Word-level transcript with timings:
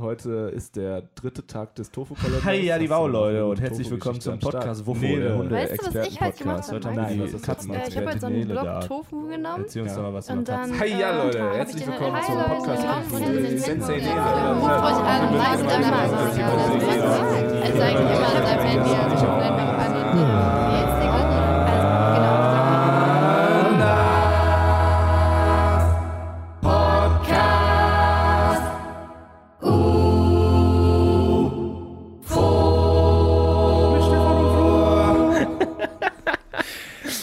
Heute 0.00 0.50
ist 0.52 0.74
der 0.74 1.02
dritte 1.14 1.46
Tag 1.46 1.76
des 1.76 1.88
Tofu-Kalenders. 1.92 2.44
Hi, 2.44 2.60
ja, 2.66 2.78
die 2.78 2.90
Wow, 2.90 3.02
Hast 3.02 3.06
du 3.06 3.12
Leute, 3.12 3.46
und 3.46 3.60
herzlich 3.60 3.88
willkommen 3.92 4.20
zum 4.20 4.40
Podcast? 4.40 4.84
Wofür, 4.88 5.08
Nee, 5.08 5.20
der 5.20 5.36
Hunde- 5.38 5.54
Weißt 5.54 5.86
du, 5.86 5.94
was 5.94 6.08
ich 6.08 6.20
halt 6.20 6.36
gemacht 6.36 6.64
habe? 6.64 6.74
Heute 6.74 6.88
haben 6.88 6.96
Nein, 6.96 7.18
wir 7.20 7.32
was 7.32 7.42
Katzen 7.42 7.72
das? 7.72 7.82
Äh, 7.84 7.88
ich 7.90 7.96
habe 7.98 8.10
jetzt 8.10 8.20
so 8.22 8.26
einen 8.26 8.48
Block 8.48 8.64
da. 8.64 8.80
Tofu 8.80 9.28
genommen. 9.28 9.62
Erzähl 9.62 9.82
uns 9.82 9.94
doch 9.94 10.02
mal 10.02 10.14
was 10.14 10.28
Und 10.30 10.48
dann. 10.48 10.60
Katzen. 10.62 10.80
Hi, 10.80 10.88
ja, 11.00 11.10
äh, 11.10 11.24
Leute, 11.24 11.38
herzlich 11.54 11.86
willkommen 11.86 12.16
Hi, 12.16 12.26
zum 12.26 12.34
Leute, 12.34 12.48
Podcast 12.48 13.08
von 13.08 13.22
den 13.22 13.58
Sensei 13.58 13.96
Nele. 13.98 14.10
Ruft 14.10 14.64
euch 14.64 15.04
an, 15.04 15.36
leicht 15.36 15.62
an. 15.62 15.84
Also 15.84 17.82
eigentlich 17.82 18.16
immer 18.16 18.30
seinem 18.42 18.66
Handy. 18.66 18.90
Also 18.90 19.16
schon 19.24 20.63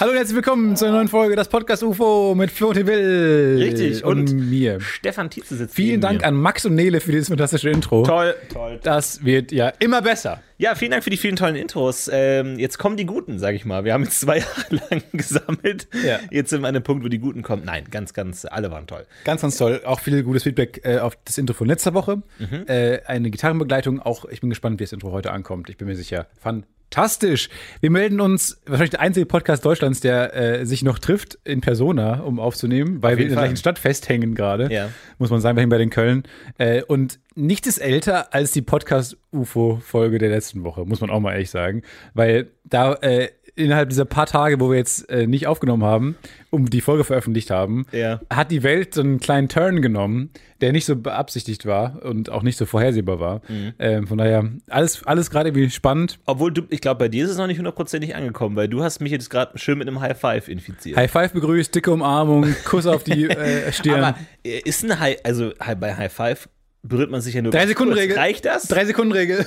Hallo 0.01 0.13
und 0.13 0.17
herzlich 0.17 0.35
willkommen 0.35 0.75
zu 0.75 0.85
einer 0.85 0.95
neuen 0.95 1.09
Folge 1.09 1.35
des 1.35 1.47
Podcast 1.47 1.83
UFO 1.83 2.33
mit 2.33 2.49
Flo 2.49 2.73
Will. 2.73 3.57
Richtig, 3.61 4.03
und, 4.03 4.31
und 4.31 4.49
mir. 4.49 4.81
Stefan 4.81 5.29
Tietze 5.29 5.55
sitzt 5.55 5.75
Vielen 5.75 6.01
Dank 6.01 6.21
mir. 6.21 6.27
an 6.27 6.33
Max 6.33 6.65
und 6.65 6.73
Nele 6.73 6.99
für 6.99 7.11
dieses 7.11 7.27
fantastische 7.27 7.69
Intro. 7.69 8.01
Toll, 8.01 8.33
toll. 8.51 8.79
Das 8.81 9.23
wird 9.23 9.51
ja 9.51 9.71
immer 9.77 10.01
besser. 10.01 10.41
Ja, 10.61 10.75
vielen 10.75 10.91
Dank 10.91 11.03
für 11.03 11.09
die 11.09 11.17
vielen 11.17 11.37
tollen 11.37 11.55
Intros. 11.55 12.07
Ähm, 12.13 12.59
jetzt 12.59 12.77
kommen 12.77 12.95
die 12.95 13.07
Guten, 13.07 13.39
sag 13.39 13.55
ich 13.55 13.65
mal. 13.65 13.83
Wir 13.83 13.93
haben 13.93 14.03
jetzt 14.03 14.19
zwei 14.21 14.37
Jahre 14.69 14.75
lang 14.91 15.01
gesammelt. 15.11 15.87
Ja. 16.05 16.19
Jetzt 16.29 16.51
sind 16.51 16.61
wir 16.61 16.67
an 16.67 16.75
dem 16.75 16.83
Punkt, 16.83 17.03
wo 17.03 17.07
die 17.07 17.17
Guten 17.17 17.41
kommen. 17.41 17.63
Nein, 17.65 17.85
ganz, 17.89 18.13
ganz, 18.13 18.45
alle 18.45 18.69
waren 18.69 18.85
toll. 18.85 19.07
Ganz, 19.23 19.41
ganz 19.41 19.57
toll. 19.57 19.81
Auch 19.85 19.99
viel 20.01 20.21
gutes 20.21 20.43
Feedback 20.43 20.81
äh, 20.83 20.99
auf 20.99 21.17
das 21.25 21.39
Intro 21.39 21.55
von 21.55 21.67
letzter 21.67 21.95
Woche. 21.95 22.21
Mhm. 22.37 22.65
Äh, 22.67 22.99
eine 23.07 23.31
Gitarrenbegleitung. 23.31 24.01
Auch 24.01 24.25
ich 24.25 24.41
bin 24.41 24.51
gespannt, 24.51 24.79
wie 24.79 24.83
das 24.83 24.93
Intro 24.93 25.11
heute 25.11 25.31
ankommt. 25.31 25.67
Ich 25.71 25.77
bin 25.77 25.87
mir 25.87 25.95
sicher. 25.95 26.27
Fantastisch. 26.39 27.49
Wir 27.79 27.89
melden 27.89 28.21
uns, 28.21 28.61
wahrscheinlich 28.67 28.91
der 28.91 28.99
einzige 28.99 29.25
Podcast 29.25 29.65
Deutschlands, 29.65 29.99
der 29.99 30.35
äh, 30.35 30.65
sich 30.67 30.83
noch 30.83 30.99
trifft 30.99 31.39
in 31.43 31.61
Persona, 31.61 32.19
um 32.19 32.39
aufzunehmen, 32.39 33.01
weil 33.01 33.17
wir 33.17 33.23
in 33.23 33.31
der 33.31 33.39
gleichen 33.39 33.57
Stadt 33.57 33.79
festhängen 33.79 34.35
gerade. 34.35 34.71
Ja. 34.71 34.89
Muss 35.17 35.31
man 35.31 35.41
sagen, 35.41 35.57
wir 35.57 35.61
hängen 35.61 35.71
bei 35.71 35.79
den 35.79 35.89
Köln. 35.89 36.21
Äh, 36.59 36.83
und 36.83 37.19
nichts 37.35 37.67
ist 37.67 37.77
älter 37.77 38.33
als 38.33 38.51
die 38.51 38.61
Podcast-UFO-Folge 38.61 40.17
der 40.17 40.29
letzten 40.29 40.63
Woche, 40.63 40.85
muss 40.85 41.01
man 41.01 41.09
auch 41.09 41.19
mal 41.19 41.33
ehrlich 41.33 41.49
sagen. 41.49 41.81
Weil 42.13 42.47
da 42.63 42.93
äh, 42.95 43.29
innerhalb 43.55 43.89
dieser 43.89 44.05
paar 44.05 44.25
Tage, 44.27 44.59
wo 44.59 44.69
wir 44.69 44.77
jetzt 44.77 45.09
äh, 45.09 45.27
nicht 45.27 45.47
aufgenommen 45.47 45.83
haben, 45.83 46.15
um 46.51 46.69
die 46.69 46.81
Folge 46.81 47.03
veröffentlicht 47.03 47.49
haben, 47.51 47.85
Ja. 47.91 48.21
hat 48.29 48.49
die 48.51 48.63
Welt 48.63 48.93
so 48.93 49.01
einen 49.01 49.19
kleinen 49.19 49.49
Turn 49.49 49.81
genommen, 49.81 50.29
der 50.61 50.71
nicht 50.71 50.85
so 50.85 50.95
beabsichtigt 50.95 51.65
war 51.65 52.01
und 52.03 52.29
auch 52.29 52.43
nicht 52.43 52.57
so 52.57 52.65
vorhersehbar 52.65 53.19
war. 53.19 53.41
Mhm. 53.49 53.73
Ähm, 53.79 54.07
von 54.07 54.17
daher, 54.17 54.49
alles, 54.69 55.05
alles 55.05 55.29
gerade 55.29 55.49
irgendwie 55.49 55.69
spannend. 55.69 56.19
Obwohl, 56.25 56.51
du, 56.51 56.63
ich 56.69 56.79
glaube, 56.81 56.99
bei 56.99 57.07
dir 57.09 57.25
ist 57.25 57.31
es 57.31 57.37
noch 57.37 57.47
nicht 57.47 57.57
hundertprozentig 57.57 58.15
angekommen, 58.15 58.55
weil 58.55 58.67
du 58.69 58.83
hast 58.83 59.01
mich 59.01 59.11
jetzt 59.11 59.29
gerade 59.29 59.57
schön 59.57 59.77
mit 59.77 59.87
einem 59.87 59.99
High 59.99 60.17
Five 60.19 60.47
infiziert. 60.47 60.97
High 60.97 61.11
Five 61.11 61.33
begrüßt, 61.33 61.73
dicke 61.75 61.91
Umarmung, 61.91 62.45
Kuss 62.65 62.87
auf 62.87 63.03
die 63.03 63.25
äh, 63.29 63.71
Stirn. 63.73 64.03
Aber 64.03 64.17
äh, 64.45 64.59
ist 64.63 64.83
ein 64.83 64.97
High, 64.99 65.17
also 65.23 65.51
bei 65.79 65.95
High 65.95 66.11
Five 66.11 66.47
berührt 66.83 67.11
man 67.11 67.21
sich 67.21 67.33
ja 67.33 67.41
nur 67.41 67.51
Drei 67.51 67.67
Sekunden. 67.67 67.93
Regel. 67.93 68.17
Reicht 68.17 68.45
das? 68.45 68.63
Drei 68.63 68.85
Sekunden 68.85 69.11
Regel. 69.13 69.45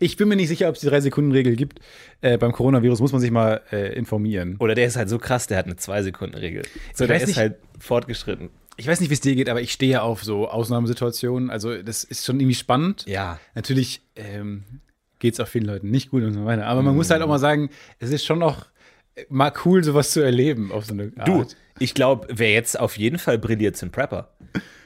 Ich 0.00 0.16
bin 0.16 0.28
mir 0.28 0.36
nicht 0.36 0.48
sicher, 0.48 0.68
ob 0.68 0.74
es 0.74 0.80
die 0.80 0.88
drei 0.88 1.00
Sekunden 1.00 1.32
Regel 1.32 1.54
gibt. 1.56 1.80
Äh, 2.20 2.38
beim 2.38 2.52
Coronavirus 2.52 3.00
muss 3.00 3.12
man 3.12 3.20
sich 3.20 3.30
mal 3.30 3.60
äh, 3.72 3.94
informieren. 3.94 4.56
Oder 4.58 4.74
der 4.74 4.86
ist 4.86 4.96
halt 4.96 5.08
so 5.08 5.18
krass, 5.18 5.46
der 5.46 5.58
hat 5.58 5.66
eine 5.66 5.76
Zwei-Sekunden-Regel. 5.76 6.62
So, 6.94 7.04
Ich 7.04 7.08
der 7.08 7.14
weiß 7.16 7.22
ist 7.22 7.28
nicht- 7.28 7.38
halt 7.38 7.56
fortgeschritten. 7.78 8.50
Ich 8.76 8.86
weiß 8.86 9.00
nicht, 9.00 9.10
wie 9.10 9.14
es 9.14 9.20
dir 9.20 9.34
geht, 9.34 9.48
aber 9.48 9.60
ich 9.60 9.72
stehe 9.72 9.92
ja 9.92 10.02
auf 10.02 10.24
so 10.24 10.48
Ausnahmesituationen. 10.48 11.50
Also 11.50 11.82
das 11.82 12.02
ist 12.04 12.24
schon 12.24 12.40
irgendwie 12.40 12.54
spannend. 12.54 13.04
Ja. 13.06 13.38
Natürlich 13.54 14.00
ähm, 14.16 14.64
geht 15.18 15.34
es 15.34 15.40
auch 15.40 15.48
vielen 15.48 15.66
Leuten 15.66 15.90
nicht 15.90 16.10
gut 16.10 16.22
und 16.24 16.32
so 16.34 16.44
weiter. 16.46 16.66
Aber 16.66 16.82
man 16.82 16.96
muss 16.96 17.10
halt 17.10 17.22
auch 17.22 17.28
mal 17.28 17.38
sagen, 17.38 17.70
es 17.98 18.10
ist 18.10 18.24
schon 18.24 18.38
noch 18.38 18.66
mal 19.28 19.52
cool, 19.64 19.84
sowas 19.84 20.10
zu 20.12 20.20
erleben 20.20 20.72
auf 20.72 20.86
so 20.86 20.94
eine 20.94 21.12
Art. 21.16 21.28
Du, 21.28 21.44
ich 21.78 21.94
glaube, 21.94 22.26
wer 22.30 22.52
jetzt 22.52 22.78
auf 22.78 22.96
jeden 22.96 23.18
Fall 23.18 23.38
brilliert, 23.38 23.76
sind 23.76 23.92
Prepper. 23.92 24.30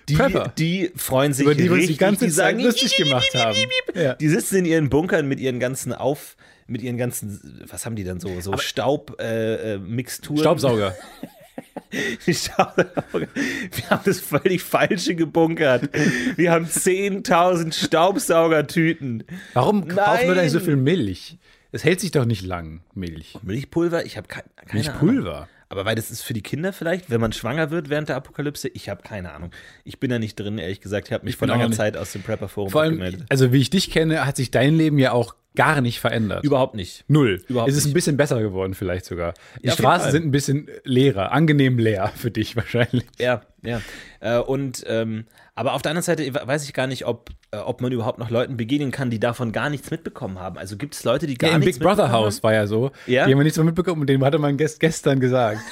Die, 0.09 0.15
Prepper? 0.15 0.53
die 0.59 0.91
freuen 0.97 1.33
sich 1.33 1.45
über 1.45 1.55
die 1.55 1.65
wir 1.65 1.73
richtig, 1.73 1.97
die 1.97 2.01
ganze 2.01 2.27
die 2.27 2.31
Zeit 2.31 2.57
sagen, 2.57 2.61
lustig 2.61 2.97
gemacht 2.97 3.35
haben. 3.35 3.57
Ja. 3.95 4.15
Die 4.15 4.29
sitzen 4.29 4.57
in 4.57 4.65
ihren 4.65 4.91
Bunkern 4.91 5.27
mit 5.27 5.41
ihren 5.41 5.61
ganzen 5.61 5.93
Auf, 5.93 6.37
mit 6.67 6.83
ihren 6.83 6.97
ganzen, 6.97 7.65
was 7.69 7.87
haben 7.87 7.97
die 7.97 8.05
dann 8.05 8.21
so, 8.21 8.41
so 8.41 8.57
Staub, 8.57 9.21
äh, 9.21 9.75
äh. 9.75 10.05
Staubsauger. 10.09 10.95
Staubsauger. 12.29 12.87
Wir 13.13 13.91
haben 13.91 14.03
das 14.05 14.21
völlig 14.21 14.63
falsche 14.63 15.15
gebunkert. 15.15 15.89
Wir 16.37 16.51
haben 16.51 16.67
10.000 16.67 17.73
Staubsaugertüten. 17.73 19.25
Warum 19.53 19.87
kaufen 19.89 20.27
Leute 20.27 20.41
eigentlich 20.41 20.53
so 20.53 20.61
viel 20.61 20.77
Milch? 20.77 21.39
Es 21.73 21.85
hält 21.85 22.01
sich 22.01 22.11
doch 22.11 22.25
nicht 22.25 22.43
lang, 22.43 22.83
Milch. 22.95 23.39
Milchpulver? 23.43 24.05
Ich 24.05 24.17
habe 24.17 24.29
keine, 24.29 24.47
keine 24.67 24.95
Ahnung. 24.95 25.47
Aber 25.75 25.85
weil 25.85 25.97
das 25.97 26.11
ist 26.13 26.23
für 26.23 26.35
die 26.35 26.43
Kinder 26.43 26.73
vielleicht, 26.73 27.11
wenn 27.11 27.21
man 27.21 27.33
schwanger 27.33 27.71
wird 27.73 27.89
während 27.89 28.09
der 28.09 28.15
Apokalypse, 28.17 28.69
ich 28.69 28.89
habe 28.89 29.03
keine 29.03 29.33
Ahnung. 29.33 29.51
Ich 29.83 29.99
bin 29.99 30.09
da 30.11 30.21
nicht 30.21 30.37
drin, 30.39 30.57
ehrlich 30.59 30.81
gesagt. 30.81 31.09
Ich 31.09 31.13
habe 31.13 31.25
mich 31.25 31.33
Ich 31.35 31.37
vor 31.39 31.49
langer. 31.49 31.71
Zeit 31.73 31.97
aus 31.97 32.13
dem 32.13 32.23
Prepper-Forum 32.23 32.73
abgemeldet. 32.77 33.25
also 33.29 33.53
wie 33.53 33.59
ich 33.61 33.71
dich 33.71 33.91
kenne, 33.91 34.25
hat 34.25 34.37
sich 34.37 34.53
dein 34.53 34.77
Leben 34.77 34.99
ja 34.99 35.11
auch 35.11 35.35
gar 35.57 35.81
nicht 35.81 36.01
verändert. 36.01 36.45
Überhaupt 36.45 36.75
nicht. 36.75 37.05
Null. 37.09 37.43
Überhaupt 37.49 37.71
es 37.71 37.77
ist 37.77 37.85
ein 37.85 37.89
nicht. 37.89 37.95
bisschen 37.95 38.17
besser 38.17 38.41
geworden, 38.43 38.75
vielleicht 38.75 39.05
sogar. 39.05 39.35
Die 39.63 39.69
Ja, 39.69 39.73
Straßen 39.73 40.11
sind 40.11 40.25
ein 40.27 40.31
bisschen 40.31 40.69
leerer, 40.85 41.33
angenehm 41.33 41.79
leer 41.79 42.09
für 42.17 42.31
dich 42.31 42.57
wahrscheinlich. 42.57 43.05
Ja, 43.19 43.43
ja. 43.63 43.81
Äh, 44.21 44.39
und 44.39 44.85
ähm, 44.87 45.27
aber 45.55 45.75
auf 45.75 45.83
der 45.83 45.91
anderen 45.91 46.03
Seite 46.05 46.35
weiß 46.35 46.65
ich 46.65 46.73
gar 46.73 46.89
nicht, 46.89 47.07
ob, 47.07 47.31
äh, 47.53 47.59
ob 47.59 47.81
man 47.81 47.93
überhaupt 47.93 48.19
noch 48.19 48.31
Leuten 48.31 48.57
begegnen 48.57 48.91
kann, 48.91 49.11
die 49.11 49.21
davon 49.21 49.53
gar 49.53 49.71
nichts 49.71 49.91
mitbekommen 49.91 50.41
haben. 50.41 50.59
Also 50.59 50.77
gibt 50.77 50.95
es 50.95 51.05
Leute, 51.05 51.29
die 51.29 51.35
gar 51.39 51.51
Ja, 51.51 51.55
Im 51.57 51.61
nichts 51.61 51.79
Big 51.79 51.87
Brother 51.87 52.11
Haus 52.11 52.43
war 52.43 52.53
ja 52.53 52.67
so. 52.67 52.91
Ja? 53.07 53.27
Die 53.27 53.33
haben 53.33 53.39
wir 53.39 53.45
nichts 53.45 53.57
mehr 53.57 53.65
mitbekommen 53.65 54.01
und 54.01 54.09
den 54.09 54.25
hatte 54.25 54.39
man 54.39 54.57
gest 54.57 54.81
gestern 54.81 55.21
gesagt. 55.21 55.61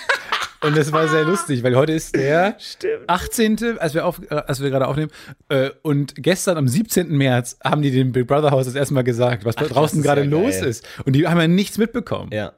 Und 0.63 0.77
das 0.77 0.93
war 0.93 1.09
sehr 1.09 1.25
lustig, 1.25 1.63
weil 1.63 1.75
heute 1.75 1.93
ist 1.93 2.15
der 2.15 2.57
Stimmt. 2.59 3.09
18., 3.09 3.79
als 3.79 3.95
wir, 3.95 4.07
auf, 4.07 4.21
äh, 4.31 4.35
als 4.35 4.63
wir 4.63 4.71
gerade 4.71 4.87
aufnehmen. 4.87 5.11
Äh, 5.49 5.71
und 5.83 6.15
gestern 6.17 6.57
am 6.57 6.69
17. 6.69 7.17
März 7.17 7.59
haben 7.65 7.83
die 7.83 7.91
dem 7.91 8.13
Big 8.13 8.29
Brother 8.29 8.51
Haus 8.53 8.67
das 8.67 8.75
erstmal 8.75 9.05
gesagt, 9.05 9.45
was 9.45 9.57
das 9.57 9.69
draußen 9.69 10.03
gerade 10.03 10.23
ja 10.23 10.29
los 10.29 10.57
ist. 10.57 10.87
Und 11.05 11.15
die 11.15 11.27
haben 11.27 11.41
ja 11.41 11.49
nichts 11.49 11.79
mitbekommen. 11.79 12.31
Ja. 12.33 12.53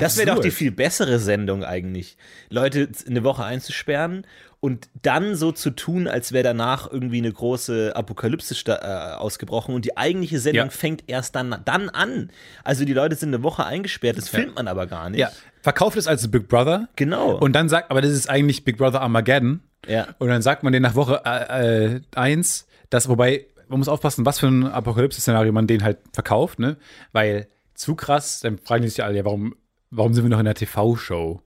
Das 0.00 0.16
wäre 0.16 0.34
doch 0.34 0.40
die 0.40 0.50
viel 0.50 0.70
bessere 0.70 1.18
Sendung 1.18 1.64
eigentlich. 1.64 2.16
Leute 2.50 2.88
eine 3.06 3.22
Woche 3.24 3.44
einzusperren 3.44 4.26
und 4.60 4.88
dann 5.02 5.36
so 5.36 5.52
zu 5.52 5.70
tun, 5.70 6.08
als 6.08 6.32
wäre 6.32 6.42
danach 6.44 6.90
irgendwie 6.90 7.18
eine 7.18 7.30
große 7.30 7.92
Apokalypse 7.94 8.54
äh, 8.66 9.14
ausgebrochen 9.16 9.74
und 9.74 9.84
die 9.84 9.96
eigentliche 9.96 10.38
Sendung 10.38 10.66
Ja. 10.66 10.70
fängt 10.70 11.04
erst 11.06 11.36
dann, 11.36 11.60
dann 11.64 11.90
an. 11.90 12.30
Also 12.64 12.84
die 12.84 12.94
Leute 12.94 13.14
sind 13.16 13.34
eine 13.34 13.42
Woche 13.42 13.66
eingesperrt, 13.66 14.16
das 14.16 14.28
filmt 14.30 14.56
man 14.56 14.66
aber 14.66 14.86
gar 14.86 15.10
nicht. 15.10 15.20
Ja, 15.20 15.30
verkauft 15.60 15.98
es 15.98 16.06
als 16.06 16.30
Big 16.30 16.48
Brother. 16.48 16.88
Genau. 16.96 17.36
Und 17.36 17.52
dann 17.52 17.68
sagt, 17.68 17.90
aber 17.90 18.00
das 18.00 18.12
ist 18.12 18.30
eigentlich 18.30 18.64
Big 18.64 18.78
Brother 18.78 19.02
Armageddon. 19.02 19.60
Ja. 19.86 20.06
Und 20.18 20.28
dann 20.28 20.40
sagt 20.40 20.62
man 20.62 20.72
denen 20.72 20.84
nach 20.84 20.94
Woche 20.94 21.20
äh, 21.26 21.96
äh, 21.96 22.00
eins, 22.14 22.66
dass, 22.88 23.08
wobei, 23.08 23.46
man 23.68 23.78
muss 23.80 23.88
aufpassen, 23.88 24.24
was 24.24 24.38
für 24.38 24.46
ein 24.46 24.66
Apokalypse-Szenario 24.66 25.52
man 25.52 25.66
denen 25.66 25.84
halt 25.84 25.98
verkauft, 26.12 26.58
ne? 26.58 26.76
Weil 27.12 27.48
zu 27.74 27.94
krass, 27.96 28.40
dann 28.40 28.56
fragen 28.58 28.82
die 28.82 28.88
sich 28.88 29.02
alle, 29.02 29.16
ja, 29.18 29.24
warum, 29.24 29.56
warum 29.96 30.14
sind 30.14 30.24
wir 30.24 30.30
noch 30.30 30.38
in 30.38 30.44
der 30.44 30.54
TV-Show? 30.54 31.40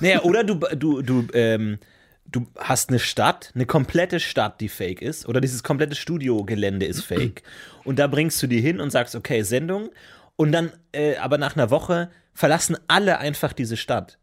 Naja, 0.00 0.22
oder 0.22 0.44
du, 0.44 0.54
du, 0.54 1.02
du, 1.02 1.26
ähm, 1.34 1.78
du 2.26 2.46
hast 2.56 2.88
eine 2.88 2.98
Stadt, 2.98 3.52
eine 3.54 3.66
komplette 3.66 4.20
Stadt, 4.20 4.60
die 4.60 4.68
fake 4.68 5.02
ist, 5.02 5.28
oder 5.28 5.40
dieses 5.40 5.62
komplette 5.62 5.94
Studiogelände 5.94 6.86
ist 6.86 7.02
fake. 7.02 7.42
Und 7.84 7.98
da 7.98 8.06
bringst 8.06 8.42
du 8.42 8.46
die 8.46 8.60
hin 8.60 8.80
und 8.80 8.90
sagst, 8.90 9.14
okay, 9.14 9.42
Sendung. 9.42 9.90
Und 10.36 10.52
dann, 10.52 10.72
äh, 10.92 11.16
aber 11.16 11.38
nach 11.38 11.56
einer 11.56 11.70
Woche 11.70 12.10
verlassen 12.34 12.76
alle 12.88 13.18
einfach 13.18 13.52
diese 13.52 13.76
Stadt. 13.76 14.18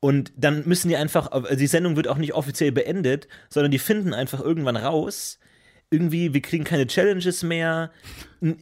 Und 0.00 0.32
dann 0.36 0.66
müssen 0.66 0.88
die 0.88 0.96
einfach, 0.96 1.32
also 1.32 1.56
die 1.56 1.66
Sendung 1.66 1.96
wird 1.96 2.08
auch 2.08 2.18
nicht 2.18 2.34
offiziell 2.34 2.72
beendet, 2.72 3.28
sondern 3.48 3.70
die 3.70 3.78
finden 3.78 4.12
einfach 4.12 4.40
irgendwann 4.40 4.76
raus, 4.76 5.38
irgendwie, 5.90 6.34
wir 6.34 6.42
kriegen 6.42 6.64
keine 6.64 6.86
Challenges 6.88 7.44
mehr, 7.44 7.90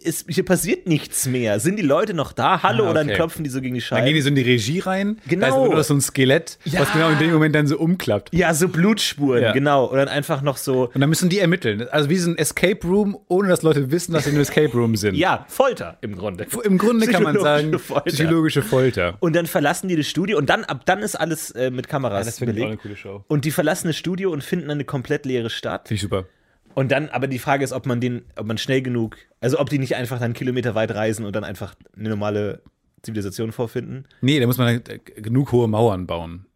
es, 0.05 0.25
hier 0.29 0.45
passiert 0.45 0.87
nichts 0.87 1.27
mehr. 1.27 1.59
Sind 1.59 1.77
die 1.79 1.83
Leute 1.83 2.13
noch 2.15 2.33
da? 2.33 2.63
Hallo, 2.63 2.85
Ah, 2.85 2.91
oder 2.91 3.01
dann 3.01 3.07
okay. 3.09 3.17
klopfen 3.17 3.43
die 3.45 3.51
so 3.51 3.61
gegen 3.63 3.75
die 3.75 3.81
Dann 3.81 3.87
Scheibe. 3.87 4.05
gehen 4.05 4.15
die 4.15 4.21
so 4.21 4.29
in 4.29 4.35
die 4.35 4.43
Regie 4.43 4.79
rein, 4.81 5.19
Genau. 5.27 5.47
da 5.47 5.65
ist 5.65 5.71
nur 5.73 5.85
so 5.85 5.95
ein 5.95 6.01
Skelett, 6.03 6.59
Ja. 6.65 6.81
was 6.81 6.93
genau 6.93 7.09
in 7.09 7.19
dem 7.19 7.33
Moment 7.33 7.55
dann 7.55 7.67
so 7.67 7.79
umklappt. 7.79 8.29
ja, 8.35 8.53
so 8.53 8.69
Blutspuren, 8.69 9.43
Ja. 9.43 9.53
genau. 9.53 9.87
Und 9.87 9.97
dann 9.97 10.09
einfach 10.09 10.43
noch 10.43 10.59
so, 10.59 10.91
Und 10.95 11.01
dann 11.01 11.09
müssen 11.09 11.29
die 11.31 11.39
ermitteln. 11.39 11.89
Also 11.89 12.11
wie 12.11 12.17
so 12.19 12.31
ein 12.31 12.37
Escape 12.39 12.87
Room, 12.87 13.17
ohne 13.29 13.49
dass 13.49 13.63
Leute 13.63 13.91
wissen, 13.91 14.13
dass 14.13 14.25
sie 14.25 14.31
in 14.31 14.37
einem 14.37 14.43
Escape 14.43 14.73
Room 14.73 14.95
sind. 14.95 15.15
ja, 15.17 15.47
Folter 15.49 15.97
im 16.03 16.17
Grunde. 16.17 16.47
Im 16.63 16.77
Grunde 16.79 17.07
kann 17.07 17.23
man 17.23 17.41
sagen, 17.41 17.73
Psychologische 17.73 17.79
Folter. 17.87 18.11
psychologische 18.11 18.63
Folter. 18.63 19.17
Und 19.21 19.35
dann 19.35 19.47
verlassen 19.47 19.89
die 19.89 19.97
das 19.97 20.07
Studio 20.07 20.37
und 20.39 20.51
dann, 20.51 20.65
ab 20.65 20.83
dann 20.85 21.01
ist 21.01 21.17
alles 21.17 21.51
äh, 21.53 21.71
mit 21.71 21.89
Kameras 21.89 22.39
belegt. 22.39 22.83
coole 22.83 22.97
Show. 22.97 23.25
Und 23.29 23.47
die 23.47 23.51
verlassen 23.51 23.87
das 23.89 23.97
Studio 23.97 24.31
und 24.31 24.45
finden 24.45 24.71
eine 24.71 24.85
komplett 24.85 25.25
leere 25.25 25.49
Stadt. 25.51 25.89
Finde 25.89 25.95
ich 25.97 26.03
super. 26.03 26.27
Und 26.75 26.91
dann, 26.91 27.09
aber 27.09 27.27
die 27.29 27.39
Frage 27.39 27.65
ist, 27.65 27.73
ob 27.73 27.87
man 27.87 28.01
den, 28.01 28.25
ob 28.37 28.47
man 28.47 28.59
schnell 28.59 28.83
genug, 28.83 29.17
also 29.41 29.59
ob 29.61 29.71
die 29.71 29.79
nicht 29.79 29.95
einfach 29.97 30.19
dann 30.19 30.35
Kilometer 30.35 30.75
weit 30.75 30.91
reisen 30.91 31.25
und 31.25 31.35
dann 31.35 31.45
einfach 31.45 31.75
eine 31.97 32.09
normale 32.09 32.63
Zivilisation 33.03 33.53
vorfinden. 33.53 34.07
Nee, 34.21 34.41
da 34.41 34.47
muss 34.47 34.59
man 34.59 34.67
halt, 34.67 34.89
äh, 34.89 34.99
genug 34.99 35.53
hohe 35.53 35.69
Mauern 35.69 36.07
bauen. 36.07 36.47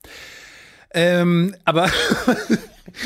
Ähm, 0.92 1.54
aber. 1.64 1.88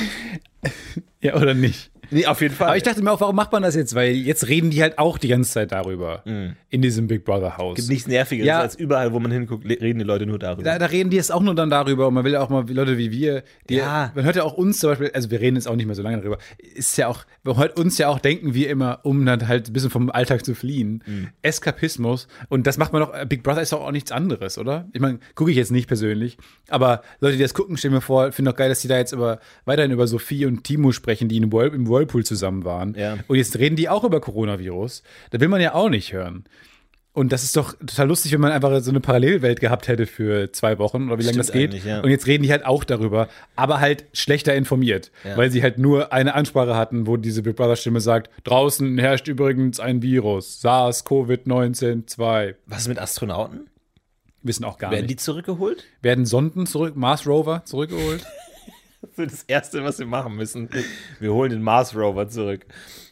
ja, 1.20 1.36
oder 1.36 1.54
nicht? 1.54 1.91
Nee, 2.12 2.26
auf 2.26 2.40
jeden 2.40 2.54
Fall. 2.54 2.68
Aber 2.68 2.76
ich 2.76 2.82
dachte 2.82 3.02
mir 3.02 3.10
auch, 3.10 3.20
warum 3.20 3.34
macht 3.34 3.50
man 3.52 3.62
das 3.62 3.74
jetzt? 3.74 3.94
Weil 3.94 4.12
jetzt 4.14 4.46
reden 4.48 4.70
die 4.70 4.82
halt 4.82 4.98
auch 4.98 5.18
die 5.18 5.28
ganze 5.28 5.50
Zeit 5.52 5.72
darüber. 5.72 6.22
In 6.70 6.82
diesem 6.82 7.06
Big 7.06 7.24
Brother 7.24 7.56
Haus. 7.58 7.76
gibt 7.76 7.88
nichts 7.88 8.06
Nerviges 8.06 8.46
Ja. 8.46 8.60
als 8.60 8.74
überall, 8.76 9.12
wo 9.12 9.18
man 9.20 9.30
hinguckt, 9.32 9.64
reden 9.66 9.98
die 9.98 10.04
Leute 10.04 10.26
nur 10.26 10.38
darüber. 10.38 10.62
Da, 10.62 10.78
da 10.78 10.86
reden 10.86 11.10
die 11.10 11.16
jetzt 11.16 11.32
auch 11.32 11.42
nur 11.42 11.54
dann 11.54 11.70
darüber 11.70 12.08
und 12.08 12.14
man 12.14 12.24
will 12.24 12.32
ja 12.32 12.40
auch 12.42 12.48
mal 12.50 12.64
Leute 12.70 12.98
wie 12.98 13.10
wir, 13.10 13.42
die, 13.68 13.76
Ja. 13.76 14.12
man 14.14 14.24
hört 14.24 14.36
ja 14.36 14.44
auch 14.44 14.52
uns 14.54 14.78
zum 14.78 14.90
Beispiel, 14.90 15.10
also 15.14 15.30
wir 15.30 15.40
reden 15.40 15.56
jetzt 15.56 15.66
auch 15.68 15.76
nicht 15.76 15.86
mehr 15.86 15.94
so 15.94 16.02
lange 16.02 16.18
darüber, 16.18 16.38
ist 16.74 16.96
ja 16.98 17.08
auch, 17.08 17.24
man 17.44 17.56
hört 17.56 17.78
uns 17.78 17.98
ja 17.98 18.08
auch 18.08 18.18
denken 18.18 18.54
wir 18.54 18.68
immer, 18.70 19.00
um 19.02 19.24
dann 19.26 19.48
halt 19.48 19.68
ein 19.68 19.72
bisschen 19.72 19.90
vom 19.90 20.10
Alltag 20.10 20.44
zu 20.44 20.54
fliehen. 20.54 21.02
Mhm. 21.06 21.28
Eskapismus 21.42 22.26
und 22.48 22.66
das 22.66 22.78
macht 22.78 22.92
man 22.92 23.02
doch, 23.02 23.12
Big 23.26 23.42
Brother 23.42 23.62
ist 23.62 23.72
doch 23.72 23.82
auch 23.82 23.92
nichts 23.92 24.10
anderes, 24.12 24.58
oder? 24.58 24.88
Ich 24.92 25.00
meine, 25.00 25.18
gucke 25.34 25.50
ich 25.50 25.56
jetzt 25.56 25.70
nicht 25.70 25.86
persönlich, 25.86 26.36
aber 26.68 27.02
Leute, 27.20 27.36
die 27.36 27.42
das 27.42 27.54
gucken, 27.54 27.76
stellen 27.76 27.94
mir 27.94 28.00
vor, 28.00 28.32
finden 28.32 28.50
doch 28.50 28.56
geil, 28.56 28.68
dass 28.68 28.80
die 28.80 28.88
da 28.88 28.96
jetzt 28.98 29.12
über, 29.12 29.38
weiterhin 29.64 29.92
über 29.92 30.06
Sophie 30.06 30.46
und 30.46 30.64
Timo 30.64 30.92
sprechen, 30.92 31.28
die 31.28 31.36
in 31.36 31.52
Whirl, 31.52 31.72
im 31.74 31.86
Whirlpool 32.02 32.24
zusammen 32.24 32.64
waren. 32.64 32.94
Ja. 32.98 33.18
Und 33.28 33.36
jetzt 33.36 33.58
reden 33.58 33.76
die 33.76 33.88
auch 33.88 34.04
über 34.04 34.20
Coronavirus. 34.20 35.02
Da 35.30 35.40
will 35.40 35.48
man 35.48 35.60
ja 35.60 35.74
auch 35.74 35.88
nicht 35.88 36.12
hören. 36.12 36.44
Und 37.14 37.30
das 37.30 37.42
ist 37.44 37.54
doch 37.58 37.74
total 37.74 38.08
lustig, 38.08 38.32
wenn 38.32 38.40
man 38.40 38.52
einfach 38.52 38.80
so 38.80 38.90
eine 38.90 39.00
Parallelwelt 39.00 39.60
gehabt 39.60 39.86
hätte 39.86 40.06
für 40.06 40.50
zwei 40.52 40.78
Wochen 40.78 41.08
oder 41.08 41.18
wie 41.18 41.24
lange 41.24 41.36
das 41.36 41.52
geht. 41.52 41.74
ja. 41.84 42.00
Und 42.00 42.08
jetzt 42.08 42.26
reden 42.26 42.42
die 42.42 42.50
halt 42.50 42.64
auch 42.64 42.84
darüber, 42.84 43.28
aber 43.54 43.80
halt 43.80 44.06
schlechter 44.14 44.54
informiert, 44.54 45.10
Ja. 45.22 45.36
weil 45.36 45.50
sie 45.50 45.62
halt 45.62 45.76
nur 45.76 46.12
eine 46.14 46.34
Ansprache 46.34 46.74
hatten, 46.74 47.06
wo 47.06 47.18
diese 47.18 47.42
Big 47.42 47.56
Brother 47.56 47.76
Stimme 47.76 48.00
sagt: 48.00 48.30
Draußen 48.44 48.96
herrscht 48.96 49.28
übrigens 49.28 49.78
ein 49.78 50.00
Virus, 50.00 50.62
SARS-CoV-19 50.64 52.06
2. 52.06 52.54
Was 52.66 52.80
ist 52.82 52.88
mit 52.88 52.98
Astronauten? 52.98 53.68
Wissen 54.42 54.64
auch 54.64 54.78
gar 54.78 54.90
Werden 54.90 55.06
die 55.06 55.14
nicht. 55.14 55.20
zurückgeholt? 55.20 55.84
Werden 56.00 56.24
Sonden 56.24 56.64
zurück, 56.66 56.96
Mars 56.96 57.26
Rover 57.26 57.62
zurückgeholt? 57.66 58.24
Das 59.02 59.10
ist 59.26 59.32
das 59.32 59.42
Erste, 59.44 59.84
was 59.84 59.98
wir 59.98 60.06
machen 60.06 60.36
müssen. 60.36 60.68
Wir 61.20 61.32
holen 61.32 61.50
den 61.50 61.62
Mars 61.62 61.94
Rover 61.94 62.28
zurück. 62.28 62.64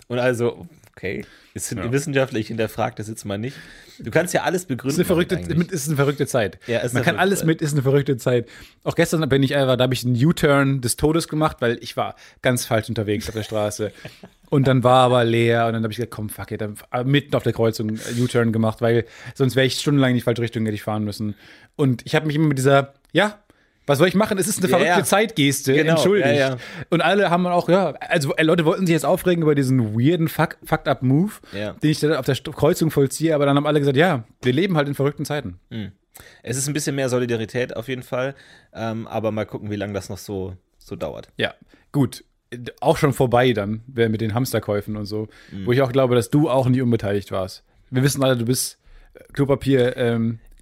Und 0.08 0.18
also, 0.18 0.66
okay, 0.96 1.24
es 1.52 1.68
sind 1.68 1.90
Wissenschaftler, 1.90 2.38
ich 2.38 2.48
hinterfrage 2.48 2.94
das 2.96 3.08
jetzt 3.08 3.24
mal 3.24 3.38
nicht. 3.38 3.56
Du 3.98 4.10
kannst 4.10 4.32
ja 4.32 4.42
alles 4.44 4.66
begründen. 4.66 4.92
ist 4.92 4.98
eine 4.98 5.04
verrückte, 5.04 5.54
mit, 5.54 5.72
ist 5.72 5.88
eine 5.88 5.96
verrückte 5.96 6.26
Zeit. 6.26 6.58
Ja, 6.66 6.78
ist 6.78 6.94
Man 6.94 7.02
kann 7.02 7.16
alles 7.16 7.40
Zeit. 7.40 7.48
mit, 7.48 7.60
ist 7.60 7.72
eine 7.72 7.82
verrückte 7.82 8.16
Zeit. 8.16 8.48
Auch 8.84 8.94
gestern 8.94 9.28
bin 9.28 9.42
ich 9.42 9.56
einfach, 9.56 9.76
da 9.76 9.84
habe 9.84 9.94
ich 9.94 10.04
einen 10.04 10.14
U-Turn 10.14 10.80
des 10.80 10.96
Todes 10.96 11.28
gemacht, 11.28 11.56
weil 11.60 11.78
ich 11.82 11.96
war 11.96 12.14
ganz 12.40 12.66
falsch 12.66 12.88
unterwegs 12.88 13.28
auf 13.28 13.34
der 13.34 13.42
Straße. 13.42 13.92
Und 14.48 14.68
dann 14.68 14.84
war 14.84 15.04
aber 15.04 15.24
leer 15.24 15.66
und 15.66 15.74
dann 15.74 15.82
habe 15.82 15.92
ich 15.92 15.96
gesagt, 15.96 16.12
komm, 16.12 16.28
fuck 16.28 16.50
it, 16.52 16.60
dann 16.60 16.76
mitten 17.04 17.34
auf 17.34 17.42
der 17.42 17.52
Kreuzung 17.52 17.98
U-Turn 18.18 18.52
gemacht, 18.52 18.80
weil 18.80 19.04
sonst 19.34 19.56
wäre 19.56 19.66
ich 19.66 19.78
stundenlang 19.78 20.10
in 20.10 20.16
die 20.16 20.22
falsche 20.22 20.42
Richtung 20.42 20.64
hätte 20.64 20.74
ich 20.74 20.82
fahren 20.82 21.04
müssen. 21.04 21.34
Und 21.76 22.06
ich 22.06 22.14
habe 22.14 22.26
mich 22.26 22.36
immer 22.36 22.48
mit 22.48 22.58
dieser, 22.58 22.94
ja, 23.12 23.38
was 23.90 23.98
soll 23.98 24.08
ich 24.08 24.14
machen? 24.14 24.38
Es 24.38 24.48
ist 24.48 24.62
eine 24.64 24.70
Ja, 24.72 24.78
verrückte. 24.78 25.04
Zeitgeste, 25.04 25.74
Genau, 25.74 25.92
entschuldigt. 25.92 26.26
ja, 26.28 26.50
ja. 26.50 26.56
Und 26.88 27.02
alle 27.02 27.28
haben 27.30 27.46
auch, 27.46 27.68
ja, 27.68 27.90
also 28.00 28.34
äh, 28.36 28.42
Leute 28.42 28.64
wollten 28.64 28.86
sich 28.86 28.94
jetzt 28.94 29.04
aufregen 29.04 29.42
über 29.42 29.54
diesen 29.54 29.94
weirden 29.94 30.28
Fuck, 30.28 30.56
Fucked 30.64 30.88
Up 30.88 31.02
Move, 31.02 31.32
Ja. 31.52 31.72
den 31.74 31.90
ich 31.90 32.00
da 32.00 32.18
auf 32.18 32.24
der 32.26 32.36
Kreuzung 32.36 32.90
vollziehe, 32.90 33.34
aber 33.34 33.44
dann 33.46 33.56
haben 33.56 33.66
alle 33.66 33.80
gesagt, 33.80 33.96
ja, 33.96 34.24
wir 34.42 34.52
leben 34.52 34.76
halt 34.76 34.88
in 34.88 34.94
verrückten 34.94 35.24
Zeiten. 35.26 35.58
Es 36.42 36.56
ist 36.56 36.66
ein 36.68 36.72
bisschen 36.74 36.96
mehr 36.96 37.08
Solidarität 37.08 37.76
auf 37.76 37.88
jeden 37.88 38.02
Fall. 38.02 38.34
Ähm, 38.72 39.06
aber 39.06 39.30
mal 39.32 39.44
gucken, 39.46 39.70
wie 39.70 39.76
lange 39.76 39.92
das 39.92 40.08
noch 40.08 40.18
so, 40.18 40.54
so 40.78 40.96
dauert. 40.96 41.28
Ja, 41.36 41.54
gut. 41.92 42.24
Auch 42.80 42.96
schon 42.96 43.12
vorbei 43.12 43.52
dann, 43.52 43.82
wer 43.86 44.08
mit 44.08 44.20
den 44.20 44.34
Hamsterkäufen 44.34 44.96
und 44.96 45.06
so. 45.06 45.28
Wo 45.64 45.70
ich 45.72 45.82
auch 45.82 45.92
glaube, 45.92 46.14
dass 46.16 46.30
du 46.30 46.50
auch 46.50 46.68
nie 46.68 46.80
unbeteiligt 46.80 47.30
warst. 47.30 47.62
Wir 47.90 48.02
wissen 48.02 48.22
alle, 48.24 48.36
du 48.36 48.44
bist 48.44 48.78
äh, 49.14 49.20
Klopapier 49.32 49.96
ähm, 49.96 50.40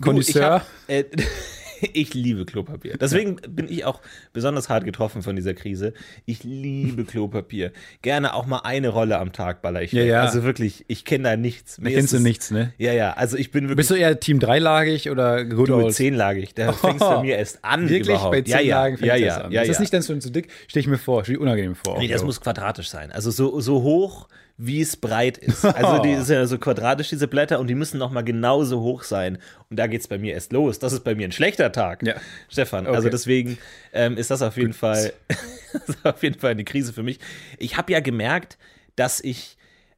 ich, 1.93 2.15
liebe 2.15 2.45
Klopapier. 2.45 2.97
Deswegen 2.99 3.37
bin 3.37 3.69
ich 3.69 3.85
auch 3.85 4.01
besonders 4.33 4.69
hart 4.69 4.85
getroffen 4.85 5.23
von 5.23 5.37
dieser 5.37 5.55
Krise. 5.55 5.93
Ich 6.25 6.45
liebe 6.45 7.05
Klopapier. 7.07 7.73
Gerne 8.03 8.35
auch 8.35 8.47
mal 8.47 8.59
eine 8.65 8.89
Rolle 8.89 9.19
am 9.19 9.33
Tag 9.33 9.63
baller 9.63 9.83
ich 9.83 9.93
Ja, 9.93 10.03
ja. 10.03 10.23
Also 10.23 10.43
wirklich, 10.43 10.85
ich 10.89 11.05
kenne 11.05 11.25
da 11.25 11.37
nichts. 11.37 11.77
Da 11.77 11.83
Mir 11.83 11.91
kennst 11.91 12.07
ist 12.07 12.13
du 12.13 12.17
es- 12.19 12.23
nichts, 12.23 12.51
ne? 12.51 12.73
Ja, 12.79 12.93
ja. 12.93 13.13
Also 13.13 13.37
ich 13.37 13.51
bin 13.51 13.65
wirklich 13.65 13.77
Bist 13.77 13.91
du 13.91 13.95
eher 13.95 14.19
Team 14.21 14.41
dreilagig 14.41 15.11
oder 15.11 15.45
good 15.45 15.69
du 15.69 15.77
mit 15.77 15.87
old? 15.87 15.95
zehnlagig. 15.95 16.55
Da 16.55 16.73
fängst 16.73 17.01
du 17.03 17.07
bei 17.09 17.23
mir 17.23 17.37
erst 17.37 17.65
an 17.65 17.89
Wirklich? 17.89 18.09
überhaupt. 18.09 18.33
Bei 18.33 18.43
zehn 18.43 18.51
ja, 18.53 18.61
ja, 18.61 18.77
Lagen 18.83 18.97
fängt 18.99 19.07
ja, 19.09 19.15
das 19.15 19.23
ja, 19.23 19.37
an. 19.45 19.53
ja, 19.53 19.63
ist 19.63 19.69
das 19.69 19.81
nicht 19.81 19.93
dann 19.93 20.03
so 20.03 20.17
zu 20.17 20.31
dick? 20.31 20.49
Stell 20.67 20.81
ich 20.81 20.87
mir 20.87 20.99
vor, 20.99 21.25
stell 21.25 21.37
ich 21.37 21.41
unangenehm 21.41 21.75
vor. 21.75 21.99
Nee, 21.99 22.09
das 22.09 22.25
muss 22.25 22.41
quadratisch 22.41 22.89
sein. 22.89 23.13
Also 23.13 23.31
so, 23.31 23.61
so 23.61 23.83
hoch, 23.83 24.29
wie 24.60 24.81
es 24.81 24.96
breit 24.96 25.38
ist. 25.38 25.65
Also 25.65 26.03
die 26.03 26.17
sind 26.22 26.36
ja 26.36 26.46
so 26.46 26.58
quadratisch, 26.58 27.08
diese 27.08 27.29
Blätter, 27.29 27.60
und 27.60 27.69
die 27.69 27.77
müssen 27.77 27.96
nochmal 27.98 28.24
genauso 28.24 28.81
hoch 28.81 29.05
sein. 29.05 29.38
Und 29.70 29.79
da 29.79 29.86
geht 29.86 30.00
es 30.00 30.08
bei 30.08 30.19
mir 30.19 30.34
erst 30.34 30.53
los. 30.53 30.81
Das 30.81 30.93
ist 30.93 31.05
bei 31.05 31.15
mir 31.15 31.29
ein 31.29 31.32
schlechter 31.32 31.70
Tag, 31.72 32.03
Ja. 32.03 32.17
Stefan. 32.48 32.86
Okay. 32.86 32.96
Also 32.96 33.08
deswegen 33.08 33.56
ähm, 33.93 34.17
ist 34.17 34.31
das 34.31 34.43
auf 34.43 34.56
jeden 34.56 34.72
Fall 34.72 35.12
das 35.72 35.88
ist 35.88 36.05
auf 36.05 36.22
jeden 36.22 36.38
Fall 36.38 36.50
eine 36.50 36.65
Krise 36.65 36.93
für 36.93 37.03
mich. 37.05 37.20
Ich 37.58 37.77
habe 37.77 37.93
ja 37.93 38.00
gemerkt, 38.00 38.58
dass 38.96 39.20
ich 39.20 39.56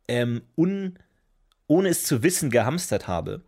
ähm, 0.08 0.42
un, 0.56 0.98
ohne 1.66 1.88
es 1.88 2.04
zu 2.04 2.22
wissen 2.22 2.50
gehamstert 2.50 3.08
habe. 3.08 3.40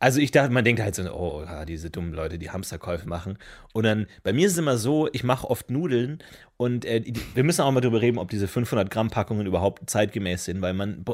Also 0.00 0.20
ich 0.20 0.30
dachte, 0.30 0.52
man 0.52 0.64
denkt 0.64 0.80
halt 0.80 0.94
so, 0.94 1.02
oh, 1.12 1.44
diese 1.66 1.90
dummen 1.90 2.12
Leute, 2.12 2.38
die 2.38 2.50
Hamsterkäufe 2.50 3.08
machen. 3.08 3.36
Und 3.72 3.84
dann, 3.84 4.06
bei 4.22 4.32
mir 4.32 4.46
ist 4.46 4.52
es 4.52 4.58
immer 4.58 4.78
so, 4.78 5.08
ich 5.12 5.24
mache 5.24 5.48
oft 5.50 5.70
Nudeln 5.70 6.18
und 6.56 6.84
äh, 6.84 7.02
wir 7.34 7.44
müssen 7.44 7.62
auch 7.62 7.72
mal 7.72 7.80
drüber 7.80 8.00
reden, 8.00 8.18
ob 8.18 8.30
diese 8.30 8.46
500 8.46 8.90
Gramm 8.90 9.10
Packungen 9.10 9.46
überhaupt 9.46 9.90
zeitgemäß 9.90 10.44
sind, 10.44 10.62
weil 10.62 10.74
man 10.74 11.04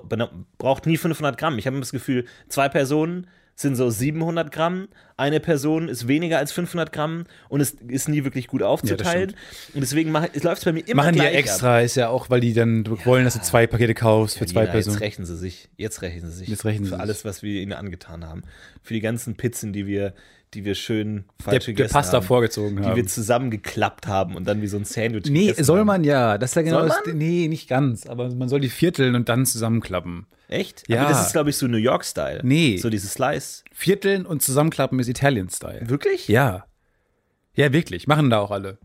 braucht 0.58 0.86
nie 0.86 0.98
500 0.98 1.38
Gramm. 1.38 1.58
Ich 1.58 1.66
habe 1.66 1.76
immer 1.76 1.82
das 1.82 1.92
Gefühl, 1.92 2.26
zwei 2.48 2.68
Personen 2.68 3.26
sind 3.56 3.76
so 3.76 3.88
700 3.88 4.50
Gramm, 4.50 4.88
eine 5.16 5.38
Person 5.38 5.88
ist 5.88 6.08
weniger 6.08 6.38
als 6.38 6.50
500 6.50 6.92
Gramm 6.92 7.24
und 7.48 7.60
es 7.60 7.70
ist 7.86 8.08
nie 8.08 8.24
wirklich 8.24 8.48
gut 8.48 8.62
aufzuteilen. 8.64 9.30
und 9.74 9.80
deswegen 9.80 10.10
läuft 10.12 10.58
es 10.58 10.64
bei 10.64 10.72
mir 10.72 10.80
immer 10.88 11.02
Machen 11.04 11.12
die 11.14 11.18
ja 11.18 11.24
gleich 11.30 11.34
ab. 11.34 11.38
extra, 11.40 11.80
ist 11.80 11.94
ja 11.94 12.08
auch, 12.08 12.30
weil 12.30 12.40
die 12.40 12.52
dann 12.52 12.84
wollen, 13.04 13.24
dass 13.24 13.34
du 13.34 13.42
zwei 13.42 13.66
Pakete 13.68 13.94
kaufst 13.94 14.38
für 14.38 14.46
zwei 14.46 14.62
Nina, 14.62 14.72
Personen. 14.72 14.94
Jetzt 14.96 15.02
rächen 15.02 15.24
sie 15.24 15.36
sich. 15.36 15.68
Jetzt 15.76 16.02
rächen 16.02 16.22
sie 16.28 16.36
sich. 16.36 16.48
Jetzt 16.48 16.64
rächen 16.64 16.84
sie 16.84 16.90
für 16.90 16.96
sich. 16.96 17.00
alles, 17.00 17.24
was 17.24 17.42
wir 17.44 17.60
ihnen 17.62 17.72
angetan 17.74 18.24
haben. 18.24 18.42
Für 18.82 18.94
die 18.94 19.00
ganzen 19.00 19.36
Pizzen, 19.36 19.72
die 19.72 19.86
wir, 19.86 20.14
die 20.54 20.64
wir 20.64 20.74
schön 20.74 21.24
Der, 21.38 21.44
falsch 21.44 21.64
der 21.66 21.74
gegessen 21.74 21.92
Pasta 21.92 22.16
haben. 22.16 22.26
vorgezogen 22.26 22.76
Die 22.78 22.82
haben. 22.82 22.96
wir 22.96 23.06
zusammengeklappt 23.06 24.06
haben 24.08 24.34
und 24.34 24.48
dann 24.48 24.62
wie 24.62 24.66
so 24.66 24.76
ein 24.78 24.84
Sandwich 24.84 25.26
Nee, 25.30 25.52
soll 25.52 25.78
haben. 25.80 25.86
man 25.86 26.02
ja. 26.04 26.38
Das 26.38 26.50
ist 26.50 26.56
ja 26.56 26.62
genau 26.62 26.80
Soll 26.80 26.88
das. 26.88 27.14
Nee, 27.14 27.46
nicht 27.48 27.68
ganz. 27.68 28.06
Aber 28.06 28.34
man 28.34 28.48
soll 28.48 28.58
die 28.60 28.68
vierteln 28.68 29.14
und 29.14 29.28
dann 29.28 29.46
zusammenklappen. 29.46 30.26
Echt? 30.54 30.84
Ja. 30.88 31.00
Aber 31.02 31.10
das 31.10 31.26
ist, 31.26 31.32
glaube 31.32 31.50
ich, 31.50 31.56
so 31.56 31.66
New 31.66 31.76
York-Style. 31.76 32.40
Nee. 32.44 32.76
So 32.78 32.90
dieses 32.90 33.12
Slice. 33.14 33.64
Vierteln 33.72 34.24
und 34.26 34.42
zusammenklappen 34.42 34.98
ist 35.00 35.08
Italien-Style. 35.08 35.88
Wirklich? 35.88 36.28
Ja. 36.28 36.64
Ja, 37.54 37.72
wirklich. 37.72 38.06
Machen 38.06 38.30
da 38.30 38.38
auch 38.38 38.50
alle. 38.50 38.78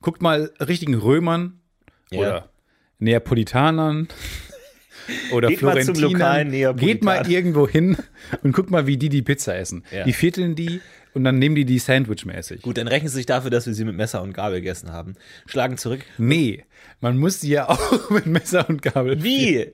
Guckt 0.00 0.22
mal 0.22 0.52
richtigen 0.60 0.94
Römern 0.94 1.60
Ja. 2.10 2.18
oder 2.18 2.50
Neapolitanern 2.98 4.08
oder 5.32 5.48
Geht 5.48 5.62
mal 5.62 5.82
zum 5.82 5.94
Florentinern. 5.94 6.12
lokalen 6.12 6.48
Neapolitaner. 6.48 6.92
Geht 6.92 7.04
mal 7.04 7.30
irgendwo 7.30 7.68
hin 7.68 7.96
und 8.42 8.52
guckt 8.52 8.70
mal, 8.70 8.86
wie 8.86 8.96
die 8.96 9.08
die 9.08 9.22
Pizza 9.22 9.56
essen. 9.56 9.84
Ja. 9.90 10.04
Die 10.04 10.12
vierteln 10.12 10.54
die 10.54 10.80
und 11.14 11.24
dann 11.24 11.38
nehmen 11.38 11.54
die 11.54 11.64
die 11.64 11.78
Sandwich-mäßig. 11.78 12.62
Gut, 12.62 12.76
dann 12.76 12.88
rechnen 12.88 13.08
sie 13.08 13.16
sich 13.16 13.26
dafür, 13.26 13.50
dass 13.50 13.66
wir 13.66 13.72
sie 13.74 13.84
mit 13.84 13.96
Messer 13.96 14.22
und 14.22 14.32
Gabel 14.34 14.56
gegessen 14.60 14.92
haben. 14.92 15.14
Schlagen 15.46 15.78
zurück. 15.78 16.00
Nee, 16.18 16.64
man 17.00 17.18
muss 17.18 17.40
die 17.40 17.48
ja 17.50 17.68
auch 17.68 18.10
mit 18.10 18.26
Messer 18.26 18.68
und 18.68 18.82
Gabel. 18.82 19.22
Wie? 19.22 19.72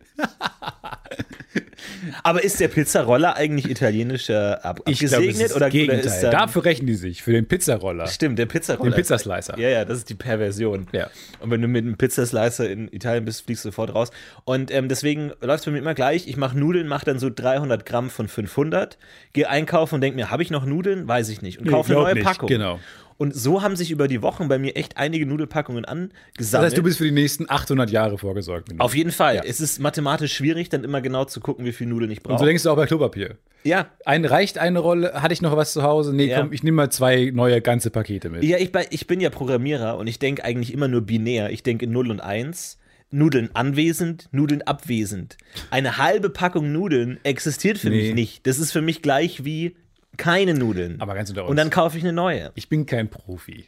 Aber 2.22 2.42
ist 2.42 2.60
der 2.60 2.68
Pizzaroller 2.68 3.36
eigentlich 3.36 3.70
italienischer 3.70 4.64
ab 4.64 4.80
Ich 4.86 5.02
abgesegnet 5.04 5.34
es 5.36 5.40
ist 5.50 5.56
oder, 5.56 5.70
Gegenteil. 5.70 6.00
ist 6.04 6.20
Dafür 6.22 6.64
rechnen 6.64 6.86
die 6.86 6.94
sich 6.94 7.22
für 7.22 7.32
den 7.32 7.46
Pizzaroller. 7.46 8.06
Stimmt, 8.06 8.38
der 8.38 8.46
Pizzaroller. 8.46 8.90
Den 8.90 8.92
ist- 8.92 8.96
Pizzaslicer. 9.08 9.58
Ja, 9.58 9.68
ja, 9.68 9.84
das 9.84 9.98
ist 9.98 10.10
die 10.10 10.14
Perversion. 10.14 10.86
Ja. 10.92 11.10
Und 11.40 11.50
wenn 11.50 11.60
du 11.62 11.68
mit 11.68 11.84
einem 11.84 11.96
Pizzaslicer 11.96 12.68
in 12.68 12.88
Italien 12.92 13.24
bist, 13.24 13.44
fliegst 13.44 13.64
du 13.64 13.68
sofort 13.68 13.94
raus. 13.94 14.10
Und 14.44 14.70
ähm, 14.70 14.88
deswegen 14.88 15.32
läuft 15.40 15.60
es 15.60 15.64
bei 15.66 15.72
mir 15.72 15.78
immer 15.78 15.94
gleich. 15.94 16.26
Ich 16.28 16.36
mache 16.36 16.58
Nudeln, 16.58 16.88
mache 16.88 17.04
dann 17.04 17.18
so 17.18 17.30
300 17.34 17.84
Gramm 17.84 18.10
von 18.10 18.28
500, 18.28 18.98
gehe 19.32 19.48
einkaufen 19.48 19.96
und 19.96 20.00
denke 20.00 20.16
mir, 20.16 20.30
habe 20.30 20.42
ich 20.42 20.50
noch 20.50 20.64
Nudeln? 20.64 21.06
Weiß 21.08 21.28
ich 21.28 21.42
nicht. 21.42 21.58
Und 21.58 21.68
kaufe 21.68 21.88
eine 21.88 21.94
glaub 21.96 22.04
neue 22.06 22.14
nicht, 22.14 22.24
Packung. 22.24 22.48
genau. 22.48 22.80
Und 23.22 23.32
so 23.36 23.62
haben 23.62 23.76
sich 23.76 23.92
über 23.92 24.08
die 24.08 24.20
Wochen 24.20 24.48
bei 24.48 24.58
mir 24.58 24.74
echt 24.74 24.96
einige 24.96 25.26
Nudelpackungen 25.26 25.84
Das 25.84 25.90
angesammelt. 25.92 26.66
heißt, 26.66 26.76
du 26.78 26.82
bist 26.82 26.98
für 26.98 27.04
die 27.04 27.12
nächsten 27.12 27.48
800 27.48 27.88
Jahre 27.90 28.18
vorgesorgt. 28.18 28.70
auf 28.78 28.96
jeden 28.96 29.12
Fall. 29.12 29.36
Ja. 29.36 29.42
Es 29.46 29.60
ist 29.60 29.78
mathematisch 29.78 30.34
schwierig, 30.34 30.70
dann 30.70 30.82
immer 30.82 31.00
genau 31.00 31.24
zu 31.24 31.38
gucken, 31.38 31.64
wie 31.64 31.70
viel 31.72 31.86
Nudeln 31.86 32.10
ich 32.10 32.18
Und 32.18 32.24
so 32.24 32.28
brauche. 32.30 32.46
denkst 32.46 32.64
du 32.64 32.70
auch 32.70 32.76
bei 32.76 32.86
Klopapier. 32.86 33.36
Ja, 33.62 33.86
Ein, 34.04 34.24
reicht 34.24 34.58
eine 34.58 34.80
Rolle? 34.80 35.12
Hatte 35.22 35.34
ich 35.34 35.40
noch 35.40 35.56
was 35.56 35.72
zu 35.72 35.84
Hause? 35.84 36.12
Nee, 36.12 36.26
Ja. 36.30 36.40
komm, 36.40 36.52
ich 36.52 36.64
nehme 36.64 36.74
mal 36.74 36.90
zwei 36.90 37.30
neue 37.32 37.60
ganze 37.60 37.90
Pakete 37.90 38.28
mit. 38.28 38.42
Ja, 38.42 38.58
ich, 38.58 38.72
ich 38.90 39.06
bin 39.06 39.20
ja 39.20 39.30
Programmierer 39.30 39.98
und 39.98 40.08
ich 40.08 40.18
denke 40.18 40.42
eigentlich 40.44 40.72
immer 40.72 40.88
nur 40.88 41.02
binär. 41.02 41.50
Ich 41.50 41.62
denke 41.62 41.84
in 41.84 41.92
0 41.92 42.10
und 42.10 42.20
1. 42.20 42.78
Nudeln 43.12 43.50
anwesend, 43.54 44.28
Nudeln 44.32 44.62
abwesend. 44.62 45.36
Eine 45.70 45.98
halbe 45.98 46.28
Packung 46.30 46.72
Nudeln 46.72 47.20
existiert 47.22 47.78
für 47.78 47.90
Nee. 47.90 48.06
mich 48.08 48.14
nicht. 48.14 48.46
Das 48.48 48.58
ist 48.58 48.72
für 48.72 48.80
mich 48.82 49.00
gleich 49.02 49.44
wie 49.44 49.76
keine 50.16 50.54
Nudeln. 50.54 51.00
Aber 51.00 51.14
ganz 51.14 51.30
unter 51.30 51.42
uns. 51.42 51.50
und 51.50 51.56
dann 51.56 51.70
kaufe 51.70 51.96
ich 51.98 52.04
eine 52.04 52.12
neue. 52.12 52.52
Ich 52.54 52.68
bin 52.68 52.86
kein 52.86 53.08
Profi. 53.08 53.66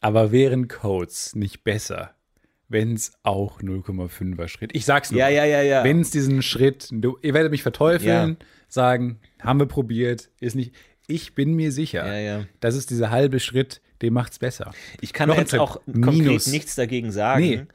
Aber 0.00 0.30
wären 0.32 0.68
Codes 0.68 1.34
nicht 1.34 1.64
besser, 1.64 2.12
wenn 2.68 2.94
es 2.94 3.12
auch 3.22 3.60
0,5er 3.60 4.46
Schritt? 4.48 4.70
Ich 4.74 4.84
sag's 4.84 5.10
nur. 5.10 5.20
Ja, 5.20 5.28
ja, 5.28 5.44
ja, 5.44 5.62
ja. 5.62 5.84
Wenn 5.84 6.00
es 6.00 6.10
diesen 6.10 6.42
Schritt, 6.42 6.88
du, 6.92 7.18
ihr 7.22 7.34
werdet 7.34 7.50
mich 7.50 7.62
verteufeln, 7.62 8.36
sagen, 8.68 9.18
haben 9.40 9.58
wir 9.58 9.66
probiert, 9.66 10.30
ist 10.40 10.54
nicht. 10.54 10.74
Ich 11.06 11.34
bin 11.34 11.54
mir 11.54 11.72
sicher, 11.72 12.06
Ja, 12.06 12.18
ja. 12.18 12.44
das 12.60 12.74
ist 12.76 12.90
dieser 12.90 13.10
halbe 13.10 13.40
Schritt, 13.40 13.80
den 14.02 14.12
macht's 14.12 14.38
besser. 14.38 14.72
Ich 15.00 15.12
kann 15.14 15.32
jetzt 15.32 15.54
auch 15.54 15.80
konkret 15.86 16.14
Minus. 16.18 16.46
nichts 16.48 16.74
dagegen 16.74 17.10
sagen. 17.10 17.40
Nee. 17.40 17.66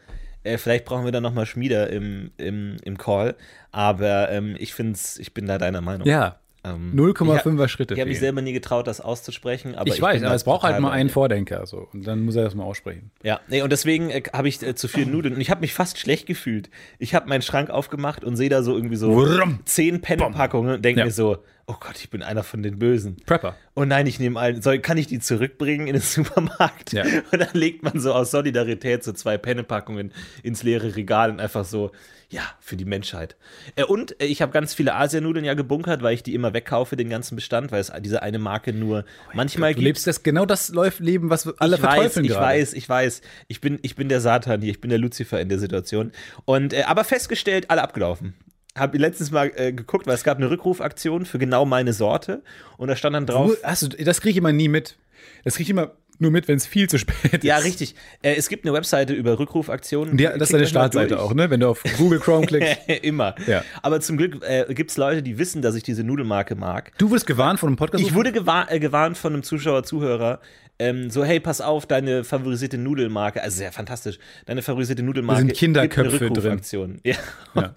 Äh, 0.43 0.57
vielleicht 0.57 0.85
brauchen 0.85 1.03
wir 1.05 1.11
dann 1.11 1.23
nochmal 1.23 1.45
Schmieder 1.45 1.89
im, 1.89 2.31
im, 2.37 2.77
im 2.83 2.97
Call. 2.97 3.35
Aber 3.71 4.29
ähm, 4.29 4.55
ich 4.59 4.73
finde 4.73 4.99
ich 5.17 5.33
bin 5.33 5.47
da 5.47 5.57
deiner 5.57 5.81
Meinung. 5.81 6.07
Ja, 6.07 6.39
Ähm, 6.65 6.93
0,5er 6.95 7.65
ich, 7.65 7.71
Schritte. 7.71 7.93
Ich 7.93 7.99
habe 7.99 8.09
mich 8.09 8.19
selber 8.19 8.41
nie 8.41 8.53
getraut, 8.53 8.87
das 8.87 9.01
auszusprechen. 9.01 9.75
Aber 9.75 9.87
ich, 9.87 10.01
weiß, 10.01 10.19
bin 10.19 10.25
aber 10.25 10.35
es 10.35 10.45
braucht 10.45 10.63
halt 10.63 10.79
mal 10.79 10.91
einen. 10.91 11.09
Vordenker. 11.09 11.65
So. 11.65 11.89
Und 11.93 12.07
dann 12.07 12.21
muss 12.23 12.35
er 12.35 12.43
das 12.45 12.55
mal 12.55 12.63
aussprechen. 12.63 13.11
Ja, 13.21 13.41
nee, 13.49 13.61
und 13.61 13.71
deswegen 13.71 14.09
äh, 14.09 14.23
habe 14.31 14.47
ich 14.47 14.63
äh, 14.63 14.73
zu 14.73 14.87
viel 14.87 15.05
Nudeln. 15.05 15.35
Und 15.35 15.41
ich 15.41 15.49
habe 15.49 15.61
mich 15.61 15.73
fast 15.73 15.99
schlecht 15.99 16.25
gefühlt. 16.25 16.69
Ich 16.99 17.13
habe 17.13 17.27
meinen 17.27 17.41
Schrank 17.41 17.69
aufgemacht 17.69 18.23
und 18.23 18.37
sehe 18.37 18.49
da 18.49 18.63
so 18.63 18.75
irgendwie 18.75 18.95
so 18.95 19.13
Wurm. 19.13 19.59
zehn 19.65 19.99
Pennpackungen 20.01 20.75
und 20.75 20.85
denke 20.85 20.99
Ja. 21.01 21.05
mir 21.05 21.11
so, 21.11 21.37
oh 21.67 21.75
Gott, 21.79 21.95
ich 21.97 22.09
bin 22.09 22.21
einer 22.21 22.43
von 22.43 22.61
den 22.61 22.77
Bösen. 22.79 23.17
Prepper. 23.25 23.55
Oh 23.75 23.85
nein, 23.85 24.05
ich 24.07 24.19
nehme 24.19 24.39
einen. 24.39 24.61
Soll, 24.61 24.79
kann 24.79 24.97
ich 24.97 25.07
die 25.07 25.19
zurückbringen 25.19 25.87
in 25.87 25.93
den 25.93 26.01
Supermarkt? 26.01 26.93
Ja. 26.93 27.03
Und 27.31 27.39
dann 27.39 27.53
legt 27.53 27.83
man 27.83 27.99
so 27.99 28.13
aus 28.13 28.31
Solidarität 28.31 29.03
so 29.03 29.13
zwei 29.13 29.37
Pennepackungen 29.37 30.11
ins 30.43 30.63
leere 30.63 30.95
Regal 30.95 31.31
und 31.31 31.39
einfach 31.39 31.65
so, 31.65 31.91
ja, 32.29 32.41
für 32.59 32.75
die 32.75 32.85
Menschheit. 32.85 33.35
Äh, 33.75 33.83
und 33.83 34.19
äh, 34.21 34.25
ich 34.25 34.41
habe 34.41 34.51
ganz 34.51 34.73
viele 34.73 34.95
Asianudeln 34.95 35.45
ja 35.45 35.53
gebunkert, 35.53 36.01
weil 36.01 36.13
ich 36.15 36.23
die 36.23 36.33
immer 36.33 36.53
wegkaufe, 36.53 36.95
den 36.95 37.09
ganzen 37.09 37.35
Bestand, 37.35 37.71
weil 37.71 37.79
es 37.81 37.91
diese 38.01 38.21
eine 38.23 38.39
Marke 38.39 38.73
nur 38.73 39.05
manchmal 39.33 39.71
Du 39.71 39.75
gibt. 39.75 39.85
lebst 39.85 40.07
das 40.07 40.23
genau 40.23 40.45
das 40.45 40.69
läuft 40.69 40.99
Leben, 40.99 41.29
was 41.29 41.47
alle 41.59 41.75
ich 41.77 41.81
weiß, 41.81 41.93
verteufeln 41.93 42.25
ich 42.25 42.31
gerade. 42.31 42.45
weiß, 42.45 42.73
ich 42.73 42.89
weiß. 42.89 43.21
Ich 43.47 43.61
bin, 43.61 43.79
ich 43.83 43.95
bin 43.95 44.09
der 44.09 44.19
Satan 44.21 44.61
hier, 44.61 44.71
ich 44.71 44.81
bin 44.81 44.89
der 44.89 44.99
Lucifer 44.99 45.39
in 45.39 45.49
der 45.49 45.59
Situation. 45.59 46.11
Und 46.45 46.73
äh, 46.73 46.83
aber 46.83 47.03
festgestellt, 47.03 47.69
alle 47.69 47.81
abgelaufen. 47.83 48.33
Habe 48.77 48.97
letztens 48.97 49.31
mal 49.31 49.51
äh, 49.55 49.71
geguckt, 49.71 50.07
weil 50.07 50.15
es 50.15 50.23
gab 50.23 50.37
eine 50.37 50.49
Rückrufaktion 50.49 51.25
für 51.25 51.37
genau 51.37 51.65
meine 51.65 51.93
Sorte 51.93 52.41
und 52.77 52.87
da 52.87 52.95
stand 52.95 53.15
dann 53.15 53.25
drauf. 53.25 53.47
Nur, 53.47 53.57
hast 53.63 53.83
du, 53.83 53.87
das 53.89 54.21
kriege 54.21 54.31
ich 54.31 54.37
immer 54.37 54.51
nie 54.51 54.67
mit. 54.67 54.97
Das 55.43 55.55
kriege 55.55 55.63
ich 55.63 55.69
immer 55.69 55.91
nur 56.19 56.31
mit, 56.31 56.47
wenn 56.47 56.57
es 56.57 56.65
viel 56.65 56.89
zu 56.89 56.97
spät 56.97 57.33
ist. 57.33 57.43
Ja, 57.43 57.57
richtig. 57.57 57.95
Äh, 58.21 58.35
es 58.35 58.49
gibt 58.49 58.65
eine 58.65 58.73
Webseite 58.73 59.13
über 59.13 59.37
Rückrufaktionen. 59.39 60.17
Die, 60.17 60.23
das 60.23 60.41
ist 60.41 60.53
deine 60.53 60.67
Startseite 60.67 61.19
auch, 61.19 61.33
ne? 61.33 61.49
Wenn 61.49 61.59
du 61.59 61.67
auf 61.67 61.83
Google 61.97 62.19
Chrome 62.19 62.45
klickst. 62.45 62.77
Immer. 63.01 63.35
Ja. 63.47 63.63
Aber 63.81 63.99
zum 63.99 64.17
Glück 64.17 64.43
äh, 64.43 64.65
gibt 64.73 64.91
es 64.91 64.97
Leute, 64.97 65.21
die 65.21 65.37
wissen, 65.37 65.61
dass 65.61 65.75
ich 65.75 65.83
diese 65.83 66.03
Nudelmarke 66.03 66.55
mag. 66.55 66.91
Du 66.97 67.11
wirst 67.11 67.27
gewarnt 67.27 67.59
von 67.59 67.67
einem 67.67 67.77
Podcast. 67.77 68.03
Ich 68.03 68.13
wurde 68.13 68.31
gewa 68.31 68.67
äh, 68.69 68.79
gewarnt 68.79 69.17
von 69.17 69.33
einem 69.33 69.43
Zuschauer, 69.43 69.83
Zuhörer, 69.83 70.39
ähm, 70.79 71.09
so, 71.09 71.23
hey, 71.23 71.39
pass 71.39 71.61
auf, 71.61 71.85
deine 71.85 72.23
favorisierte 72.23 72.77
Nudelmarke, 72.77 73.41
also 73.43 73.57
sehr 73.57 73.71
fantastisch, 73.71 74.17
deine 74.45 74.61
favorisierte 74.61 75.03
Nudelmarke. 75.03 75.41
Da 75.41 75.47
sind 75.47 75.57
Kinderköpfe 75.57 76.19
Rückrufaktion. 76.21 76.99
Ja. 77.03 77.15
Ja. 77.55 77.73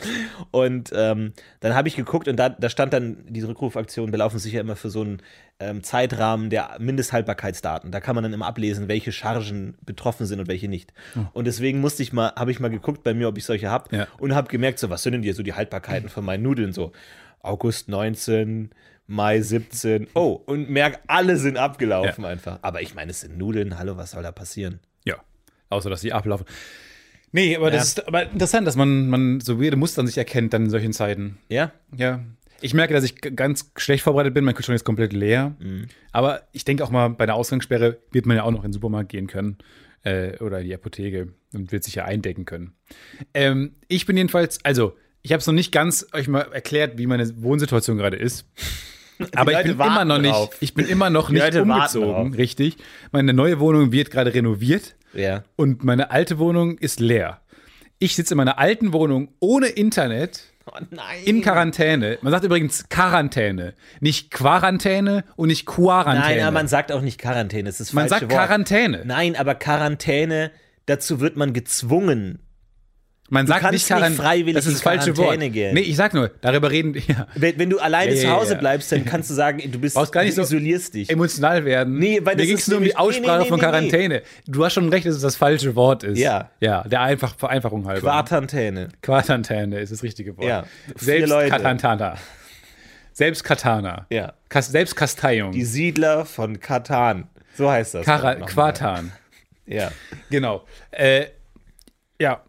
Und 0.50 0.90
ähm, 0.94 1.32
dann 1.60 1.74
habe 1.74 1.88
ich 1.88 1.96
geguckt 1.96 2.28
und 2.28 2.36
da, 2.36 2.48
da 2.48 2.70
stand 2.70 2.92
dann, 2.92 3.18
diese 3.28 3.48
Rückrufaktionen 3.48 4.10
belaufen 4.10 4.38
sich 4.38 4.54
ja 4.54 4.60
immer 4.60 4.76
für 4.76 4.88
so 4.88 5.02
einen 5.02 5.22
ähm, 5.60 5.82
Zeitrahmen 5.82 6.48
der 6.50 6.76
Mindesthaltbarkeitsdaten. 6.78 7.90
Da 7.90 8.00
kann 8.00 8.14
man 8.14 8.24
dann 8.24 8.32
immer 8.32 8.46
ablesen, 8.46 8.88
welche 8.88 9.12
Chargen 9.12 9.76
betroffen 9.84 10.26
sind 10.26 10.40
und 10.40 10.48
welche 10.48 10.68
nicht. 10.68 10.92
Und 11.32 11.46
deswegen 11.46 11.80
musste 11.80 12.02
ich 12.02 12.12
mal, 12.12 12.32
habe 12.36 12.50
ich 12.50 12.60
mal 12.60 12.68
geguckt 12.68 13.02
bei 13.04 13.14
mir, 13.14 13.28
ob 13.28 13.36
ich 13.38 13.44
solche 13.44 13.70
habe 13.70 13.94
Ja. 13.94 14.06
und 14.18 14.34
habe 14.34 14.48
gemerkt, 14.48 14.78
so, 14.78 14.90
was 14.90 15.02
sind 15.02 15.12
denn 15.12 15.22
hier 15.22 15.34
so 15.34 15.42
die 15.42 15.54
Haltbarkeiten 15.54 16.08
von 16.08 16.24
meinen 16.24 16.42
Nudeln? 16.42 16.72
So, 16.72 16.92
August 17.40 17.88
19, 17.88 18.70
Mai 19.06 19.40
17. 19.40 20.08
Oh, 20.14 20.40
und 20.46 20.68
merk, 20.70 21.00
alle 21.06 21.36
sind 21.36 21.56
abgelaufen 21.56 22.24
einfach. 22.24 22.58
Aber 22.62 22.82
ich 22.82 22.94
meine, 22.94 23.10
es 23.12 23.20
sind 23.20 23.38
Nudeln. 23.38 23.78
Hallo, 23.78 23.96
was 23.96 24.12
soll 24.12 24.22
da 24.22 24.32
passieren? 24.32 24.80
Ja. 25.04 25.16
Außer, 25.68 25.90
dass 25.90 26.00
die 26.00 26.12
ablaufen. 26.12 26.46
Nee, 27.32 27.56
aber 27.56 27.70
das 27.70 27.94
Ja. 27.96 28.02
ist 28.02 28.08
aber 28.08 28.30
interessant, 28.30 28.66
dass 28.66 28.76
man, 28.76 29.08
man 29.08 29.40
so 29.40 29.60
weirde 29.60 29.76
Muster 29.76 30.00
an 30.00 30.06
sich 30.06 30.16
erkennt 30.18 30.52
dann 30.52 30.64
in 30.64 30.70
solchen 30.70 30.92
Zeiten. 30.92 31.38
Ja? 31.48 31.72
Ja. 31.96 32.24
Ich 32.60 32.72
merke, 32.72 32.94
dass 32.94 33.04
ich 33.04 33.20
ganz 33.20 33.70
schlecht 33.76 34.02
vorbereitet 34.02 34.32
bin. 34.32 34.44
Mein 34.44 34.54
Kühlschrank 34.54 34.76
ist 34.76 34.84
komplett 34.84 35.12
leer. 35.12 35.54
Mhm. 35.58 35.86
Aber 36.12 36.42
ich 36.52 36.64
denke 36.64 36.82
auch 36.82 36.90
mal, 36.90 37.08
bei 37.08 37.26
der 37.26 37.34
Ausgangssperre 37.34 37.98
wird 38.12 38.26
man 38.26 38.36
ja 38.36 38.42
auch 38.44 38.50
noch 38.50 38.64
in 38.64 38.68
den 38.70 38.72
Supermarkt 38.72 39.10
gehen 39.10 39.26
können. 39.26 39.58
Äh, 40.02 40.38
oder 40.38 40.62
die 40.62 40.72
Apotheke 40.74 41.32
und 41.52 41.72
wird 41.72 41.82
sich 41.84 41.96
ja 41.96 42.04
eindecken 42.04 42.44
können. 42.44 42.72
Ähm, 43.34 43.74
ich 43.88 44.06
bin 44.06 44.16
jedenfalls, 44.16 44.64
also, 44.64 44.96
ich 45.22 45.32
habe 45.32 45.40
es 45.40 45.46
noch 45.48 45.54
nicht 45.54 45.72
ganz 45.72 46.06
euch 46.12 46.28
mal 46.28 46.42
erklärt, 46.52 46.96
wie 46.96 47.06
meine 47.06 47.42
Wohnsituation 47.42 47.96
gerade 47.98 48.16
ist. 48.16 48.46
Aber 49.34 49.52
ich 49.52 49.62
bin 49.66 49.72
immer 49.72 50.04
noch 50.04 50.18
nicht, 50.18 50.34
drauf. 50.34 50.56
ich 50.60 50.74
bin 50.74 50.86
immer 50.86 51.10
noch 51.10 51.30
nicht 51.30 51.54
umgezogen, 51.56 52.34
richtig. 52.34 52.76
Meine 53.12 53.32
neue 53.32 53.60
Wohnung 53.60 53.92
wird 53.92 54.10
gerade 54.10 54.32
renoviert 54.34 54.94
Ja. 55.14 55.44
und 55.56 55.84
meine 55.84 56.10
alte 56.10 56.38
Wohnung 56.38 56.78
ist 56.78 57.00
leer. 57.00 57.40
Ich 57.98 58.14
sitze 58.14 58.34
in 58.34 58.38
meiner 58.38 58.58
alten 58.58 58.92
Wohnung 58.92 59.28
ohne 59.40 59.68
Internet 59.68 60.42
Oh 60.66 60.72
nein. 60.90 61.22
in 61.24 61.42
Quarantäne. 61.42 62.18
Man 62.22 62.30
sagt 62.32 62.44
übrigens 62.44 62.88
Quarantäne, 62.88 63.74
nicht 64.00 64.30
Quarantäne 64.32 65.24
und 65.36 65.48
nicht 65.48 65.64
Quarantäne. 65.64 66.36
Nein, 66.36 66.40
aber 66.42 66.50
man 66.52 66.68
sagt 66.68 66.90
auch 66.92 67.00
nicht 67.02 67.18
Quarantäne. 67.18 67.68
Es 67.68 67.80
ist 67.80 67.92
Man 67.94 68.08
sagt 68.08 68.22
Wort. 68.22 68.32
Quarantäne. 68.32 69.02
Nein, 69.06 69.36
aber 69.36 69.54
Quarantäne, 69.54 70.50
dazu 70.86 71.20
wird 71.20 71.36
man 71.36 71.52
gezwungen. 71.52 72.40
Man 73.28 73.46
sagt 73.46 73.62
nicht 73.64 73.72
nicht 73.72 73.86
Quarantäne. 73.88 74.16
freiwillig 74.16 74.54
Das 74.54 74.66
ist 74.66 74.74
das 74.76 74.82
falsche 74.82 75.16
Wort. 75.16 75.26
Quarantäne 75.28 75.50
gehen. 75.50 75.74
Nee, 75.74 75.80
ich 75.80 75.96
sag 75.96 76.14
nur, 76.14 76.30
darüber 76.40 76.70
reden. 76.70 76.94
Ja. 77.06 77.26
Wenn, 77.34 77.58
wenn 77.58 77.70
du 77.70 77.78
alleine 77.78 78.14
Ja, 78.14 78.20
zu 78.20 78.30
Hause 78.30 78.54
ja. 78.54 78.58
bleibst, 78.60 78.90
dann 78.92 79.04
kannst 79.04 79.30
du 79.30 79.34
sagen, 79.34 79.62
du 79.70 79.78
bist 79.78 79.96
Brauchst 79.96 80.12
gar 80.12 80.22
nicht 80.22 80.36
du 80.36 80.44
so 80.44 80.56
isolierst 80.56 80.94
dich. 80.94 81.10
Emotional 81.10 81.64
werden. 81.64 81.98
Nee, 81.98 82.20
weil 82.22 82.36
Mir 82.36 82.46
ging 82.46 82.56
es 82.56 82.68
nur 82.68 82.78
um 82.78 82.84
die 82.84 82.96
Aussprache 82.96 83.38
nee, 83.38 83.44
nee, 83.44 83.48
von. 83.48 83.60
Quarantäne. 83.60 84.22
Du 84.46 84.64
hast 84.64 84.74
schon 84.74 84.88
recht, 84.88 85.06
dass 85.06 85.16
es 85.16 85.22
das 85.22 85.36
falsche 85.36 85.74
Wort 85.74 86.02
ist. 86.04 86.18
Ja. 86.18 86.50
Ja, 86.60 86.82
der 86.84 87.00
einfach 87.02 87.36
Vereinfachung 87.36 87.86
halber. 87.86 88.00
Quarantäne. 88.00 88.88
Quarantäne 89.02 89.80
ist 89.80 89.92
das 89.92 90.02
richtige 90.02 90.36
Wort. 90.36 90.46
Ja, 90.46 90.64
Selbst. 90.96 91.32
Katantana. 91.50 92.16
Selbst 93.12 93.44
Katana. 93.44 94.06
Ja. 94.10 94.34
Kas 94.48 94.68
Selbstkasteiung. 94.68 95.52
Die 95.52 95.64
Siedler 95.64 96.26
von 96.26 96.60
Katan. 96.60 97.28
So 97.56 97.70
heißt 97.70 97.94
das. 97.94 98.04
Quartan. 98.04 99.12
Ja. 99.66 99.90
Genau. 100.30 100.64
Äh, 100.90 101.26
ja. 102.20 102.42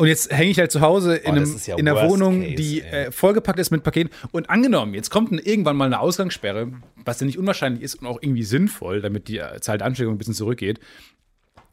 Und 0.00 0.06
jetzt 0.06 0.32
hänge 0.32 0.52
ich 0.52 0.58
halt 0.60 0.70
zu 0.70 0.80
Hause 0.80 1.16
in, 1.16 1.32
Oh, 1.32 1.36
einem, 1.36 1.60
ja 1.66 1.76
in 1.76 1.88
einer 1.88 2.08
Wohnung, 2.08 2.42
case, 2.42 2.54
die 2.54 2.82
äh, 2.82 3.10
vollgepackt 3.10 3.58
ist 3.58 3.72
mit 3.72 3.82
Paketen. 3.82 4.10
Und 4.30 4.48
angenommen, 4.48 4.94
jetzt 4.94 5.10
kommt 5.10 5.32
ein, 5.32 5.38
irgendwann 5.38 5.76
mal 5.76 5.86
eine 5.86 5.98
Ausgangssperre, 5.98 6.70
was 7.04 7.18
ja 7.18 7.26
nicht 7.26 7.36
unwahrscheinlich 7.36 7.82
ist 7.82 7.96
und 7.96 8.06
auch 8.06 8.22
irgendwie 8.22 8.44
sinnvoll, 8.44 9.00
damit 9.00 9.26
die 9.26 9.38
äh, 9.38 9.60
Zahl 9.60 9.78
der 9.78 9.88
Ansteckung 9.88 10.14
ein 10.14 10.18
bisschen 10.18 10.34
zurückgeht, 10.34 10.78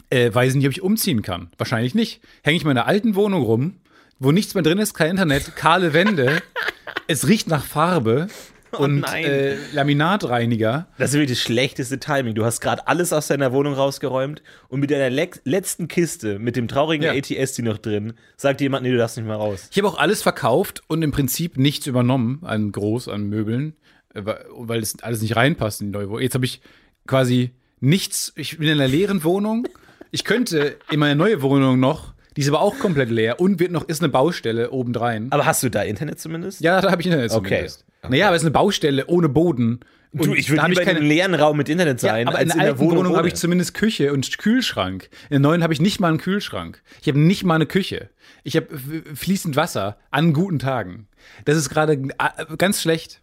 äh, 0.10 0.34
weiß 0.34 0.50
ich 0.50 0.56
nicht, 0.58 0.66
ob 0.66 0.72
ich 0.72 0.82
umziehen 0.82 1.22
kann. 1.22 1.52
Wahrscheinlich 1.60 1.94
nicht. 1.94 2.20
Hänge 2.44 2.58
ich 2.58 2.64
in 2.64 2.68
meiner 2.68 2.88
alten 2.88 3.14
Wohnung 3.14 3.44
rum, 3.44 3.76
wo 4.18 4.32
nichts 4.32 4.56
mehr 4.56 4.64
drin 4.64 4.80
ist, 4.80 4.96
kein 4.96 5.12
Internet, 5.12 5.56
kahle 5.56 5.94
Wände, 5.94 6.42
es 7.08 7.28
riecht 7.28 7.48
nach 7.48 7.64
Farbe 7.64 8.28
und 8.80 9.00
nein. 9.02 9.24
äh, 9.26 9.56
Laminatreiniger. 9.74 10.88
Das 10.98 11.10
ist 11.12 11.14
wirklich 11.16 11.38
das 11.38 11.42
schlechteste 11.44 12.00
Timing. 12.00 12.36
Du 12.36 12.46
hast 12.46 12.62
gerade 12.62 12.88
alles 12.88 13.12
aus 13.14 13.28
deiner 13.28 13.52
Wohnung 13.54 13.74
rausgeräumt 13.74 14.42
und 14.70 14.80
mit 14.80 14.92
deiner 14.92 15.10
le 15.10 15.30
letzten 15.44 15.88
Kiste, 15.88 16.40
mit 16.40 16.56
dem 16.56 16.68
traurigen 16.68 17.04
Ja. 17.06 17.14
ATS, 17.14 17.54
die 17.54 17.62
noch 17.64 17.78
drin, 17.78 18.14
sagt 18.38 18.62
jemand, 18.62 18.84
nee, 18.84 18.92
du 18.92 18.98
darfst 18.98 19.18
nicht 19.18 19.26
mehr 19.26 19.36
raus. 19.38 19.68
Ich 19.72 19.78
habe 19.78 19.88
auch 19.88 19.98
alles 19.98 20.22
verkauft 20.22 20.84
und 20.88 21.02
im 21.02 21.12
Prinzip 21.12 21.58
nichts 21.58 21.88
übernommen 21.88 22.40
an 22.44 22.72
groß, 22.72 23.10
an 23.10 23.24
Möbeln, 23.30 23.74
äh, 24.14 24.22
weil 24.58 24.80
das 24.82 24.96
alles 25.02 25.22
nicht 25.22 25.36
reinpasst 25.36 25.82
in 25.82 25.88
die 25.88 25.94
neue 25.98 26.10
Wohnung. 26.10 26.22
Jetzt 26.22 26.36
habe 26.36 26.46
ich 26.46 26.62
quasi 27.08 27.52
nichts. 27.80 28.34
Ich 28.36 28.58
bin 28.58 28.68
in 28.68 28.74
einer 28.80 28.88
leeren 28.88 29.24
Wohnung. 29.24 29.68
Ich 30.12 30.24
könnte 30.24 30.78
in 30.92 31.00
meine 31.00 31.16
neue 31.16 31.42
Wohnung 31.42 31.80
noch, 31.80 32.14
die 32.38 32.42
ist 32.42 32.50
aber 32.50 32.62
auch 32.62 32.78
komplett 32.80 33.10
leer 33.10 33.40
und 33.40 33.60
wird 33.60 33.72
noch, 33.72 33.88
ist 33.88 34.02
eine 34.02 34.10
Baustelle 34.10 34.72
obendrein. 34.72 35.32
Aber 35.32 35.46
hast 35.46 35.64
du 35.64 35.70
da 35.70 35.82
Internet 35.84 36.20
zumindest? 36.20 36.62
Ja, 36.62 36.82
da 36.82 36.92
habe 36.92 37.02
ich 37.02 37.08
Internet 37.08 37.32
Okay. 37.32 37.48
zumindest. 37.48 37.85
Naja, 38.10 38.28
aber 38.28 38.36
es 38.36 38.42
ist 38.42 38.46
eine 38.46 38.52
Baustelle 38.52 39.08
ohne 39.08 39.30
Boden. 39.30 39.80
Und 40.12 40.28
Du, 40.28 40.34
ich 40.34 40.50
würde 40.50 40.68
lieber 40.68 40.82
in 40.82 40.90
einem 40.90 41.06
leeren 41.06 41.36
Raum 41.36 41.58
mit 41.58 41.68
Internet 41.68 42.00
sein, 42.00 42.26
ja, 42.26 42.32
aber 42.32 42.42
in 42.42 42.48
der 42.48 42.60
alten 42.60 42.80
Wohnung, 42.80 43.00
Wohnung, 43.00 43.18
habe 43.18 43.28
ich 43.28 43.36
zumindest 43.36 43.74
Küche 43.74 44.14
und 44.14 44.38
Kühlschrank. 44.38 45.10
In 45.24 45.32
der 45.32 45.40
neuen 45.40 45.62
habe 45.62 45.74
ich 45.74 45.82
nicht 45.82 46.00
mal 46.00 46.08
einen 46.08 46.20
Kühlschrank. 46.20 46.82
Ich 47.02 47.10
habe 47.10 47.20
nicht 47.20 47.44
mal 47.44 47.56
eine 47.56 47.66
Küche. 47.66 48.10
Ich 48.44 48.56
habe 48.56 48.68
fließend 49.14 49.58
Wasser 49.58 49.98
an 50.12 50.32
guten 50.32 50.60
Tagen. 50.60 51.08
Das 51.44 51.58
ist 51.58 51.70
gerade 51.70 51.94
äh, 51.94 52.56
ganz 52.58 52.82
schlecht. 52.82 53.20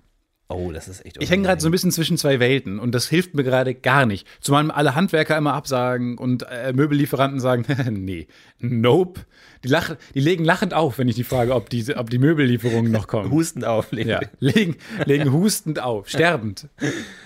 Oh, 0.54 0.72
das 0.72 0.88
ist 0.88 1.04
echt 1.04 1.16
Ich 1.20 1.30
hänge 1.30 1.44
gerade 1.44 1.60
so 1.60 1.68
ein 1.68 1.72
bisschen 1.72 1.90
zwischen 1.90 2.16
zwei 2.16 2.40
Welten 2.40 2.78
und 2.78 2.92
das 2.94 3.08
hilft 3.08 3.34
mir 3.34 3.44
gerade 3.44 3.74
gar 3.74 4.06
nicht. 4.06 4.26
Zumal 4.40 4.70
alle 4.70 4.94
Handwerker 4.94 5.36
immer 5.36 5.54
absagen 5.54 6.18
und 6.18 6.44
äh, 6.50 6.72
Möbellieferanten 6.72 7.40
sagen, 7.40 7.64
nee, 7.90 8.26
nope. 8.58 9.20
Die, 9.64 9.68
lachen, 9.68 9.96
die 10.14 10.20
legen 10.20 10.44
lachend 10.44 10.74
auf, 10.74 10.98
wenn 10.98 11.08
ich 11.08 11.14
die 11.14 11.24
frage, 11.24 11.54
ob 11.54 11.70
die, 11.70 11.94
ob 11.96 12.10
die 12.10 12.18
Möbellieferungen 12.18 12.90
noch 12.90 13.06
kommen. 13.06 13.30
hustend 13.32 13.64
auflegen. 13.64 14.10
Ja, 14.10 14.20
legen, 14.40 14.76
legen 15.04 15.32
hustend 15.32 15.80
auf, 15.80 16.08
sterbend. 16.08 16.68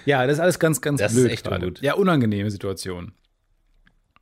Ja, 0.05 0.27
das 0.27 0.35
ist 0.37 0.41
alles 0.41 0.59
ganz, 0.59 0.81
ganz 0.81 1.01
Das 1.01 1.13
ist 1.13 1.19
blöd 1.19 1.33
echt 1.33 1.45
gerade. 1.45 1.67
ungut. 1.67 1.81
Ja, 1.83 1.95
unangenehme 1.95 2.51
Situation. 2.51 3.13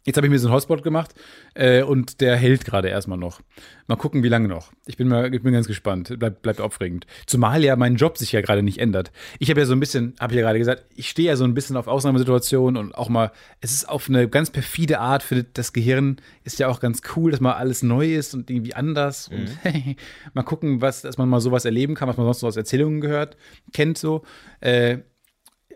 Jetzt 0.05 0.17
habe 0.19 0.27
ich 0.27 0.31
mir 0.31 0.39
so 0.39 0.49
einen 0.49 0.55
Hotspot 0.55 0.83
gemacht 0.83 1.15
äh, 1.55 1.83
und 1.83 2.21
der 2.21 2.37
hält 2.37 2.67
gerade 2.67 2.89
erstmal 2.89 3.17
noch. 3.17 3.41
Mal 3.87 3.97
gucken, 3.97 4.23
wie 4.23 4.29
lange 4.29 4.49
noch. 4.49 4.71
Ich 4.87 4.99
bin 4.99 5.09
mal, 5.09 5.35
ich 5.35 5.43
bin 5.43 5.55
ganz 5.55 5.67
gespannt. 5.67 6.19
Bleibt 6.19 6.43
bleibt 6.43 6.61
aufregend. 6.61 7.07
Zumal 7.27 7.65
ja 7.65 7.75
mein 7.77 7.97
Job 7.97 8.19
sich 8.19 8.33
ja 8.33 8.43
gerade 8.43 8.63
nicht 8.63 8.79
ändert. 8.79 9.13
Ich 9.39 9.49
habe 9.49 9.61
ja 9.61 9.67
so 9.67 9.73
ein 9.73 9.81
bisschen, 9.81 10.15
habe 10.21 10.35
ich 10.35 10.37
ja 10.37 10.43
gerade 10.43 10.59
gesagt, 10.59 10.85
ich 10.95 11.09
stehe 11.09 11.29
ja 11.29 11.37
so 11.37 11.45
ein 11.45 11.55
bisschen 11.55 11.77
auf 11.79 11.87
Ausnahmesituationen 11.87 12.77
und 12.77 12.95
auch 12.95 13.09
mal, 13.09 13.33
es 13.61 13.73
ist 13.73 13.89
auf 13.89 14.09
eine 14.09 14.29
ganz 14.29 14.51
perfide 14.51 15.01
Art 15.01 15.23
für 15.23 15.43
das 15.43 15.73
Gehirn, 15.73 16.17
ist 16.45 16.59
ja 16.59 16.69
auch 16.69 16.81
ganz 16.81 17.01
cool, 17.17 17.31
dass 17.31 17.41
mal 17.41 17.55
alles 17.55 17.83
neu 17.83 18.15
ist 18.15 18.35
und 18.35 18.51
irgendwie 18.51 18.75
anders 18.75 19.29
und 19.29 19.49
mal 20.35 20.43
gucken, 20.43 20.83
was, 20.83 21.01
dass 21.01 21.17
man 21.17 21.29
mal 21.31 21.41
sowas 21.41 21.65
erleben 21.65 21.95
kann, 21.95 22.09
was 22.09 22.19
man 22.19 22.27
sonst 22.27 22.41
so 22.41 22.47
aus 22.47 22.57
Erzählungen 22.57 23.01
gehört, 23.01 23.39
kennt 23.73 23.97
so. 23.97 24.23
Äh, 24.61 24.99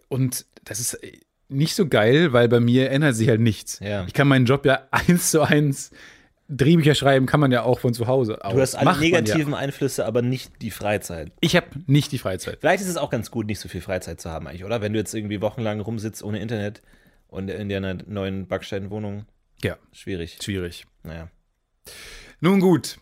und 0.08 0.46
das 0.64 0.80
ist 0.80 0.98
nicht 1.48 1.74
so 1.74 1.86
geil, 1.88 2.32
weil 2.32 2.48
bei 2.48 2.60
mir 2.60 2.90
ändert 2.90 3.14
sich 3.16 3.28
halt 3.28 3.40
nichts. 3.40 3.80
Ja. 3.80 4.04
Ich 4.06 4.12
kann 4.14 4.28
meinen 4.28 4.46
Job 4.46 4.64
ja 4.66 4.86
eins 4.90 5.30
zu 5.30 5.42
eins 5.42 5.90
Drehbücher 6.50 6.94
schreiben, 6.94 7.26
kann 7.26 7.40
man 7.40 7.52
ja 7.52 7.62
auch 7.62 7.78
von 7.80 7.92
zu 7.92 8.06
Hause 8.06 8.42
aus. 8.42 8.54
Du 8.54 8.60
hast 8.60 8.74
alle 8.74 8.86
Macht 8.86 9.00
negativen 9.00 9.52
Ja. 9.52 9.58
Einflüsse, 9.58 10.06
aber 10.06 10.22
nicht 10.22 10.62
die 10.62 10.70
Freizeit. 10.70 11.30
Ich 11.40 11.56
habe 11.56 11.66
nicht 11.86 12.10
die 12.12 12.18
Freizeit. 12.18 12.58
Vielleicht 12.60 12.82
ist 12.82 12.88
es 12.88 12.96
auch 12.96 13.10
ganz 13.10 13.30
gut, 13.30 13.46
nicht 13.46 13.60
so 13.60 13.68
viel 13.68 13.82
Freizeit 13.82 14.18
zu 14.20 14.30
haben, 14.30 14.46
eigentlich, 14.46 14.64
oder? 14.64 14.80
Wenn 14.80 14.94
du 14.94 14.98
jetzt 14.98 15.12
irgendwie 15.14 15.42
wochenlang 15.42 15.80
rumsitzt 15.80 16.22
ohne 16.22 16.38
Internet 16.40 16.80
und 17.28 17.50
in 17.50 17.68
deiner 17.68 17.94
neuen 18.06 18.46
Backsteinwohnung, 18.46 19.26
Ja, 19.62 19.76
schwierig. 19.92 20.38
schwierig. 20.42 20.86
Naja. 21.02 21.28
Nun 22.40 22.60
gut. 22.60 22.98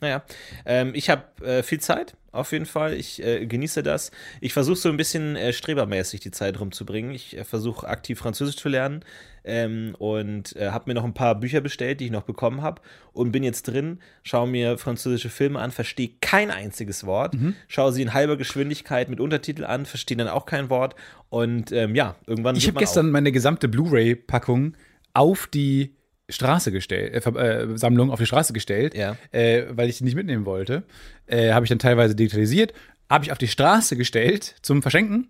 Naja, 0.00 0.22
ähm, 0.66 0.92
ich 0.94 1.08
habe 1.08 1.24
äh, 1.42 1.62
viel 1.62 1.80
Zeit, 1.80 2.16
auf 2.30 2.52
jeden 2.52 2.66
Fall. 2.66 2.92
Ich 2.92 3.22
äh, 3.24 3.46
genieße 3.46 3.82
das. 3.82 4.10
Ich 4.42 4.52
versuche 4.52 4.76
so 4.76 4.90
ein 4.90 4.98
bisschen 4.98 5.36
äh, 5.36 5.54
strebermäßig 5.54 6.20
die 6.20 6.30
Zeit 6.30 6.60
rumzubringen. 6.60 7.12
Ich 7.12 7.34
äh, 7.34 7.44
versuche 7.44 7.88
aktiv 7.88 8.18
Französisch 8.18 8.56
zu 8.56 8.68
lernen 8.68 9.06
ähm, 9.44 9.94
und 9.98 10.54
äh, 10.56 10.68
habe 10.68 10.90
mir 10.90 10.94
noch 10.94 11.04
ein 11.04 11.14
paar 11.14 11.34
Bücher 11.34 11.62
bestellt, 11.62 12.00
die 12.00 12.06
ich 12.06 12.10
noch 12.10 12.24
bekommen 12.24 12.60
habe 12.60 12.82
und 13.14 13.32
bin 13.32 13.42
jetzt 13.42 13.62
drin, 13.62 14.00
schaue 14.22 14.46
mir 14.48 14.76
französische 14.76 15.30
Filme 15.30 15.60
an, 15.60 15.70
verstehe 15.70 16.10
kein 16.20 16.50
einziges 16.50 17.06
Wort, 17.06 17.34
schaue 17.66 17.92
sie 17.92 18.02
in 18.02 18.12
halber 18.12 18.36
Geschwindigkeit 18.36 19.08
mit 19.08 19.18
Untertitel 19.18 19.64
an, 19.64 19.86
verstehe 19.86 20.18
dann 20.18 20.28
auch 20.28 20.44
kein 20.44 20.68
Wort 20.68 20.94
und 21.30 21.72
ähm, 21.72 21.94
ja, 21.94 22.16
irgendwann 22.26 22.56
Ich 22.56 22.66
habe 22.66 22.78
gestern 22.78 23.10
meine 23.10 23.32
gesamte 23.32 23.66
Blu-ray-Packung 23.68 24.76
auf 25.14 25.46
die 25.46 25.95
Straße 26.28 26.72
gestellt, 26.72 27.14
äh, 27.26 27.30
äh, 27.30 27.76
Sammlung 27.78 28.10
auf 28.10 28.18
die 28.18 28.26
Straße 28.26 28.52
gestellt, 28.52 28.96
Ja. 28.96 29.16
äh, 29.32 29.64
weil 29.70 29.88
ich 29.88 29.98
die 29.98 30.04
nicht 30.04 30.16
mitnehmen 30.16 30.44
wollte. 30.44 30.82
Äh, 31.26 31.52
habe 31.52 31.64
ich 31.64 31.68
dann 31.70 31.78
teilweise 31.78 32.14
digitalisiert, 32.16 32.72
habe 33.08 33.24
ich 33.24 33.32
auf 33.32 33.38
die 33.38 33.48
Straße 33.48 33.96
gestellt 33.96 34.56
zum 34.62 34.82
Verschenken 34.82 35.28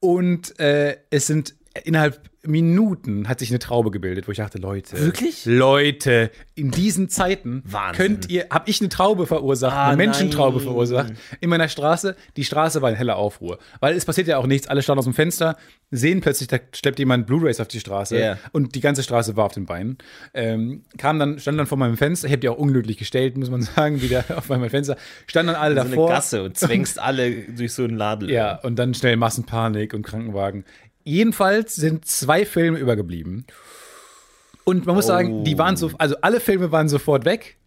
und 0.00 0.58
äh, 0.58 0.96
es 1.10 1.26
sind 1.28 1.54
innerhalb 1.84 2.20
Minuten 2.44 3.28
hat 3.28 3.38
sich 3.38 3.50
eine 3.50 3.60
Traube 3.60 3.92
gebildet, 3.92 4.26
wo 4.26 4.32
ich 4.32 4.38
dachte, 4.38 4.58
Leute, 4.58 4.98
Wirklich? 4.98 5.44
Leute, 5.46 6.30
in 6.56 6.72
diesen 6.72 7.08
Zeiten 7.08 7.62
Wahnsinn. 7.64 7.96
könnt 8.04 8.30
ihr, 8.30 8.46
habe 8.50 8.68
ich 8.68 8.80
eine 8.80 8.88
Traube 8.88 9.26
verursacht, 9.26 9.72
Ah, 9.76 9.88
eine 9.88 9.96
Menschentraube 9.96 10.56
nein. 10.56 10.64
verursacht 10.66 11.12
in 11.40 11.48
meiner 11.50 11.68
Straße. 11.68 12.16
Die 12.36 12.44
Straße 12.44 12.82
war 12.82 12.90
in 12.90 12.96
heller 12.96 13.14
Aufruhr, 13.16 13.58
weil 13.78 13.94
es 13.96 14.04
passiert 14.04 14.26
ja 14.26 14.38
auch 14.38 14.46
nichts. 14.46 14.66
Alle 14.66 14.82
standen 14.82 14.98
aus 14.98 15.04
dem 15.04 15.14
Fenster, 15.14 15.56
sehen 15.92 16.20
plötzlich, 16.20 16.48
da 16.48 16.58
schleppt 16.74 16.98
jemand 16.98 17.28
Blu-rays 17.28 17.60
auf 17.60 17.68
die 17.68 17.78
Straße 17.78 18.18
Ja. 18.18 18.38
und 18.50 18.74
die 18.74 18.80
ganze 18.80 19.04
Straße 19.04 19.36
war 19.36 19.44
auf 19.44 19.52
den 19.52 19.66
Beinen. 19.66 19.98
Ähm, 20.34 20.82
kam 20.98 21.20
dann, 21.20 21.38
stand 21.38 21.58
dann 21.60 21.66
vor 21.68 21.78
meinem 21.78 21.96
Fenster. 21.96 22.26
Ich 22.26 22.32
habe 22.32 22.40
die 22.40 22.48
auch 22.48 22.58
unglücklich 22.58 22.96
gestellt, 22.98 23.36
muss 23.38 23.50
man 23.50 23.62
sagen, 23.62 24.02
wieder 24.02 24.24
auf 24.36 24.48
meinem 24.48 24.68
Fenster. 24.68 24.96
Standen 25.28 25.52
dann 25.52 25.62
alle 25.62 25.74
so 25.76 25.80
eine 25.82 25.90
davor. 25.90 26.08
Gasse 26.08 26.42
und 26.42 26.56
zwängst 26.58 26.98
alle 26.98 27.30
durch 27.56 27.72
so 27.72 27.84
einen 27.84 27.96
Laden. 27.96 28.28
Ja, 28.28 28.56
und 28.62 28.76
dann 28.80 28.94
schnell 28.94 29.16
Massenpanik 29.16 29.94
und 29.94 30.02
Krankenwagen. 30.02 30.64
Jedenfalls 31.04 31.74
sind 31.74 32.04
zwei 32.06 32.44
Filme 32.46 32.78
übergeblieben. 32.78 33.46
Und 34.64 34.86
man 34.86 34.94
muss 34.94 35.06
sagen, 35.06 35.42
die 35.44 35.58
waren 35.58 35.76
so, 35.76 35.90
also 35.98 36.14
alle 36.20 36.38
Filme 36.40 36.70
waren 36.70 36.88
sofort 36.88 37.24
weg. 37.24 37.58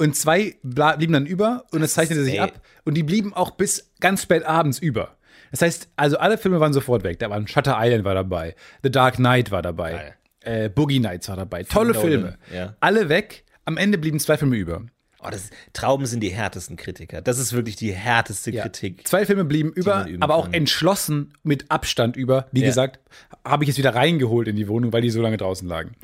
Und 0.00 0.14
zwei 0.14 0.56
blieben 0.62 1.12
dann 1.12 1.26
über 1.26 1.64
und 1.72 1.82
es 1.82 1.94
zeichnete 1.94 2.22
sich 2.22 2.34
ab. 2.40 2.60
Und 2.84 2.94
die 2.94 3.02
blieben 3.02 3.32
auch 3.34 3.52
bis 3.52 3.90
ganz 4.00 4.22
spät 4.22 4.44
abends 4.44 4.78
über. 4.78 5.16
Das 5.50 5.62
heißt, 5.62 5.88
also 5.96 6.18
alle 6.18 6.36
Filme 6.38 6.60
waren 6.60 6.72
sofort 6.72 7.02
weg. 7.04 7.18
Da 7.18 7.30
waren 7.30 7.46
Shutter 7.48 7.76
Island 7.80 8.04
war 8.04 8.14
dabei, 8.14 8.54
The 8.82 8.90
Dark 8.90 9.16
Knight 9.16 9.50
war 9.50 9.62
dabei, 9.62 10.14
äh, 10.40 10.68
Boogie 10.68 10.98
Nights 11.00 11.28
war 11.28 11.36
dabei. 11.36 11.62
Tolle 11.64 11.94
Nolan, 11.94 12.00
Filme. 12.08 12.38
ja. 12.54 12.76
Alle 12.80 13.08
weg. 13.08 13.44
Am 13.64 13.76
Ende 13.76 13.98
blieben 13.98 14.20
zwei 14.20 14.36
Filme 14.36 14.56
über. 14.56 14.82
Oh, 15.20 15.28
das, 15.30 15.50
Trauben 15.72 16.06
sind 16.06 16.20
die 16.20 16.28
härtesten 16.28 16.76
Kritiker. 16.76 17.20
Das 17.22 17.38
ist 17.38 17.52
wirklich 17.52 17.74
die 17.74 17.92
härteste 17.92 18.52
Ja. 18.52 18.62
Kritik. 18.62 19.06
Zwei 19.08 19.26
Filme 19.26 19.44
blieben 19.44 19.72
über, 19.72 20.06
aber 20.20 20.36
auch 20.36 20.44
kann. 20.44 20.54
entschlossen 20.54 21.32
mit 21.42 21.70
Abstand 21.70 22.16
über. 22.16 22.46
Wie 22.52 22.60
Ja. 22.60 22.66
gesagt, 22.66 23.00
habe 23.44 23.64
ich 23.64 23.68
jetzt 23.68 23.78
wieder 23.78 23.94
reingeholt 23.96 24.46
in 24.46 24.54
die 24.56 24.68
Wohnung, 24.68 24.92
weil 24.92 25.02
die 25.02 25.10
so 25.10 25.20
lange 25.20 25.36
draußen 25.36 25.66
lagen. 25.66 25.96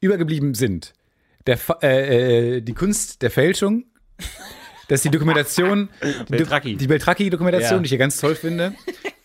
Übergeblieben 0.00 0.52
sind 0.54 0.92
der, 1.46 1.58
äh, 1.82 2.56
äh, 2.56 2.60
die 2.60 2.74
Kunst 2.74 3.22
der 3.22 3.30
Fälschung. 3.30 3.84
Das 4.92 4.98
ist 4.98 5.04
die 5.06 5.10
Dokumentation, 5.10 5.88
die, 6.28 6.36
Beltracchi. 6.36 6.76
die 6.76 6.86
Beltracchi-Dokumentation, 6.86 7.70
Ja. 7.72 7.78
die 7.78 7.84
ich 7.86 7.90
ja 7.92 7.96
ganz 7.96 8.18
toll 8.18 8.34
finde. 8.34 8.74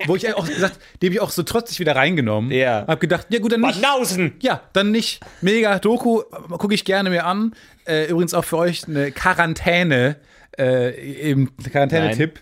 Wo 0.06 0.16
ich 0.16 0.34
auch 0.34 0.48
gesagt, 0.48 0.80
die 1.02 1.08
habe 1.08 1.16
ich 1.16 1.20
auch 1.20 1.30
so 1.32 1.44
trotzig 1.44 1.82
wieder 1.82 1.94
reingenommen. 1.94 2.52
Ja. 2.52 2.86
Hab 2.88 3.02
gedacht, 3.02 3.28
ja 3.32 3.40
gut, 3.40 3.52
dann 3.52 3.60
nicht. 3.62 3.82
Banausen! 3.82 4.36
Ja, 4.40 4.62
dann 4.72 4.92
nicht. 4.92 5.20
Mega 5.42 5.78
Doku, 5.80 6.22
gucke 6.58 6.74
ich 6.74 6.86
gerne 6.86 7.10
mir 7.10 7.26
an. 7.26 7.54
Äh, 7.86 8.06
übrigens 8.10 8.34
auch 8.34 8.46
für 8.46 8.56
euch 8.58 8.88
eine 8.88 9.12
Quarantäne, 9.12 10.16
äh, 10.58 10.98
eben 11.30 11.54
Quarantäne-Tipp. 11.58 12.40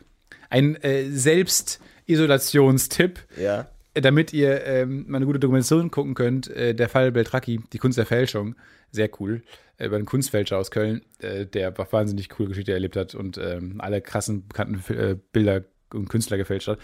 Ein 0.52 0.76
äh, 0.84 1.06
Selbstisolationstipp, 1.10 3.22
Ja. 3.42 3.66
Damit 3.96 4.34
ihr 4.34 4.66
ähm, 4.66 5.06
mal 5.08 5.18
eine 5.18 5.26
gute 5.26 5.40
Dokumentation 5.40 5.90
gucken 5.92 6.14
könnt. 6.14 6.48
Äh, 6.50 6.76
der 6.76 6.90
Fall 6.90 7.12
Beltracchi, 7.12 7.62
die 7.74 7.78
Kunst 7.78 7.98
der 7.98 8.06
Fälschung. 8.06 8.56
Sehr 8.92 9.10
cool. 9.20 9.42
Äh, 9.78 9.88
über 9.88 9.96
einen 9.98 10.06
Kunstfälscher 10.06 10.58
aus 10.58 10.72
Köln, 10.72 11.02
äh, 11.20 11.46
der 11.46 11.78
wahnsinnig 11.78 12.30
coole 12.30 12.50
Geschichte 12.50 12.74
erlebt 12.74 12.96
hat 12.96 13.16
und 13.16 13.38
ähm, 13.38 13.80
alle 13.80 14.02
krassen, 14.02 14.48
bekannten 14.48 14.94
äh, 14.94 15.16
Bilder 15.32 15.64
und 15.94 16.10
Künstler 16.10 16.38
gefälscht 16.38 16.68
hat. 16.68 16.80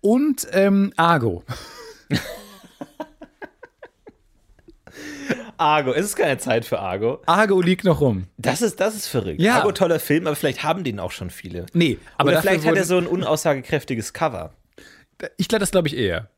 Und 0.00 0.46
ähm, 0.52 0.92
Argo. 0.96 1.44
Argo, 5.56 5.92
es 5.92 6.06
ist 6.06 6.16
keine 6.16 6.38
Zeit 6.38 6.64
für 6.64 6.80
Argo. 6.80 7.20
Argo 7.26 7.60
liegt 7.60 7.84
noch 7.84 8.00
rum. 8.00 8.24
Das 8.36 8.60
ist, 8.60 8.80
das 8.80 8.96
ist 8.96 9.06
verrückt. 9.06 9.40
Ja. 9.40 9.56
Argo, 9.56 9.72
toller 9.72 10.00
Film, 10.00 10.26
aber 10.26 10.36
vielleicht 10.36 10.62
haben 10.64 10.84
den 10.84 10.98
auch 10.98 11.12
schon 11.12 11.30
viele. 11.30 11.66
Nee, 11.72 11.98
aber 12.18 12.30
Oder 12.30 12.40
vielleicht 12.42 12.66
hat 12.66 12.76
er 12.76 12.84
so 12.84 12.98
ein 12.98 13.06
unaussagekräftiges 13.06 14.12
Cover. 14.12 14.52
Ich 15.36 15.48
glaube, 15.48 15.60
das 15.60 15.70
glaube 15.70 15.88
ich 15.88 15.96
eher. 15.96 16.28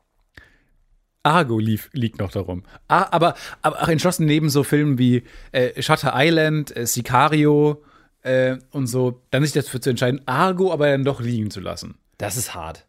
Argo 1.27 1.59
lief, 1.59 1.89
liegt 1.91 2.19
noch 2.19 2.31
darum. 2.31 2.63
Ah, 2.87 3.07
aber, 3.11 3.35
aber 3.61 3.81
auch 3.81 3.89
entschlossen 3.89 4.25
neben 4.25 4.49
so 4.49 4.63
Filmen 4.63 4.97
wie 4.97 5.23
äh, 5.51 5.81
Shutter 5.81 6.13
Island, 6.15 6.75
äh, 6.75 6.85
Sicario 6.85 7.83
äh, 8.21 8.57
und 8.71 8.87
so, 8.87 9.21
dann 9.29 9.43
sich 9.43 9.51
dafür 9.51 9.81
zu 9.81 9.89
entscheiden, 9.89 10.21
Argo 10.25 10.71
aber 10.71 10.87
dann 10.87 11.03
doch 11.03 11.19
liegen 11.19 11.51
zu 11.51 11.59
lassen. 11.59 11.97
Das 12.17 12.37
ist 12.37 12.55
hart. 12.55 12.85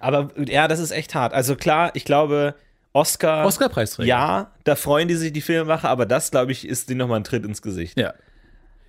Aber 0.00 0.28
ja, 0.36 0.68
das 0.68 0.80
ist 0.80 0.90
echt 0.90 1.14
hart. 1.14 1.32
Also 1.32 1.56
klar, 1.56 1.92
ich 1.94 2.04
glaube, 2.04 2.54
Oscar. 2.92 3.46
Oscar-Preisträger. 3.46 4.06
Ja, 4.06 4.52
da 4.64 4.76
freuen 4.76 5.08
die 5.08 5.14
sich 5.14 5.32
die 5.32 5.40
Filmemacher, 5.40 5.88
aber 5.88 6.04
das, 6.04 6.30
glaube 6.30 6.52
ich, 6.52 6.68
ist 6.68 6.90
denen 6.90 6.98
nochmal 6.98 7.20
ein 7.20 7.24
Tritt 7.24 7.44
ins 7.44 7.62
Gesicht. 7.62 7.98
Ja. 7.98 8.12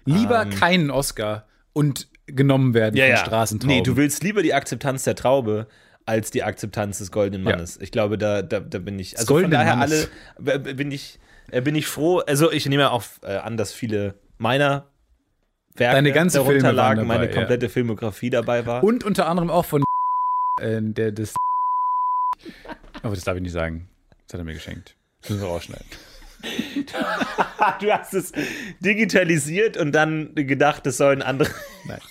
Lieber 0.06 0.46
keinen 0.46 0.92
Oscar 0.92 1.48
und 1.72 2.10
genommen 2.26 2.74
werden 2.74 3.00
von 3.00 3.18
Straßentrauben. 3.18 3.76
Nee, 3.76 3.82
du 3.82 3.96
willst 3.96 4.24
lieber 4.24 4.44
die 4.44 4.54
Akzeptanz 4.54 5.06
der 5.06 5.16
Traube 5.16 5.68
als 6.06 6.32
die 6.32 6.44
Akzeptanz 6.44 6.98
des 7.00 7.12
goldenen 7.12 7.46
Ja. 7.48 7.56
Mannes. 7.56 7.80
Ich 7.82 7.92
glaube, 7.92 8.18
da, 8.18 8.42
da, 8.42 8.60
da 8.60 8.80
bin 8.80 9.00
ich. 9.00 9.18
Also 9.18 9.40
von 9.40 9.52
daher 9.52 9.76
Mannes. 9.78 10.10
alle 10.38 10.60
bin 10.60 10.92
ich, 10.92 11.20
äh, 11.52 11.62
bin 11.62 11.76
ich 11.76 11.88
froh. 11.88 12.20
Also 12.20 12.52
ich 12.52 12.66
nehme 12.66 12.92
auch 12.92 13.04
äh, 13.22 13.38
an, 13.38 13.58
dass 13.58 13.74
viele 13.74 14.16
meiner 14.38 14.88
Werke 15.76 15.96
Deine 15.96 16.12
ganze 16.12 16.38
darunter 16.38 16.60
Filme 16.60 16.72
lagen, 16.72 17.02
dabei, 17.02 17.08
meine 17.20 17.30
ja. 17.30 17.36
komplette 17.36 17.70
Filmografie 17.70 18.30
dabei 18.30 18.66
war. 18.66 18.84
Und 18.84 19.04
unter 19.04 19.28
anderem 19.28 19.50
auch 19.50 19.66
von 19.66 19.84
äh, 20.62 20.80
der 20.82 21.12
des. 21.12 21.34
Oh, 23.04 23.10
das 23.10 23.24
darf 23.24 23.36
ich 23.36 23.42
nicht 23.42 23.54
sagen. 23.54 23.90
Das 24.28 24.34
hat 24.34 24.42
er 24.42 24.44
mir 24.44 24.54
geschenkt. 24.54 24.96
Das 25.22 25.32
müssen 25.32 25.44
wir 25.44 25.50
rausschneiden. 25.50 25.86
du 27.80 27.92
hast 27.92 28.14
es 28.14 28.34
digitalisiert 28.82 29.78
und 29.78 29.94
dann 29.94 30.36
gedacht, 30.36 30.86
das 30.86 30.98
sollen 30.98 31.22
andere. 31.22 31.50
Nein. 31.86 32.02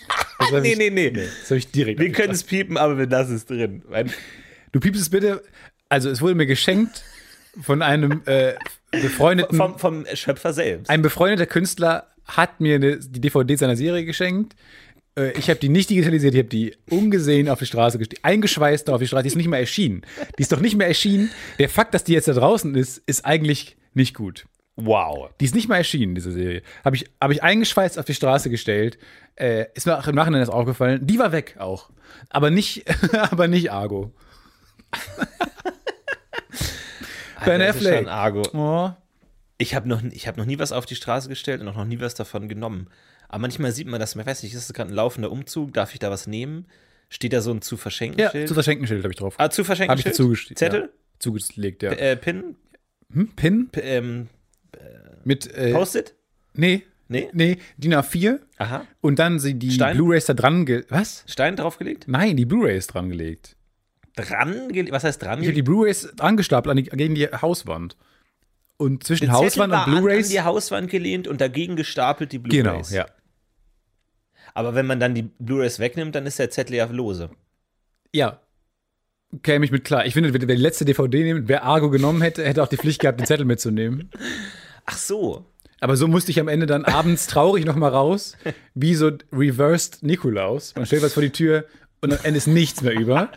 Das 0.45 0.53
hab 0.53 0.63
nee, 0.63 0.73
ich- 0.73 0.79
nee, 0.79 0.91
nee. 0.91 1.11
Das 1.11 1.51
habe 1.51 1.59
ich 1.59 1.71
direkt. 1.71 2.01
Wir 2.01 2.13
können 2.13 2.33
es 2.33 2.45
piepen, 2.45 2.77
aber 2.77 2.99
wir 2.99 3.07
lassen 3.07 3.35
es 3.37 3.47
drin. 3.47 3.83
Du 4.73 4.81
piepst 4.81 5.01
es 5.03 5.11
bitte. 5.11 5.43
Also, 5.89 6.09
es 6.11 6.21
wurde 6.21 6.35
mir 6.35 6.47
geschenkt 6.47 7.03
von 7.61 7.83
einem 7.83 8.23
äh, 8.27 8.55
befreundeten. 8.91 9.57
Vom, 9.57 9.79
vom 9.79 10.07
Schöpfer 10.15 10.53
selbst. 10.53 10.89
Ein 10.91 11.03
befreundeter 11.03 11.47
Künstler 11.47 12.07
hat 12.27 12.61
mir 12.61 12.77
eine, 12.77 12.99
die 12.99 13.21
DVD 13.21 13.57
seiner 13.57 13.77
Serie 13.77 14.05
geschenkt. 14.05 14.55
Äh, 15.19 15.33
Ich 15.39 15.51
habe 15.51 15.61
die 15.61 15.69
nicht 15.69 15.91
digitalisiert, 15.91 16.33
ich 16.35 16.39
habe 16.39 16.49
die 16.49 16.75
ungesehen 16.89 17.49
auf 17.51 17.59
die 17.59 17.67
Straße 17.67 17.99
gestellt, 17.99 18.21
eingeschweißt 18.25 18.89
auf 18.89 19.01
die 19.01 19.07
Straße. 19.07 19.25
Die 19.25 19.29
ist 19.29 19.37
nicht 19.37 19.49
mehr 19.49 19.61
erschienen. 19.61 20.03
Die 20.39 20.43
ist 20.43 20.53
doch 20.53 20.61
nicht 20.61 20.77
mehr 20.77 20.89
erschienen. 20.89 21.31
Der 21.59 21.69
Fakt, 21.69 21.93
dass 21.93 22.05
die 22.05 22.15
jetzt 22.15 22.29
da 22.29 22.33
draußen 22.33 22.75
ist, 22.75 23.03
ist 23.07 23.27
eigentlich 23.27 23.77
nicht 23.93 24.15
gut. 24.15 24.47
Wow. 24.77 25.31
Die 25.41 25.45
ist 25.45 25.55
nicht 25.55 25.69
mal 25.69 25.77
erschienen, 25.77 26.15
diese 26.15 26.33
Serie. 26.33 26.63
Habe 26.85 26.97
ich, 26.97 27.11
hab 27.21 27.31
ich 27.31 27.43
eingeschweißt 27.43 27.99
auf 27.99 28.05
die 28.07 28.15
Straße 28.15 28.49
gestellt. 28.51 28.99
Äh, 29.37 29.67
ist 29.75 29.87
mir 29.87 29.99
auch 29.99 30.07
im 30.07 30.15
Nachhinein 30.15 30.41
erst 30.41 30.53
aufgefallen. 30.53 31.07
Die 31.07 31.19
war 31.19 31.33
weg 31.33 31.57
auch. 31.59 31.91
Aber 32.31 32.51
nicht, 32.51 32.85
aber 33.31 33.49
nicht 33.49 33.71
Argo. 33.71 34.13
ben 37.45 37.61
Das 37.61 37.77
ist 37.77 37.83
schon 37.83 37.93
Affleck. 37.93 38.09
Argo. 38.09 38.43
Oh. 38.55 38.91
Ich 39.59 39.75
habe 39.75 39.89
noch, 39.89 40.03
ich 40.03 40.27
hab 40.27 40.37
noch 40.37 40.45
nie 40.47 40.59
was 40.59 40.73
auf 40.73 40.87
die 40.87 40.95
Straße 40.97 41.29
gestellt 41.29 41.61
und 41.61 41.69
auch 41.69 41.77
noch 41.77 41.85
nie 41.85 42.01
was 42.01 42.15
davon 42.15 42.49
genommen. 42.49 42.89
Aber 43.29 43.41
manchmal 43.41 43.73
sieht 43.73 43.87
man 43.87 44.01
das, 44.01 44.17
ich 44.17 44.27
weiß 44.27 44.43
nicht, 44.43 44.55
ist 44.55 44.69
das 44.69 44.75
gerade 44.75 44.91
ein 44.91 44.95
laufender 44.95 45.31
Umzug? 45.31 45.73
Darf 45.73 45.93
ich 45.93 45.99
da 46.01 46.11
was 46.11 46.27
nehmen? 46.27 46.67
Steht 47.09 47.33
da 47.33 47.41
so 47.41 47.51
ein 47.53 47.63
zu 47.63 47.77
verschenken 47.77 48.21
Ja, 48.21 48.31
Schild? 48.31 48.49
zu 48.49 48.55
verschenken 48.55 48.87
Schild 48.87 49.05
habe 49.05 49.13
ich 49.13 49.19
drauf. 49.19 49.35
ah, 49.39 49.51
zu 49.51 49.65
verschenken 49.65 49.91
Habe 49.91 50.01
ich 50.01 50.05
Schild? 50.17 50.19
dazu 50.19 50.55
Zettel? 50.55 50.81
Ja, 50.83 50.89
zugelegt, 51.19 51.83
ja. 51.83 51.93
Äh, 51.93 52.17
Pin? 52.17 52.57
Hm? 53.13 53.29
Pin? 53.37 53.69
P 53.71 53.81
ähm, 53.81 54.29
Mit, 55.25 55.47
äh, 55.55 55.73
Post-it? 55.73 56.15
nee, 56.55 56.83
Nee? 57.09 57.29
nee, 57.35 57.59
DIN 57.77 57.95
A4 57.95 58.39
Aha. 58.57 58.87
und 59.03 59.19
dann 59.19 59.39
sie 59.39 59.55
die 59.55 59.71
Stein? 59.71 59.97
Blu-Rays 59.97 60.25
da 60.27 60.35
dran, 60.35 60.65
ge 60.65 60.85
was? 60.89 61.25
Stein 61.27 61.57
draufgelegt? 61.57 62.05
Nein, 62.09 62.37
die 62.39 62.47
Blu-Rays 62.47 62.87
dran 62.87 63.11
gelegt. 63.11 63.57
Dran? 64.17 64.71
Was 64.91 65.05
heißt 65.05 65.23
dran? 65.23 65.41
Ich 65.41 65.47
habe 65.47 65.55
die 65.55 65.63
Blu-Rays 65.63 66.19
angestapelt 66.19 66.71
an 66.71 66.77
die, 66.79 66.85
gegen 66.85 67.15
die 67.15 67.27
Hauswand. 67.29 67.97
Und 68.79 69.05
zwischen 69.05 69.27
Der 69.27 69.35
Hauswand 69.35 69.73
und 69.73 69.79
an, 69.79 69.91
an 69.95 69.99
Blu-Rays. 70.03 70.29
die 70.31 70.41
Hauswand 70.41 70.91
gelehnt 70.91 71.29
und 71.29 71.41
dagegen 71.41 71.77
gestapelt 71.77 72.33
die 72.33 72.43
Genau, 72.43 72.71
Blu-rays. 72.71 72.91
ja. 72.93 73.07
Aber 74.55 74.75
wenn 74.75 74.87
man 74.87 74.99
dann 75.01 75.15
die 75.15 75.23
Blu-rays 75.39 75.79
wegnimmt, 75.79 76.15
dann 76.15 76.27
ist 76.27 76.39
der 76.39 76.51
Zettel 76.51 76.77
ja 76.77 76.87
lose. 76.87 77.31
Ja. 78.15 78.41
Käme 79.43 79.65
ich 79.65 79.71
mit 79.71 79.85
klar. 79.85 80.05
Ich 80.07 80.15
finde, 80.15 80.33
wer 80.33 80.41
die 80.41 80.47
letzte 80.63 80.85
DVD 80.85 81.25
nimmt, 81.25 81.49
wer 81.49 81.63
Argo 81.65 81.89
genommen 81.91 82.21
hätte, 82.23 82.45
hätte 82.45 82.63
auch 82.63 82.69
die 82.69 82.77
Pflicht 82.77 83.01
gehabt, 83.01 83.19
den 83.21 83.27
Zettel 83.27 83.45
mitzunehmen. 83.47 84.11
Ach 84.87 84.97
so. 84.97 85.45
Aber 85.81 85.97
so 85.97 86.07
musste 86.07 86.31
ich 86.31 86.39
am 86.39 86.49
Ende 86.49 86.67
dann 86.67 86.85
abends 86.85 87.27
traurig 87.27 87.65
nochmal 87.65 87.91
raus, 87.91 88.37
wie 88.75 88.95
so 88.95 89.11
reversed 89.33 90.03
Nikolaus. 90.03 90.75
Man 90.77 90.87
stellt 90.87 91.03
was 91.03 91.15
vor 91.15 91.23
die 91.23 91.31
Tür 91.31 91.65
und 92.01 92.13
am 92.13 92.21
Ende 92.23 92.39
ist 92.39 92.47
nichts 92.47 92.83
mehr 92.83 92.95
über. 92.95 93.31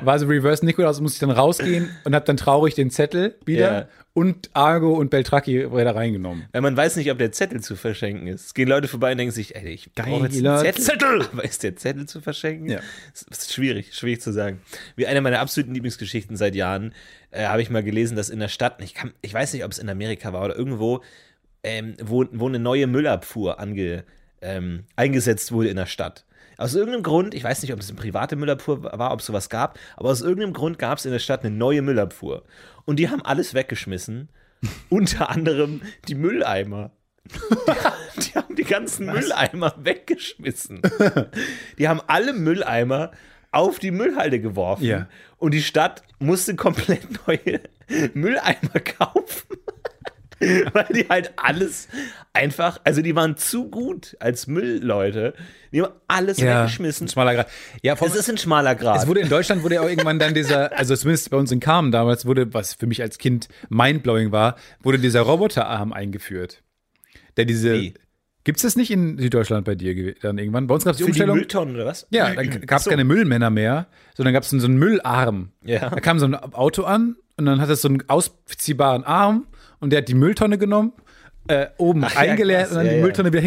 War 0.00 0.18
so 0.18 0.26
reversed 0.26 0.62
Nikolaus, 0.64 1.00
musste 1.00 1.16
ich 1.16 1.20
dann 1.20 1.30
rausgehen 1.30 1.88
und 2.04 2.14
habe 2.14 2.24
dann 2.24 2.36
traurig 2.36 2.74
den 2.74 2.90
Zettel 2.90 3.36
wieder 3.44 3.72
Ja. 3.72 3.88
und 4.14 4.50
Argo 4.54 4.94
und 4.94 5.10
Beltracchi 5.10 5.70
wieder 5.70 5.94
reingenommen. 5.94 6.44
Weil 6.52 6.60
man 6.62 6.76
weiß 6.76 6.96
nicht, 6.96 7.10
ob 7.10 7.18
der 7.18 7.32
Zettel 7.32 7.60
zu 7.60 7.76
verschenken 7.76 8.26
ist. 8.26 8.46
Es 8.46 8.54
gehen 8.54 8.68
Leute 8.68 8.88
vorbei 8.88 9.12
und 9.12 9.18
denken 9.18 9.32
sich, 9.32 9.54
ey, 9.56 9.68
ich 9.68 9.92
brauche 9.94 10.26
jetzt 10.26 10.44
einen 10.44 10.74
Zettel. 10.74 11.22
Aber 11.32 11.44
ist 11.44 11.62
der 11.62 11.76
Zettel 11.76 12.06
zu 12.06 12.20
verschenken? 12.20 12.68
Ja. 12.70 12.80
Das 13.28 13.38
ist 13.38 13.52
schwierig, 13.52 13.94
schwierig 13.94 14.20
zu 14.20 14.32
sagen. 14.32 14.60
Wie 14.96 15.06
eine 15.06 15.20
meiner 15.20 15.40
absoluten 15.40 15.74
Lieblingsgeschichten 15.74 16.36
seit 16.36 16.54
Jahren 16.54 16.92
äh, 17.30 17.44
habe 17.46 17.62
ich 17.62 17.70
mal 17.70 17.82
gelesen, 17.82 18.16
dass 18.16 18.30
in 18.30 18.40
der 18.40 18.48
Stadt, 18.48 18.80
ich, 18.82 18.94
kann, 18.94 19.12
ich 19.22 19.32
weiß 19.34 19.52
nicht, 19.52 19.64
ob 19.64 19.72
es 19.72 19.78
in 19.78 19.88
Amerika 19.88 20.32
war 20.32 20.44
oder 20.44 20.56
irgendwo, 20.56 21.02
ähm, 21.62 21.94
wo, 22.02 22.24
wo 22.32 22.46
eine 22.48 22.58
neue 22.58 22.86
Müllabfuhr 22.86 23.58
ange, 23.60 24.04
ähm, 24.40 24.84
eingesetzt 24.96 25.50
wurde 25.52 25.68
in 25.68 25.76
der 25.76 25.86
Stadt. 25.86 26.24
Aus 26.58 26.74
irgendeinem 26.74 27.04
Grund, 27.04 27.34
ich 27.34 27.44
weiß 27.44 27.62
nicht, 27.62 27.72
ob 27.72 27.78
es 27.78 27.88
eine 27.88 27.98
private 27.98 28.34
Müllabfuhr 28.34 28.82
war, 28.82 29.12
ob 29.12 29.20
es 29.20 29.26
sowas 29.26 29.48
gab, 29.48 29.78
aber 29.96 30.10
aus 30.10 30.20
irgendeinem 30.20 30.52
Grund 30.52 30.78
gab 30.78 30.98
es 30.98 31.06
in 31.06 31.12
der 31.12 31.20
Stadt 31.20 31.44
eine 31.44 31.54
neue 31.54 31.82
Müllabfuhr. 31.82 32.42
Und 32.84 32.96
die 32.96 33.08
haben 33.08 33.22
alles 33.22 33.54
weggeschmissen, 33.54 34.28
unter 34.90 35.30
anderem 35.30 35.82
die 36.08 36.16
Mülleimer. 36.16 36.90
Die, 37.24 38.20
die 38.22 38.34
haben 38.34 38.56
die 38.56 38.64
ganzen 38.64 39.06
Mülleimer 39.06 39.74
weggeschmissen. 39.78 40.82
Die 41.78 41.86
haben 41.86 42.00
alle 42.08 42.32
Mülleimer 42.32 43.12
auf 43.52 43.78
die 43.78 43.92
Müllhalde 43.92 44.40
geworfen. 44.40 44.84
Ja. 44.84 45.08
Und 45.36 45.52
die 45.52 45.62
Stadt 45.62 46.02
musste 46.18 46.56
komplett 46.56 47.06
neue 47.26 47.60
Mülleimer 48.14 48.80
kaufen. 48.80 49.58
Weil 50.72 50.86
die 50.94 51.06
halt 51.08 51.32
alles 51.36 51.88
einfach, 52.32 52.80
also 52.84 53.02
die 53.02 53.14
waren 53.16 53.36
zu 53.36 53.68
gut 53.68 54.16
als 54.20 54.46
Müllleute. 54.46 55.34
Die 55.72 55.82
haben 55.82 55.92
alles 56.06 56.40
weggeschmissen. 56.40 57.06
Ein 57.06 57.10
schmaler 57.10 57.34
Grad. 57.34 57.48
Ja, 57.82 57.96
Es 58.00 58.14
ist 58.14 58.30
ein 58.30 58.38
schmaler 58.38 58.74
Grad. 58.74 59.02
Es 59.02 59.06
wurde 59.06 59.20
in 59.20 59.28
Deutschland 59.28 59.62
wurde 59.62 59.76
ja 59.76 59.80
auch 59.80 59.88
irgendwann 59.88 60.18
dann 60.18 60.34
dieser, 60.34 60.76
also 60.78 60.94
zumindest 60.94 61.30
bei 61.30 61.36
uns 61.36 61.50
in 61.50 61.60
Kamen 61.60 61.90
damals 61.90 62.24
wurde, 62.26 62.54
was 62.54 62.74
für 62.74 62.86
mich 62.86 63.02
als 63.02 63.18
Kind 63.18 63.48
mindblowing 63.68 64.32
war, 64.32 64.56
wurde 64.82 64.98
dieser 64.98 65.22
Roboterarm 65.22 65.92
eingeführt. 65.92 66.62
Der 67.36 67.44
diese. 67.44 67.74
Wie? 67.74 67.94
Gibt's 68.44 68.62
das 68.62 68.76
nicht 68.76 68.90
in 68.90 69.18
Süddeutschland 69.18 69.66
bei 69.66 69.74
dir 69.74 70.14
dann 70.22 70.38
irgendwann? 70.38 70.68
Bei 70.68 70.74
uns 70.74 70.84
gab 70.84 70.92
es 70.92 70.98
die 70.98 71.02
Für 71.02 71.08
die 71.08 71.10
Umstellung. 71.10 71.36
Mülltonnen 71.36 71.74
oder 71.74 71.84
was? 71.84 72.06
ja, 72.10 72.32
dann 72.32 72.48
gab 72.66 72.78
es 72.78 72.84
so. 72.84 72.90
keine 72.90 73.04
Müllmänner 73.04 73.50
mehr, 73.50 73.88
sondern 74.16 74.32
gab 74.32 74.42
es 74.42 74.50
so 74.50 74.56
einen 74.56 74.78
Müllarm. 74.78 75.50
Ja. 75.64 75.90
Da 75.90 76.00
kam 76.00 76.18
so 76.18 76.24
ein 76.24 76.34
Auto 76.34 76.84
an 76.84 77.16
und 77.36 77.44
dann 77.44 77.60
hat 77.60 77.68
es 77.68 77.82
so 77.82 77.88
einen 77.88 78.08
ausziehbaren 78.08 79.04
Arm 79.04 79.48
und 79.80 79.90
der 79.90 79.98
hat 79.98 80.08
die 80.08 80.14
Mülltonne 80.14 80.58
genommen, 80.58 80.92
äh, 81.48 81.66
oben 81.78 82.04
Ach 82.04 82.12
ja, 82.14 82.20
eingeleert 82.20 82.60
krass. 82.64 82.70
und 82.72 82.76
dann 82.76 82.86
Ja, 82.86 82.92
die 82.92 82.98
ja. 82.98 83.02
Mülltonne 83.04 83.32
wieder 83.32 83.40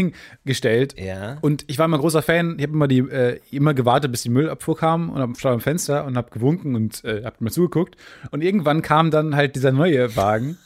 hingestellt. 0.44 0.96
Ja. 1.00 1.38
Und 1.42 1.66
ich 1.68 1.78
war 1.78 1.86
immer 1.86 1.98
ein 1.98 2.02
großer 2.02 2.22
Fan. 2.24 2.56
Ich 2.58 2.64
habe 2.64 2.74
immer 2.74 2.88
die 2.88 3.00
äh, 3.00 3.40
immer 3.52 3.74
gewartet, 3.76 4.12
bis 4.12 4.24
die 4.24 4.30
Müllabfuhr 4.30 4.76
kam 4.76 5.10
und 5.12 5.22
hab- 5.22 5.38
stand 5.38 5.54
am 5.56 5.62
Fenster 5.62 6.06
und 6.06 6.18
habe 6.18 6.32
gewunken 6.32 6.76
und 6.76 7.04
äh, 7.06 7.24
habe 7.24 7.36
mir 7.40 7.52
zugeguckt. 7.52 7.96
Und 8.32 8.44
irgendwann 8.44 8.82
kam 8.82 9.12
dann 9.12 9.36
halt 9.36 9.56
dieser 9.56 9.72
neue 9.72 10.16
Wagen. 10.16 10.58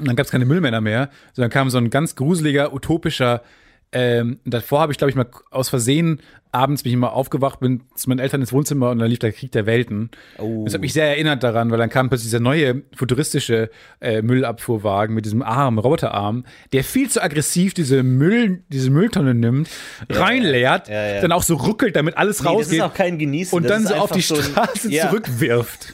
Und 0.00 0.08
dann 0.08 0.16
gab 0.16 0.26
es 0.26 0.32
keine 0.32 0.46
Müllmänner 0.46 0.80
mehr, 0.80 1.10
sondern 1.32 1.50
kam 1.50 1.70
so 1.70 1.78
ein 1.78 1.90
ganz 1.90 2.14
gruseliger, 2.16 2.72
utopischer. 2.72 3.42
Ähm, 3.92 4.38
davor 4.44 4.80
habe 4.80 4.92
ich, 4.92 4.98
glaube 4.98 5.10
ich, 5.10 5.16
mal 5.16 5.26
aus 5.50 5.68
Versehen 5.68 6.20
abends 6.50 6.82
bin 6.82 6.92
ich 6.92 6.98
mal 6.98 7.08
aufgewacht, 7.08 7.60
bin 7.60 7.82
zu 7.94 8.08
meinen 8.08 8.20
Eltern 8.20 8.40
ins 8.40 8.52
Wohnzimmer 8.54 8.88
und 8.90 8.98
dann 8.98 9.10
lief 9.10 9.18
der 9.18 9.32
Krieg 9.32 9.52
der 9.52 9.66
Welten. 9.66 10.10
Oh. 10.38 10.64
Das 10.64 10.72
hat 10.72 10.80
mich 10.80 10.94
sehr 10.94 11.06
erinnert 11.06 11.42
daran, 11.42 11.70
weil 11.70 11.76
dann 11.78 11.90
kam 11.90 12.08
plötzlich 12.08 12.28
dieser 12.28 12.40
neue 12.40 12.82
futuristische 12.96 13.70
äh, 14.00 14.22
Müllabfuhrwagen 14.22 15.14
mit 15.14 15.26
diesem 15.26 15.42
Arm, 15.42 15.78
Roboterarm, 15.78 16.46
der 16.72 16.84
viel 16.84 17.10
zu 17.10 17.22
aggressiv 17.22 17.74
diese 17.74 18.02
Müll, 18.02 18.62
diese 18.68 18.90
Mülltonne 18.90 19.34
nimmt, 19.34 19.68
reinleert, 20.08 20.88
ja, 20.88 21.14
ja. 21.16 21.20
dann 21.20 21.32
auch 21.32 21.42
so 21.42 21.56
ruckelt, 21.56 21.96
damit 21.96 22.16
alles 22.16 22.40
Nee, 22.40 22.44
das 22.46 22.52
ist 22.52 22.58
rausgeht 22.64 22.80
auch 22.82 22.94
kein 22.94 23.18
Genießen. 23.18 23.54
und 23.56 23.68
dann 23.68 23.86
so 23.86 23.94
auf 23.94 24.10
die 24.12 24.22
so 24.22 24.36
ein- 24.36 24.42
Straße 24.42 24.90
Ja. 24.90 25.08
zurückwirft. 25.10 25.92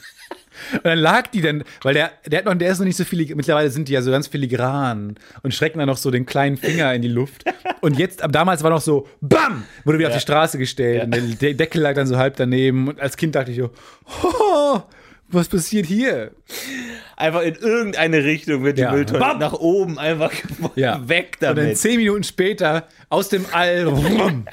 Und 0.73 0.85
dann 0.85 0.99
lag 0.99 1.27
die 1.29 1.41
dann, 1.41 1.65
weil 1.83 1.95
der, 1.95 2.13
der 2.27 2.39
hat 2.41 2.47
noch, 2.47 2.55
der 2.55 2.71
ist 2.73 2.79
noch 2.79 2.87
nicht 2.87 2.97
so 2.97 3.05
filig, 3.05 3.35
mittlerweile 3.35 3.71
sind 3.71 3.89
die 3.89 3.93
ja 3.93 4.03
so 4.03 4.11
ganz 4.11 4.27
filigran 4.29 5.17
und 5.43 5.55
strecken 5.55 5.79
dann 5.79 5.89
noch 5.89 5.97
so 5.97 6.11
den 6.11 6.27
kleinen 6.27 6.57
Finger 6.57 6.93
in 6.95 7.03
die 7.03 7.09
Luft. 7.09 7.45
Und 7.81 7.99
jetzt, 7.99 8.23
ab 8.23 8.33
damals 8.33 8.63
war 8.63 8.71
noch 8.71 8.81
so, 8.81 9.09
BAM! 9.21 9.65
Wurde 9.85 9.99
wieder 9.99 10.09
auf 10.09 10.15
die 10.15 10.21
Straße 10.21 10.59
gestellt 10.59 11.05
und 11.05 11.11
der, 11.15 11.21
der 11.23 11.55
Deckel 11.55 11.81
lag 11.83 11.95
dann 11.95 12.07
so 12.07 12.17
halb 12.17 12.37
daneben. 12.37 12.89
Und 12.89 13.01
als 13.01 13.17
Kind 13.17 13.35
dachte 13.35 13.51
ich 13.51 13.59
so, 13.59 13.71
oh, 14.23 14.81
was 15.29 15.49
passiert 15.49 15.87
hier? 15.87 16.31
Einfach 17.17 17.43
in 17.43 17.55
irgendeine 17.57 18.23
Richtung 18.25 18.63
wird 18.63 18.79
die 18.79 18.83
Ja. 18.83 18.93
Mülltonne 18.93 19.19
Bam! 19.21 19.39
nach 19.39 19.53
oben 19.55 19.99
einfach 19.99 20.33
Ja. 20.77 21.09
weg 21.09 21.37
Und 21.41 21.43
dann 21.43 21.57
damit. 21.57 21.79
zehn 21.79 21.97
Minuten 21.97 22.23
später 22.25 22.87
aus 23.09 23.29
dem 23.29 23.45
All. 23.53 23.93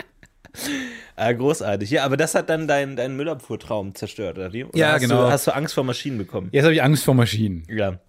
Ah, 1.21 1.33
großartig. 1.33 1.91
Ja, 1.91 2.03
aber 2.03 2.17
das 2.17 2.33
hat 2.33 2.49
dann 2.49 2.67
deinen 2.67 2.95
dein 2.95 3.15
Müllabfuhrtraum 3.15 3.93
zerstört, 3.93 4.39
oder 4.39 4.53
wie? 4.53 4.63
Oder 4.63 4.75
Ja, 4.75 4.93
hast 4.93 5.01
genau. 5.01 5.25
Du, 5.25 5.31
hast 5.31 5.45
du 5.45 5.53
Angst 5.53 5.75
vor 5.75 5.83
Maschinen 5.83 6.17
bekommen? 6.17 6.49
jetzt 6.51 6.63
habe 6.63 6.73
ich 6.73 6.81
Angst 6.81 7.03
vor 7.03 7.13
Maschinen. 7.13 7.63
Ja. 7.69 7.99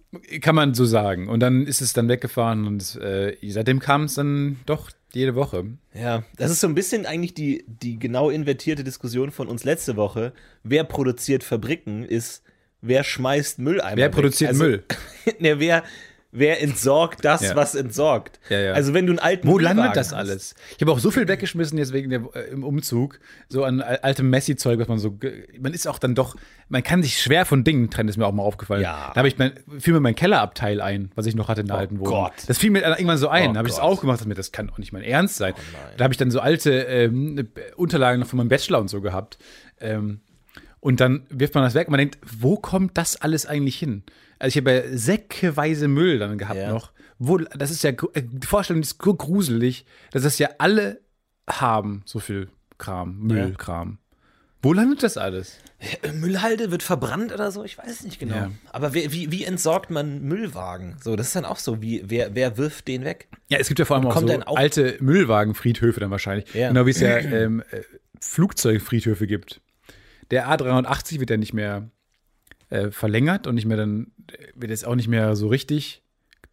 Kann 0.41 0.55
man 0.55 0.73
so 0.73 0.83
sagen. 0.85 1.29
Und 1.29 1.39
dann 1.39 1.67
ist 1.67 1.81
es 1.81 1.93
dann 1.93 2.09
weggefahren 2.09 2.65
und 2.65 2.95
äh, 2.95 3.37
seitdem 3.47 3.79
kam 3.79 4.05
es 4.05 4.15
dann 4.15 4.57
doch 4.65 4.89
jede 5.13 5.35
Woche. 5.35 5.65
Ja, 5.93 6.23
das 6.37 6.49
ist 6.49 6.61
so 6.61 6.67
ein 6.67 6.73
bisschen 6.73 7.05
eigentlich 7.05 7.35
die, 7.35 7.65
die 7.67 7.99
genau 7.99 8.31
invertierte 8.31 8.83
Diskussion 8.83 9.29
von 9.29 9.47
uns 9.47 9.63
letzte 9.63 9.95
Woche. 9.95 10.33
Wer 10.63 10.83
produziert 10.83 11.43
Fabriken 11.43 12.03
ist, 12.03 12.41
wer 12.81 13.03
schmeißt 13.03 13.59
Mülleimer 13.59 13.97
Wer 13.97 14.09
produziert 14.09 14.49
also, 14.49 14.63
Müll? 14.63 14.83
ne, 15.39 15.59
wer, 15.59 15.83
wer 16.35 16.61
entsorgt 16.61 17.23
das, 17.23 17.41
Ja. 17.41 17.55
was 17.55 17.75
entsorgt? 17.75 18.39
Ja, 18.49 18.59
ja. 18.59 18.73
Also 18.73 18.93
wenn 18.93 19.05
du 19.05 19.11
einen 19.13 19.19
alten 19.19 19.47
Wo 19.47 19.53
Müllwagen 19.55 19.77
landet 19.77 19.95
das 19.97 20.07
hast- 20.07 20.13
alles? 20.17 20.55
Ich 20.75 20.81
habe 20.81 20.91
auch 20.91 20.99
so 20.99 21.11
viel 21.11 21.27
weggeschmissen 21.27 21.77
jetzt 21.77 21.93
wegen 21.93 22.09
der, 22.09 22.21
äh, 22.33 22.49
im 22.51 22.63
Umzug, 22.63 23.19
so 23.49 23.63
an 23.63 23.81
al- 23.81 23.97
altem 24.01 24.29
Messi-Zeug, 24.29 24.79
was 24.79 24.87
man 24.87 24.97
so, 24.99 25.17
man 25.59 25.73
ist 25.73 25.87
auch 25.87 25.99
dann 25.99 26.15
doch, 26.15 26.35
man 26.69 26.81
kann 26.83 27.03
sich 27.03 27.21
schwer 27.21 27.45
von 27.45 27.63
Dingen 27.63 27.89
trennen, 27.89 28.09
ist 28.09 28.17
mir 28.17 28.25
auch 28.25 28.31
mal 28.33 28.43
aufgefallen. 28.43 28.81
Ja. 28.81 29.11
Da 29.13 29.19
habe 29.19 29.27
ich 29.27 29.37
mein, 29.37 29.53
fiel 29.79 29.93
mir 29.93 29.99
mein 29.99 30.15
Kellerabteil 30.15 30.81
ein, 30.81 31.11
was 31.15 31.25
ich 31.27 31.35
noch 31.35 31.47
hatte 31.47 31.61
in 31.61 31.67
der 31.67 31.77
alten 31.77 31.99
Wohnung. 31.99 32.13
Gott. 32.13 32.33
Das 32.47 32.57
fiel 32.57 32.71
mir 32.71 32.81
irgendwann 32.81 33.17
so 33.17 33.27
ein, 33.29 33.51
Oh 33.51 33.53
da 33.53 33.59
habe 33.59 33.67
ich 33.67 33.75
es. 33.75 33.79
Oh 33.79 33.83
aufgemacht 33.83 34.21
und 34.21 34.27
mir, 34.27 34.33
das 34.35 34.51
kann 34.51 34.69
auch 34.71 34.79
nicht 34.79 34.91
mein 34.91 35.03
Ernst 35.03 35.35
sein. 35.37 35.53
da 35.97 36.03
habe 36.03 36.13
ich 36.13 36.17
dann 36.17 36.31
so 36.31 36.39
alte 36.39 36.71
ähm, 36.71 37.47
Unterlagen 37.75 38.19
noch 38.19 38.27
von 38.27 38.37
meinem 38.37 38.49
Bachelor 38.49 38.79
und 38.79 38.87
so 38.89 39.01
gehabt. 39.01 39.37
Ähm, 39.79 40.19
Und 40.79 40.99
dann 40.99 41.25
wirft 41.29 41.55
man 41.55 41.63
das 41.63 41.75
weg 41.75 41.87
und 41.87 41.91
man 41.91 41.99
denkt, 41.99 42.17
wo 42.39 42.57
kommt 42.57 42.97
das 42.97 43.15
alles 43.15 43.45
eigentlich 43.45 43.77
hin? 43.77 44.03
Also 44.43 44.59
ich 44.59 44.65
habe 44.65 44.73
ja 44.73 44.97
säckeweise 44.97 45.87
Müll 45.87 46.19
dann 46.19 46.37
gehabt 46.37 46.59
Ja. 46.59 46.69
noch. 46.71 46.91
Wo, 47.17 47.37
das 47.37 47.71
ist 47.71 47.81
ja, 47.83 47.91
äh, 47.91 48.21
die 48.23 48.45
Vorstellung 48.45 48.81
ist 48.81 49.01
so 49.01 49.13
gruselig, 49.13 49.85
dass 50.11 50.23
das 50.23 50.37
ja 50.37 50.49
alle 50.57 50.99
haben, 51.49 52.01
so 52.05 52.19
viel 52.19 52.49
Kram, 52.77 53.19
Müllkram. 53.19 53.99
Wo 54.61 54.73
landet 54.73 55.01
das 55.03 55.15
alles? 55.17 55.59
Äh, 56.01 56.11
Müllhalde 56.11 56.71
wird 56.71 56.83
verbrannt 56.83 57.31
oder 57.33 57.51
so, 57.51 57.63
ich 57.63 57.77
weiß 57.77 57.89
es 57.89 58.03
nicht 58.03 58.19
genau. 58.19 58.35
Ja. 58.35 58.51
Aber 58.73 58.93
wer, 58.93 59.13
wie, 59.13 59.31
wie 59.31 59.45
entsorgt 59.45 59.89
man 59.91 60.21
Müllwagen? 60.23 60.97
So, 61.01 61.15
das 61.15 61.27
ist 61.27 61.35
dann 61.37 61.45
auch 61.45 61.57
so, 61.59 61.81
wie, 61.81 62.03
wer, 62.05 62.35
wer 62.35 62.57
wirft 62.57 62.89
den 62.89 63.05
weg? 63.05 63.29
Ja, 63.47 63.59
es 63.59 63.67
gibt 63.69 63.79
ja 63.79 63.85
vor 63.85 63.95
allem 63.95 64.05
auch 64.07 64.13
Kommt 64.13 64.29
so 64.29 64.41
auch- 64.41 64.57
alte 64.57 64.97
Müllwagenfriedhöfe 64.99 66.01
dann 66.01 66.11
wahrscheinlich. 66.11 66.53
Ja. 66.53 66.67
Genau 66.69 66.85
wie 66.85 66.91
es 66.91 66.99
ja 66.99 67.17
ähm, 67.17 67.63
äh, 67.71 67.81
Flugzeugfriedhöfe 68.19 69.25
gibt. 69.27 69.61
Der 70.31 70.49
A380 70.49 71.19
wird 71.21 71.29
ja 71.29 71.37
nicht 71.37 71.53
mehr 71.53 71.89
äh, 72.69 72.91
verlängert 72.91 73.47
und 73.47 73.55
nicht 73.55 73.65
mehr 73.65 73.77
dann, 73.77 74.11
wird 74.55 74.71
jetzt 74.71 74.85
auch 74.85 74.95
nicht 74.95 75.07
mehr 75.07 75.35
so 75.35 75.47
richtig 75.47 76.03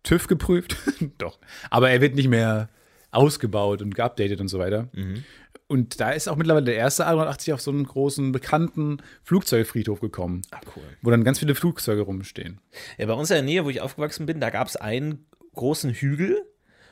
TÜV 0.02 0.26
geprüft. 0.26 0.76
Doch. 1.18 1.38
Aber 1.70 1.90
er 1.90 2.00
wird 2.00 2.14
nicht 2.14 2.28
mehr 2.28 2.68
ausgebaut 3.10 3.82
und 3.82 3.94
geupdatet 3.94 4.40
und 4.40 4.48
so 4.48 4.58
weiter. 4.58 4.88
Mhm. 4.92 5.24
Und 5.66 6.00
da 6.00 6.10
ist 6.10 6.28
auch 6.28 6.36
mittlerweile 6.36 6.64
der 6.64 6.74
erste 6.74 7.06
A380 7.06 7.54
auf 7.54 7.60
so 7.60 7.70
einen 7.70 7.84
großen, 7.84 8.32
bekannten 8.32 8.98
Flugzeugfriedhof 9.22 10.00
gekommen, 10.00 10.42
Ach, 10.50 10.60
cool. 10.74 10.82
wo 11.00 11.10
dann 11.10 11.22
ganz 11.22 11.38
viele 11.38 11.54
Flugzeuge 11.54 12.02
rumstehen. 12.02 12.60
Ja, 12.98 13.06
bei 13.06 13.12
uns 13.12 13.30
in 13.30 13.34
der 13.34 13.42
Nähe, 13.44 13.64
wo 13.64 13.70
ich 13.70 13.80
aufgewachsen 13.80 14.26
bin, 14.26 14.40
da 14.40 14.50
gab 14.50 14.66
es 14.66 14.76
einen 14.76 15.26
großen 15.54 15.92
Hügel 15.92 16.42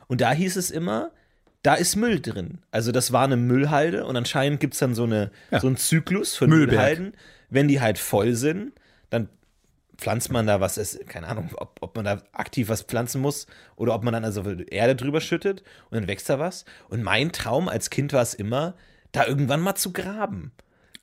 und 0.06 0.20
da 0.20 0.32
hieß 0.32 0.56
es 0.56 0.70
immer, 0.70 1.10
da 1.62 1.74
ist 1.74 1.96
Müll 1.96 2.20
drin. 2.20 2.58
Also 2.70 2.92
das 2.92 3.12
war 3.12 3.24
eine 3.24 3.36
Müllhalde 3.36 4.06
und 4.06 4.16
anscheinend 4.16 4.60
gibt 4.60 4.74
es 4.74 4.80
dann 4.80 4.94
so, 4.94 5.04
eine, 5.04 5.32
so 5.60 5.66
einen 5.66 5.76
Zyklus 5.76 6.36
von 6.36 6.48
Müllberg. 6.48 6.70
Müllhalden. 6.70 7.12
Wenn 7.50 7.66
die 7.66 7.80
halt 7.80 7.98
voll 7.98 8.34
sind, 8.34 8.72
pflanzt 9.98 10.30
man 10.30 10.46
da 10.46 10.60
was, 10.60 10.78
ist, 10.78 11.06
keine 11.08 11.26
Ahnung, 11.26 11.50
ob, 11.56 11.76
ob 11.80 11.96
man 11.96 12.04
da 12.04 12.22
aktiv 12.32 12.68
was 12.68 12.82
pflanzen 12.82 13.20
muss 13.20 13.46
oder 13.76 13.94
ob 13.94 14.04
man 14.04 14.14
dann 14.14 14.24
also 14.24 14.42
Erde 14.42 14.96
drüber 14.96 15.20
schüttet 15.20 15.62
und 15.90 15.96
dann 15.96 16.06
wächst 16.06 16.30
da 16.30 16.38
was. 16.38 16.64
Und 16.88 17.02
mein 17.02 17.32
Traum 17.32 17.68
als 17.68 17.90
Kind 17.90 18.12
war 18.12 18.22
es 18.22 18.34
immer, 18.34 18.74
da 19.12 19.26
irgendwann 19.26 19.60
mal 19.60 19.74
zu 19.74 19.92
graben. 19.92 20.52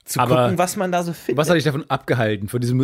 Zu 0.06 0.20
Aber 0.20 0.44
gucken, 0.44 0.58
was 0.60 0.76
man 0.76 0.92
da 0.92 1.02
so 1.04 1.14
findet. 1.14 1.38
Was 1.38 1.50
hat 1.50 1.56
dich 1.56 1.64
davon 1.64 1.84
abgehalten, 1.90 2.48
von 2.48 2.62
diesem 2.62 2.80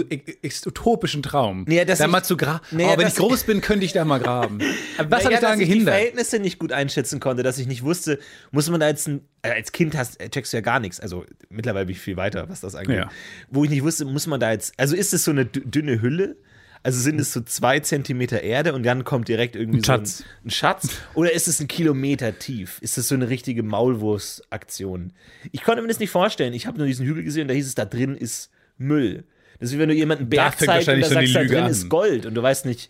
utopischen 0.65 1.21
Traum? 1.21 1.65
Nee, 1.67 1.85
da 1.85 1.93
ich- 1.93 2.07
mal 2.07 2.23
zu 2.23 2.35
graben. 2.35 2.61
Nee, 2.71 2.87
oh, 2.91 2.97
wenn 2.97 3.07
ich 3.07 3.15
groß 3.15 3.43
bin, 3.43 3.61
könnte 3.61 3.85
ich 3.85 3.93
da 3.93 4.05
mal 4.05 4.19
graben. 4.19 4.59
Aber 4.97 5.11
was 5.11 5.23
Naja, 5.23 5.25
hat 5.25 5.31
dich 5.33 5.39
daran 5.39 5.41
dass 5.41 5.59
ich 5.59 5.65
die 5.67 5.71
gehindert? 5.73 5.93
Verhältnisse 5.93 6.39
nicht 6.39 6.57
gut 6.57 6.71
einschätzen 6.71 7.19
konnte, 7.19 7.43
dass 7.43 7.59
ich 7.59 7.67
nicht 7.67 7.83
wusste, 7.83 8.17
muss 8.51 8.69
man 8.71 8.79
da 8.79 8.87
jetzt 8.87 9.07
ein, 9.07 9.21
äh, 9.43 9.51
als 9.51 9.71
Kind 9.71 9.95
hast, 9.95 10.19
äh, 10.19 10.29
checkst 10.29 10.51
du 10.51 10.57
ja 10.57 10.61
gar 10.61 10.79
nichts. 10.79 10.99
Also 10.99 11.25
mittlerweile 11.49 11.85
bin 11.85 11.93
ich 11.95 12.01
viel 12.01 12.17
weiter, 12.17 12.49
was 12.49 12.61
das 12.61 12.73
angeht. 12.73 12.97
Ja. 12.97 13.09
Wo 13.51 13.63
ich 13.63 13.69
nicht 13.69 13.83
wusste, 13.83 14.05
muss 14.05 14.25
man 14.25 14.39
da 14.39 14.51
jetzt, 14.51 14.73
also 14.77 14.95
ist 14.95 15.13
es 15.13 15.23
so 15.23 15.29
eine 15.31 15.43
dü- 15.43 15.69
dünne 15.69 16.01
Hülle? 16.01 16.37
Also 16.83 16.99
sind 16.99 17.19
es 17.21 17.31
so 17.31 17.41
zwei 17.41 17.79
Zentimeter 17.79 18.41
Erde 18.41 18.73
und 18.73 18.83
dann 18.83 19.03
kommt 19.03 19.27
direkt 19.27 19.55
irgendwie 19.55 19.79
Ein 19.79 19.83
so 19.83 19.91
Schatz. 19.93 20.21
ein, 20.21 20.47
ein 20.47 20.49
Schatz? 20.49 20.89
Oder 21.13 21.31
ist 21.33 21.47
es 21.47 21.59
ein 21.59 21.67
Kilometer 21.67 22.37
tief? 22.39 22.79
Ist 22.81 22.97
es 22.97 23.07
so 23.07 23.15
eine 23.15 23.29
richtige 23.29 23.61
Maulwurfsaktion? 23.63 25.13
Ich 25.51 25.63
konnte 25.63 25.81
mir 25.81 25.87
das 25.87 25.99
nicht 25.99 26.09
vorstellen. 26.09 26.53
Ich 26.53 26.65
habe 26.67 26.77
nur 26.77 26.87
diesen 26.87 27.05
Hügel 27.05 27.23
gesehen 27.23 27.43
und 27.43 27.47
da 27.49 27.53
hieß 27.53 27.67
es, 27.67 27.75
da 27.75 27.85
drin 27.85 28.15
ist 28.15 28.49
Müll. 28.77 29.25
Das 29.59 29.69
ist 29.69 29.75
wie 29.75 29.79
wenn 29.79 29.89
du 29.89 29.95
jemanden 29.95 30.27
Berg 30.29 30.57
zeigst 30.57 30.89
und 30.89 30.99
da 31.01 31.07
sagst, 31.07 31.35
da 31.35 31.43
drin 31.43 31.63
an. 31.65 31.71
ist 31.71 31.87
Gold 31.89 32.25
und 32.25 32.33
du 32.33 32.41
weißt 32.41 32.65
nicht, 32.65 32.89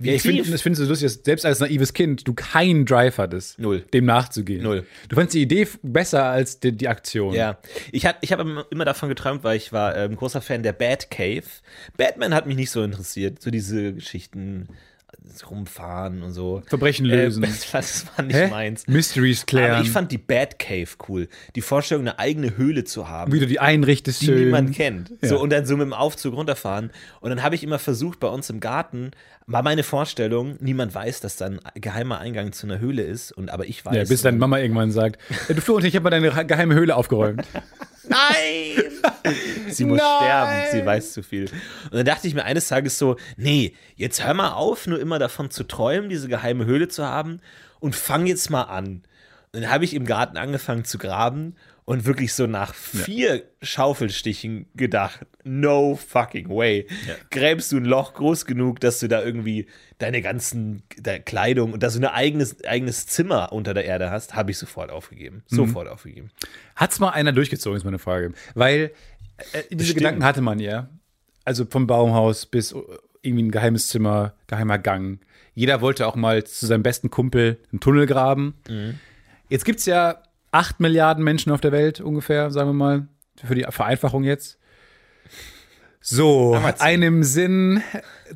wie 0.00 0.08
Ja, 0.08 0.14
ich 0.14 0.22
finde 0.22 0.42
das 0.50 0.62
findest 0.62 0.82
du 0.82 0.86
lustig, 0.86 1.06
dass 1.12 1.24
selbst 1.24 1.46
als 1.46 1.60
naives 1.60 1.92
Kind 1.92 2.26
du 2.26 2.34
keinen 2.34 2.86
Drive 2.86 3.18
hattest, 3.18 3.58
Null. 3.58 3.84
dem 3.92 4.06
nachzugehen. 4.06 4.62
Null. 4.62 4.86
Du 5.08 5.16
fandst 5.16 5.34
die 5.34 5.42
Idee 5.42 5.68
besser 5.82 6.24
als 6.24 6.58
die, 6.60 6.72
die 6.72 6.88
Aktion. 6.88 7.34
Ja, 7.34 7.58
ich, 7.92 8.06
hat, 8.06 8.16
ich 8.22 8.32
habe 8.32 8.64
immer- 8.70 8.84
davon 8.84 9.08
geträumt, 9.08 9.44
weil 9.44 9.56
ich 9.56 9.72
war 9.72 9.96
ähm, 9.96 10.16
großer 10.16 10.40
Fan 10.40 10.62
der 10.62 10.72
Batcave. 10.72 11.44
Batman 11.96 12.34
hat 12.34 12.46
mich 12.46 12.56
nicht 12.56 12.70
so 12.70 12.82
interessiert, 12.82 13.40
so 13.42 13.50
diese 13.50 13.92
Geschichten 13.94 14.68
rumfahren 15.50 16.22
und 16.22 16.32
so. 16.32 16.62
Verbrechen 16.66 17.06
lösen. 17.06 17.42
Äh, 17.44 17.48
das, 17.72 18.06
war 18.16 18.24
nicht 18.24 18.36
Hä? 18.36 18.48
meins. 18.48 18.86
Mysteries 18.86 19.46
klären. 19.46 19.72
Aber 19.76 19.82
ich 19.82 19.90
fand 19.90 20.12
die 20.12 20.18
Batcave 20.18 20.88
cool. 21.08 21.28
Die 21.54 21.60
Vorstellung, 21.60 22.02
eine 22.06 22.18
eigene 22.18 22.56
Höhle 22.56 22.84
zu 22.84 23.08
haben. 23.08 23.32
wie 23.32 23.40
du 23.40 23.46
die 23.46 23.60
einrichtest 23.60 24.22
die 24.22 24.26
schön. 24.26 24.44
niemand 24.44 24.74
kennt. 24.74 25.10
Ja. 25.22 25.28
So, 25.28 25.40
und 25.40 25.50
dann 25.50 25.66
so 25.66 25.76
mit 25.76 25.86
dem 25.86 25.92
Aufzug 25.92 26.34
runterfahren. 26.34 26.90
Und 27.20 27.30
dann 27.30 27.42
habe 27.42 27.54
ich 27.54 27.62
immer 27.62 27.78
versucht, 27.78 28.20
bei 28.20 28.28
uns 28.28 28.50
im 28.50 28.60
Garten, 28.60 29.12
war 29.46 29.62
meine 29.62 29.82
Vorstellung, 29.82 30.56
niemand 30.60 30.94
weiß, 30.94 31.20
dass 31.20 31.36
da 31.36 31.46
ein 31.46 31.60
geheimer 31.74 32.20
Eingang 32.20 32.52
zu 32.52 32.66
einer 32.66 32.78
Höhle 32.78 33.02
ist. 33.02 33.32
Und 33.32 33.50
aber 33.50 33.66
ich 33.66 33.84
weiß. 33.84 33.96
ja, 33.96 34.04
bis 34.04 34.22
deine 34.22 34.38
Mama 34.38 34.58
irgendwann 34.58 34.92
sagt, 34.92 35.20
"Ja, 35.48 35.54
du 35.54 35.60
Florentin, 35.60 35.88
ich 35.88 35.96
habe 35.96 36.04
mal 36.04 36.10
deine 36.10 36.30
geheime 36.46 36.74
Höhle 36.74 36.94
aufgeräumt. 36.94 37.44
Nein! 38.08 39.34
Sie 39.68 39.84
muss 39.84 39.98
Nein! 39.98 40.16
sterben, 40.20 40.72
sie 40.72 40.86
weiß 40.86 41.12
zu 41.12 41.22
viel. 41.22 41.44
Und 41.44 41.94
dann 41.94 42.04
dachte 42.04 42.26
ich 42.26 42.34
mir 42.34 42.44
eines 42.44 42.68
Tages 42.68 42.98
so, 42.98 43.16
nee, 43.36 43.74
jetzt 43.96 44.24
hör 44.24 44.34
mal 44.34 44.52
auf, 44.52 44.86
nur 44.86 44.98
immer 44.98 45.18
davon 45.18 45.50
zu 45.50 45.64
träumen, 45.64 46.08
diese 46.08 46.28
geheime 46.28 46.64
Höhle 46.64 46.88
zu 46.88 47.04
haben 47.06 47.40
und 47.78 47.94
fang 47.94 48.26
jetzt 48.26 48.50
mal 48.50 48.62
an. 48.62 49.02
Und 49.52 49.62
dann 49.62 49.70
habe 49.70 49.84
ich 49.84 49.94
im 49.94 50.06
Garten 50.06 50.36
angefangen 50.36 50.84
zu 50.84 50.98
graben 50.98 51.56
und 51.90 52.04
wirklich 52.04 52.34
so 52.34 52.46
nach 52.46 52.72
vier 52.72 53.42
Schaufelstichen 53.62 54.66
gedacht, 54.76 55.26
no 55.42 55.96
fucking 55.96 56.48
way. 56.48 56.86
Gräbst 57.32 57.72
du 57.72 57.78
ein 57.78 57.84
Loch 57.84 58.14
groß 58.14 58.44
genug, 58.44 58.78
dass 58.78 59.00
du 59.00 59.08
da 59.08 59.24
irgendwie 59.24 59.66
deine 59.98 60.22
ganzen 60.22 60.84
deine 61.02 61.18
Kleidung 61.18 61.72
und 61.72 61.82
da 61.82 61.90
so 61.90 61.98
ein 61.98 62.04
eigenes, 62.04 62.62
eigenes 62.62 63.08
Zimmer 63.08 63.52
unter 63.52 63.74
der 63.74 63.86
Erde 63.86 64.12
hast, 64.12 64.36
habe 64.36 64.52
ich 64.52 64.58
sofort 64.58 64.92
aufgegeben. 64.92 65.42
Sofort 65.48 65.88
aufgegeben. 65.88 66.30
Hat's 66.76 67.00
mal 67.00 67.10
einer 67.10 67.32
durchgezogen, 67.32 67.76
ist 67.76 67.82
meine 67.82 67.98
Frage. 67.98 68.34
Weil 68.54 68.92
äh, 69.52 69.62
diese 69.70 69.78
Bestimmt. 69.78 69.98
Gedanken 69.98 70.24
hatte 70.24 70.42
man 70.42 70.60
ja. 70.60 70.88
Also 71.44 71.64
vom 71.68 71.88
Baumhaus 71.88 72.46
bis 72.46 72.70
äh, 72.70 72.78
irgendwie 73.22 73.42
ein 73.42 73.50
geheimes 73.50 73.88
Zimmer, 73.88 74.34
geheimer 74.46 74.78
Gang. 74.78 75.18
Jeder 75.54 75.80
wollte 75.80 76.06
auch 76.06 76.14
mal 76.14 76.44
zu 76.44 76.66
seinem 76.66 76.84
besten 76.84 77.10
Kumpel 77.10 77.58
einen 77.72 77.80
Tunnel 77.80 78.06
graben. 78.06 78.54
Jetzt 79.48 79.64
gibt's 79.64 79.86
ja 79.86 80.22
acht 80.52 80.80
Milliarden 80.80 81.22
Menschen 81.24 81.52
auf 81.52 81.60
der 81.60 81.72
Welt 81.72 82.00
ungefähr, 82.00 82.50
sagen 82.50 82.68
wir 82.70 82.74
mal, 82.74 83.08
für 83.44 83.54
die 83.54 83.66
Vereinfachung 83.68 84.24
jetzt. 84.24 84.58
So, 86.02 86.54
einem 86.78 87.22
Sinn, 87.24 87.82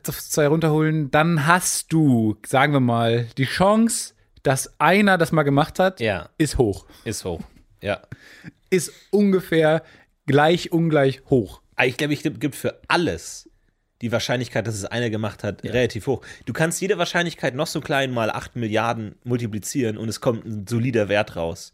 zwei 0.03 0.49
runterholen, 0.49 1.11
dann 1.11 1.47
hast 1.47 1.93
du, 1.93 2.37
sagen 2.47 2.73
wir 2.75 2.81
mal, 2.81 3.27
die 3.39 3.47
Chance, 3.47 4.15
dass 4.43 4.79
einer 4.79 5.17
das 5.17 5.33
mal 5.33 5.45
gemacht 5.45 5.79
hat, 5.79 6.01
Ja. 6.01 6.29
ist 6.37 6.59
hoch 6.59 6.85
Ist 7.05 7.25
hoch. 7.25 7.41
Ja. 7.81 8.03
ist 8.71 8.93
ungefähr 9.11 9.83
gleich 10.27 10.73
ungleich 10.73 11.23
hoch. 11.31 11.63
Aber 11.77 11.87
Ich 11.87 11.97
glaube, 11.97 12.13
ich 12.13 12.23
gibt 12.23 12.55
für 12.55 12.81
alles 12.89 13.49
die 14.03 14.13
Wahrscheinlichkeit, 14.13 14.67
dass 14.67 14.75
es 14.75 14.85
einer 14.85 15.09
gemacht 15.09 15.43
hat, 15.43 15.65
relativ 15.65 16.07
hoch. 16.07 16.21
Du 16.45 16.53
kannst 16.53 16.81
jede 16.83 16.99
Wahrscheinlichkeit 16.99 17.55
noch 17.55 17.67
so 17.67 17.81
klein 17.81 18.11
mal 18.13 18.31
8 18.31 18.57
Milliarden 18.57 19.15
multiplizieren 19.25 19.97
und 19.97 20.09
es 20.11 20.21
kommt 20.21 20.45
ein 20.45 20.67
solider 20.67 21.09
Wert 21.09 21.37
raus. 21.37 21.73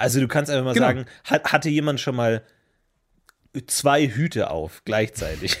Also 0.00 0.18
du 0.20 0.28
kannst 0.28 0.50
einfach 0.50 0.64
mal 0.64 0.72
Genau. 0.74 0.86
sagen, 0.86 1.04
hat, 1.24 1.52
hatte 1.52 1.68
jemand 1.68 2.00
schon 2.00 2.16
mal 2.16 2.42
zwei 3.66 4.08
Hüte 4.08 4.50
auf 4.50 4.82
gleichzeitig? 4.84 5.58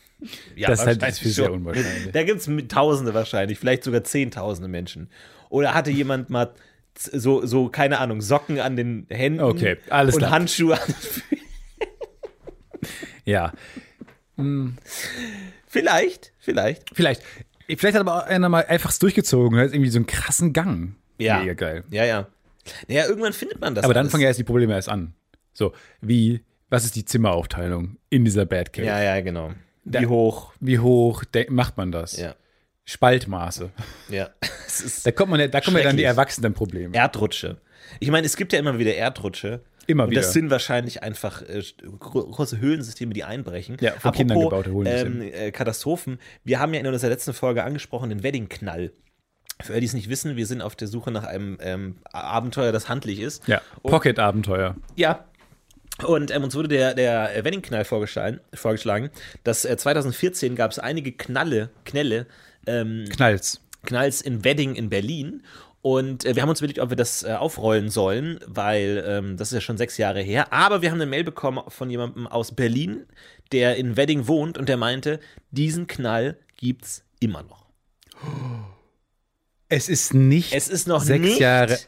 ja, 0.56 0.68
das 0.68 0.80
ist 0.80 0.86
halt 1.02 1.14
sehr 1.16 1.52
unwahrscheinlich. 1.52 2.12
Da 2.12 2.22
gibt 2.22 2.40
es 2.40 2.50
Tausende 2.68 3.12
wahrscheinlich, 3.12 3.58
vielleicht 3.58 3.84
sogar 3.84 4.02
Zehntausende 4.02 4.68
Menschen. 4.68 5.10
Oder 5.50 5.74
hatte 5.74 5.90
jemand 5.90 6.30
mal 6.30 6.54
so, 6.96 7.44
so 7.44 7.68
keine 7.68 7.98
Ahnung, 7.98 8.20
Socken 8.22 8.58
an 8.58 8.76
den 8.76 9.06
Händen 9.10 9.40
Okay, 9.40 9.76
alles 9.90 10.14
und 10.14 10.20
klar. 10.20 10.30
Handschuhe 10.30 10.80
an 10.80 10.86
den 10.86 10.94
Füßen? 10.94 11.38
Ja, 13.24 13.52
Vielleicht, 15.66 16.32
vielleicht. 16.38 16.90
vielleicht. 16.94 17.22
Vielleicht 17.66 17.94
hat 17.94 18.00
aber 18.00 18.16
auch 18.16 18.26
einer 18.26 18.48
mal 18.48 18.64
einfach 18.66 18.96
durchgezogen. 18.98 19.58
Hat 19.58 19.72
irgendwie 19.72 19.90
so 19.90 19.98
einen 19.98 20.06
krassen 20.06 20.52
Gang. 20.52 20.96
Ja. 21.18 21.40
Mega 21.40 21.54
geil. 21.54 21.84
Ja, 21.90 22.04
ja. 22.04 22.26
Ja, 22.88 23.06
irgendwann 23.06 23.32
findet 23.32 23.60
man 23.60 23.74
das. 23.74 23.84
Aber 23.84 23.94
dann 23.94 24.10
fangen 24.10 24.22
ja 24.22 24.28
erst 24.28 24.38
die 24.40 24.44
Probleme 24.44 24.74
erst 24.74 24.88
an. 24.88 25.14
So, 25.52 25.72
wie, 26.00 26.42
was 26.70 26.84
ist 26.84 26.96
die 26.96 27.04
Zimmeraufteilung 27.04 27.96
in 28.10 28.24
dieser 28.24 28.46
Batcave? 28.46 28.86
Ja, 28.86 29.02
ja, 29.02 29.20
genau. 29.20 29.50
Wie 29.84 29.90
Da- 29.90 30.04
hoch? 30.06 30.52
Wie 30.60 30.78
hoch 30.78 31.24
macht 31.48 31.76
man 31.76 31.92
das? 31.92 32.16
Ja. 32.16 32.34
Spaltmaße. 32.84 33.70
Ja. 34.08 34.30
Da 35.04 35.12
kommt 35.12 35.30
man, 35.30 35.50
da 35.52 35.60
kommen 35.60 35.76
ja 35.76 35.84
dann 35.84 35.96
die. 35.96 36.02
Erwachsenenprobleme. 36.02 36.96
Erdrutsche. 36.96 37.60
Ich 38.00 38.10
meine, 38.10 38.26
es 38.26 38.36
gibt 38.36 38.52
ja 38.52 38.58
immer 38.58 38.76
wieder 38.76 38.92
Erdrutsche. 38.92 39.60
Immer 39.86 40.04
und 40.04 40.10
wieder. 40.10 40.22
das 40.22 40.32
sind 40.32 40.50
wahrscheinlich 40.50 41.04
einfach 41.04 41.42
äh, 41.42 41.62
gro 42.00 42.26
große 42.26 42.58
Höhlensysteme, 42.58 43.12
die 43.12 43.22
einbrechen. 43.22 43.76
Ja, 43.80 43.92
von 43.92 44.10
Kindern 44.10 44.40
gebaute 44.40 44.72
Höhlensysteme. 44.72 45.26
Ähm, 45.26 45.32
äh, 45.48 45.52
Katastrophen. 45.52 46.18
Wir 46.42 46.58
haben 46.58 46.74
ja 46.74 46.80
in 46.80 46.86
unserer 46.88 47.10
letzten 47.10 47.34
Folge 47.34 47.62
angesprochen 47.62 48.08
den 48.10 48.24
Weddingknall. 48.24 48.92
Für 49.60 49.72
alle, 49.72 49.80
die 49.80 49.86
es 49.86 49.94
nicht 49.94 50.08
wissen, 50.08 50.36
wir 50.36 50.46
sind 50.46 50.62
auf 50.62 50.74
der 50.74 50.88
Suche 50.88 51.10
nach 51.10 51.24
einem 51.24 51.58
ähm, 51.60 51.96
Abenteuer, 52.12 52.72
das 52.72 52.88
handlich 52.88 53.20
ist. 53.20 53.46
Ja, 53.46 53.60
Pocket-Abenteuer. 53.82 54.76
Ja. 54.96 55.24
Und 56.04 56.32
ähm, 56.32 56.42
uns 56.42 56.56
wurde 56.56 56.68
der, 56.68 56.94
der 56.94 57.36
äh, 57.36 57.44
Wedding-Knall 57.44 57.84
vorgeschlagen, 57.84 58.40
vorgeschlagen 58.52 59.10
dass 59.44 59.64
äh, 59.64 59.76
2014 59.76 60.56
gab 60.56 60.72
es 60.72 60.80
einige 60.80 61.12
Knalle, 61.12 61.70
Knälle, 61.84 62.26
ähm, 62.66 63.04
Knallt's. 63.10 63.60
Knalls 63.84 64.20
in 64.20 64.44
Wedding 64.44 64.74
in 64.74 64.90
Berlin. 64.90 65.42
Und 65.82 66.24
äh, 66.24 66.34
wir 66.34 66.42
haben 66.42 66.48
uns 66.48 66.60
überlegt, 66.60 66.80
ob 66.80 66.90
wir 66.90 66.96
das 66.96 67.22
äh, 67.22 67.34
aufrollen 67.34 67.90
sollen, 67.90 68.40
weil 68.46 69.04
ähm, 69.06 69.36
das 69.36 69.48
ist 69.48 69.54
ja 69.54 69.60
schon 69.60 69.76
sechs 69.76 69.98
Jahre 69.98 70.20
her. 70.20 70.52
Aber 70.52 70.82
wir 70.82 70.90
haben 70.90 71.00
eine 71.00 71.06
Mail 71.06 71.24
bekommen 71.24 71.62
von 71.68 71.90
jemandem 71.90 72.26
aus 72.26 72.52
Berlin, 72.52 73.04
der 73.52 73.76
in 73.76 73.96
Wedding 73.96 74.26
wohnt 74.26 74.58
und 74.58 74.68
der 74.68 74.78
meinte, 74.78 75.20
diesen 75.50 75.86
Knall 75.86 76.38
gibt's 76.56 77.04
immer 77.20 77.42
noch. 77.42 77.63
Es 79.68 79.88
ist 79.88 80.14
nicht 80.14 80.52
Es 80.54 80.68
ist 80.68 80.86
noch 80.86 81.02
sechs 81.02 81.24
nicht 81.24 81.40
Jahre 81.40 81.78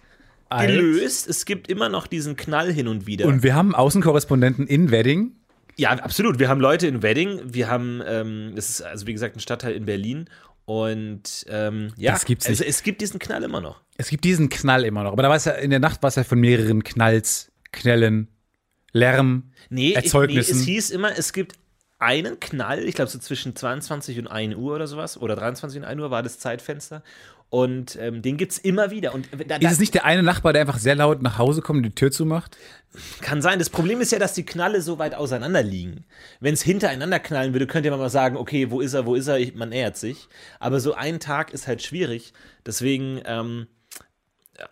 alt. 0.48 0.68
gelöst. 0.70 1.28
Es 1.28 1.44
gibt 1.44 1.68
immer 1.68 1.88
noch 1.88 2.06
diesen 2.06 2.36
Knall 2.36 2.72
hin 2.72 2.88
und 2.88 3.06
wieder. 3.06 3.26
Und 3.26 3.42
wir 3.42 3.54
haben 3.54 3.74
Außenkorrespondenten 3.74 4.66
in 4.66 4.90
Wedding. 4.90 5.32
Ja, 5.76 5.90
absolut. 5.90 6.38
Wir 6.38 6.48
haben 6.48 6.60
Leute 6.60 6.86
in 6.86 7.02
Wedding, 7.02 7.40
wir 7.44 7.68
haben, 7.68 8.02
ähm, 8.06 8.52
das 8.56 8.70
ist 8.70 8.80
also 8.82 9.06
wie 9.06 9.12
gesagt 9.12 9.36
ein 9.36 9.40
Stadtteil 9.40 9.74
in 9.74 9.84
Berlin 9.84 10.24
und 10.64 11.44
ähm, 11.48 11.92
ja, 11.96 12.12
Das 12.12 12.24
gibt's 12.24 12.46
also 12.46 12.62
nicht. 12.64 12.70
es 12.70 12.82
gibt 12.82 13.00
diesen 13.02 13.18
Knall 13.20 13.42
immer 13.42 13.60
noch. 13.60 13.82
Es 13.98 14.08
gibt 14.08 14.24
diesen 14.24 14.48
Knall 14.48 14.84
immer 14.84 15.02
noch. 15.04 15.12
Aber 15.12 15.22
da 15.22 15.28
war 15.28 15.36
es 15.36 15.44
ja 15.44 15.52
in 15.52 15.70
der 15.70 15.78
Nacht 15.80 16.02
war 16.02 16.08
es 16.08 16.14
ja 16.16 16.24
von 16.24 16.40
mehreren 16.40 16.82
Knalls, 16.82 17.52
Knellen, 17.72 18.28
Lärm, 18.92 19.52
Nee, 19.68 19.88
ich, 19.90 19.94
nee, 19.96 20.02
Erzeugnissen. 20.02 20.58
es 20.58 20.64
hieß 20.64 20.90
immer, 20.90 21.16
es 21.18 21.32
gibt 21.34 21.56
einen 21.98 22.40
Knall, 22.40 22.84
ich 22.84 22.94
glaube 22.94 23.10
so 23.10 23.18
zwischen 23.18 23.54
22 23.54 24.18
und 24.18 24.26
1 24.28 24.54
Uhr 24.56 24.74
oder 24.74 24.86
sowas, 24.86 25.18
oder 25.18 25.36
23 25.36 25.80
und 25.80 25.84
1 25.86 26.00
Uhr 26.00 26.10
war 26.10 26.22
das 26.22 26.38
Zeitfenster. 26.38 27.02
Und 27.48 27.96
ähm, 28.00 28.22
den 28.22 28.36
gibt 28.36 28.52
es 28.52 28.58
immer 28.58 28.90
wieder. 28.90 29.14
Und 29.14 29.28
da, 29.32 29.58
da 29.58 29.68
ist 29.68 29.74
es 29.74 29.78
nicht 29.78 29.94
der 29.94 30.04
eine 30.04 30.22
Nachbar, 30.22 30.52
der 30.52 30.62
einfach 30.62 30.78
sehr 30.78 30.96
laut 30.96 31.22
nach 31.22 31.38
Hause 31.38 31.62
kommt 31.62 31.78
und 31.78 31.82
die 31.84 31.94
Tür 31.94 32.10
zumacht? 32.10 32.56
kann 33.20 33.42
sein. 33.42 33.58
Das 33.58 33.70
Problem 33.70 34.00
ist 34.00 34.12
ja, 34.12 34.18
dass 34.18 34.34
die 34.34 34.44
Knalle 34.44 34.80
so 34.82 34.98
weit 34.98 35.14
auseinander 35.14 35.62
liegen. 35.62 36.04
Wenn 36.40 36.54
es 36.54 36.62
hintereinander 36.62 37.18
knallen 37.18 37.52
würde, 37.52 37.66
könnte 37.66 37.90
man 37.90 37.98
mal 37.98 38.10
sagen, 38.10 38.36
okay, 38.36 38.70
wo 38.70 38.80
ist 38.80 38.94
er, 38.94 39.06
wo 39.06 39.14
ist 39.14 39.26
er, 39.26 39.38
man 39.54 39.70
nähert 39.70 39.96
sich. 39.96 40.28
Aber 40.60 40.80
so 40.80 40.94
ein 40.94 41.20
Tag 41.20 41.52
ist 41.52 41.66
halt 41.66 41.82
schwierig. 41.82 42.32
Deswegen, 42.64 43.20
ähm, 43.24 43.66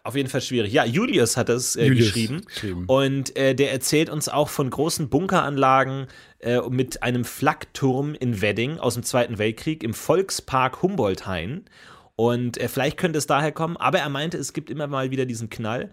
auf 0.03 0.17
jeden 0.17 0.31
Fall 0.31 0.41
schwierig. 0.41 0.73
Ja, 0.73 0.87
Julius 0.87 1.37
hat 1.37 1.51
das 1.51 1.77
äh, 1.77 1.87
Julius 1.87 2.07
geschrieben. 2.07 2.45
geschrieben. 2.47 2.85
Und 2.87 3.37
äh, 3.37 3.55
der 3.55 3.71
erzählt 3.73 4.09
uns 4.09 4.31
auch 4.31 4.49
von 4.49 4.71
großen 4.71 5.11
Bunkeranlagen 5.11 6.07
äh, 6.39 6.61
mit 6.71 7.03
einem 7.03 7.27
Flakturm 7.27 8.15
in 8.15 8.41
Wedding 8.41 8.79
aus 8.79 8.95
dem 8.95 9.03
Zweiten 9.03 9.37
Weltkrieg 9.37 9.83
im 9.83 9.93
Volkspark 9.93 10.81
Humboldthain. 10.81 11.67
Und 12.16 12.59
äh, 12.59 12.68
vielleicht 12.68 12.96
könnte 12.96 13.18
es 13.18 13.27
daher 13.27 13.50
kommen, 13.53 13.77
aber 13.77 13.98
er 13.98 14.09
meinte, 14.09 14.38
es 14.38 14.53
gibt 14.53 14.70
immer 14.70 14.87
mal 14.87 15.11
wieder 15.11 15.27
diesen 15.27 15.50
Knall. 15.50 15.90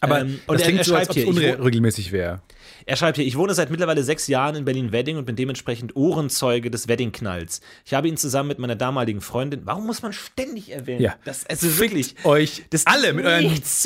Aber 0.00 0.20
Ähm, 0.20 0.38
und 0.46 0.54
das 0.54 0.62
er- 0.62 0.66
klingt 0.66 0.80
er 0.80 0.84
so, 0.84 0.94
als 0.94 1.06
schreibt 1.08 1.26
ob 1.28 1.34
es 1.34 1.56
unregelmäßig 1.58 2.12
wäre. 2.12 2.42
Er 2.84 2.96
schreibt 2.96 3.16
hier, 3.16 3.26
ich 3.26 3.36
wohne 3.36 3.54
seit 3.54 3.70
mittlerweile 3.70 4.04
sechs 4.04 4.26
Jahren 4.28 4.54
in 4.54 4.64
Berlin-Wedding 4.66 5.16
und 5.16 5.24
bin 5.24 5.34
dementsprechend 5.34 5.96
Ohrenzeuge 5.96 6.70
des 6.70 6.88
Wedding-Knalls. 6.88 7.60
Ich 7.86 7.94
habe 7.94 8.06
ihn 8.06 8.16
zusammen 8.18 8.48
mit 8.48 8.58
meiner 8.58 8.76
damaligen 8.76 9.20
Freundin, 9.22 9.62
warum 9.64 9.86
muss 9.86 10.02
man 10.02 10.12
ständig 10.12 10.70
erwähnen? 10.70 11.00
Ja. 11.02 11.16
Das, 11.24 11.46
also 11.46 11.78
wirklich, 11.78 12.14
Euch 12.24 12.64
das 12.70 12.86
alle 12.86 13.14
mit 13.14 13.24
euren 13.24 13.44
nichts 13.44 13.82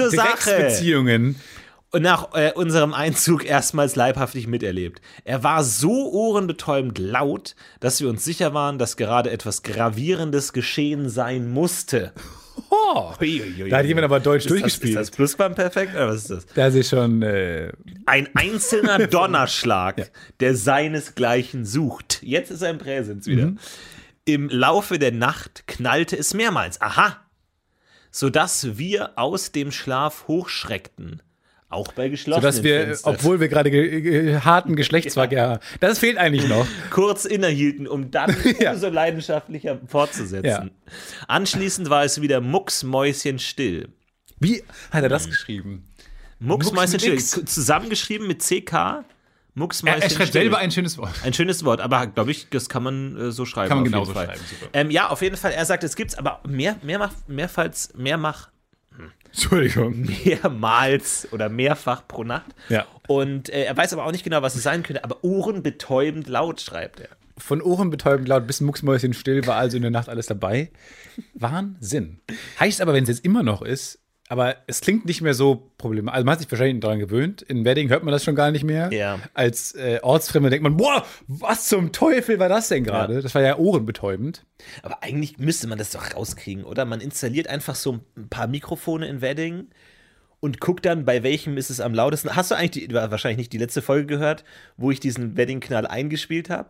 Und 1.94 2.02
nach 2.02 2.34
äh, 2.34 2.52
unserem 2.54 2.94
Einzug 2.94 3.44
erstmals 3.44 3.96
leibhaftig 3.96 4.46
miterlebt. 4.46 5.02
Er 5.24 5.44
war 5.44 5.62
so 5.62 6.10
ohrenbetäubend 6.10 6.98
laut, 6.98 7.54
dass 7.80 8.00
wir 8.00 8.08
uns 8.08 8.24
sicher 8.24 8.54
waren, 8.54 8.78
dass 8.78 8.96
gerade 8.96 9.30
etwas 9.30 9.62
Gravierendes 9.62 10.54
geschehen 10.54 11.08
sein 11.08 11.50
musste. 11.50 12.12
Oh, 12.68 13.12
da 13.18 13.78
hat 13.78 13.86
jemand 13.86 14.04
aber 14.04 14.20
deutsch 14.20 14.44
Ist 14.44 14.50
das, 14.50 14.60
durchgespielt. 14.60 14.90
ist 14.90 14.98
das 14.98 15.10
Plusquamperfekt 15.10 15.94
oder 15.94 16.08
was 16.08 16.16
ist 16.16 16.30
das? 16.30 16.46
Da 16.54 16.66
ist 16.66 16.90
schon, 16.90 17.22
äh, 17.22 17.72
Ein 18.04 18.28
einzelner 18.34 19.06
Donnerschlag, 19.06 20.10
der 20.40 20.54
seinesgleichen 20.54 21.64
sucht. 21.64 22.22
Jetzt 22.22 22.50
ist 22.50 22.60
er 22.60 22.68
im 22.68 22.76
Präsens 22.76 23.26
wieder. 23.26 23.46
Mhm. 23.46 23.58
Im 24.26 24.48
Laufe 24.50 24.98
der 24.98 25.12
Nacht 25.12 25.66
knallte 25.66 26.16
es 26.16 26.34
mehrmals. 26.34 26.78
Aha! 26.82 27.16
Sodass 28.10 28.76
wir 28.76 29.18
aus 29.18 29.52
dem 29.52 29.72
Schlaf 29.72 30.28
hochschreckten. 30.28 31.22
Auch 31.72 31.92
bei 31.92 32.08
geschlossenen 32.08 32.42
sodass 32.52 32.62
wir, 32.62 32.84
Fenstern. 32.86 33.14
obwohl 33.14 33.40
wir 33.40 33.48
gerade 33.48 33.70
ge 33.70 34.00
ge 34.00 34.36
harten 34.40 34.76
Geschlechtsverkehr 34.76 35.48
haben. 35.48 35.60
Das 35.80 35.98
fehlt 35.98 36.18
eigentlich 36.18 36.48
noch. 36.48 36.66
kurz 36.90 37.24
innehielten, 37.24 37.86
um 37.88 38.10
dann 38.10 38.36
Ja. 38.60 38.72
umso 38.72 38.88
leidenschaftlicher 38.88 39.80
fortzusetzen. 39.86 40.44
Ja. 40.44 40.68
Anschließend 41.28 41.88
war 41.90 42.04
es 42.04 42.20
wieder 42.20 42.40
mucksmäuschenstill. 42.40 43.88
Wie 44.38 44.62
hat 44.90 45.02
er 45.02 45.08
das 45.08 45.26
geschrieben? 45.28 45.88
Mucksmäuschenstill. 46.40 47.14
Mucks 47.14 47.36
mit 47.36 47.42
X. 47.44 47.54
Zusammengeschrieben 47.54 48.26
mit 48.26 48.42
CK. 48.42 48.72
Er, 48.72 49.04
Mucksmäuschenstill. 49.54 50.10
er 50.12 50.16
schreibt 50.16 50.32
selber 50.32 50.58
ein 50.58 50.70
schönes 50.70 50.98
Wort. 50.98 51.12
Ein 51.24 51.32
schönes 51.34 51.64
Wort, 51.64 51.80
aber 51.80 52.06
glaube 52.06 52.30
ich, 52.30 52.48
das 52.50 52.68
kann 52.68 52.82
man 52.82 53.16
äh, 53.16 53.32
so 53.32 53.44
schreiben. 53.44 53.68
Kann 53.68 53.78
man 53.78 53.84
genauso 53.84 54.12
schreiben. 54.12 54.32
Ähm, 54.72 54.90
ja, 54.90 55.08
auf 55.08 55.20
jeden 55.22 55.36
Fall. 55.36 55.52
Er 55.52 55.64
sagt, 55.66 55.84
es 55.84 55.94
gibt's, 55.94 56.14
aber 56.16 56.40
mehr, 56.48 56.76
mehrmach, 56.82 57.12
mehrfalls, 57.26 57.92
mehrmach, 57.96 58.48
Entschuldigung. 59.32 60.06
mehrmals 60.24 61.28
oder 61.32 61.48
mehrfach 61.48 62.06
pro 62.06 62.22
Nacht. 62.22 62.54
Ja. 62.68 62.86
Und 63.08 63.48
äh, 63.48 63.64
er 63.64 63.76
weiß 63.76 63.92
aber 63.94 64.04
auch 64.04 64.12
nicht 64.12 64.24
genau, 64.24 64.42
was 64.42 64.54
es 64.54 64.62
sein 64.62 64.82
könnte, 64.82 65.04
aber 65.04 65.24
ohrenbetäubend 65.24 66.28
laut 66.28 66.60
schreibt 66.60 67.00
er. 67.00 67.08
Von 67.38 67.62
ohrenbetäubend 67.62 68.28
laut 68.28 68.46
bis 68.46 68.60
Mucksmäuschen 68.60 69.14
still 69.14 69.46
war 69.46 69.56
also 69.56 69.76
in 69.76 69.82
der 69.82 69.90
Nacht 69.90 70.08
alles 70.08 70.26
dabei. 70.26 70.70
Wahnsinn. 71.34 72.20
Heißt 72.60 72.80
aber, 72.80 72.92
wenn 72.92 73.04
es 73.04 73.08
jetzt 73.08 73.24
immer 73.24 73.42
noch 73.42 73.62
ist, 73.62 74.01
aber 74.32 74.56
es 74.66 74.80
klingt 74.80 75.04
nicht 75.04 75.20
mehr 75.20 75.34
so 75.34 75.70
problematisch. 75.76 76.14
Also 76.16 76.24
man 76.24 76.32
hat 76.32 76.40
sich 76.40 76.50
wahrscheinlich 76.50 76.80
daran 76.80 76.98
gewöhnt. 76.98 77.42
In 77.42 77.66
Wedding 77.66 77.90
hört 77.90 78.02
man 78.02 78.12
das 78.12 78.24
schon 78.24 78.34
gar 78.34 78.50
nicht 78.50 78.64
mehr. 78.64 78.90
Ja. 78.90 79.18
Als 79.34 79.74
äh, 79.74 80.00
Ortsfremde 80.02 80.48
denkt 80.48 80.62
man, 80.62 80.78
boah, 80.78 81.04
was 81.26 81.68
zum 81.68 81.92
Teufel 81.92 82.38
war 82.38 82.48
das 82.48 82.68
denn 82.68 82.82
gerade? 82.82 83.20
Das 83.20 83.34
war 83.34 83.42
ja 83.42 83.58
ohrenbetäubend. 83.58 84.46
Aber 84.82 85.02
eigentlich 85.02 85.36
müsste 85.36 85.66
man 85.66 85.76
das 85.76 85.90
doch 85.90 86.14
rauskriegen, 86.14 86.64
oder? 86.64 86.86
Man 86.86 87.02
installiert 87.02 87.46
einfach 87.46 87.74
so 87.74 88.00
ein 88.16 88.28
paar 88.30 88.46
Mikrofone 88.46 89.06
in 89.06 89.20
Wedding 89.20 89.66
und 90.40 90.60
guckt 90.60 90.86
dann, 90.86 91.04
bei 91.04 91.22
welchem 91.22 91.58
ist 91.58 91.68
es 91.68 91.80
am 91.80 91.92
lautesten. 91.92 92.34
Hast 92.34 92.52
du 92.52 92.54
eigentlich 92.54 92.88
die, 92.88 92.94
wahrscheinlich 92.94 93.36
nicht 93.36 93.52
die 93.52 93.58
letzte 93.58 93.82
Folge 93.82 94.06
gehört, 94.06 94.44
wo 94.78 94.90
ich 94.90 94.98
diesen 94.98 95.36
Wedding-Knall 95.36 95.86
eingespielt 95.86 96.48
habe? 96.48 96.68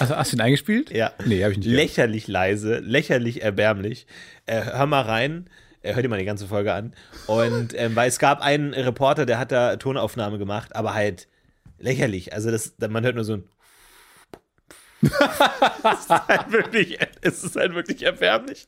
Also 0.00 0.16
hast 0.16 0.32
du 0.32 0.36
ihn 0.38 0.40
eingespielt? 0.40 0.90
Ja. 0.90 1.12
Nee, 1.24 1.44
habe 1.44 1.52
ich 1.52 1.58
nicht. 1.58 1.66
gehört. 1.66 1.82
Lächerlich 1.82 2.26
leise, 2.26 2.80
lächerlich 2.80 3.42
erbärmlich. 3.42 4.08
Äh, 4.46 4.62
hör 4.62 4.86
mal 4.86 5.02
rein. 5.02 5.48
Hör 5.94 6.02
dir 6.02 6.08
mal 6.08 6.18
die 6.18 6.24
ganze 6.24 6.46
Folge 6.46 6.72
an. 6.72 6.94
Und 7.26 7.74
ähm, 7.74 7.94
weil 7.96 8.08
es 8.08 8.18
gab 8.18 8.40
einen 8.40 8.74
Reporter, 8.74 9.26
der 9.26 9.38
hat 9.38 9.52
da 9.52 9.76
Tonaufnahme 9.76 10.38
gemacht, 10.38 10.74
aber 10.74 10.94
halt 10.94 11.28
lächerlich. 11.78 12.32
Also 12.32 12.50
das, 12.50 12.74
man 12.88 13.04
hört 13.04 13.14
nur 13.14 13.24
so 13.24 13.34
ein. 13.34 13.44
es, 15.02 15.10
ist 15.10 16.10
halt 16.10 16.50
wirklich, 16.50 16.98
es 17.20 17.44
ist 17.44 17.56
halt 17.56 17.74
wirklich 17.74 18.02
erbärmlich. 18.02 18.66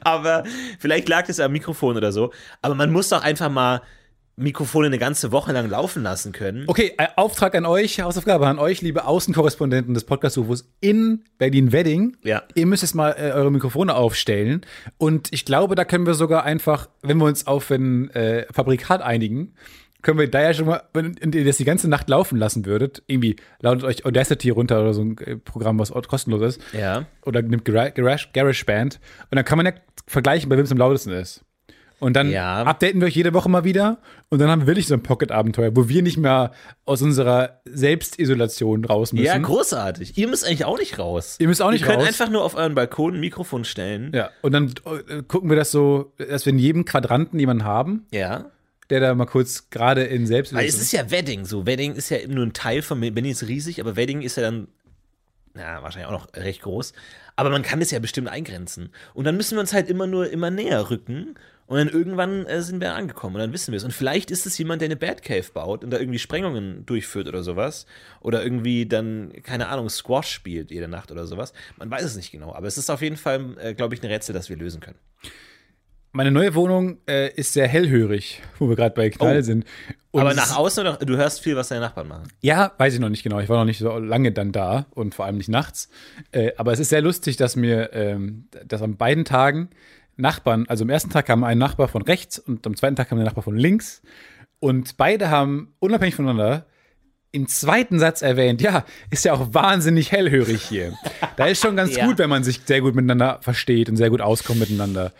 Aber 0.00 0.44
vielleicht 0.78 1.08
lag 1.08 1.28
es 1.28 1.40
am 1.40 1.52
Mikrofon 1.52 1.96
oder 1.96 2.12
so. 2.12 2.32
Aber 2.60 2.74
man 2.74 2.90
muss 2.90 3.08
doch 3.08 3.22
einfach 3.22 3.48
mal 3.48 3.82
Mikrofone 4.36 4.86
eine 4.86 4.98
ganze 4.98 5.32
Woche 5.32 5.52
lang 5.52 5.68
laufen 5.68 6.02
lassen 6.02 6.32
können. 6.32 6.64
Okay, 6.66 6.92
äh, 6.96 7.08
Auftrag 7.16 7.54
an 7.54 7.66
euch, 7.66 8.00
Hausaufgabe 8.00 8.46
an 8.46 8.58
euch, 8.58 8.80
liebe 8.80 9.04
Außenkorrespondenten 9.04 9.92
des 9.92 10.04
Podcast-UFOs 10.04 10.70
in 10.80 11.24
Berlin-Wedding. 11.38 12.16
Ja. 12.22 12.42
Ihr 12.54 12.66
müsst 12.66 12.82
jetzt 12.82 12.94
mal 12.94 13.10
äh, 13.18 13.32
eure 13.32 13.50
Mikrofone 13.52 13.94
aufstellen. 13.94 14.62
Und 14.96 15.28
ich 15.32 15.44
glaube, 15.44 15.74
da 15.74 15.84
können 15.84 16.06
wir 16.06 16.14
sogar 16.14 16.44
einfach, 16.44 16.88
wenn 17.02 17.18
wir 17.18 17.26
uns 17.26 17.46
auf 17.46 17.70
ein 17.70 18.08
äh, 18.10 18.46
Fabrikat 18.52 19.02
einigen, 19.02 19.54
können 20.02 20.18
wir 20.18 20.30
da 20.30 20.40
ja 20.40 20.54
schon 20.54 20.64
mal, 20.64 20.82
wenn 20.94 21.14
ihr 21.34 21.44
das 21.44 21.58
die 21.58 21.64
ganze 21.66 21.86
Nacht 21.86 22.08
laufen 22.08 22.38
lassen 22.38 22.64
würdet, 22.64 23.02
irgendwie 23.06 23.36
ladet 23.60 23.84
euch 23.84 24.06
Audacity 24.06 24.48
runter 24.48 24.80
oder 24.80 24.94
so 24.94 25.02
ein 25.02 25.18
äh, 25.18 25.36
Programm, 25.36 25.78
was 25.78 25.90
kostenlos 26.08 26.56
ist. 26.56 26.62
Ja. 26.72 27.04
Oder 27.26 27.42
nimmt 27.42 27.66
Gara- 27.66 27.90
Garage, 27.90 28.28
GarageBand. 28.32 28.98
Und 29.30 29.36
dann 29.36 29.44
kann 29.44 29.58
man 29.58 29.66
ja 29.66 29.72
vergleichen, 30.06 30.48
bei 30.48 30.56
wem 30.56 30.64
es 30.64 30.72
am 30.72 30.78
lautesten 30.78 31.10
ist. 31.10 31.44
Und 32.00 32.14
dann 32.16 32.30
Ja. 32.30 32.62
updaten 32.64 33.00
wir 33.00 33.06
euch 33.08 33.14
jede 33.14 33.34
Woche 33.34 33.48
mal 33.48 33.62
wieder. 33.64 33.98
Und 34.30 34.38
dann 34.40 34.48
haben 34.50 34.62
wir 34.62 34.66
wirklich 34.66 34.86
so 34.86 34.94
ein 34.94 35.02
Pocket-Abenteuer, 35.02 35.76
wo 35.76 35.88
wir 35.88 36.02
nicht 36.02 36.16
mehr 36.16 36.52
aus 36.86 37.02
unserer 37.02 37.60
Selbstisolation 37.66 38.84
raus 38.84 39.12
müssen. 39.12 39.26
Ja, 39.26 39.36
großartig. 39.38 40.16
Ihr 40.16 40.28
müsst 40.28 40.46
eigentlich 40.46 40.64
auch 40.64 40.78
nicht 40.78 40.98
raus. 40.98 41.36
Ihr 41.38 41.48
müsst 41.48 41.60
auch 41.62 41.70
nicht 41.70 41.82
Ihr 41.82 41.86
könnt 41.86 41.98
raus. 42.00 42.08
einfach 42.08 42.30
nur 42.30 42.42
auf 42.42 42.54
euren 42.54 42.74
Balkon 42.74 43.14
ein 43.14 43.20
Mikrofon 43.20 43.64
stellen. 43.64 44.12
Ja, 44.14 44.30
und 44.42 44.52
dann 44.52 44.72
äh, 45.08 45.22
gucken 45.22 45.50
wir 45.50 45.56
das 45.56 45.70
so, 45.70 46.12
dass 46.16 46.46
wir 46.46 46.52
in 46.52 46.58
jedem 46.58 46.84
Quadranten 46.84 47.38
jemanden 47.38 47.64
haben, 47.64 48.06
Ja. 48.12 48.46
der 48.88 49.00
da 49.00 49.14
mal 49.14 49.26
kurz 49.26 49.68
gerade 49.70 50.04
in 50.04 50.22
Weil 50.22 50.26
Selbstisolation 50.26 50.68
es 50.80 50.80
ist 50.82 50.92
ja 50.92 51.10
Wedding 51.10 51.44
so. 51.44 51.66
Wedding 51.66 51.94
ist 51.94 52.08
ja 52.10 52.18
nur 52.28 52.46
ein 52.46 52.52
Teil 52.52 52.82
von 52.82 53.00
Wedding 53.00 53.26
ist 53.26 53.46
riesig, 53.46 53.80
aber 53.80 53.96
Wedding 53.96 54.22
ist 54.22 54.36
ja 54.36 54.42
dann, 54.44 54.68
na, 55.54 55.82
wahrscheinlich 55.82 56.06
auch 56.08 56.12
noch 56.12 56.28
recht 56.34 56.62
groß. 56.62 56.92
Aber 57.36 57.50
man 57.50 57.62
kann 57.62 57.80
es 57.80 57.90
ja 57.90 57.98
bestimmt 57.98 58.28
eingrenzen. 58.28 58.90
Und 59.14 59.24
dann 59.24 59.36
müssen 59.36 59.56
wir 59.56 59.60
uns 59.60 59.72
halt 59.72 59.88
immer 59.88 60.06
nur 60.06 60.30
immer 60.30 60.50
näher 60.50 60.90
rücken. 60.90 61.34
Und 61.70 61.76
dann 61.76 61.88
irgendwann 61.88 62.46
äh, 62.46 62.62
sind 62.62 62.80
wir 62.80 62.94
angekommen 62.96 63.36
und 63.36 63.42
dann 63.42 63.52
wissen 63.52 63.70
wir 63.70 63.76
es. 63.76 63.84
Und 63.84 63.92
vielleicht 63.92 64.32
ist 64.32 64.44
es 64.44 64.58
jemand, 64.58 64.82
der 64.82 64.86
eine 64.88 64.96
Batcave 64.96 65.52
baut 65.54 65.84
und 65.84 65.90
da 65.90 66.00
irgendwie 66.00 66.18
Sprengungen 66.18 66.84
durchführt 66.84 67.28
oder 67.28 67.44
sowas. 67.44 67.86
Oder 68.20 68.42
irgendwie 68.42 68.86
dann, 68.86 69.32
keine 69.44 69.68
Ahnung, 69.68 69.88
Squash 69.88 70.32
spielt 70.32 70.72
jede 70.72 70.88
Nacht 70.88 71.12
oder 71.12 71.28
sowas. 71.28 71.52
Man 71.78 71.88
weiß 71.88 72.02
es 72.02 72.16
nicht 72.16 72.32
genau. 72.32 72.52
Aber 72.52 72.66
es 72.66 72.76
ist 72.76 72.90
auf 72.90 73.02
jeden 73.02 73.16
Fall, 73.16 73.56
äh, 73.60 73.74
glaube 73.74 73.94
ich, 73.94 74.02
ein 74.02 74.10
Rätsel, 74.10 74.32
das 74.34 74.48
wir 74.48 74.56
lösen 74.56 74.80
können. 74.80 74.98
Meine 76.10 76.32
neue 76.32 76.56
Wohnung 76.56 76.98
äh, 77.08 77.32
ist 77.34 77.52
sehr 77.52 77.68
hellhörig, 77.68 78.42
wo 78.58 78.68
wir 78.68 78.74
gerade 78.74 78.96
bei 78.96 79.08
Knall 79.10 79.38
Oh. 79.38 79.42
sind. 79.42 79.64
Und 80.10 80.22
aber 80.22 80.34
nach 80.34 80.56
außen 80.56 80.84
oder 80.84 80.96
du 80.96 81.16
hörst 81.16 81.40
viel, 81.40 81.54
was 81.54 81.68
deine 81.68 81.82
Nachbarn 81.82 82.08
machen. 82.08 82.24
Ja, 82.40 82.72
weiß 82.78 82.94
ich 82.94 82.98
noch 82.98 83.10
nicht 83.10 83.22
genau. 83.22 83.38
Ich 83.38 83.48
war 83.48 83.58
noch 83.58 83.64
nicht 83.64 83.78
so 83.78 83.96
lange 83.96 84.32
dann 84.32 84.50
da 84.50 84.86
und 84.90 85.14
vor 85.14 85.24
allem 85.26 85.36
nicht 85.36 85.48
nachts. 85.48 85.88
Äh, 86.32 86.50
aber 86.56 86.72
es 86.72 86.80
ist 86.80 86.88
sehr 86.88 87.00
lustig, 87.00 87.36
dass 87.36 87.54
mir, 87.54 87.90
ähm, 87.92 88.48
dass 88.66 88.82
an 88.82 88.96
beiden 88.96 89.24
Tagen 89.24 89.70
Nachbarn, 90.20 90.66
also 90.68 90.84
am 90.84 90.90
ersten 90.90 91.10
Tag 91.10 91.26
kam 91.26 91.44
ein 91.44 91.58
Nachbar 91.58 91.88
von 91.88 92.02
rechts 92.02 92.38
und 92.38 92.66
am 92.66 92.76
zweiten 92.76 92.96
Tag 92.96 93.08
kam 93.08 93.18
der 93.18 93.24
Nachbar 93.26 93.42
von 93.44 93.56
links. 93.56 94.02
Und 94.58 94.96
beide 94.96 95.30
haben 95.30 95.74
unabhängig 95.78 96.14
voneinander 96.14 96.66
im 97.32 97.46
zweiten 97.46 98.00
Satz 98.00 98.22
erwähnt, 98.22 98.60
ja, 98.60 98.84
ist 99.10 99.24
ja 99.24 99.32
auch 99.34 99.54
wahnsinnig 99.54 100.10
hellhörig 100.10 100.62
hier. 100.62 100.94
Da 101.36 101.46
ist 101.46 101.62
schon 101.62 101.76
ganz 101.76 101.94
Ja. 101.96 102.06
gut, 102.06 102.18
wenn 102.18 102.28
man 102.28 102.42
sich 102.42 102.60
sehr 102.64 102.80
gut 102.80 102.94
miteinander 102.96 103.38
versteht 103.40 103.88
und 103.88 103.96
sehr 103.96 104.10
gut 104.10 104.20
auskommt 104.20 104.58
miteinander. 104.60 105.12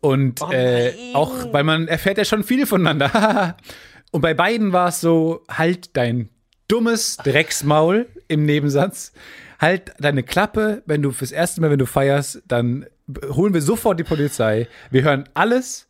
Und 0.00 0.40
äh, 0.52 0.92
auch, 1.14 1.52
weil 1.52 1.64
man 1.64 1.88
erfährt 1.88 2.18
ja 2.18 2.24
schon 2.24 2.44
viel 2.44 2.66
voneinander. 2.66 3.56
und 4.12 4.20
bei 4.20 4.32
beiden 4.32 4.72
war 4.72 4.88
es 4.88 5.00
so, 5.00 5.42
halt 5.50 5.96
dein 5.96 6.28
dummes 6.68 7.16
Drecksmaul 7.16 8.06
im 8.28 8.44
Nebensatz. 8.46 9.12
Halt 9.60 9.92
deine 9.98 10.22
Klappe, 10.22 10.82
wenn 10.86 11.02
du 11.02 11.10
fürs 11.10 11.32
erste 11.32 11.60
Mal, 11.60 11.70
wenn 11.70 11.78
du 11.78 11.86
feierst, 11.86 12.42
dann 12.46 12.86
holen 13.28 13.54
wir 13.54 13.62
sofort 13.62 13.98
die 13.98 14.04
Polizei. 14.04 14.68
Wir 14.90 15.02
hören 15.02 15.28
alles. 15.34 15.88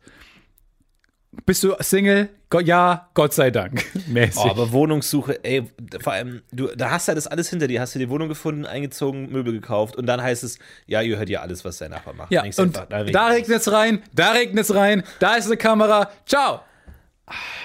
Bist 1.46 1.64
du 1.64 1.74
Single? 1.80 2.28
Ja, 2.62 3.10
Gott 3.14 3.34
sei 3.34 3.50
Dank. 3.50 3.84
Mäßig. 4.06 4.40
Oh, 4.44 4.48
aber 4.48 4.70
Wohnungssuche, 4.70 5.42
ey, 5.44 5.68
vor 6.00 6.12
allem, 6.12 6.42
du, 6.52 6.68
da 6.68 6.92
hast 6.92 7.08
du 7.08 7.10
ja 7.10 7.16
das 7.16 7.26
alles 7.26 7.50
hinter 7.50 7.66
dir, 7.66 7.80
hast 7.80 7.96
du 7.96 7.98
die 7.98 8.08
Wohnung 8.08 8.28
gefunden, 8.28 8.64
eingezogen, 8.64 9.32
Möbel 9.32 9.52
gekauft 9.52 9.96
und 9.96 10.06
dann 10.06 10.22
heißt 10.22 10.44
es, 10.44 10.60
ja, 10.86 11.02
ihr 11.02 11.18
hört 11.18 11.28
ja 11.28 11.40
alles, 11.40 11.64
was 11.64 11.78
der 11.78 11.88
Nachbar 11.88 12.14
macht. 12.14 12.30
ja, 12.30 12.42
und 12.42 12.58
einfach, 12.60 12.86
da 12.88 13.26
regnet 13.26 13.60
es 13.60 13.72
rein, 13.72 14.02
da 14.12 14.30
regnet 14.30 14.64
es 14.64 14.72
rein, 14.72 15.02
da 15.18 15.34
ist 15.34 15.46
eine 15.46 15.56
Kamera. 15.56 16.10
Ciao. 16.26 16.60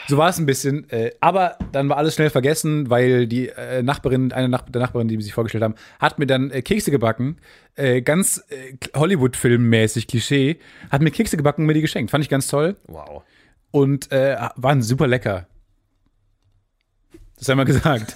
So 0.07 0.17
war 0.17 0.29
es 0.29 0.37
ein 0.39 0.45
bisschen, 0.45 0.89
äh, 0.89 1.11
aber 1.19 1.57
dann 1.73 1.89
war 1.89 1.97
alles 1.97 2.15
schnell 2.15 2.29
vergessen, 2.29 2.89
weil 2.89 3.27
die 3.27 3.49
äh, 3.49 3.83
Nachbarin, 3.83 4.31
eine 4.31 4.47
Nach 4.49 4.61
der 4.61 4.81
Nachbarin, 4.81 5.07
die 5.09 5.15
sie 5.17 5.23
sich 5.23 5.33
vorgestellt 5.33 5.63
haben, 5.63 5.75
hat 5.99 6.17
mir 6.17 6.25
dann 6.27 6.49
äh, 6.49 6.61
Kekse 6.61 6.91
gebacken, 6.91 7.37
äh, 7.75 8.01
ganz 8.01 8.43
äh, 8.49 8.75
Hollywood-Film-mäßig 8.95 10.07
Klischee, 10.07 10.59
hat 10.89 11.01
mir 11.01 11.11
Kekse 11.11 11.35
gebacken 11.37 11.63
und 11.63 11.67
mir 11.67 11.73
die 11.73 11.81
geschenkt. 11.81 12.09
Fand 12.09 12.23
ich 12.23 12.29
ganz 12.29 12.47
toll 12.47 12.77
Wow. 12.87 13.23
und 13.71 14.11
äh, 14.13 14.37
waren 14.55 14.81
super 14.81 15.07
lecker. 15.07 15.47
Das 17.37 17.49
haben 17.49 17.57
wir 17.57 17.65
gesagt. 17.65 18.15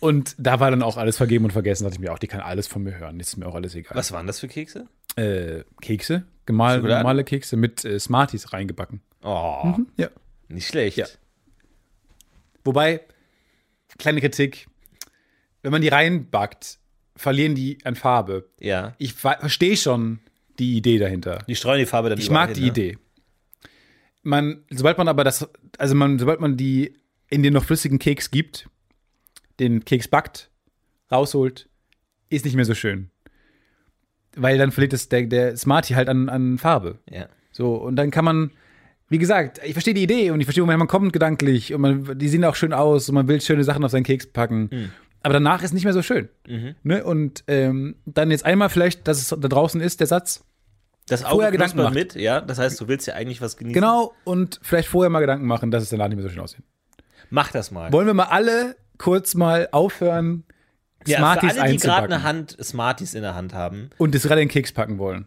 Und 0.00 0.34
da 0.38 0.60
war 0.60 0.70
dann 0.70 0.82
auch 0.82 0.96
alles 0.96 1.16
vergeben 1.16 1.44
und 1.46 1.52
vergessen. 1.52 1.84
Da 1.84 1.88
dachte 1.90 2.00
ich 2.00 2.06
mir 2.06 2.12
auch, 2.12 2.18
die 2.18 2.26
kann 2.28 2.40
alles 2.40 2.66
von 2.68 2.82
mir 2.82 2.98
hören. 2.98 3.18
Jetzt 3.18 3.28
ist 3.30 3.36
mir 3.38 3.46
auch 3.46 3.54
alles 3.54 3.74
egal. 3.74 3.96
Was 3.96 4.12
waren 4.12 4.26
das 4.26 4.40
für 4.40 4.48
Kekse? 4.48 4.86
Kekse, 5.80 6.24
Schokolade? 6.76 6.88
normale 6.88 7.24
Kekse 7.24 7.56
mit 7.56 7.80
Smarties 7.98 8.52
reingebacken. 8.52 9.00
Oh, 9.24 9.74
Ja. 9.96 10.08
Nicht 10.48 10.66
schlecht. 10.68 10.96
Ja. 10.96 11.06
Wobei, 12.64 13.00
kleine 13.98 14.20
Kritik, 14.20 14.66
wenn 15.62 15.72
man 15.72 15.82
die 15.82 15.88
reinbackt, 15.88 16.78
verlieren 17.16 17.54
die 17.54 17.78
an 17.84 17.94
Farbe. 17.94 18.48
Ja. 18.60 18.94
Ich 18.98 19.14
ver- 19.14 19.38
verstehe 19.40 19.76
schon 19.76 20.20
die 20.58 20.76
Idee 20.76 20.98
dahinter. 20.98 21.44
Die 21.48 21.56
streuen 21.56 21.78
die 21.78 21.86
Farbe 21.86 22.08
dann 22.10 22.18
Ich 22.18 22.30
mag 22.30 22.54
die 22.54 22.60
hin, 22.60 22.64
ne? 22.64 22.70
Idee. 22.70 22.98
Man, 24.22 24.64
sobald 24.70 24.98
man 24.98 25.08
aber 25.08 25.22
das, 25.24 25.48
also 25.78 25.94
man, 25.94 26.18
sobald 26.18 26.40
man 26.40 26.56
die 26.56 26.94
in 27.28 27.42
den 27.42 27.52
noch 27.52 27.64
flüssigen 27.64 27.98
Keks 27.98 28.30
gibt, 28.30 28.68
den 29.60 29.84
Keks 29.84 30.08
backt, 30.08 30.50
rausholt, 31.10 31.68
ist 32.28 32.44
nicht 32.44 32.56
mehr 32.56 32.64
so 32.64 32.74
schön. 32.74 33.10
Weil 34.34 34.58
dann 34.58 34.72
verliert 34.72 34.92
es 34.92 35.08
der, 35.08 35.22
der 35.26 35.56
Smartie 35.56 35.94
halt 35.94 36.08
an, 36.08 36.28
an 36.28 36.58
Farbe. 36.58 36.98
Ja. 37.08 37.28
So, 37.52 37.76
und 37.76 37.96
dann 37.96 38.10
kann 38.10 38.24
man, 38.24 38.50
wie 39.08 39.18
gesagt, 39.18 39.60
ich 39.64 39.72
verstehe 39.72 39.94
die 39.94 40.02
Idee 40.02 40.30
und 40.30 40.40
ich 40.40 40.46
verstehe, 40.46 40.64
woher 40.64 40.76
man 40.76 40.88
kommt 40.88 41.12
gedanklich 41.12 41.72
und 41.72 41.80
man, 41.80 42.18
die 42.18 42.28
sehen 42.28 42.44
auch 42.44 42.56
schön 42.56 42.72
aus 42.72 43.08
und 43.08 43.14
man 43.14 43.28
will 43.28 43.40
schöne 43.40 43.64
Sachen 43.64 43.84
auf 43.84 43.90
seinen 43.90 44.02
Keks 44.02 44.26
packen. 44.26 44.68
Mhm. 44.72 44.92
Aber 45.22 45.34
danach 45.34 45.62
ist 45.62 45.74
nicht 45.74 45.84
mehr 45.84 45.92
so 45.92 46.02
schön. 46.02 46.28
Ne? 46.82 47.02
Und 47.04 47.42
ähm, 47.48 47.96
dann 48.04 48.30
jetzt 48.30 48.44
einmal 48.44 48.68
vielleicht, 48.68 49.08
dass 49.08 49.18
es 49.18 49.28
da 49.28 49.36
draußen 49.36 49.80
ist, 49.80 49.98
der 50.00 50.06
Satz. 50.06 50.44
Das 51.08 51.24
Auge 51.24 51.34
Vorher 51.34 51.50
Gedanken 51.52 51.78
macht. 51.78 51.94
mit, 51.94 52.14
ja. 52.14 52.40
Das 52.40 52.58
heißt, 52.58 52.80
du 52.80 52.88
willst 52.88 53.06
ja 53.06 53.14
eigentlich 53.14 53.40
was 53.40 53.56
genießen. 53.56 53.74
Genau, 53.74 54.12
und 54.24 54.60
vielleicht 54.62 54.88
vorher 54.88 55.10
mal 55.10 55.20
Gedanken 55.20 55.46
machen, 55.46 55.70
dass 55.70 55.82
es 55.82 55.88
danach 55.88 56.08
nicht 56.08 56.16
mehr 56.16 56.24
so 56.24 56.28
schön 56.28 56.40
aussieht. 56.40 56.62
Mach 57.30 57.50
das 57.50 57.70
mal. 57.70 57.92
Wollen 57.92 58.06
wir 58.06 58.14
mal 58.14 58.24
alle 58.24 58.76
kurz 58.98 59.34
mal 59.34 59.68
aufhören, 59.72 60.44
ja, 61.06 61.18
Smarties 61.18 61.52
für 61.54 61.62
alle, 61.62 61.72
die 61.72 61.78
gerade 61.78 62.06
eine 62.06 62.22
Hand, 62.22 62.56
Smarties 62.62 63.14
in 63.14 63.22
der 63.22 63.34
Hand 63.34 63.54
haben. 63.54 63.90
und 63.98 64.14
das 64.14 64.22
gerade 64.22 64.40
in 64.42 64.48
den 64.48 64.52
Keks 64.52 64.72
packen 64.72 64.98
wollen? 64.98 65.26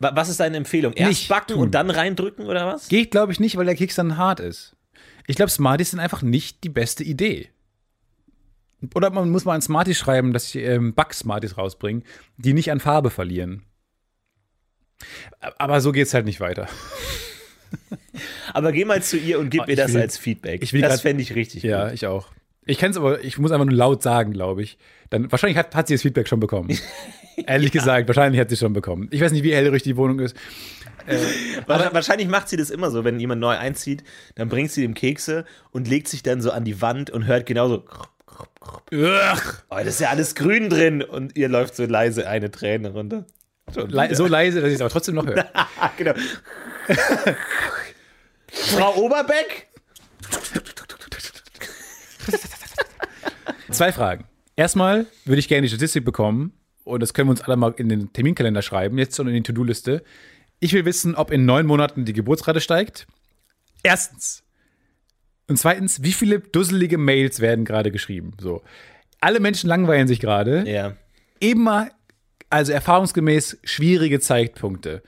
Wa- 0.00 0.12
Was 0.14 0.28
ist 0.28 0.40
deine 0.40 0.56
Empfehlung? 0.56 0.92
Erst 0.94 1.08
Nicht 1.08 1.28
backen 1.28 1.54
tun. 1.54 1.62
und 1.62 1.74
dann 1.74 1.90
reindrücken 1.90 2.46
oder 2.46 2.66
was? 2.66 2.88
Geht, 2.88 3.10
glaube 3.10 3.32
ich, 3.32 3.40
nicht, 3.40 3.56
weil 3.56 3.66
der 3.66 3.74
Keks 3.74 3.96
dann 3.96 4.16
hart 4.16 4.40
ist. 4.40 4.76
Ich 5.26 5.36
glaube, 5.36 5.50
Smarties 5.50 5.90
sind 5.90 6.00
einfach 6.00 6.22
nicht 6.22 6.62
die 6.64 6.68
beste 6.68 7.04
Idee. 7.04 7.48
Oder 8.94 9.10
man 9.10 9.28
muss 9.30 9.44
mal 9.44 9.54
an 9.54 9.62
Smarties 9.62 9.98
schreiben, 9.98 10.32
dass 10.32 10.46
ich 10.54 10.62
ähm, 10.62 10.94
Back-Smarties 10.94 11.58
rausbringen, 11.58 12.04
die 12.36 12.52
nicht 12.52 12.70
an 12.70 12.78
Farbe 12.80 13.10
verlieren. 13.10 13.64
Aber 15.58 15.80
so 15.80 15.92
geht's 15.92 16.14
halt 16.14 16.24
nicht 16.26 16.40
weiter. 16.40 16.68
Aber 18.54 18.72
geh 18.72 18.84
mal 18.84 19.02
zu 19.02 19.16
ihr 19.16 19.38
und 19.38 19.50
gib 19.50 19.62
Oh, 19.62 19.66
mir 19.66 19.76
das 19.76 19.92
will- 19.94 20.00
als 20.00 20.16
Feedback. 20.16 20.62
ich 20.62 20.72
will 20.72 20.80
das 20.80 21.00
fände 21.02 21.22
ich 21.22 21.34
richtig 21.34 21.62
Ja, 21.62 21.86
gut. 21.86 21.94
ich 21.94 22.06
auch. 22.06 22.28
Ich 22.64 22.78
kann 22.78 22.90
es 22.90 22.96
aber, 22.98 23.24
ich 23.24 23.38
muss 23.38 23.50
einfach 23.50 23.64
nur 23.64 23.74
laut 23.74 24.02
sagen, 24.02 24.32
glaube 24.32 24.62
ich. 24.62 24.76
Dann, 25.10 25.30
wahrscheinlich 25.32 25.56
hat, 25.56 25.74
hat 25.74 25.88
sie 25.88 25.94
das 25.94 26.02
Feedback 26.02 26.28
schon 26.28 26.40
bekommen. 26.40 26.68
Ehrlich 27.46 27.72
gesagt, 27.72 28.08
wahrscheinlich 28.08 28.40
hat 28.40 28.50
sie 28.50 28.56
schon 28.56 28.72
bekommen. 28.72 29.08
Ich 29.10 29.20
weiß 29.20 29.32
nicht, 29.32 29.42
wie 29.44 29.54
hellrig 29.54 29.82
die 29.82 29.96
Wohnung 29.96 30.20
ist. 30.20 30.36
Wa- 31.66 31.88
Wahrscheinlich 31.92 32.28
macht 32.28 32.48
sie 32.48 32.56
das 32.56 32.70
immer 32.70 32.90
so, 32.90 33.04
wenn 33.04 33.18
jemand 33.18 33.40
neu 33.40 33.56
einzieht, 33.56 34.04
dann 34.34 34.48
bringt 34.48 34.70
sie 34.70 34.82
dem 34.82 34.94
Kekse 34.94 35.44
und 35.70 35.88
legt 35.88 36.08
sich 36.08 36.22
dann 36.22 36.40
so 36.42 36.50
an 36.50 36.64
die 36.64 36.82
Wand 36.82 37.10
und 37.10 37.26
hört 37.26 37.46
genauso. 37.46 37.84
Ugh. 38.92 39.40
Oh, 39.70 39.76
das 39.76 39.86
ist 39.86 40.00
ja 40.00 40.10
alles 40.10 40.34
grün 40.34 40.68
drin 40.68 41.02
und 41.02 41.36
ihr 41.36 41.48
läuft 41.48 41.76
so 41.76 41.84
leise 41.86 42.28
eine 42.28 42.50
Träne 42.50 42.90
runter. 42.90 43.24
Le 43.74 44.14
so 44.14 44.26
leise, 44.26 44.60
dass 44.60 44.68
ich 44.68 44.76
es 44.76 44.80
aber 44.80 44.90
trotzdem 44.90 45.14
noch 45.14 45.26
höre. 45.26 45.44
Genau. 45.96 46.12
Frau 48.50 48.94
Oberbeck? 48.96 49.66
Zwei 53.70 53.92
Fragen. 53.92 54.24
Erstmal 54.56 55.06
würde 55.24 55.38
ich 55.38 55.48
gerne 55.48 55.62
die 55.62 55.68
Statistik 55.68 56.04
bekommen, 56.04 56.52
und 56.88 57.00
das 57.00 57.14
können 57.14 57.28
wir 57.28 57.32
uns 57.32 57.42
alle 57.42 57.56
mal 57.56 57.74
in 57.76 57.88
den 57.88 58.12
Terminkalender 58.12 58.62
schreiben, 58.62 58.98
jetzt 58.98 59.16
schon 59.16 59.28
in 59.28 59.34
die 59.34 59.42
To-Do-Liste. 59.42 60.02
Ich 60.60 60.72
will 60.72 60.84
wissen, 60.84 61.14
ob 61.14 61.30
in 61.30 61.44
neun 61.44 61.66
Monaten 61.66 62.04
die 62.04 62.12
Geburtsrate 62.12 62.60
steigt. 62.60 63.06
Erstens. 63.82 64.42
Und 65.46 65.58
zweitens, 65.58 66.02
wie 66.02 66.12
viele 66.12 66.40
dusselige 66.40 66.98
Mails 66.98 67.40
werden 67.40 67.64
gerade 67.64 67.90
geschrieben? 67.90 68.32
So. 68.40 68.62
Alle 69.20 69.40
Menschen 69.40 69.68
langweilen 69.68 70.08
sich 70.08 70.20
gerade. 70.20 70.68
Ja. 70.68 70.94
Immer, 71.40 71.90
also 72.50 72.72
erfahrungsgemäß, 72.72 73.58
schwierige 73.64 74.20
Zeitpunkte. 74.20 75.02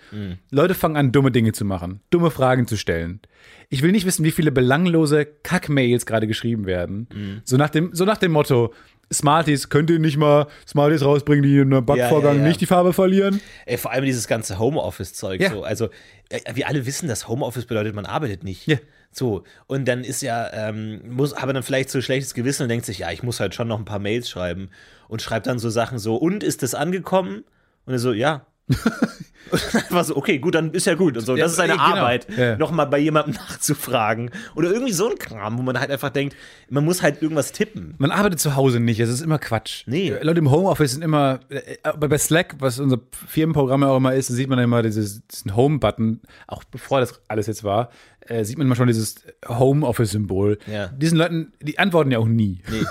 Leute 0.51 0.75
fangen 0.75 0.97
an, 0.97 1.13
dumme 1.13 1.31
Dinge 1.31 1.53
zu 1.53 1.65
machen, 1.65 2.01
dumme 2.11 2.31
Fragen 2.31 2.67
zu 2.67 2.77
stellen. 2.77 3.21
Ich 3.69 3.83
will 3.83 3.93
nicht 3.93 4.07
wissen, 4.07 4.25
wie 4.25 4.31
viele 4.31 4.53
belanglose 4.53 5.27
Kack-Mails 5.27 6.07
gerade 6.07 6.27
geschrieben 6.27 6.67
werden. 6.67 7.43
So, 7.45 7.57
nach 7.57 7.71
dem, 7.71 7.95
so 7.95 8.05
nach 8.05 8.19
dem 8.19 8.33
Motto, 8.33 8.73
Smarties, 9.13 9.69
könnt 9.69 9.91
ihr 9.91 9.99
nicht 9.99 10.17
mal 10.17 10.47
Smarties 10.67 11.05
rausbringen, 11.05 11.43
die 11.43 11.59
in 11.59 11.73
einem 11.73 11.85
Backvorgang 11.85 12.37
ja, 12.37 12.43
ja. 12.43 12.49
nicht 12.49 12.61
die 12.61 12.67
Farbe 12.67 12.93
verlieren? 12.93 13.41
Ey, 13.67 13.77
vor 13.77 13.91
allem 13.91 14.05
dieses 14.05 14.29
ganze 14.29 14.59
Homeoffice-Zeug. 14.59 15.41
Ja. 15.41 15.51
So. 15.51 15.65
Also, 15.65 15.89
äh, 16.29 16.41
wir 16.55 16.69
alle 16.69 16.87
wissen, 16.87 17.09
dass 17.09 17.27
Homeoffice 17.27 17.67
bedeutet, 17.67 17.95
man 17.95 18.07
arbeitet 18.07 18.45
nicht. 18.45 18.67
Ja. 18.67 18.77
So, 19.13 19.43
und 19.67 19.89
dann 19.89 20.05
ist 20.05 20.23
ja, 20.23 20.49
ähm, 20.53 21.01
muss, 21.09 21.33
aber 21.33 21.53
dann 21.53 21.65
vielleicht 21.65 21.91
so 21.91 21.99
ein 21.99 22.03
schlechtes 22.03 22.35
Gewissen 22.35 22.63
und 22.63 22.69
denkt 22.69 22.87
sich, 22.87 23.01
ja, 23.01 23.11
ich 23.11 23.25
muss 23.25 23.41
halt 23.41 23.55
schon 23.55 23.67
noch 23.67 23.79
ein 23.79 23.85
paar 23.85 23.99
Mails 23.99 24.31
schreiben. 24.31 24.71
Und 25.09 25.21
schreibt 25.21 25.49
dann 25.49 25.59
so 25.59 25.69
Sachen 25.71 25.99
so, 25.99 26.15
und 26.15 26.45
ist 26.45 26.63
das 26.63 26.77
angekommen? 26.77 27.45
Und 27.87 27.95
er 27.95 27.99
so, 27.99 28.13
ja. 28.13 28.47
einfach 29.75 30.05
so, 30.05 30.17
okay, 30.17 30.39
gut, 30.39 30.55
dann 30.55 30.71
ist 30.73 30.87
ja 30.87 30.95
gut. 30.95 31.17
Und 31.17 31.25
so, 31.25 31.37
Ja, 31.37 31.45
das 31.45 31.53
ist 31.53 31.57
seine 31.57 31.73
ey, 31.73 31.79
genau. 31.79 31.97
Arbeit, 31.97 32.27
Ja. 32.37 32.57
nochmal 32.57 32.87
bei 32.87 32.99
jemandem 32.99 33.35
nachzufragen. 33.49 34.31
Oder 34.55 34.71
irgendwie 34.73 34.93
so 34.93 35.11
ein 35.11 35.19
Kram, 35.19 35.59
wo 35.59 35.63
man 35.63 35.79
halt 35.81 35.91
einfach 35.91 36.11
denkt, 36.11 36.37
man 36.69 36.85
muss 36.85 37.03
halt 37.03 37.21
irgendwas 37.23 37.53
tippen. 37.53 37.95
Man 37.99 38.11
arbeitet 38.13 38.39
zu 38.41 38.55
Hause 38.57 38.79
nicht, 38.81 39.01
es 39.01 39.09
ist 39.11 39.21
immer 39.21 39.39
Quatsch. 39.39 39.83
Nee. 39.87 40.15
Leute 40.23 40.39
im 40.39 40.51
Homeoffice 40.51 40.93
sind 40.93 41.03
immer, 41.03 41.41
äh, 41.49 41.77
aber 41.83 42.09
bei 42.09 42.19
Slack, 42.19 42.57
was 42.61 42.79
unser 42.79 43.01
Firmenprogramm 43.27 43.83
ja 43.83 43.89
auch 43.89 43.97
immer 43.97 44.15
ist, 44.15 44.29
sieht 44.29 44.49
man 44.49 44.59
immer 44.59 44.83
dieses, 44.83 45.27
diesen 45.27 45.57
Home-Button, 45.57 46.21
auch 46.47 46.63
bevor 46.65 47.01
das 47.01 47.21
alles 47.29 47.47
jetzt 47.49 47.65
war, 47.65 47.91
äh, 48.21 48.45
sieht 48.45 48.57
man 48.59 48.67
immer 48.67 48.77
schon 48.77 48.87
dieses 48.87 49.17
Homeoffice-Symbol. 49.49 50.59
Ja. 50.71 50.89
Diesen 50.89 51.19
Leuten, 51.19 51.53
die 51.61 51.79
antworten 51.79 52.11
ja 52.13 52.19
auch 52.19 52.29
nie. 52.29 52.63
Nee. 52.71 52.83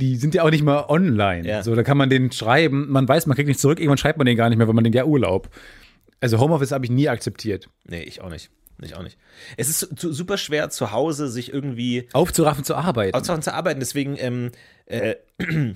Die 0.00 0.16
sind 0.16 0.34
ja 0.34 0.42
auch 0.42 0.50
nicht 0.50 0.64
mal 0.64 0.86
online. 0.88 1.46
Ja. 1.46 1.62
So, 1.62 1.74
da 1.74 1.82
kann 1.82 1.96
man 1.96 2.10
denen 2.10 2.32
schreiben, 2.32 2.90
man 2.90 3.06
weiß, 3.08 3.26
man 3.26 3.36
kriegt 3.36 3.48
nicht 3.48 3.60
zurück, 3.60 3.78
irgendwann 3.78 3.98
schreibt 3.98 4.18
man 4.18 4.26
den 4.26 4.36
gar 4.36 4.48
nicht 4.48 4.58
mehr, 4.58 4.66
weil 4.66 4.74
man 4.74 4.82
denkt, 4.84 4.96
ja, 4.96 5.04
Urlaub. 5.04 5.48
Also 6.20 6.38
Homeoffice 6.38 6.72
habe 6.72 6.84
ich 6.84 6.90
nie 6.90 7.08
akzeptiert. 7.08 7.68
Nee, 7.84 8.02
ich 8.02 8.20
auch 8.20 8.30
nicht. 8.30 8.50
Ich 8.82 8.96
auch 8.96 9.02
nicht. 9.02 9.18
Es 9.58 9.68
ist 9.68 10.00
su- 10.00 10.12
super 10.12 10.38
schwer, 10.38 10.70
zu 10.70 10.90
Hause 10.92 11.28
sich 11.28 11.52
irgendwie 11.52 12.08
Aufzuraffen 12.14 12.64
zur 12.64 12.78
Arbeit. 12.78 13.14
auszuhauen 13.14 13.42
zu 13.42 13.52
arbeiten. 13.54 13.78
Deswegen 13.80 14.16
ähm, 14.18 14.50
äh, 14.86 15.16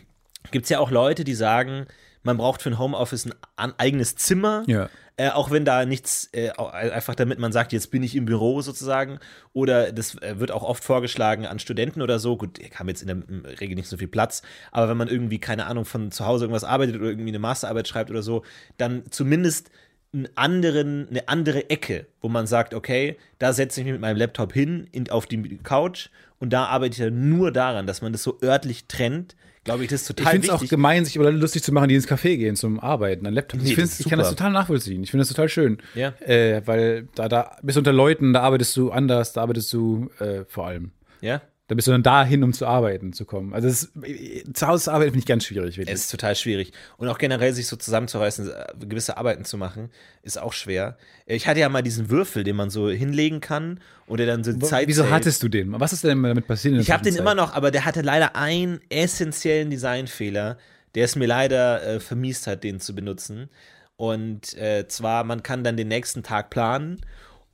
gibt 0.50 0.64
es 0.64 0.68
ja 0.70 0.78
auch 0.78 0.90
Leute, 0.90 1.24
die 1.24 1.34
sagen, 1.34 1.86
man 2.24 2.36
braucht 2.36 2.62
für 2.62 2.70
ein 2.70 2.78
Homeoffice 2.78 3.28
ein 3.56 3.72
eigenes 3.78 4.16
Zimmer. 4.16 4.64
Ja. 4.66 4.88
Äh, 5.16 5.30
auch 5.30 5.52
wenn 5.52 5.64
da 5.64 5.84
nichts, 5.84 6.28
äh, 6.32 6.50
einfach 6.50 7.14
damit 7.14 7.38
man 7.38 7.52
sagt, 7.52 7.72
jetzt 7.72 7.92
bin 7.92 8.02
ich 8.02 8.16
im 8.16 8.24
Büro 8.24 8.60
sozusagen. 8.62 9.20
Oder 9.52 9.92
das 9.92 10.20
äh, 10.20 10.40
wird 10.40 10.50
auch 10.50 10.64
oft 10.64 10.82
vorgeschlagen 10.82 11.46
an 11.46 11.60
Studenten 11.60 12.02
oder 12.02 12.18
so. 12.18 12.36
Gut, 12.36 12.58
die 12.58 12.68
haben 12.74 12.88
jetzt 12.88 13.02
in 13.02 13.08
der 13.08 13.60
Regel 13.60 13.76
nicht 13.76 13.88
so 13.88 13.96
viel 13.96 14.08
Platz. 14.08 14.42
Aber 14.72 14.88
wenn 14.88 14.96
man 14.96 15.08
irgendwie, 15.08 15.38
keine 15.38 15.66
Ahnung, 15.66 15.84
von 15.84 16.10
zu 16.10 16.26
Hause 16.26 16.46
irgendwas 16.46 16.64
arbeitet 16.64 16.96
oder 16.96 17.06
irgendwie 17.06 17.28
eine 17.28 17.38
Masterarbeit 17.38 17.86
schreibt 17.86 18.10
oder 18.10 18.22
so, 18.22 18.42
dann 18.76 19.04
zumindest 19.10 19.70
einen 20.12 20.28
anderen, 20.36 21.08
eine 21.08 21.28
andere 21.28 21.70
Ecke, 21.70 22.06
wo 22.20 22.28
man 22.28 22.46
sagt, 22.46 22.74
okay, 22.74 23.16
da 23.38 23.52
setze 23.52 23.80
ich 23.80 23.84
mich 23.84 23.92
mit 23.92 24.00
meinem 24.00 24.16
Laptop 24.16 24.52
hin 24.52 24.88
in, 24.92 25.10
auf 25.10 25.26
die 25.26 25.58
Couch 25.58 26.08
und 26.38 26.52
da 26.52 26.66
arbeite 26.66 26.92
ich 26.92 26.98
ja 26.98 27.10
nur 27.10 27.52
daran, 27.52 27.86
dass 27.86 28.02
man 28.02 28.12
das 28.12 28.22
so 28.22 28.38
örtlich 28.42 28.86
trennt. 28.86 29.36
Glaube 29.64 29.84
ich, 29.84 29.90
das 29.90 30.02
ist 30.02 30.10
Ich 30.10 30.16
total 30.16 30.32
finde 30.32 30.46
es 30.48 30.52
auch 30.52 30.68
gemein, 30.68 31.04
sich 31.04 31.16
über 31.16 31.30
lustig 31.32 31.62
zu 31.62 31.72
machen, 31.72 31.88
die 31.88 31.94
ins 31.94 32.06
Café 32.06 32.36
gehen 32.36 32.54
zum 32.54 32.78
Arbeiten, 32.78 33.26
an 33.26 33.32
Laptop. 33.32 33.62
Nee, 33.62 33.72
ich, 33.72 33.78
ich 33.78 34.08
kann 34.08 34.18
das 34.18 34.28
total 34.28 34.52
nachvollziehen. 34.52 35.02
Ich 35.02 35.10
finde 35.10 35.22
das 35.22 35.28
total 35.28 35.48
schön. 35.48 35.78
Ja. 35.94 36.12
Äh, 36.20 36.62
weil 36.66 37.08
da, 37.14 37.28
da 37.28 37.56
bist 37.62 37.76
du 37.76 37.80
unter 37.80 37.92
Leuten, 37.92 38.34
da 38.34 38.42
arbeitest 38.42 38.76
du 38.76 38.90
anders, 38.90 39.32
da 39.32 39.40
arbeitest 39.42 39.72
du 39.72 40.10
äh, 40.20 40.44
vor 40.46 40.66
allem. 40.66 40.92
ja? 41.20 41.40
Da 41.66 41.74
bist 41.74 41.88
du 41.88 41.92
dann 41.92 42.02
dahin, 42.02 42.44
um 42.44 42.52
zu 42.52 42.66
arbeiten 42.66 43.14
zu 43.14 43.24
kommen. 43.24 43.54
Also 43.54 43.68
das, 43.68 43.90
äh, 44.02 44.44
zu 44.52 44.66
Hause 44.66 44.84
zu 44.84 44.90
arbeiten 44.90 45.12
finde 45.12 45.20
ich 45.20 45.26
ganz 45.26 45.46
schwierig. 45.46 45.78
Wirklich. 45.78 45.94
Es 45.94 46.02
ist 46.02 46.10
total 46.10 46.36
schwierig. 46.36 46.72
Und 46.98 47.08
auch 47.08 47.16
generell 47.16 47.54
sich 47.54 47.68
so 47.68 47.76
zusammenzureißen, 47.76 48.50
äh, 48.50 48.86
gewisse 48.86 49.16
Arbeiten 49.16 49.46
zu 49.46 49.56
machen, 49.56 49.90
ist 50.22 50.38
auch 50.38 50.52
schwer. 50.52 50.98
Ich 51.24 51.46
hatte 51.46 51.60
ja 51.60 51.70
mal 51.70 51.80
diesen 51.82 52.10
Würfel, 52.10 52.44
den 52.44 52.56
man 52.56 52.68
so 52.68 52.90
hinlegen 52.90 53.40
kann 53.40 53.80
und 54.06 54.18
der 54.18 54.26
dann 54.26 54.44
so 54.44 54.52
Zeit 54.58 54.88
Wieso 54.88 55.02
zählt. 55.02 55.14
hattest 55.14 55.42
du 55.42 55.48
den? 55.48 55.80
Was 55.80 55.94
ist 55.94 56.04
denn 56.04 56.22
damit 56.22 56.46
passiert? 56.46 56.78
Ich 56.78 56.90
habe 56.90 57.02
den 57.02 57.16
immer 57.16 57.34
noch, 57.34 57.54
aber 57.54 57.70
der 57.70 57.86
hatte 57.86 58.02
leider 58.02 58.36
einen 58.36 58.80
essentiellen 58.90 59.70
Designfehler, 59.70 60.58
der 60.94 61.04
es 61.06 61.16
mir 61.16 61.26
leider 61.26 61.82
äh, 61.82 62.00
vermiest 62.00 62.46
hat, 62.46 62.62
den 62.62 62.78
zu 62.78 62.94
benutzen. 62.94 63.48
Und 63.96 64.54
äh, 64.58 64.86
zwar, 64.88 65.24
man 65.24 65.42
kann 65.42 65.64
dann 65.64 65.78
den 65.78 65.88
nächsten 65.88 66.22
Tag 66.22 66.50
planen. 66.50 67.00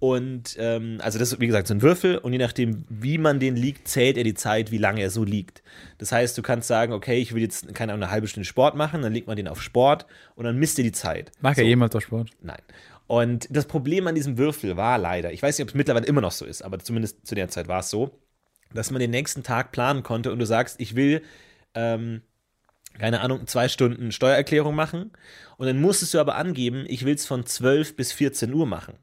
Und 0.00 0.56
ähm, 0.58 0.98
also 1.02 1.18
das 1.18 1.30
ist, 1.30 1.40
wie 1.40 1.46
gesagt, 1.46 1.68
so 1.68 1.74
ein 1.74 1.82
Würfel 1.82 2.16
und 2.16 2.32
je 2.32 2.38
nachdem, 2.38 2.86
wie 2.88 3.18
man 3.18 3.38
den 3.38 3.54
liegt, 3.54 3.86
zählt 3.86 4.16
er 4.16 4.24
die 4.24 4.32
Zeit, 4.32 4.70
wie 4.70 4.78
lange 4.78 5.02
er 5.02 5.10
so 5.10 5.24
liegt. 5.24 5.62
Das 5.98 6.10
heißt, 6.10 6.36
du 6.38 6.42
kannst 6.42 6.68
sagen, 6.68 6.94
okay, 6.94 7.18
ich 7.18 7.34
will 7.34 7.42
jetzt 7.42 7.74
keine 7.74 7.92
Ahnung, 7.92 8.04
eine 8.04 8.10
halbe 8.10 8.26
Stunde 8.26 8.46
Sport 8.46 8.76
machen, 8.76 9.02
dann 9.02 9.12
legt 9.12 9.26
man 9.26 9.36
den 9.36 9.46
auf 9.46 9.60
Sport 9.60 10.06
und 10.36 10.46
dann 10.46 10.56
misst 10.56 10.78
er 10.78 10.84
die 10.84 10.92
Zeit. 10.92 11.32
Mag 11.42 11.58
ja 11.58 11.64
jemand 11.64 11.94
auf 11.94 12.02
Sport? 12.02 12.30
Nein. 12.40 12.62
Und 13.08 13.46
das 13.50 13.66
Problem 13.66 14.06
an 14.06 14.14
diesem 14.14 14.38
Würfel 14.38 14.78
war 14.78 14.96
leider, 14.96 15.32
ich 15.32 15.42
weiß 15.42 15.58
nicht, 15.58 15.64
ob 15.64 15.68
es 15.68 15.74
mittlerweile 15.74 16.06
immer 16.06 16.22
noch 16.22 16.32
so 16.32 16.46
ist, 16.46 16.62
aber 16.62 16.78
zumindest 16.78 17.26
zu 17.26 17.34
der 17.34 17.48
Zeit 17.48 17.68
war 17.68 17.80
es 17.80 17.90
so, 17.90 18.18
dass 18.72 18.90
man 18.90 19.00
den 19.00 19.10
nächsten 19.10 19.42
Tag 19.42 19.70
planen 19.70 20.02
konnte 20.02 20.32
und 20.32 20.38
du 20.38 20.46
sagst, 20.46 20.80
ich 20.80 20.96
will, 20.96 21.20
ähm, 21.74 22.22
keine 22.98 23.20
Ahnung, 23.20 23.46
zwei 23.46 23.68
Stunden 23.68 24.12
Steuererklärung 24.12 24.74
machen 24.74 25.10
und 25.58 25.66
dann 25.66 25.78
musstest 25.78 26.14
du 26.14 26.20
aber 26.20 26.36
angeben, 26.36 26.86
ich 26.88 27.04
will 27.04 27.14
es 27.14 27.26
von 27.26 27.44
12 27.44 27.96
bis 27.96 28.12
14 28.12 28.54
Uhr 28.54 28.66
machen. 28.66 28.94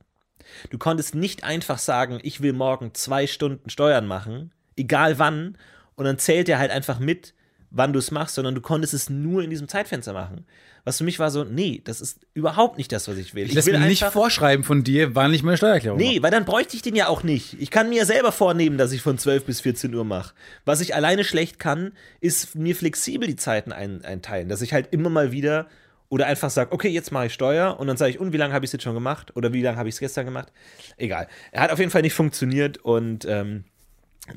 Du 0.70 0.78
konntest 0.78 1.16
nicht 1.16 1.44
einfach 1.44 1.78
sagen, 1.78 2.20
ich 2.24 2.42
will 2.42 2.54
morgen 2.54 2.94
zwei 2.94 3.28
Stunden 3.28 3.70
Steuern 3.70 4.08
machen, 4.08 4.52
egal 4.76 5.20
wann, 5.20 5.58
und 5.96 6.06
dann 6.06 6.20
zählt 6.20 6.48
er 6.48 6.60
halt 6.60 6.72
einfach 6.72 7.00
mit, 7.00 7.34
wann 7.70 7.94
du 7.94 8.00
es 8.00 8.12
machst, 8.12 8.36
sondern 8.36 8.56
du 8.56 8.62
konntest 8.62 8.94
es 8.94 9.10
nur 9.10 9.44
in 9.44 9.50
diesem 9.50 9.68
Zeitfenster 9.68 10.14
machen. 10.14 10.46
Was 10.86 11.00
für 11.00 11.04
mich 11.04 11.20
war 11.20 11.32
so, 11.32 11.44
nee, 11.44 11.82
das 11.84 12.00
ist 12.00 12.20
überhaupt 12.34 12.78
nicht 12.78 12.94
das, 12.94 13.10
was 13.10 13.18
ich 13.18 13.36
will. 13.36 13.48
Ich 13.48 13.54
lasse 13.54 13.72
will 13.72 13.80
mir 13.80 13.88
nicht 13.88 14.06
vorschreiben 14.06 14.64
von 14.64 14.86
dir, 14.86 15.16
wann 15.16 15.34
ich 15.34 15.44
meine 15.44 15.58
Steuererklärung 15.58 16.00
Nee, 16.00 16.22
weil 16.22 16.32
dann 16.32 16.46
bräuchte 16.46 16.78
ich 16.78 16.82
den 16.82 16.96
ja 16.96 17.08
auch 17.10 17.24
nicht. 17.24 17.58
Ich 17.60 17.72
kann 17.72 17.90
mir 17.90 18.06
selber 18.06 18.32
vornehmen, 18.32 18.78
dass 18.78 18.94
ich 18.94 19.02
von 19.02 19.18
12 19.18 19.44
bis 19.44 19.60
14 19.60 19.94
Uhr 19.94 20.06
mache. 20.06 20.34
Was 20.64 20.80
ich 20.80 20.96
alleine 20.96 21.26
schlecht 21.26 21.60
kann, 21.60 21.92
ist 22.22 22.56
mir 22.56 22.74
flexibel 22.74 23.28
die 23.28 23.36
Zeiten 23.36 23.74
ein, 23.74 24.06
einteilen. 24.06 24.48
Dass 24.48 24.62
ich 24.62 24.72
halt 24.72 24.94
immer 24.94 25.10
mal 25.10 25.34
wieder 25.34 25.68
oder 26.10 26.28
einfach 26.28 26.50
sage, 26.50 26.72
okay, 26.72 26.90
jetzt 26.90 27.12
mache 27.12 27.28
ich 27.28 27.34
Steuer 27.34 27.80
und 27.80 27.88
dann 27.88 27.98
sage 27.98 28.12
ich, 28.12 28.20
und 28.20 28.34
wie 28.34 28.38
lange 28.38 28.54
habe 28.54 28.66
ich 28.66 28.70
es 28.70 28.74
jetzt 28.74 28.84
schon 28.84 28.94
gemacht? 28.94 29.36
Oder 29.36 29.54
wie 29.54 29.62
lange 29.62 29.78
habe 29.78 29.90
ich 29.90 29.96
es 29.96 30.00
gestern 30.00 30.26
gemacht? 30.26 30.52
Egal. 30.98 31.28
Er 31.52 31.62
hat 31.62 31.72
auf 31.72 31.80
jeden 31.80 31.92
Fall 31.92 32.02
nicht 32.02 32.14
funktioniert 32.14 32.78
und 32.78 33.26
ähm, 33.26 33.66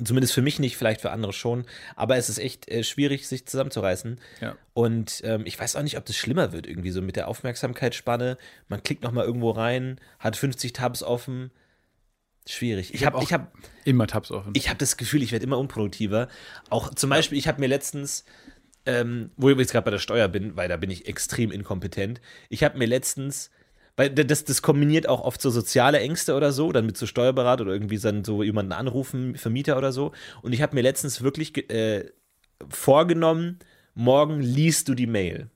Zumindest 0.03 0.33
für 0.33 0.41
mich 0.41 0.57
nicht, 0.57 0.77
vielleicht 0.77 1.01
für 1.01 1.11
andere 1.11 1.33
schon. 1.33 1.65
Aber 1.95 2.15
es 2.15 2.29
ist 2.29 2.37
echt 2.37 2.69
äh, 2.69 2.83
schwierig, 2.83 3.27
sich 3.27 3.45
zusammenzureißen. 3.45 4.19
Ja. 4.39 4.55
Und 4.73 5.21
ähm, 5.25 5.43
ich 5.45 5.59
weiß 5.59 5.75
auch 5.75 5.83
nicht, 5.83 5.97
ob 5.97 6.05
das 6.05 6.15
schlimmer 6.15 6.53
wird, 6.53 6.65
irgendwie 6.65 6.91
so 6.91 7.01
mit 7.01 7.17
der 7.17 7.27
Aufmerksamkeitsspanne. 7.27 8.37
Man 8.69 8.83
klickt 8.83 9.03
nochmal 9.03 9.25
irgendwo 9.25 9.51
rein, 9.51 9.99
hat 10.17 10.37
50 10.37 10.71
Tabs 10.71 11.03
offen. 11.03 11.51
Schwierig. 12.47 12.93
Ich 12.93 13.05
hab 13.05 13.15
habe 13.15 13.23
ich 13.23 13.33
hab, 13.33 13.53
Immer 13.83 14.07
Tabs 14.07 14.31
offen. 14.31 14.53
ich 14.55 14.69
hab 14.69 14.79
das 14.79 14.95
Gefühl, 14.95 15.21
ich 15.21 15.33
werde 15.33 15.45
immer 15.45 15.59
unproduktiver. 15.59 16.29
Auch 16.69 16.95
zum 16.95 17.09
Beispiel, 17.09 17.37
ich 17.37 17.47
habe 17.47 17.59
mir 17.59 17.67
letztens, 17.67 18.23
ähm, 18.85 19.31
wo 19.37 19.49
ich 19.49 19.57
jetzt 19.57 19.71
gerade 19.71 19.85
bei 19.85 19.91
der 19.91 19.99
Steuer 19.99 20.27
bin, 20.27 20.55
weil 20.55 20.67
da 20.67 20.77
bin 20.77 20.89
ich 20.89 21.07
extrem 21.07 21.51
inkompetent, 21.51 22.21
ich 22.49 22.63
habe 22.63 22.77
mir 22.77 22.87
letztens, 22.87 23.51
weil 23.95 24.09
das, 24.09 24.43
das 24.45 24.61
kombiniert 24.61 25.07
auch 25.07 25.21
oft 25.21 25.41
so 25.41 25.49
soziale 25.49 25.99
Ängste 25.99 26.35
oder 26.35 26.51
so, 26.51 26.71
dann 26.71 26.85
mit 26.85 26.97
so 26.97 27.05
Steuerberater 27.05 27.63
oder 27.63 27.73
irgendwie 27.73 27.99
dann 27.99 28.23
so 28.23 28.41
jemanden 28.43 28.71
anrufen, 28.71 29.35
Vermieter 29.35 29.77
oder 29.77 29.91
so. 29.91 30.11
Und 30.41 30.53
ich 30.53 30.61
habe 30.61 30.75
mir 30.75 30.81
letztens 30.81 31.21
wirklich 31.21 31.69
äh, 31.69 32.05
vorgenommen, 32.69 33.59
morgen 33.93 34.41
liest 34.41 34.87
du 34.87 34.95
die 34.95 35.07
Mail. 35.07 35.49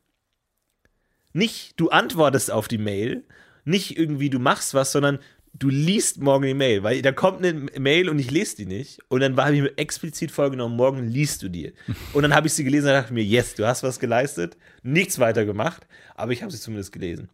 Nicht, 1.34 1.80
du 1.80 1.90
antwortest 1.90 2.52
auf 2.52 2.68
die 2.68 2.78
Mail, 2.78 3.24
nicht 3.64 3.98
irgendwie 3.98 4.30
du 4.30 4.40
machst 4.40 4.74
was, 4.74 4.92
sondern 4.92 5.20
du 5.58 5.70
liest 5.70 6.22
morgen 6.22 6.46
die 6.46 6.54
Mail, 6.54 6.84
weil 6.84 7.02
da 7.02 7.12
kommt 7.12 7.46
eine 7.46 7.54
Mail 7.80 8.10
und 8.10 8.20
ich 8.20 8.30
lese 8.32 8.58
die 8.58 8.66
nicht. 8.66 9.00
Und 9.08 9.22
dann 9.22 9.36
habe 9.38 9.56
ich 9.56 9.62
mir 9.62 9.78
explizit 9.78 10.32
vorgenommen, 10.32 10.76
morgen 10.76 11.08
liest 11.08 11.42
du 11.44 11.50
die. 11.50 11.74
Und 12.14 12.24
dann 12.24 12.36
habe 12.36 12.48
ich 12.48 12.54
sie 12.54 12.64
gelesen 12.64 12.88
und 12.88 12.94
dachte 12.94 13.14
mir, 13.14 13.24
yes, 13.24 13.56
du 13.56 13.66
hast 13.66 13.84
was 13.84 14.00
geleistet, 14.00 14.58
nichts 14.84 15.20
weiter 15.20 15.46
gemacht, 15.46 15.88
aber 16.16 16.32
ich 16.32 16.42
habe 16.42 16.52
sie 16.52 16.60
zumindest 16.60 16.92
gelesen. 16.92 17.30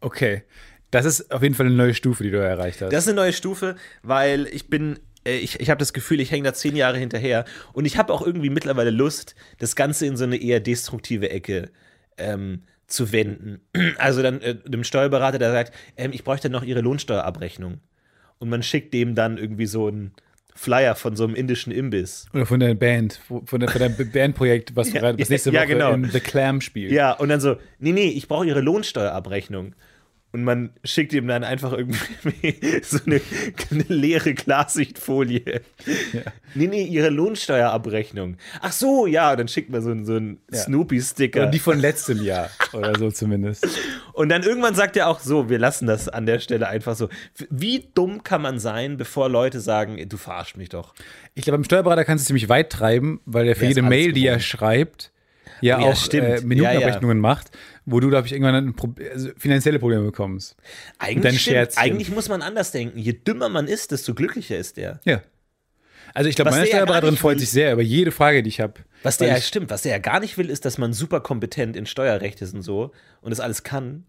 Okay. 0.00 0.42
Das 0.90 1.04
ist 1.04 1.30
auf 1.30 1.42
jeden 1.42 1.54
Fall 1.54 1.66
eine 1.66 1.74
neue 1.74 1.94
Stufe, 1.94 2.24
die 2.24 2.30
du 2.30 2.38
erreicht 2.38 2.80
hast. 2.80 2.92
Das 2.92 3.04
ist 3.04 3.08
eine 3.08 3.16
neue 3.16 3.32
Stufe, 3.32 3.76
weil 4.02 4.48
ich 4.48 4.68
bin, 4.68 4.98
äh, 5.24 5.36
ich, 5.36 5.60
ich 5.60 5.70
habe 5.70 5.78
das 5.78 5.92
Gefühl, 5.92 6.20
ich 6.20 6.32
hänge 6.32 6.44
da 6.44 6.54
zehn 6.54 6.74
Jahre 6.74 6.98
hinterher 6.98 7.44
und 7.72 7.84
ich 7.84 7.96
habe 7.96 8.12
auch 8.12 8.26
irgendwie 8.26 8.50
mittlerweile 8.50 8.90
Lust, 8.90 9.36
das 9.58 9.76
Ganze 9.76 10.06
in 10.06 10.16
so 10.16 10.24
eine 10.24 10.36
eher 10.36 10.58
destruktive 10.58 11.30
Ecke 11.30 11.70
ähm, 12.16 12.62
zu 12.90 13.12
wenden. 13.12 13.60
Also 13.98 14.22
dann 14.22 14.40
äh, 14.42 14.54
dem 14.54 14.84
Steuerberater, 14.84 15.38
der 15.38 15.52
sagt, 15.52 15.72
ähm, 15.96 16.10
ich 16.12 16.24
bräuchte 16.24 16.50
noch 16.50 16.62
Ihre 16.62 16.80
Lohnsteuerabrechnung. 16.80 17.78
Und 18.38 18.48
man 18.48 18.62
schickt 18.62 18.94
dem 18.94 19.14
dann 19.14 19.36
irgendwie 19.38 19.66
so 19.66 19.86
einen 19.88 20.12
Flyer 20.54 20.94
von 20.94 21.14
so 21.16 21.24
einem 21.24 21.34
indischen 21.34 21.72
Imbiss. 21.72 22.26
Oder 22.34 22.44
von 22.46 22.60
der 22.60 22.74
Band, 22.74 23.20
von, 23.44 23.60
der, 23.60 23.68
von 23.68 23.80
deinem 23.80 23.96
Bandprojekt, 24.12 24.74
was, 24.76 24.92
Ja, 24.92 25.00
gerade- 25.00 25.18
was 25.18 25.30
nächste 25.30 25.50
ja, 25.50 25.60
Woche 25.60 25.68
genau. 25.68 25.92
in 25.92 26.04
The 26.10 26.20
Clam 26.20 26.60
spielt. 26.60 26.92
Ja, 26.92 27.12
und 27.12 27.28
dann 27.28 27.40
so, 27.40 27.56
nee, 27.78 27.92
nee, 27.92 28.08
ich 28.08 28.28
brauche 28.28 28.46
Ihre 28.46 28.60
Lohnsteuerabrechnung. 28.60 29.74
Und 30.32 30.44
man 30.44 30.70
schickt 30.84 31.12
ihm 31.12 31.26
dann 31.26 31.42
einfach 31.42 31.72
irgendwie 31.72 32.80
so 32.84 32.98
eine, 33.04 33.20
eine 33.72 33.82
leere 33.88 34.32
Klarsichtfolie. 34.34 35.60
Nee, 36.54 36.66
nee, 36.68 36.84
Ihre 36.84 37.08
Lohnsteuerabrechnung. 37.10 38.36
Ach 38.60 38.70
so, 38.72 39.06
ja, 39.06 39.34
dann 39.34 39.48
schickt 39.48 39.70
man 39.70 39.82
so, 39.82 39.90
einen- 39.90 40.04
so 40.06 40.14
einen 40.14 40.38
Ja. 40.52 40.58
Snoopy-Sticker. 40.60 41.46
Die 41.46 41.58
von 41.58 41.78
letztem 41.80 42.22
Jahr 42.22 42.48
oder 42.72 42.96
so 42.98 43.10
zumindest. 43.10 43.66
Und 44.12 44.28
dann 44.28 44.42
irgendwann 44.44 44.74
sagt 44.76 44.96
er 44.96 45.08
auch 45.08 45.18
so, 45.20 45.48
wir 45.50 45.58
lassen 45.58 45.86
das 45.86 46.08
an 46.08 46.26
der 46.26 46.38
Stelle 46.38 46.68
einfach 46.68 46.94
so. 46.94 47.08
Wie 47.50 47.88
dumm 47.94 48.22
kann 48.22 48.42
man 48.42 48.58
sein, 48.60 48.96
bevor 48.96 49.28
Leute 49.28 49.58
sagen, 49.60 49.98
du 50.08 50.16
verarscht 50.16 50.56
mich 50.56 50.68
doch? 50.68 50.94
Ich 51.34 51.42
glaube, 51.44 51.58
beim 51.58 51.64
Steuerberater 51.64 52.04
kannst 52.04 52.22
du 52.22 52.24
es 52.24 52.26
ziemlich 52.28 52.48
weit 52.48 52.70
treiben, 52.70 53.20
weil 53.24 53.48
er 53.48 53.56
für 53.56 53.66
jede 53.66 53.82
Mail, 53.82 54.12
die 54.12 54.26
er 54.26 54.34
gewohnt. 54.34 54.44
schreibt, 54.44 55.12
ja, 55.60 55.78
Oh 55.78 55.80
ja, 55.80 55.86
auch 55.88 55.96
stimmt. 55.96 56.26
äh, 56.28 56.36
Ja, 56.36 56.42
Minutenabrechnungen 56.44 57.18
macht, 57.18 57.50
wo 57.86 58.00
du, 58.00 58.08
glaube 58.08 58.26
ich, 58.26 58.32
irgendwann 58.32 58.74
Pro 58.74 58.94
also 59.10 59.30
finanzielle 59.36 59.78
Probleme 59.78 60.04
bekommst. 60.04 60.56
Eigentlich, 60.98 61.42
stimmt, 61.42 61.76
eigentlich 61.76 62.10
muss 62.10 62.28
man 62.28 62.42
anders 62.42 62.72
denken. 62.72 62.98
Je 62.98 63.12
dümmer 63.12 63.48
man 63.48 63.66
ist, 63.66 63.90
desto 63.90 64.14
glücklicher 64.14 64.58
ist 64.58 64.76
der. 64.76 65.00
Ja. 65.04 65.22
Also 66.14 66.28
ich 66.28 66.36
glaube, 66.36 66.50
meine 66.50 66.66
Steuerberaterin 66.66 67.16
freut 67.16 67.34
will. 67.34 67.40
sich 67.40 67.50
sehr 67.50 67.72
über 67.72 67.82
jede 67.82 68.10
Frage, 68.10 68.42
die 68.42 68.48
ich 68.48 68.60
habe. 68.60 68.74
Was 69.02 69.18
der 69.18 69.28
ja 69.28 69.40
stimmt, 69.40 69.70
was 69.70 69.82
der 69.82 69.92
ja 69.92 69.98
gar 69.98 70.20
nicht 70.20 70.38
will, 70.38 70.50
ist, 70.50 70.64
dass 70.64 70.78
man 70.78 70.92
super 70.92 71.20
kompetent 71.20 71.76
in 71.76 71.86
Steuerrecht 71.86 72.42
ist 72.42 72.54
und 72.54 72.62
so 72.62 72.92
und 73.20 73.30
das 73.30 73.40
alles 73.40 73.62
kann. 73.62 74.04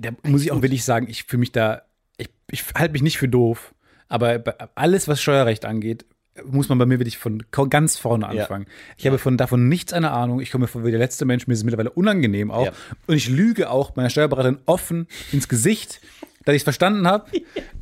Da 0.00 0.10
muss 0.22 0.42
ich 0.42 0.52
auch 0.52 0.62
wirklich 0.62 0.84
sagen, 0.84 1.08
ich 1.08 1.24
fühle 1.24 1.40
mich 1.40 1.52
da, 1.52 1.82
ich, 2.16 2.28
ich 2.50 2.64
halte 2.74 2.92
mich 2.92 3.02
nicht 3.02 3.18
für 3.18 3.28
doof, 3.28 3.74
aber 4.08 4.42
alles, 4.74 5.08
was 5.08 5.20
Steuerrecht 5.20 5.64
angeht, 5.64 6.04
muss 6.44 6.68
man 6.68 6.78
bei 6.78 6.86
mir 6.86 6.98
wirklich 6.98 7.18
von 7.18 7.42
ganz 7.70 7.98
vorne 7.98 8.24
Ja. 8.32 8.42
anfangen. 8.42 8.66
Ich 8.96 9.06
habe 9.06 9.18
von 9.18 9.36
davon 9.36 9.68
nichts 9.68 9.92
eine 9.92 10.10
Ahnung. 10.10 10.40
Ich 10.40 10.50
komme 10.50 10.66
vor 10.66 10.84
wie 10.84 10.90
der 10.90 11.00
letzte 11.00 11.24
Mensch. 11.24 11.46
Mir 11.46 11.54
ist 11.54 11.60
es 11.60 11.64
mittlerweile 11.64 11.90
unangenehm 11.90 12.50
auch. 12.50 12.66
Ja. 12.66 12.72
Und 13.06 13.16
ich 13.16 13.28
lüge 13.28 13.70
auch 13.70 13.96
meiner 13.96 14.10
Steuerberaterin 14.10 14.58
offen 14.66 15.06
ins 15.32 15.48
Gesicht, 15.48 16.00
dass 16.44 16.54
ich 16.54 16.60
es 16.60 16.64
verstanden 16.64 17.06
habe. 17.06 17.26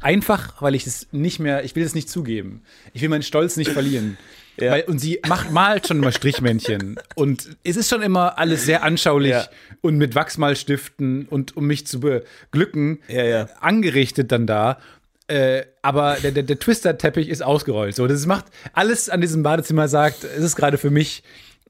Einfach, 0.00 0.62
weil 0.62 0.74
ich 0.74 0.86
es 0.86 1.08
nicht 1.12 1.38
mehr, 1.40 1.64
ich 1.64 1.76
will 1.76 1.84
es 1.84 1.94
nicht 1.94 2.08
zugeben. 2.08 2.62
Ich 2.92 3.02
will 3.02 3.08
meinen 3.08 3.22
Stolz 3.22 3.56
nicht 3.56 3.70
verlieren. 3.70 4.16
Ja. 4.58 4.70
Weil, 4.70 4.82
und 4.84 5.00
sie 5.00 5.18
macht, 5.28 5.50
malt 5.50 5.88
schon 5.88 5.98
immer 5.98 6.12
Strichmännchen. 6.12 6.96
Und 7.16 7.56
es 7.64 7.76
ist 7.76 7.90
schon 7.90 8.02
immer 8.02 8.38
alles 8.38 8.64
sehr 8.64 8.84
anschaulich 8.84 9.32
Ja. 9.32 9.48
und 9.80 9.96
mit 9.98 10.14
Wachsmalstiften 10.14 11.26
und 11.26 11.56
um 11.56 11.66
mich 11.66 11.86
zu 11.88 11.98
beglücken, 12.00 13.00
Ja, 13.08 13.24
ja. 13.24 13.48
angerichtet 13.60 14.30
dann 14.32 14.46
da. 14.46 14.78
Äh, 15.26 15.62
aber 15.80 16.18
der, 16.22 16.32
der, 16.32 16.42
der 16.42 16.58
Twister-Teppich 16.58 17.28
ist 17.28 17.42
ausgerollt. 17.42 17.96
So, 17.96 18.06
das 18.06 18.26
macht 18.26 18.46
alles 18.74 19.08
an 19.08 19.20
diesem 19.20 19.42
Badezimmer 19.42 19.88
sagt, 19.88 20.24
es 20.24 20.44
ist 20.44 20.56
gerade 20.56 20.76
für 20.76 20.90
mich, 20.90 21.22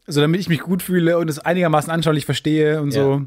so 0.07 0.21
damit 0.21 0.41
ich 0.41 0.49
mich 0.49 0.61
gut 0.61 0.83
fühle 0.83 1.19
und 1.19 1.31
es 1.31 1.39
einigermaßen 1.39 1.91
anschaulich 1.91 2.25
verstehe 2.25 2.81
und 2.81 2.91
so. 2.91 3.23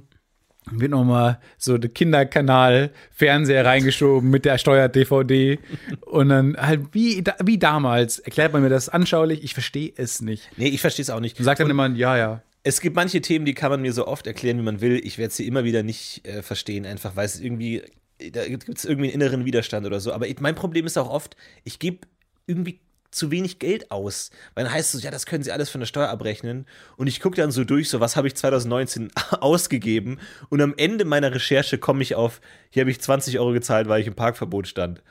Wird 0.70 0.92
nochmal 0.92 1.40
so 1.58 1.78
der 1.78 1.90
Kinderkanal 1.90 2.92
Fernseher 3.12 3.64
reingeschoben 3.64 4.30
mit 4.30 4.44
der 4.44 4.58
Steuer-DVD. 4.58 5.60
und 6.02 6.28
dann 6.28 6.58
halt 6.58 6.82
wie, 6.92 7.24
wie 7.46 7.58
damals 7.58 8.20
erklärt 8.20 8.52
man 8.52 8.62
mir 8.62 8.70
das 8.70 8.90
anschaulich. 8.90 9.46
Ich 9.46 9.54
verstehe 9.54 9.94
es 9.96 10.22
nicht. 10.22 10.50
Nee, 10.58 10.68
ich 10.68 10.82
verstehe 10.82 11.04
es 11.04 11.10
auch 11.10 11.22
nicht. 11.22 11.40
Und 11.40 11.46
sagt 11.46 11.62
dann 11.62 11.70
immer, 11.70 11.88
ja, 11.92 12.18
ja. 12.18 12.42
Es 12.64 12.82
gibt 12.82 12.98
manche 12.98 13.22
Themen, 13.22 13.46
die 13.46 13.54
kann 13.54 13.72
man 13.72 13.82
mir 13.82 13.94
so 13.94 14.08
oft 14.08 14.28
erklären, 14.28 14.58
wie 14.58 14.64
man 14.64 14.82
will. 14.82 15.00
Ich 15.02 15.18
werde 15.18 15.34
sie 15.34 15.48
immer 15.48 15.64
wieder 15.64 15.84
nicht 15.84 16.28
äh, 16.28 16.42
verstehen, 16.42 16.86
einfach 16.86 17.16
weil 17.16 17.26
es 17.26 17.40
irgendwie, 17.40 17.82
da 18.32 18.47
gibt 18.47 18.70
es 18.70 18.86
irgendwie 18.86 19.11
einen 19.11 19.22
inneren 19.22 19.45
Widerstand 19.45 19.86
oder 19.86 19.99
so. 19.99 20.13
Aber 20.13 20.28
ich, 20.28 20.39
mein 20.39 20.55
Problem 20.55 20.86
ist 20.86 20.97
auch 20.97 21.09
oft, 21.09 21.36
ich 21.63 21.80
gebe 21.80 22.07
irgendwie 22.45 22.80
zu 23.11 23.32
wenig 23.32 23.59
Geld 23.59 23.91
aus. 23.91 24.32
Weil 24.53 24.65
dann 24.65 24.74
heißt 24.74 24.95
es, 24.95 25.03
ja, 25.03 25.11
das 25.11 25.26
können 25.26 25.43
sie 25.43 25.51
alles 25.51 25.70
von 25.70 25.80
der 25.80 25.86
Steuer 25.86 26.09
abrechnen. 26.09 26.65
Und 26.97 27.07
ich 27.07 27.20
gucke 27.20 27.38
dann 27.38 27.51
so 27.51 27.63
durch, 27.63 27.89
so 27.89 27.99
was 27.99 28.15
habe 28.15 28.28
ich 28.28 28.36
2019 28.36 29.11
ausgegeben. 29.39 30.20
Und 30.49 30.61
am 30.61 30.74
Ende 30.78 31.05
meiner 31.05 31.34
Recherche 31.34 31.78
komme 31.78 32.03
ich 32.03 32.15
auf, 32.15 32.41
hier 32.70 32.82
habe 32.82 32.91
ich 32.91 33.01
20 33.01 33.39
Euro 33.39 33.53
gezahlt, 33.53 33.88
weil 33.88 34.01
ich 34.01 34.07
im 34.07 34.15
Parkverbot 34.15 34.68
stand. 34.68 35.01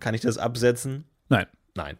Kann 0.00 0.14
ich 0.14 0.20
das 0.20 0.38
absetzen? 0.38 1.04
Nein. 1.28 1.46
Nein. 1.74 1.98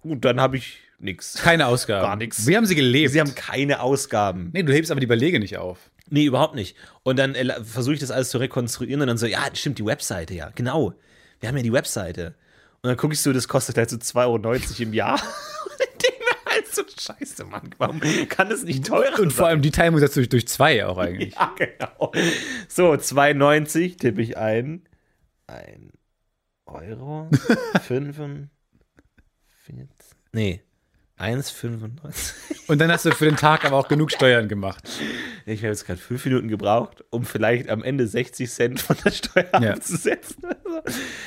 Gut, 0.00 0.24
dann 0.24 0.40
habe 0.40 0.56
ich 0.56 0.80
nichts. 0.98 1.34
Keine 1.34 1.66
Ausgaben. 1.66 2.06
Gar 2.06 2.16
nichts. 2.16 2.46
Wie 2.46 2.56
haben 2.56 2.66
sie 2.66 2.74
gelebt? 2.74 3.12
Sie 3.12 3.20
haben 3.20 3.34
keine 3.34 3.80
Ausgaben. 3.80 4.50
nee, 4.52 4.62
du 4.62 4.72
hebst 4.72 4.90
aber 4.90 5.00
die 5.00 5.06
Belege 5.06 5.38
nicht 5.38 5.56
auf. 5.56 5.90
Nee, 6.10 6.24
überhaupt 6.24 6.54
nicht. 6.54 6.76
Und 7.02 7.18
dann 7.18 7.34
äh, 7.34 7.62
versuche 7.64 7.94
ich 7.94 8.00
das 8.00 8.10
alles 8.10 8.28
zu 8.30 8.38
rekonstruieren 8.38 9.00
und 9.00 9.08
dann 9.08 9.18
so, 9.18 9.26
ja, 9.26 9.44
stimmt, 9.54 9.78
die 9.78 9.86
Webseite, 9.86 10.34
ja, 10.34 10.50
genau. 10.54 10.94
Wir 11.40 11.48
haben 11.48 11.56
ja 11.56 11.62
die 11.62 11.72
Webseite. 11.72 12.34
Und 12.82 12.88
dann 12.88 12.96
gucke 12.96 13.14
ich 13.14 13.20
so, 13.20 13.32
das 13.32 13.48
kostet 13.48 13.78
halt 13.78 13.88
so 13.90 13.96
2,90 13.96 14.18
Euro 14.26 14.82
im 14.82 14.92
Jahr. 14.92 15.14
und 15.64 15.72
ich 15.80 15.98
denke 15.98 16.18
mir 16.20 16.52
halt 16.52 16.66
so, 16.68 16.82
scheiße, 16.84 17.44
Mann, 17.44 17.70
warum 17.78 18.00
kann 18.28 18.50
das 18.50 18.62
nicht 18.64 18.86
teurer 18.86 19.18
Und 19.20 19.32
vor 19.32 19.46
allem 19.46 19.62
die 19.62 19.70
Teilung 19.70 19.98
setzt 19.98 20.16
durch, 20.16 20.28
durch 20.28 20.46
zwei 20.46 20.84
auch 20.84 20.98
eigentlich. 20.98 21.34
Ja, 21.38 21.54
genau. 21.56 22.12
So, 22.68 22.92
2,90 22.92 23.98
tippe 23.98 24.20
ich 24.20 24.36
ein. 24.36 24.86
Ein 25.46 25.92
Euro. 26.66 27.30
45. 27.86 28.50
Nee. 30.32 30.63
1,95. 31.24 32.68
Und 32.68 32.80
dann 32.80 32.90
hast 32.90 33.04
du 33.04 33.10
für 33.12 33.24
den 33.26 33.36
Tag 33.36 33.64
aber 33.64 33.76
auch 33.76 33.88
genug 33.88 34.10
Steuern 34.10 34.48
gemacht. 34.48 34.82
Ich 35.46 35.60
habe 35.60 35.68
jetzt 35.68 35.86
gerade 35.86 35.98
fünf 36.00 36.24
Minuten 36.24 36.48
gebraucht, 36.48 37.04
um 37.10 37.24
vielleicht 37.24 37.68
am 37.68 37.82
Ende 37.82 38.06
60 38.06 38.50
Cent 38.50 38.80
von 38.80 38.96
der 39.04 39.10
Steuer 39.10 39.44
Ja. 39.60 39.70
abzusetzen. 39.74 40.36
Ja, 40.42 40.50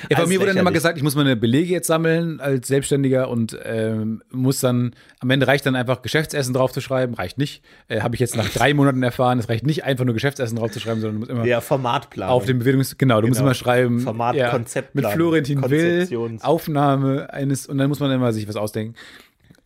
bei 0.10 0.16
Also 0.16 0.30
mir 0.30 0.40
wurde 0.40 0.50
dann 0.54 0.58
immer 0.58 0.72
gesagt, 0.72 0.98
ich 0.98 1.04
muss 1.04 1.16
meine 1.16 1.36
Belege 1.36 1.72
jetzt 1.74 1.88
sammeln 1.88 2.40
als 2.40 2.68
Selbstständiger 2.68 3.30
und 3.30 3.58
ähm, 3.64 4.22
muss 4.32 4.60
dann, 4.60 4.94
am 5.20 5.30
Ende 5.30 5.48
reicht 5.48 5.66
dann 5.66 5.76
einfach 5.76 6.02
Geschäftsessen 6.02 6.54
draufzuschreiben, 6.54 7.16
reicht 7.16 7.38
nicht. 7.38 7.64
Äh, 7.88 8.02
Habe 8.02 8.16
ich 8.16 8.20
jetzt 8.20 8.36
nach 8.36 8.50
drei 8.50 8.74
Monaten 8.74 9.02
erfahren, 9.04 9.40
es 9.40 9.50
reicht 9.50 9.66
nicht 9.66 9.84
einfach 9.84 10.06
nur 10.06 10.14
Geschäftsessen 10.14 10.58
draufzuschreiben, 10.58 11.02
sondern 11.02 11.16
du 11.16 11.20
musst 11.20 11.32
immer 11.32 11.46
Ja, 11.46 11.62
Formatplan. 11.62 12.30
auf 12.30 12.46
dem 12.46 12.60
Bewegungs... 12.60 12.98
Genau, 12.98 13.22
du 13.22 13.28
musst 13.28 13.40
Genau. 13.40 13.48
immer 13.50 13.56
schreiben, 13.56 14.00
Format, 14.00 14.36
ja, 14.36 14.58
mit 14.94 15.06
Florentin 15.06 15.70
Will, 15.70 16.08
Aufnahme 16.42 17.32
eines, 17.34 17.68
und 17.68 17.78
dann 17.78 17.90
muss 17.90 18.00
man 18.00 18.12
immer 18.12 18.34
sich 18.34 18.48
was 18.48 18.56
ausdenken. 18.56 18.96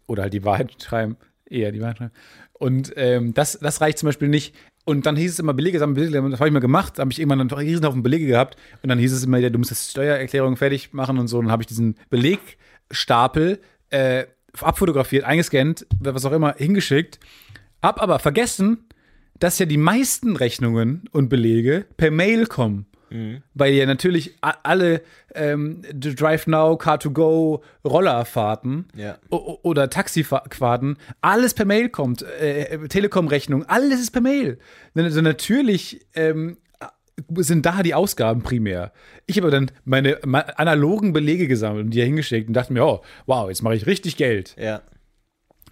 Oder 0.07 0.23
halt 0.23 0.33
die 0.33 0.43
Wahrheit 0.43 0.81
schreiben, 0.81 1.17
eher 1.45 1.71
die 1.71 1.81
Wahrheit 1.81 1.97
schreiben. 1.97 2.13
Und 2.53 2.93
ähm, 2.95 3.33
das, 3.33 3.57
das 3.59 3.81
reicht 3.81 3.97
zum 3.97 4.07
Beispiel 4.07 4.27
nicht. 4.27 4.55
Und 4.83 5.05
dann 5.05 5.15
hieß 5.15 5.33
es 5.33 5.39
immer 5.39 5.53
Belege 5.53 5.79
sammeln, 5.79 5.95
Belege 5.95 6.13
sammeln. 6.13 6.31
Das 6.31 6.39
habe 6.39 6.49
ich 6.49 6.53
mal 6.53 6.59
gemacht. 6.59 6.97
Da 6.97 7.01
habe 7.01 7.11
ich 7.11 7.19
irgendwann 7.19 7.41
einen 7.41 7.49
Riesenhaufen 7.49 8.03
Belege 8.03 8.25
gehabt. 8.25 8.55
Und 8.81 8.89
dann 8.89 8.99
hieß 8.99 9.13
es 9.13 9.23
immer, 9.23 9.37
ja, 9.37 9.49
du 9.49 9.57
musst 9.57 9.71
das 9.71 9.91
Steuererklärung 9.91 10.57
fertig 10.57 10.93
machen 10.93 11.17
und 11.17 11.27
so. 11.27 11.37
Und 11.37 11.45
dann 11.45 11.51
habe 11.51 11.63
ich 11.63 11.67
diesen 11.67 11.95
Belegstapel 12.09 13.59
äh, 13.89 14.25
abfotografiert, 14.59 15.23
eingescannt, 15.23 15.85
was 15.99 16.25
auch 16.25 16.31
immer, 16.31 16.55
hingeschickt. 16.55 17.19
Hab 17.81 18.01
aber 18.01 18.19
vergessen, 18.19 18.85
dass 19.39 19.59
ja 19.59 19.65
die 19.65 19.77
meisten 19.77 20.35
Rechnungen 20.35 21.05
und 21.11 21.29
Belege 21.29 21.85
per 21.97 22.11
Mail 22.11 22.45
kommen. 22.45 22.85
Weil 23.53 23.73
ja 23.73 23.85
natürlich 23.85 24.35
alle 24.41 25.01
ähm, 25.35 25.81
Drive 25.93 26.47
Now, 26.47 26.73
Car2Go, 26.75 27.61
Rollerfahrten 27.85 28.85
Ja. 28.95 29.17
oder 29.29 29.89
Taxifahrten, 29.89 30.97
alles 31.21 31.53
per 31.53 31.65
Mail 31.65 31.89
kommt. 31.89 32.23
Äh, 32.23 32.87
Telekom-Rechnung, 32.87 33.65
alles 33.65 33.99
ist 33.99 34.11
per 34.11 34.21
Mail. 34.21 34.59
Also 34.95 35.21
natürlich 35.21 36.05
ähm, 36.15 36.57
sind 37.35 37.65
da 37.65 37.83
die 37.83 37.93
Ausgaben 37.93 38.41
primär. 38.41 38.91
Ich 39.27 39.37
habe 39.37 39.51
dann 39.51 39.71
meine 39.83 40.23
analogen 40.23 41.13
Belege 41.13 41.47
gesammelt 41.47 41.85
und 41.85 41.91
die 41.91 42.01
hingeschickt 42.01 42.47
und 42.47 42.53
dachte 42.53 42.73
mir, 42.73 42.85
oh, 42.85 43.01
wow, 43.25 43.49
jetzt 43.49 43.61
mache 43.61 43.75
ich 43.75 43.85
richtig 43.85 44.17
Geld. 44.17 44.55
Ja. 44.59 44.81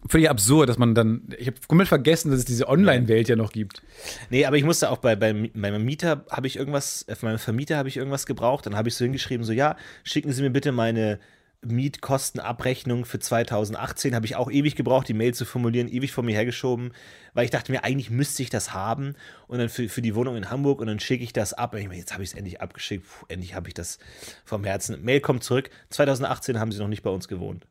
Völlig 0.07 0.29
absurd, 0.29 0.69
dass 0.69 0.77
man 0.77 0.95
dann, 0.95 1.23
ich 1.37 1.47
habe 1.47 1.57
komplett 1.67 1.89
vergessen, 1.89 2.31
dass 2.31 2.39
es 2.39 2.45
diese 2.45 2.69
Online-Welt 2.69 3.27
ja 3.27 3.35
noch 3.35 3.51
gibt. 3.51 3.81
Nee, 4.29 4.45
aber 4.45 4.55
ich 4.55 4.63
musste 4.63 4.89
auch 4.91 4.97
bei, 4.97 5.15
bei 5.15 5.33
meinem 5.53 5.83
Mieter 5.83 6.25
habe 6.29 6.47
ich 6.47 6.55
irgendwas, 6.55 7.05
äh, 7.07 7.15
von 7.15 7.29
meinem 7.29 7.39
Vermieter 7.39 7.77
habe 7.77 7.89
ich 7.89 7.97
irgendwas 7.97 8.25
gebraucht. 8.25 8.65
Dann 8.65 8.77
habe 8.77 8.87
ich 8.87 8.95
so 8.95 9.03
hingeschrieben, 9.03 9.43
so 9.43 9.51
ja, 9.51 9.75
schicken 10.03 10.31
Sie 10.31 10.41
mir 10.41 10.51
bitte 10.51 10.71
meine 10.71 11.19
Mietkostenabrechnung 11.61 13.03
für 13.03 13.19
2018. 13.19 14.15
Habe 14.15 14.25
ich 14.25 14.35
auch 14.35 14.49
ewig 14.49 14.75
gebraucht, 14.75 15.07
die 15.09 15.13
Mail 15.13 15.33
zu 15.33 15.43
formulieren, 15.43 15.89
ewig 15.89 16.13
vor 16.13 16.23
mir 16.23 16.35
hergeschoben, 16.35 16.93
weil 17.33 17.45
ich 17.45 17.51
dachte 17.51 17.71
mir, 17.71 17.83
eigentlich 17.83 18.09
müsste 18.09 18.41
ich 18.43 18.49
das 18.49 18.73
haben 18.73 19.15
und 19.47 19.59
dann 19.59 19.69
für, 19.69 19.89
für 19.89 20.01
die 20.01 20.15
Wohnung 20.15 20.37
in 20.37 20.49
Hamburg 20.49 20.79
und 20.79 20.87
dann 20.87 20.99
schicke 20.99 21.23
ich 21.23 21.33
das 21.33 21.53
ab. 21.53 21.73
Und 21.73 21.79
ich 21.79 21.89
mir, 21.89 21.97
jetzt 21.97 22.13
habe 22.13 22.23
ich 22.23 22.29
es 22.29 22.35
endlich 22.35 22.61
abgeschickt, 22.61 23.05
Puh, 23.05 23.25
endlich 23.27 23.55
habe 23.55 23.67
ich 23.67 23.73
das 23.73 23.99
vom 24.45 24.63
Herzen. 24.63 25.03
Mail 25.03 25.19
kommt 25.19 25.43
zurück. 25.43 25.69
2018 25.89 26.59
haben 26.59 26.71
Sie 26.71 26.79
noch 26.79 26.87
nicht 26.87 27.03
bei 27.03 27.09
uns 27.09 27.27
gewohnt. 27.27 27.67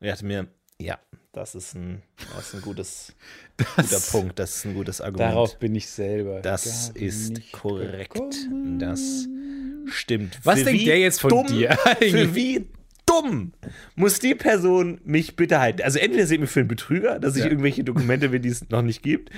Und 0.00 0.06
ich 0.06 0.10
dachte 0.10 0.24
mir, 0.24 0.48
ja, 0.80 0.98
das 1.32 1.54
ist 1.54 1.74
ein, 1.74 2.02
das 2.34 2.48
ist 2.48 2.54
ein 2.54 2.62
gutes, 2.62 3.12
guter 3.76 4.00
Punkt, 4.10 4.38
das 4.38 4.56
ist 4.56 4.64
ein 4.66 4.74
gutes 4.74 5.00
Argument. 5.00 5.32
Darauf 5.32 5.58
bin 5.58 5.74
ich 5.74 5.88
selber. 5.88 6.40
Das 6.40 6.92
gar 6.94 7.02
ist 7.02 7.52
korrekt. 7.52 8.14
gekommen. 8.14 8.78
Das 8.78 9.26
stimmt. 9.86 10.38
Was 10.44 10.58
Für 10.60 10.64
denkt 10.66 10.86
der 10.86 10.98
jetzt 10.98 11.20
von 11.20 11.30
dumm, 11.30 11.46
dir 11.46 11.72
Für 11.76 11.88
eigentlich? 12.00 12.34
wie 12.34 12.66
dumm 13.06 13.52
muss 13.96 14.18
die 14.18 14.34
Person 14.34 15.00
mich 15.04 15.36
bitte 15.36 15.60
halten? 15.60 15.82
Also 15.82 15.98
entweder 15.98 16.26
seht 16.26 16.38
ihr 16.38 16.42
mich 16.42 16.50
für 16.50 16.60
einen 16.60 16.68
Betrüger, 16.68 17.18
dass 17.18 17.36
ich 17.36 17.44
Ja. 17.44 17.50
irgendwelche 17.50 17.84
Dokumente 17.84 18.32
will, 18.32 18.40
die 18.40 18.48
es 18.48 18.68
noch 18.68 18.82
nicht 18.82 19.02
gibt, 19.02 19.30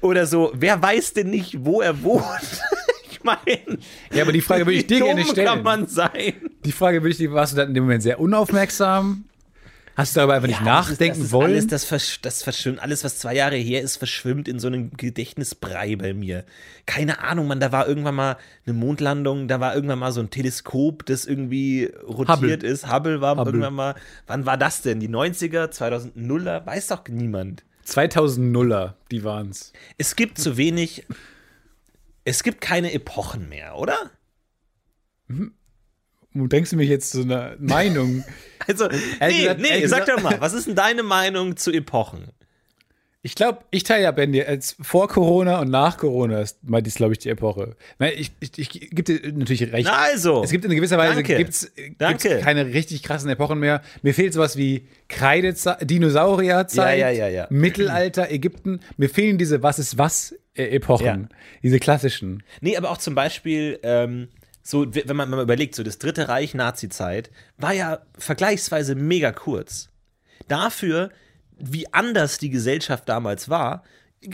oder 0.00 0.26
so, 0.26 0.52
wer 0.54 0.80
weiß 0.80 1.12
denn 1.14 1.30
nicht, 1.30 1.64
wo 1.64 1.80
er 1.82 2.02
wohnt? 2.02 2.24
ich 3.10 3.22
meine, 3.22 3.78
Ja, 4.12 4.22
aber 4.22 4.32
die 4.32 4.40
Frage 4.40 4.64
würde 4.66 4.78
ich 4.78 4.86
dir 4.86 5.00
gerne 5.00 5.24
stellen. 5.24 5.46
kann 5.46 5.62
man 5.62 5.86
sein? 5.88 6.32
Die 6.64 6.72
Frage 6.72 7.02
würde 7.02 7.10
ich 7.10 7.18
dir, 7.18 7.32
warst 7.32 7.52
du 7.52 7.56
dann 7.56 7.68
in 7.68 7.74
dem 7.74 7.84
Moment 7.84 8.02
sehr 8.02 8.18
unaufmerksam? 8.20 9.24
Hast 10.00 10.16
du 10.16 10.20
darüber 10.20 10.34
einfach 10.34 10.48
nicht 10.48 10.60
Ja, 10.60 10.64
das 10.78 10.86
ist- 10.86 10.90
nachdenken 10.92 11.18
das 11.18 11.26
ist 11.26 11.32
wollen? 11.32 11.50
Alles, 11.52 11.66
das, 11.66 11.84
versch 11.84 12.20
das 12.22 12.42
verschwimmt, 12.42 12.80
alles, 12.80 13.04
was 13.04 13.18
zwei 13.18 13.34
Jahre 13.34 13.56
her 13.56 13.82
ist, 13.82 13.96
verschwimmt 13.96 14.48
in 14.48 14.58
so 14.58 14.66
einem 14.68 14.90
Gedächtnisbrei 14.96 15.96
bei 15.96 16.14
mir. 16.14 16.44
Keine 16.86 17.20
Ahnung, 17.22 17.46
man, 17.46 17.60
da 17.60 17.70
war 17.72 17.86
irgendwann 17.86 18.14
mal 18.14 18.36
eine 18.66 18.74
Mondlandung, 18.74 19.46
da 19.48 19.60
war 19.60 19.74
irgendwann 19.74 19.98
mal 19.98 20.12
so 20.12 20.20
ein 20.20 20.30
Teleskop, 20.30 21.06
das 21.06 21.24
irgendwie 21.26 21.84
rotiert 22.06 22.28
Hubble. 22.38 22.54
ist. 22.56 22.92
Hubble 22.92 23.20
war 23.20 23.36
Hubble. 23.36 23.52
irgendwann 23.52 23.74
mal. 23.74 23.94
Wann 24.26 24.46
war 24.46 24.56
das 24.56 24.82
denn? 24.82 25.00
Die 25.00 25.08
90er, 25.08 25.70
2000er? 25.70 26.64
Weiß 26.66 26.88
doch 26.88 27.06
niemand. 27.08 27.64
2000er, 27.86 28.94
die 29.10 29.24
waren's. 29.24 29.72
Es 29.98 30.16
gibt 30.16 30.38
zu 30.38 30.56
wenig. 30.56 31.06
Es 32.24 32.42
gibt 32.42 32.60
keine 32.60 32.92
Epochen 32.92 33.48
mehr, 33.48 33.76
oder? 33.76 33.96
Du 35.28 35.50
denkst 36.34 36.70
du 36.70 36.76
mich 36.76 36.88
jetzt 36.88 37.10
zu 37.12 37.22
einer 37.22 37.56
Meinung? 37.58 38.24
Also, 38.66 38.88
nee, 38.88 39.38
gesagt- 39.40 39.60
nee, 39.60 39.86
sag 39.86 40.04
doch 40.06 40.22
mal, 40.22 40.38
was 40.40 40.52
ist 40.52 40.66
denn 40.68 40.74
deine 40.76 41.02
Meinung 41.02 41.56
zu 41.56 41.72
Epochen? 41.72 42.28
Ich 43.22 43.34
glaube, 43.34 43.60
ich 43.70 43.84
teile 43.84 44.04
ja 44.04 44.10
Ben 44.12 44.32
dir 44.32 44.48
als 44.48 44.76
vor 44.80 45.08
Corona 45.08 45.60
und 45.60 45.70
nach 45.70 45.96
Corona 45.96 46.40
ist, 46.40 46.58
ist, 46.84 46.96
glaube 46.96 47.12
ich, 47.14 47.18
die 47.18 47.30
Epoche. 47.30 47.74
Nein, 47.98 48.12
ich, 48.16 48.32
ich, 48.40 48.58
ich 48.58 48.70
gebe 48.90 49.02
dir 49.02 49.32
natürlich 49.32 49.72
recht. 49.72 49.86
Na 49.90 49.96
also. 49.96 50.42
Es 50.44 50.50
gibt 50.50 50.64
in 50.66 50.70
gewisser 50.70 50.98
Weise 50.98 51.16
Danke. 51.16 51.36
gibt's, 51.36 51.70
Danke. 51.98 52.28
gibt's 52.28 52.44
keine 52.44 52.66
richtig 52.66 53.02
krassen 53.02 53.28
Epochen 53.30 53.58
mehr. 53.58 53.82
Mir 54.02 54.14
fehlt 54.14 54.32
sowas 54.34 54.56
wie 54.56 54.86
Kreidezeit, 55.08 55.90
Dinosaurierzeit, 55.90 56.98
Ja, 56.98 57.10
ja, 57.10 57.28
ja. 57.28 57.46
Mittelalter, 57.50 58.30
Ägypten. 58.30 58.80
Mir 58.96 59.08
fehlen 59.08 59.36
diese 59.36 59.62
Was 59.62 59.78
ist 59.78 59.98
was 59.98 60.34
äh, 60.54 60.64
Epochen, 60.68 61.28
diese 61.62 61.78
klassischen. 61.78 62.42
Nee, 62.60 62.76
aber 62.76 62.90
auch 62.90 62.98
zum 62.98 63.14
Beispiel, 63.14 63.78
ähm, 63.82 64.28
so, 64.70 64.86
wenn 64.94 65.16
man 65.16 65.28
mal 65.30 65.42
überlegt, 65.42 65.74
so 65.74 65.82
das 65.82 65.98
Dritte 65.98 66.28
Reich 66.28 66.54
Nazi-Zeit 66.54 67.30
war 67.58 67.72
ja 67.72 68.00
vergleichsweise 68.18 68.94
mega 68.94 69.32
kurz. 69.32 69.88
Dafür, 70.48 71.10
wie 71.58 71.92
anders 71.92 72.38
die 72.38 72.50
Gesellschaft 72.50 73.08
damals 73.08 73.48
war, 73.48 73.84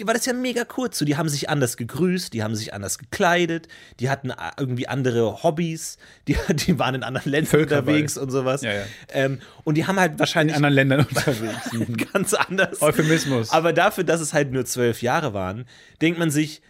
war 0.03 0.15
das 0.15 0.27
ja 0.27 0.33
mega 0.33 0.65
kurz. 0.65 0.99
So, 0.99 1.05
die 1.05 1.17
haben 1.17 1.29
sich 1.29 1.49
anders 1.49 1.77
gegrüßt, 1.77 2.33
die 2.33 2.43
haben 2.43 2.57
sich 2.57 2.75
anders 2.75 2.99
gekleidet, 2.99 3.69
die 4.01 4.11
hatten 4.11 4.31
äh, 4.31 4.35
irgendwie 4.59 4.89
andere 4.89 5.43
Hobbys, 5.45 5.97
die, 6.29 6.37
die 6.51 6.79
waren 6.79 6.97
in 6.97 7.03
anderen 7.05 7.31
Ländern 7.31 7.61
unterwegs 7.61 8.17
und 8.19 8.31
sowas. 8.31 8.63
Ja, 8.63 8.73
ja. 8.73 8.83
Ähm, 9.11 9.39
und 9.65 9.77
die 9.77 9.87
haben 9.87 9.99
halt 10.01 10.13
In 10.15 10.19
wahrscheinlich 10.19 10.57
anderen 10.57 10.75
Ländern 10.75 11.01
unterwegs. 11.09 11.71
ganz 12.13 12.35
anders. 12.35 12.83
Euphemismus. 12.83 13.51
Aber 13.51 13.73
dafür, 13.73 14.03
dass 14.05 14.21
es 14.21 14.33
halt 14.35 14.51
nur 14.53 14.65
zwölf 14.65 15.03
Jahre 15.03 15.35
waren, 15.35 15.67
denkt 16.03 16.19
man 16.19 16.31
sich, 16.31 16.63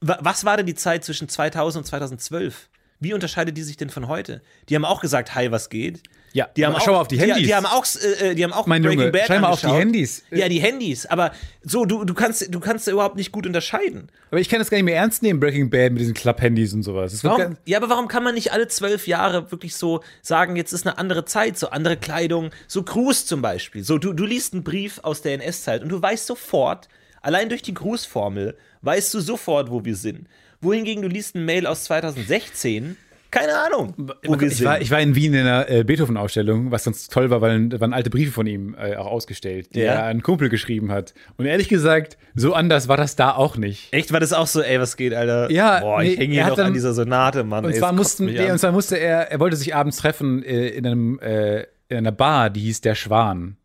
wa- 0.00 0.18
was 0.20 0.44
war 0.44 0.56
denn 0.58 0.66
die 0.66 0.74
Zeit 0.74 1.04
zwischen 1.04 1.28
2000 1.28 1.84
und 1.84 1.86
2012? 1.88 2.68
Wie 3.00 3.14
unterscheidet 3.14 3.56
die 3.56 3.62
sich 3.62 3.76
denn 3.76 3.90
von 3.90 4.08
heute? 4.08 4.42
Die 4.68 4.74
haben 4.74 4.84
auch 4.84 5.00
gesagt, 5.00 5.34
hi, 5.34 5.50
was 5.50 5.68
geht? 5.68 6.02
Ja, 6.32 6.48
die 6.56 6.66
haben 6.66 6.74
auch, 6.74 6.80
schau 6.82 6.92
mal 6.92 7.00
auf 7.00 7.08
die 7.08 7.18
Handys. 7.18 7.36
Die, 7.38 7.44
die 7.44 7.54
haben 7.54 7.64
auch, 7.64 7.86
äh, 8.20 8.34
die 8.34 8.44
haben 8.44 8.52
auch 8.52 8.66
Mein 8.66 8.82
Breaking 8.82 9.00
Junge, 9.00 9.12
Bad 9.12 9.26
schau 9.28 9.38
mal 9.38 9.48
auf 9.48 9.60
die. 9.60 9.68
Handys. 9.68 10.24
Ja, 10.30 10.48
die 10.48 10.60
Handys. 10.60 11.06
Aber 11.06 11.32
so, 11.62 11.84
du, 11.84 12.04
du 12.04 12.12
kannst, 12.12 12.52
du 12.52 12.60
kannst 12.60 12.86
überhaupt 12.86 13.16
nicht 13.16 13.32
gut 13.32 13.46
unterscheiden. 13.46 14.08
Aber 14.30 14.40
ich 14.40 14.48
kann 14.48 14.58
das 14.58 14.68
gar 14.68 14.76
nicht 14.76 14.84
mehr 14.84 14.96
ernst 14.96 15.22
nehmen, 15.22 15.40
Breaking 15.40 15.70
Bad 15.70 15.92
mit 15.92 16.00
diesen 16.00 16.14
Club-Handys 16.14 16.74
und 16.74 16.82
sowas. 16.82 17.24
Warum, 17.24 17.56
ja, 17.64 17.78
aber 17.78 17.88
warum 17.88 18.08
kann 18.08 18.24
man 18.24 18.34
nicht 18.34 18.52
alle 18.52 18.68
zwölf 18.68 19.06
Jahre 19.06 19.50
wirklich 19.50 19.74
so 19.74 20.02
sagen, 20.20 20.56
jetzt 20.56 20.72
ist 20.72 20.86
eine 20.86 20.98
andere 20.98 21.24
Zeit, 21.24 21.58
so 21.58 21.70
andere 21.70 21.96
Kleidung, 21.96 22.50
so 22.66 22.82
Cruz 22.82 23.24
zum 23.24 23.40
Beispiel. 23.40 23.82
So, 23.82 23.96
du, 23.98 24.12
du 24.12 24.26
liest 24.26 24.52
einen 24.52 24.64
Brief 24.64 25.00
aus 25.02 25.22
der 25.22 25.34
NS-Zeit 25.34 25.82
und 25.82 25.88
du 25.88 26.02
weißt 26.02 26.26
sofort, 26.26 26.88
Allein 27.20 27.48
durch 27.48 27.62
die 27.62 27.74
Grußformel 27.74 28.56
weißt 28.82 29.12
du 29.14 29.20
sofort, 29.20 29.70
wo 29.70 29.84
wir 29.84 29.96
sind. 29.96 30.28
Wohingegen 30.60 31.02
du 31.02 31.08
liest 31.08 31.34
ein 31.36 31.44
Mail 31.44 31.66
aus 31.66 31.84
2016, 31.84 32.96
keine 33.30 33.52
Ahnung, 33.58 33.94
ich, 34.40 34.64
war, 34.64 34.80
ich 34.80 34.90
war 34.90 35.00
in 35.00 35.14
Wien 35.14 35.34
in 35.34 35.40
einer 35.40 35.68
äh, 35.68 35.84
Beethoven-Ausstellung, 35.84 36.70
was 36.70 36.84
ganz 36.84 37.08
toll 37.08 37.28
war, 37.28 37.42
weil 37.42 37.68
da 37.68 37.78
waren 37.78 37.92
alte 37.92 38.08
Briefe 38.08 38.32
von 38.32 38.46
ihm 38.46 38.74
äh, 38.74 38.96
auch 38.96 39.06
ausgestellt, 39.06 39.74
die 39.74 39.80
Ja. 39.80 39.92
er 39.92 39.98
an 40.04 40.08
einen 40.08 40.22
Kumpel 40.22 40.48
geschrieben 40.48 40.90
hat. 40.90 41.12
Und 41.36 41.44
ehrlich 41.44 41.68
gesagt, 41.68 42.16
so 42.34 42.54
anders 42.54 42.88
war 42.88 42.96
das 42.96 43.16
da 43.16 43.34
auch 43.34 43.56
nicht. 43.58 43.92
Echt, 43.92 44.12
war 44.12 44.20
das 44.20 44.32
auch 44.32 44.46
so, 44.46 44.62
ey, 44.62 44.80
was 44.80 44.96
geht, 44.96 45.12
Alter? 45.12 45.50
Ja, 45.50 45.80
Boah, 45.80 46.00
nee, 46.02 46.12
ich 46.14 46.18
hänge 46.18 46.36
er 46.36 46.44
hier 46.44 46.48
noch 46.50 46.56
dann- 46.56 46.66
an 46.68 46.72
dieser 46.72 46.94
Sonate, 46.94 47.44
Mann. 47.44 47.66
Und 47.66 47.72
ey, 47.72 47.78
zwar, 47.78 47.92
mussten, 47.92 48.24
nee, 48.26 48.50
und 48.50 48.58
zwar 48.58 48.72
musste 48.72 48.96
er, 48.98 49.30
er 49.30 49.40
wollte 49.40 49.56
sich 49.56 49.74
abends 49.74 49.98
treffen 49.98 50.42
äh, 50.42 50.68
in 50.68 50.86
einem 50.86 51.18
äh, 51.20 51.64
in 51.90 51.96
einer 51.98 52.12
Bar, 52.12 52.48
die 52.50 52.60
hieß 52.60 52.80
der 52.82 52.94
Schwan. 52.94 53.56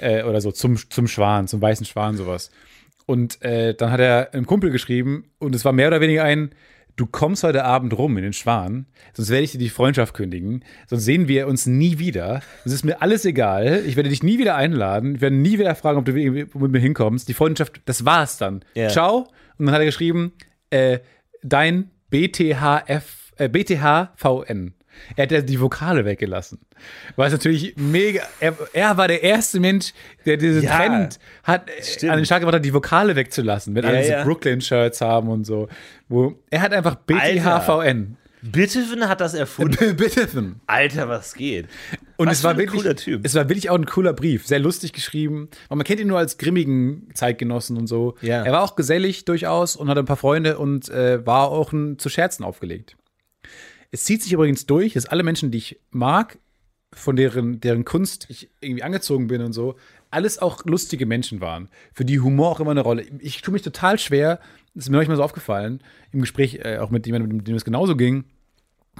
äh, 0.00 0.22
oder 0.24 0.40
so, 0.40 0.52
zum, 0.52 0.78
zum 0.90 1.06
Schwan, 1.08 1.48
zum 1.48 1.60
weißen 1.60 1.84
Schwan, 1.86 2.16
sowas. 2.16 2.50
Und 3.10 3.42
äh, 3.42 3.74
dann 3.74 3.90
hat 3.90 3.98
er 3.98 4.34
einem 4.34 4.46
Kumpel 4.46 4.70
geschrieben, 4.70 5.24
und 5.40 5.52
es 5.56 5.64
war 5.64 5.72
mehr 5.72 5.88
oder 5.88 6.00
weniger 6.00 6.22
ein, 6.22 6.50
du 6.94 7.06
kommst 7.06 7.42
heute 7.42 7.64
Abend 7.64 7.98
rum 7.98 8.16
in 8.16 8.22
den 8.22 8.32
Schwan, 8.32 8.86
sonst 9.14 9.30
werde 9.30 9.42
ich 9.42 9.50
dir 9.50 9.58
die 9.58 9.68
Freundschaft 9.68 10.14
kündigen, 10.14 10.62
sonst 10.86 11.06
sehen 11.06 11.26
wir 11.26 11.48
uns 11.48 11.66
nie 11.66 11.98
wieder. 11.98 12.40
Es 12.64 12.70
ist 12.70 12.84
mir 12.84 13.02
alles 13.02 13.24
egal, 13.24 13.82
ich 13.84 13.96
werde 13.96 14.10
dich 14.10 14.22
nie 14.22 14.38
wieder 14.38 14.54
einladen, 14.54 15.16
ich 15.16 15.20
werde 15.20 15.34
nie 15.34 15.58
wieder 15.58 15.74
fragen, 15.74 15.98
ob 15.98 16.04
du 16.04 16.12
mit 16.12 16.54
mir 16.54 16.78
hinkommst. 16.78 17.28
Die 17.28 17.34
Freundschaft, 17.34 17.80
das 17.84 18.04
war's 18.04 18.38
dann. 18.38 18.64
Ja. 18.74 18.90
Ciao. 18.90 19.26
Und 19.58 19.66
dann 19.66 19.74
hat 19.74 19.80
er 19.80 19.86
geschrieben, 19.86 20.30
äh, 20.70 21.00
dein 21.42 21.90
BTHF, 22.10 23.32
äh, 23.38 23.48
BTHVN. 23.48 24.74
Er 25.16 25.22
hat 25.24 25.32
ja 25.32 25.40
die 25.40 25.60
Vokale 25.60 26.04
weggelassen. 26.04 26.58
Was 27.16 27.32
natürlich 27.32 27.74
mega. 27.76 28.22
Er, 28.40 28.54
er 28.72 28.96
war 28.96 29.08
der 29.08 29.22
erste 29.22 29.60
Mensch, 29.60 29.92
der 30.26 30.36
diesen 30.36 30.62
Ja, 30.62 30.76
Trend 30.76 31.18
hat, 31.42 31.70
stimmt. 31.82 32.12
an 32.12 32.18
den 32.18 32.26
Start 32.26 32.40
gebracht 32.40 32.56
hat, 32.56 32.64
die 32.64 32.74
Vokale 32.74 33.16
wegzulassen, 33.16 33.74
wenn 33.74 33.84
Ja, 33.84 33.90
alle 33.90 33.98
diese 34.00 34.12
ja. 34.12 34.24
Brooklyn-Shirts 34.24 35.00
haben 35.00 35.28
und 35.28 35.44
so. 35.44 35.68
Wo, 36.08 36.34
er 36.50 36.62
hat 36.62 36.72
einfach 36.72 36.96
BTHVN. 36.96 38.16
Beethoven 38.42 39.06
hat 39.06 39.20
das 39.20 39.34
erfunden. 39.34 39.96
Bitte. 39.96 40.26
Alter, 40.66 41.08
was 41.10 41.34
geht? 41.34 41.66
Und 42.16 42.28
Was 42.28 42.38
es 42.38 42.44
war 42.44 42.56
wirklich, 42.56 42.80
cooler 42.82 42.96
Typ. 42.96 43.20
es 43.22 43.34
war 43.34 43.48
wirklich 43.50 43.68
auch 43.68 43.74
ein 43.74 43.84
cooler 43.84 44.14
Brief, 44.14 44.46
sehr 44.46 44.58
lustig 44.58 44.92
geschrieben. 44.94 45.48
Und 45.68 45.76
man 45.76 45.84
kennt 45.84 46.00
ihn 46.00 46.08
nur 46.08 46.18
als 46.18 46.38
grimmigen 46.38 47.08
Zeitgenossen 47.12 47.76
und 47.76 47.86
so. 47.86 48.14
Ja. 48.22 48.42
Er 48.42 48.52
war 48.52 48.62
auch 48.62 48.76
gesellig 48.76 49.26
durchaus 49.26 49.76
und 49.76 49.88
hatte 49.88 50.00
ein 50.00 50.06
paar 50.06 50.16
Freunde 50.16 50.58
und 50.58 50.88
äh, 50.88 51.24
war 51.26 51.48
auch 51.50 51.72
ein, 51.72 51.98
zu 51.98 52.08
Scherzen 52.08 52.42
aufgelegt. 52.44 52.96
Es 53.90 54.04
zieht 54.04 54.22
sich 54.22 54.32
übrigens 54.32 54.66
durch, 54.66 54.94
dass 54.94 55.06
alle 55.06 55.22
Menschen, 55.22 55.50
die 55.50 55.58
ich 55.58 55.80
mag, 55.90 56.38
von 56.92 57.16
deren, 57.16 57.60
deren 57.60 57.84
Kunst 57.84 58.26
ich 58.28 58.50
irgendwie 58.60 58.82
angezogen 58.82 59.28
bin 59.28 59.42
und 59.42 59.52
so, 59.52 59.76
alles 60.10 60.38
auch 60.38 60.64
lustige 60.64 61.06
Menschen 61.06 61.40
waren, 61.40 61.68
für 61.92 62.04
die 62.04 62.20
Humor 62.20 62.50
auch 62.50 62.60
immer 62.60 62.72
eine 62.72 62.80
Rolle. 62.80 63.04
Ich 63.20 63.42
tue 63.42 63.52
mich 63.52 63.62
total 63.62 63.98
schwer, 63.98 64.40
das 64.74 64.84
ist 64.84 64.90
mir 64.90 64.96
manchmal 64.96 65.16
so 65.16 65.22
aufgefallen, 65.22 65.82
im 66.12 66.20
Gespräch 66.20 66.60
äh, 66.64 66.78
auch 66.78 66.90
mit 66.90 67.06
jemandem, 67.06 67.44
dem 67.44 67.54
es 67.54 67.64
genauso 67.64 67.96
ging, 67.96 68.24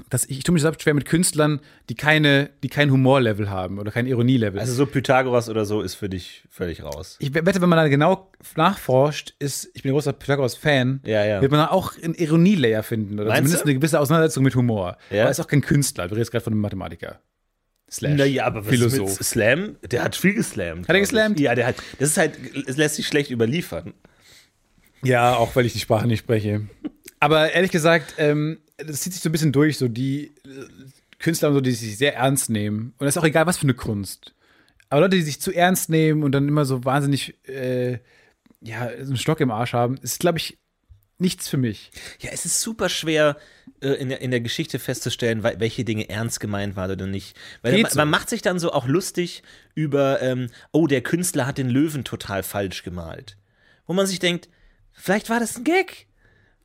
dass 0.09 0.24
ich, 0.24 0.38
ich 0.38 0.45
tue 0.45 0.53
mich 0.53 0.62
selbst 0.62 0.82
schwer 0.82 0.95
mit 0.95 1.05
Künstlern, 1.05 1.61
die 1.88 1.95
keine, 1.95 2.51
die 2.62 2.68
kein 2.68 2.91
Humorlevel 2.91 3.51
haben 3.51 3.78
oder 3.78 3.91
kein 3.91 4.07
Ironielevel. 4.07 4.59
Also 4.61 4.72
so 4.72 4.86
Pythagoras 4.86 5.49
oder 5.49 5.64
so 5.64 5.82
ist 5.82 5.95
für 5.95 6.09
dich 6.09 6.45
völlig 6.49 6.82
raus. 6.82 7.16
ich 7.18 7.34
wette, 7.34 7.61
wenn 7.61 7.68
man 7.68 7.76
da 7.78 7.88
genau 7.88 8.30
nachforscht, 8.57 9.34
ist, 9.38 9.68
ich 9.74 9.82
bin 9.82 9.91
ein 9.91 9.95
großer 9.95 10.12
Pythagoras-Fan, 10.12 11.01
Ja, 11.05 11.24
ja. 11.24 11.41
wird 11.43 11.51
man 11.51 11.61
da 11.61 11.68
auch 11.70 11.93
einen 12.03 12.14
Ironie-Layer 12.14 12.82
finden 12.82 13.14
oder 13.18 13.28
Meinst 13.28 13.38
zumindest 13.43 13.64
du? 13.64 13.68
eine 13.68 13.74
gewisse 13.78 14.01
Auseinandersetzung 14.01 14.45
mit 14.45 14.55
Humor. 14.55 14.97
Ja. 15.11 15.22
Aber 15.22 15.28
er 15.28 15.30
ist 15.30 15.41
auch 15.41 15.49
kein 15.49 15.61
Künstler, 15.61 16.05
reden 16.05 16.18
jetzt 16.18 16.30
gerade 16.30 16.45
von 16.45 16.53
einem 16.53 16.62
Mathematiker. 16.62 17.20
Slash. 17.91 18.16
Naja, 18.16 18.45
aber 18.47 18.61
was 18.61 18.68
Philosoph. 18.68 19.11
Ist 19.11 19.18
mit 19.18 19.26
Slam? 19.26 19.76
Der 19.91 20.05
hat 20.05 20.14
viel 20.14 20.34
geslammt. 20.34 20.88
Hat 20.88 20.95
er 20.95 21.01
geslammt? 21.01 21.41
Ja, 21.41 21.57
der 21.57 21.66
hat. 21.66 21.74
Das 21.99 22.11
ist 22.11 22.16
halt, 22.18 22.34
es 22.68 22.76
lässt 22.76 22.95
sich 22.95 23.07
schlecht 23.09 23.32
überliefern. 23.32 23.95
Ja, 25.03 25.34
auch 25.34 25.57
weil 25.57 25.66
ich 25.66 25.72
die 25.72 25.80
Sprache 25.80 26.07
nicht 26.07 26.20
spreche. 26.20 26.62
Aber 27.18 27.51
ehrlich 27.53 27.70
gesagt, 27.72 28.14
ähm, 28.18 28.59
das 28.87 29.01
zieht 29.01 29.12
sich 29.12 29.22
so 29.22 29.28
ein 29.28 29.33
bisschen 29.33 29.53
durch, 29.53 29.78
so 29.78 29.89
die 29.89 30.35
äh, 30.45 30.66
Künstler 31.18 31.53
so, 31.53 31.61
die 31.61 31.72
sich 31.72 31.99
sehr 31.99 32.16
ernst 32.16 32.51
nehmen. 32.51 32.95
Und 32.99 33.07
das 33.07 33.16
ist 33.16 33.18
auch 33.20 33.26
egal, 33.26 33.47
was 33.47 33.59
für 33.59 33.64
eine 33.64 33.74
Kunst. 33.74 34.35
Aber 34.89 35.03
Leute, 35.03 35.16
die 35.16 35.22
sich 35.22 35.41
zu 35.41 35.53
ernst 35.53 35.89
nehmen 35.89 36.22
und 36.22 36.33
dann 36.33 36.49
immer 36.49 36.64
so 36.64 36.85
wahnsinnig, 36.85 37.35
äh, 37.49 37.99
ja, 38.61 38.91
so 38.99 39.11
einen 39.11 39.16
Stock 39.16 39.41
im 39.41 39.51
Arsch 39.51 39.72
haben, 39.72 39.97
ist, 39.99 40.18
glaube 40.20 40.39
ich, 40.39 40.59
nichts 41.18 41.49
für 41.49 41.59
mich. 41.59 41.91
Ja, 42.20 42.31
es 42.33 42.45
ist 42.47 42.61
super 42.61 42.89
schwer 42.89 43.37
äh, 43.83 43.91
in, 43.91 44.09
der, 44.09 44.20
in 44.22 44.31
der 44.31 44.41
Geschichte 44.41 44.78
festzustellen, 44.78 45.43
wel- 45.43 45.61
welche 45.61 45.85
Dinge 45.85 46.09
ernst 46.09 46.41
gemeint 46.41 46.76
waren 46.76 46.91
oder 46.91 47.07
nicht. 47.07 47.37
Weil 47.62 47.74
Geht 47.74 47.83
man, 47.83 47.93
so. 47.93 47.99
man 47.99 48.11
macht 48.11 48.31
sich 48.31 48.43
dann 48.43 48.59
so 48.59 48.72
auch 48.72 48.87
lustig 48.87 49.43
über, 49.74 50.22
ähm, 50.22 50.49
oh, 50.72 50.87
der 50.87 51.03
Künstler 51.03 51.47
hat 51.47 51.59
den 51.59 51.68
Löwen 51.68 52.05
total 52.05 52.43
falsch 52.43 52.83
gemalt. 52.83 53.37
Wo 53.87 53.93
man 53.93 54.07
sich 54.07 54.18
denkt, 54.18 54.49
vielleicht 54.93 55.28
war 55.28 55.41
das 55.41 55.57
ein 55.57 55.64
Gag. 55.64 56.07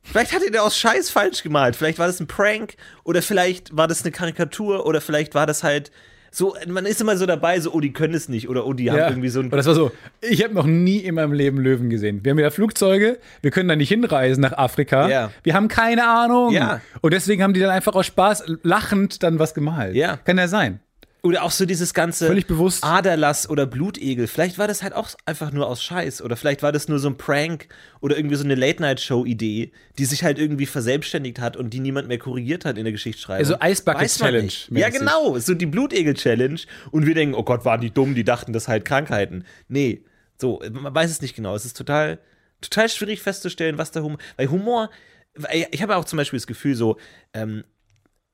Vielleicht 0.06 0.34
hat 0.34 0.44
er 0.44 0.52
den 0.52 0.62
aus 0.62 0.78
Scheiß 0.78 1.10
falsch 1.10 1.44
gemalt. 1.44 1.76
Vielleicht 1.76 2.00
war 2.00 2.08
das 2.08 2.20
ein 2.20 2.28
Prank 2.28 2.76
oder 3.04 3.22
vielleicht 3.22 3.76
war 3.76 3.88
das 3.88 4.04
eine 4.04 4.12
Karikatur 4.12 4.86
oder 4.86 5.02
vielleicht 5.02 5.36
war 5.36 5.46
das 5.46 5.64
halt 5.64 5.92
so, 6.36 6.54
man 6.68 6.86
ist 6.86 7.00
immer 7.00 7.16
so 7.16 7.26
dabei, 7.26 7.62
so, 7.62 7.72
oh, 7.72 7.80
die 7.80 7.94
können 7.94 8.14
es 8.14 8.28
nicht 8.28 8.50
oder 8.50 8.66
oh, 8.66 8.74
die 8.74 8.92
haben 8.92 9.00
irgendwie 9.00 9.30
so 9.30 9.40
ein. 9.40 9.46
Und 9.46 9.56
das 9.56 9.68
war 9.68 9.74
so, 9.74 9.92
ich 10.20 10.44
habe 10.44 10.54
noch 10.54 10.66
nie 10.66 10.98
in 10.98 11.16
meinem 11.16 11.32
Leben 11.32 11.60
Löwen 11.60 11.90
gesehen. 11.90 12.20
Wir 12.24 12.32
haben 12.32 12.38
wieder 12.38 12.52
Flugzeuge, 12.52 13.20
wir 13.42 13.52
können 13.52 13.70
da 13.70 13.78
nicht 13.78 13.88
hinreisen 13.88 14.42
nach 14.42 14.52
Afrika. 14.52 15.08
Ja. 15.08 15.32
Wir 15.44 15.54
haben 15.54 15.70
keine 15.70 16.06
Ahnung. 16.06 16.52
Ja. 16.52 16.82
Und 17.00 17.14
deswegen 17.14 17.42
haben 17.42 17.54
die 17.54 17.62
dann 17.62 17.70
einfach 17.70 17.96
aus 17.96 18.08
Spaß 18.08 18.44
lachend 18.64 19.24
dann 19.24 19.40
was 19.40 19.54
gemalt. 19.54 19.96
Ja. 19.96 20.18
Kann 20.18 20.38
ja 20.38 20.50
sein. 20.50 20.82
Oder 21.26 21.42
auch 21.42 21.50
so 21.50 21.66
dieses 21.66 21.96
ganze 21.96 22.28
Völlig 22.28 22.46
bewusst. 22.46 22.84
Aderlass 22.84 23.50
oder 23.50 23.66
Blutegel. 23.66 24.28
Vielleicht 24.28 24.60
war 24.60 24.68
das 24.68 24.84
halt 24.84 24.94
auch 24.94 25.10
einfach 25.26 25.52
nur 25.52 25.66
aus 25.66 25.82
Scheiß. 25.82 26.22
Oder 26.22 26.38
vielleicht 26.38 26.62
war 26.62 26.72
das 26.72 26.88
nur 26.88 27.00
so 27.00 27.10
ein 27.10 27.18
Prank 27.18 27.68
oder 28.00 28.16
irgendwie 28.16 28.36
so 28.36 28.44
eine 28.44 28.54
Late-Night-Show-Idee, 28.54 29.72
die 29.98 30.06
sich 30.06 30.24
halt 30.24 30.38
irgendwie 30.38 30.68
verselbstständigt 30.68 31.40
hat 31.40 31.58
und 31.58 31.72
die 31.72 31.80
niemand 31.80 32.08
mehr 32.10 32.20
korrigiert 32.20 32.64
hat 32.64 32.78
in 32.78 32.84
der 32.84 32.92
Geschichtsschreibung. 32.92 33.40
Also 33.40 33.56
Ice 33.66 33.82
Bucket 33.84 34.02
Weiß 34.02 34.20
man 34.20 34.28
Challenge 34.28 34.46
nicht. 34.46 34.72
Ja, 34.72 34.90
genau. 34.90 35.40
So 35.40 35.56
die 35.56 35.66
Blutegel-Challenge. 35.66 36.60
Und 36.92 37.08
wir 37.08 37.16
denken, 37.16 37.34
oh 37.34 37.44
Gott, 37.44 37.66
waren 37.66 37.82
die 37.82 37.90
dumm, 37.90 38.14
die 38.14 38.24
dachten, 38.24 38.54
das 38.54 38.68
halt 38.68 38.86
Krankheiten. 38.86 39.46
Nee. 39.68 40.04
So, 40.40 40.62
man 40.72 40.94
weiß 40.94 41.10
es 41.10 41.22
nicht 41.24 41.36
genau. 41.36 41.56
Es 41.56 41.66
ist 41.66 41.76
total, 41.76 42.20
total 42.62 42.88
schwierig 42.88 43.24
festzustellen, 43.24 43.80
was 43.80 43.90
der 43.90 44.04
Humor. 44.04 44.20
Weil 44.38 44.52
Humor. 44.52 44.92
Ich 45.72 45.82
habe 45.82 45.96
auch 45.96 46.06
zum 46.06 46.18
Beispiel 46.18 46.38
das 46.38 46.46
Gefühl, 46.46 46.76
so, 46.76 46.98
ähm, 47.34 47.64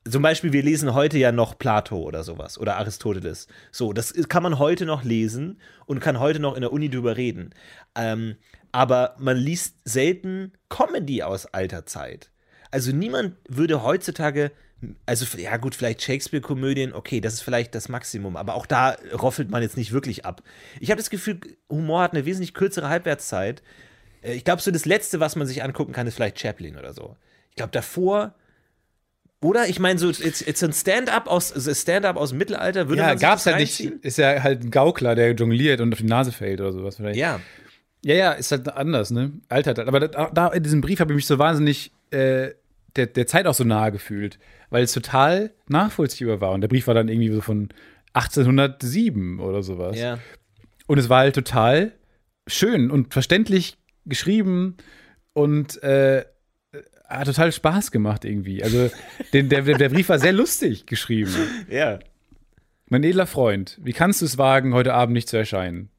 zum 0.09 0.23
Beispiel, 0.23 0.51
wir 0.51 0.63
lesen 0.63 0.93
heute 0.93 1.17
ja 1.17 1.31
noch 1.31 1.57
Plato 1.57 1.97
oder 2.01 2.23
sowas 2.23 2.57
oder 2.57 2.77
Aristoteles. 2.77 3.47
So, 3.71 3.93
das 3.93 4.13
kann 4.29 4.41
man 4.43 4.57
heute 4.57 4.85
noch 4.85 5.03
lesen 5.03 5.59
und 5.85 5.99
kann 5.99 6.19
heute 6.19 6.39
noch 6.39 6.55
in 6.55 6.61
der 6.61 6.73
Uni 6.73 6.89
drüber 6.89 7.17
reden. 7.17 7.53
Ähm, 7.95 8.35
aber 8.71 9.15
man 9.19 9.37
liest 9.37 9.75
selten 9.83 10.53
Comedy 10.69 11.23
aus 11.23 11.45
alter 11.45 11.85
Zeit. 11.85 12.31
Also 12.71 12.91
niemand 12.91 13.35
würde 13.47 13.83
heutzutage, 13.83 14.51
also 15.05 15.25
ja 15.37 15.57
gut, 15.57 15.75
vielleicht 15.75 16.01
Shakespeare-Komödien, 16.01 16.93
okay, 16.93 17.21
das 17.21 17.33
ist 17.35 17.41
vielleicht 17.41 17.75
das 17.75 17.89
Maximum, 17.89 18.37
aber 18.37 18.55
auch 18.55 18.65
da 18.65 18.95
roffelt 19.13 19.51
man 19.51 19.61
jetzt 19.61 19.77
nicht 19.77 19.91
wirklich 19.91 20.25
ab. 20.25 20.41
Ich 20.79 20.89
habe 20.89 20.99
das 20.99 21.09
Gefühl, 21.09 21.39
Humor 21.69 22.01
hat 22.01 22.13
eine 22.13 22.25
wesentlich 22.25 22.53
kürzere 22.53 22.89
Halbwertszeit. 22.89 23.61
Äh, 24.23 24.33
Ich 24.33 24.45
glaube, 24.45 24.61
so 24.61 24.71
das 24.71 24.85
Letzte, 24.85 25.19
was 25.19 25.35
man 25.35 25.45
sich 25.45 25.63
angucken 25.63 25.91
kann, 25.91 26.07
ist 26.07 26.15
vielleicht 26.15 26.39
Chaplin 26.39 26.77
oder 26.77 26.93
so. 26.93 27.17
Ich 27.49 27.55
glaube, 27.57 27.71
davor 27.71 28.33
oder? 29.43 29.67
Ich 29.67 29.79
meine, 29.79 29.97
so 29.99 30.09
jetzt, 30.09 30.63
ein 30.63 30.73
Stand-up 30.73 31.27
aus, 31.27 31.53
Stand-up 31.79 32.15
aus 32.15 32.29
dem 32.29 32.37
Mittelalter 32.37 32.87
würde 32.87 33.01
Ja, 33.01 33.07
man 33.09 33.19
gab's 33.19 33.45
halt 33.45 33.57
nicht. 33.57 33.79
Ist 33.79 34.17
ja 34.17 34.41
halt 34.43 34.63
ein 34.63 34.71
Gaukler, 34.71 35.15
der 35.15 35.33
jongliert 35.33 35.81
und 35.81 35.91
auf 35.93 35.99
die 35.99 36.05
Nase 36.05 36.31
fällt 36.31 36.61
oder 36.61 36.71
sowas 36.71 36.97
vielleicht. 36.97 37.17
Ja. 37.17 37.39
Ja, 38.03 38.15
ja, 38.15 38.31
ist 38.31 38.51
halt 38.51 38.67
anders, 38.69 39.11
ne? 39.11 39.31
Altert 39.49 39.77
halt. 39.77 39.87
Aber 39.87 39.99
da, 39.99 40.29
da 40.31 40.47
in 40.47 40.63
diesem 40.63 40.81
Brief 40.81 40.99
habe 40.99 41.11
ich 41.13 41.15
mich 41.15 41.27
so 41.27 41.37
wahnsinnig 41.37 41.91
äh, 42.11 42.49
der, 42.95 43.07
der 43.07 43.27
Zeit 43.27 43.47
auch 43.47 43.53
so 43.53 43.63
nahe 43.63 43.91
gefühlt, 43.91 44.39
weil 44.69 44.83
es 44.83 44.91
total 44.91 45.51
nachvollziehbar 45.67 46.41
war. 46.41 46.51
Und 46.51 46.61
der 46.61 46.67
Brief 46.67 46.87
war 46.87 46.93
dann 46.93 47.09
irgendwie 47.09 47.31
so 47.31 47.41
von 47.41 47.69
1807 48.13 49.39
oder 49.39 49.63
sowas. 49.63 49.97
Ja. 49.97 50.19
Und 50.87 50.97
es 50.97 51.09
war 51.09 51.19
halt 51.19 51.35
total 51.35 51.93
schön 52.47 52.91
und 52.91 53.13
verständlich 53.13 53.77
geschrieben 54.05 54.77
und 55.33 55.81
äh, 55.83 56.25
hat 57.19 57.27
total 57.27 57.51
Spaß 57.51 57.91
gemacht 57.91 58.25
irgendwie. 58.25 58.63
Also 58.63 58.89
den, 59.33 59.49
der, 59.49 59.61
der 59.61 59.89
Brief 59.89 60.09
war 60.09 60.19
sehr 60.19 60.33
lustig 60.33 60.85
geschrieben. 60.85 61.33
Ja. 61.69 61.99
Mein 62.87 63.03
edler 63.03 63.27
Freund, 63.27 63.79
wie 63.81 63.93
kannst 63.93 64.21
du 64.21 64.25
es 64.25 64.37
wagen, 64.37 64.73
heute 64.73 64.93
Abend 64.93 65.13
nicht 65.13 65.29
zu 65.29 65.37
erscheinen? 65.37 65.89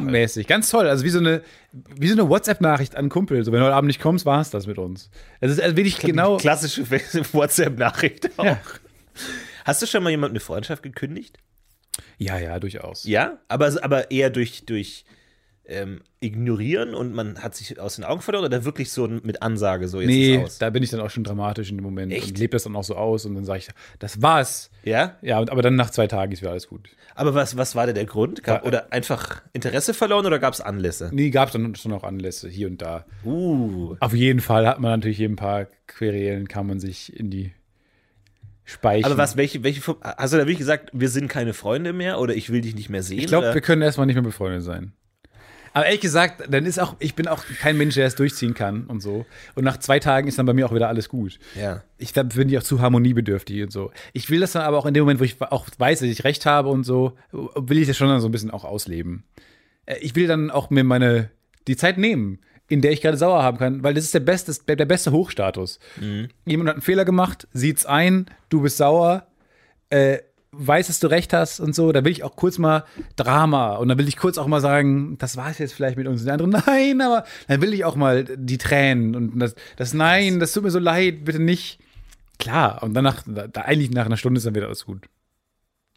Mäßig. 0.00 0.46
Ganz 0.46 0.70
toll. 0.70 0.88
Also 0.88 1.04
wie 1.04 1.10
so 1.10 1.20
eine, 1.20 1.42
wie 1.72 2.08
so 2.08 2.14
eine 2.14 2.28
WhatsApp-Nachricht 2.28 2.96
an 2.96 3.08
Kumpel. 3.08 3.44
So, 3.44 3.52
wenn 3.52 3.60
du 3.60 3.66
heute 3.66 3.76
Abend 3.76 3.86
nicht 3.86 4.00
kommst, 4.00 4.26
war 4.26 4.40
es 4.40 4.50
das 4.50 4.66
mit 4.66 4.78
uns. 4.78 5.10
Es 5.40 5.52
ist 5.52 5.60
also 5.60 5.76
wirklich 5.76 5.98
genau. 5.98 6.36
Klassische 6.36 6.90
WhatsApp-Nachricht 7.32 8.38
auch. 8.38 8.44
Ja. 8.44 8.60
Hast 9.64 9.82
du 9.82 9.86
schon 9.86 10.02
mal 10.02 10.10
jemandem 10.10 10.34
eine 10.34 10.40
Freundschaft 10.40 10.82
gekündigt? 10.82 11.38
Ja, 12.18 12.38
ja, 12.38 12.58
durchaus. 12.58 13.04
Ja, 13.04 13.38
aber, 13.48 13.72
aber 13.82 14.10
eher 14.10 14.30
durch, 14.30 14.66
durch 14.66 15.04
ähm, 15.66 16.02
ignorieren 16.20 16.94
und 16.94 17.14
man 17.14 17.42
hat 17.42 17.54
sich 17.54 17.78
aus 17.80 17.96
den 17.96 18.04
Augen 18.04 18.20
verloren 18.20 18.44
oder 18.44 18.64
wirklich 18.64 18.90
so 18.90 19.08
mit 19.08 19.42
Ansage 19.42 19.88
so 19.88 20.00
jetzt 20.00 20.08
Nee, 20.08 20.36
ist 20.36 20.44
aus? 20.44 20.58
da 20.58 20.70
bin 20.70 20.82
ich 20.82 20.90
dann 20.90 21.00
auch 21.00 21.10
schon 21.10 21.24
dramatisch 21.24 21.70
in 21.70 21.78
dem 21.78 21.84
Moment 21.84 22.12
Echt? 22.12 22.28
und 22.28 22.38
lebe 22.38 22.52
das 22.52 22.64
dann 22.64 22.76
auch 22.76 22.84
so 22.84 22.96
aus 22.96 23.24
und 23.24 23.34
dann 23.34 23.44
sage 23.44 23.60
ich, 23.60 23.68
das 23.98 24.20
war's. 24.20 24.70
Ja? 24.84 25.16
Ja, 25.22 25.38
aber 25.38 25.62
dann 25.62 25.76
nach 25.76 25.90
zwei 25.90 26.06
Tagen 26.06 26.32
ist 26.32 26.42
wieder 26.42 26.50
alles 26.50 26.68
gut. 26.68 26.88
Aber 27.14 27.34
was, 27.34 27.56
was 27.56 27.74
war 27.74 27.86
denn 27.86 27.94
der 27.94 28.06
Grund? 28.06 28.42
Gab, 28.42 28.66
oder 28.66 28.92
einfach 28.92 29.42
Interesse 29.52 29.94
verloren 29.94 30.26
oder 30.26 30.38
gab 30.38 30.52
es 30.52 30.60
Anlässe? 30.60 31.10
Nee, 31.12 31.30
gab 31.30 31.48
es 31.48 31.52
dann 31.52 31.74
schon 31.76 31.92
auch 31.92 32.04
Anlässe 32.04 32.48
hier 32.48 32.66
und 32.66 32.82
da. 32.82 33.06
Uh. 33.24 33.96
Auf 34.00 34.14
jeden 34.14 34.40
Fall 34.40 34.66
hat 34.66 34.80
man 34.80 34.90
natürlich 34.90 35.16
hier 35.16 35.28
ein 35.28 35.36
paar 35.36 35.66
Querelen, 35.86 36.48
kann 36.48 36.66
man 36.66 36.80
sich 36.80 37.18
in 37.18 37.30
die 37.30 37.52
Speichen. 38.64 39.04
Aber 39.04 39.18
was, 39.18 39.36
welche, 39.36 39.62
welche, 39.62 39.80
hast 40.02 40.32
du 40.32 40.38
da 40.38 40.44
wirklich 40.44 40.58
gesagt, 40.58 40.90
wir 40.92 41.08
sind 41.08 41.28
keine 41.28 41.52
Freunde 41.52 41.92
mehr 41.92 42.18
oder 42.18 42.34
ich 42.34 42.50
will 42.50 42.62
dich 42.62 42.74
nicht 42.74 42.88
mehr 42.88 43.02
sehen? 43.02 43.18
Ich 43.18 43.26
glaube, 43.26 43.52
wir 43.52 43.60
können 43.60 43.82
erstmal 43.82 44.06
nicht 44.06 44.16
mehr 44.16 44.22
befreundet 44.22 44.62
sein. 44.62 44.92
Aber 45.74 45.86
ehrlich 45.86 46.00
gesagt, 46.00 46.44
dann 46.48 46.64
ist 46.66 46.78
auch, 46.78 46.94
ich 47.00 47.14
bin 47.16 47.26
auch 47.26 47.44
kein 47.60 47.76
Mensch, 47.76 47.96
der 47.96 48.06
es 48.06 48.14
durchziehen 48.14 48.54
kann 48.54 48.84
und 48.86 49.00
so. 49.00 49.26
Und 49.56 49.64
nach 49.64 49.76
zwei 49.78 49.98
Tagen 49.98 50.28
ist 50.28 50.38
dann 50.38 50.46
bei 50.46 50.54
mir 50.54 50.66
auch 50.66 50.74
wieder 50.74 50.88
alles 50.88 51.08
gut. 51.08 51.38
Ja. 51.56 51.82
Ich 51.98 52.12
da 52.12 52.22
bin 52.22 52.48
ich 52.48 52.56
auch 52.56 52.62
zu 52.62 52.80
harmoniebedürftig 52.80 53.62
und 53.64 53.72
so. 53.72 53.90
Ich 54.12 54.30
will 54.30 54.38
das 54.40 54.52
dann 54.52 54.62
aber 54.62 54.78
auch 54.78 54.86
in 54.86 54.94
dem 54.94 55.02
Moment, 55.02 55.18
wo 55.18 55.24
ich 55.24 55.36
auch 55.42 55.66
weiß, 55.76 55.98
dass 55.98 56.08
ich 56.08 56.22
recht 56.24 56.46
habe 56.46 56.68
und 56.68 56.84
so, 56.84 57.12
will 57.32 57.78
ich 57.78 57.88
das 57.88 57.96
schon 57.96 58.08
dann 58.08 58.20
so 58.20 58.28
ein 58.28 58.32
bisschen 58.32 58.52
auch 58.52 58.64
ausleben. 58.64 59.24
Äh, 59.86 59.96
Ich 60.00 60.14
will 60.14 60.28
dann 60.28 60.50
auch 60.52 60.70
mir 60.70 60.84
meine, 60.84 61.30
die 61.66 61.76
Zeit 61.76 61.98
nehmen, 61.98 62.38
in 62.68 62.80
der 62.80 62.92
ich 62.92 63.00
gerade 63.02 63.16
sauer 63.16 63.42
haben 63.42 63.58
kann, 63.58 63.82
weil 63.82 63.94
das 63.94 64.04
ist 64.04 64.14
der 64.14 64.20
beste, 64.20 64.54
der, 64.68 64.76
der 64.76 64.86
beste 64.86 65.10
Hochstatus. 65.12 65.80
Jemand 66.46 66.68
hat 66.68 66.76
einen 66.76 66.82
Fehler 66.82 67.04
gemacht, 67.04 67.48
sieht's 67.52 67.84
ein, 67.84 68.26
du 68.48 68.62
bist 68.62 68.76
sauer, 68.76 69.26
äh, 69.90 70.18
weiß, 70.58 70.86
dass 70.88 71.00
du 71.00 71.06
recht 71.08 71.32
hast 71.32 71.60
und 71.60 71.74
so, 71.74 71.92
da 71.92 72.04
will 72.04 72.12
ich 72.12 72.22
auch 72.24 72.36
kurz 72.36 72.58
mal 72.58 72.84
Drama 73.16 73.76
und 73.76 73.88
dann 73.88 73.98
will 73.98 74.08
ich 74.08 74.16
kurz 74.16 74.38
auch 74.38 74.46
mal 74.46 74.60
sagen, 74.60 75.16
das 75.18 75.36
war 75.36 75.50
es 75.50 75.58
jetzt 75.58 75.74
vielleicht 75.74 75.96
mit 75.96 76.06
uns. 76.06 76.20
Und 76.20 76.26
der 76.26 76.34
andere, 76.34 76.48
nein, 76.66 77.00
aber 77.00 77.24
dann 77.48 77.60
will 77.62 77.72
ich 77.74 77.84
auch 77.84 77.96
mal 77.96 78.24
die 78.24 78.58
Tränen 78.58 79.14
und 79.16 79.38
das, 79.38 79.54
das 79.76 79.94
Nein, 79.94 80.40
das 80.40 80.52
tut 80.52 80.62
mir 80.64 80.70
so 80.70 80.78
leid, 80.78 81.24
bitte 81.24 81.38
nicht. 81.40 81.78
Klar, 82.38 82.82
und 82.82 82.94
danach, 82.94 83.22
da, 83.26 83.62
eigentlich 83.62 83.90
nach 83.90 84.06
einer 84.06 84.16
Stunde 84.16 84.38
ist 84.38 84.46
dann 84.46 84.54
wieder 84.54 84.66
alles 84.66 84.84
gut. 84.86 85.06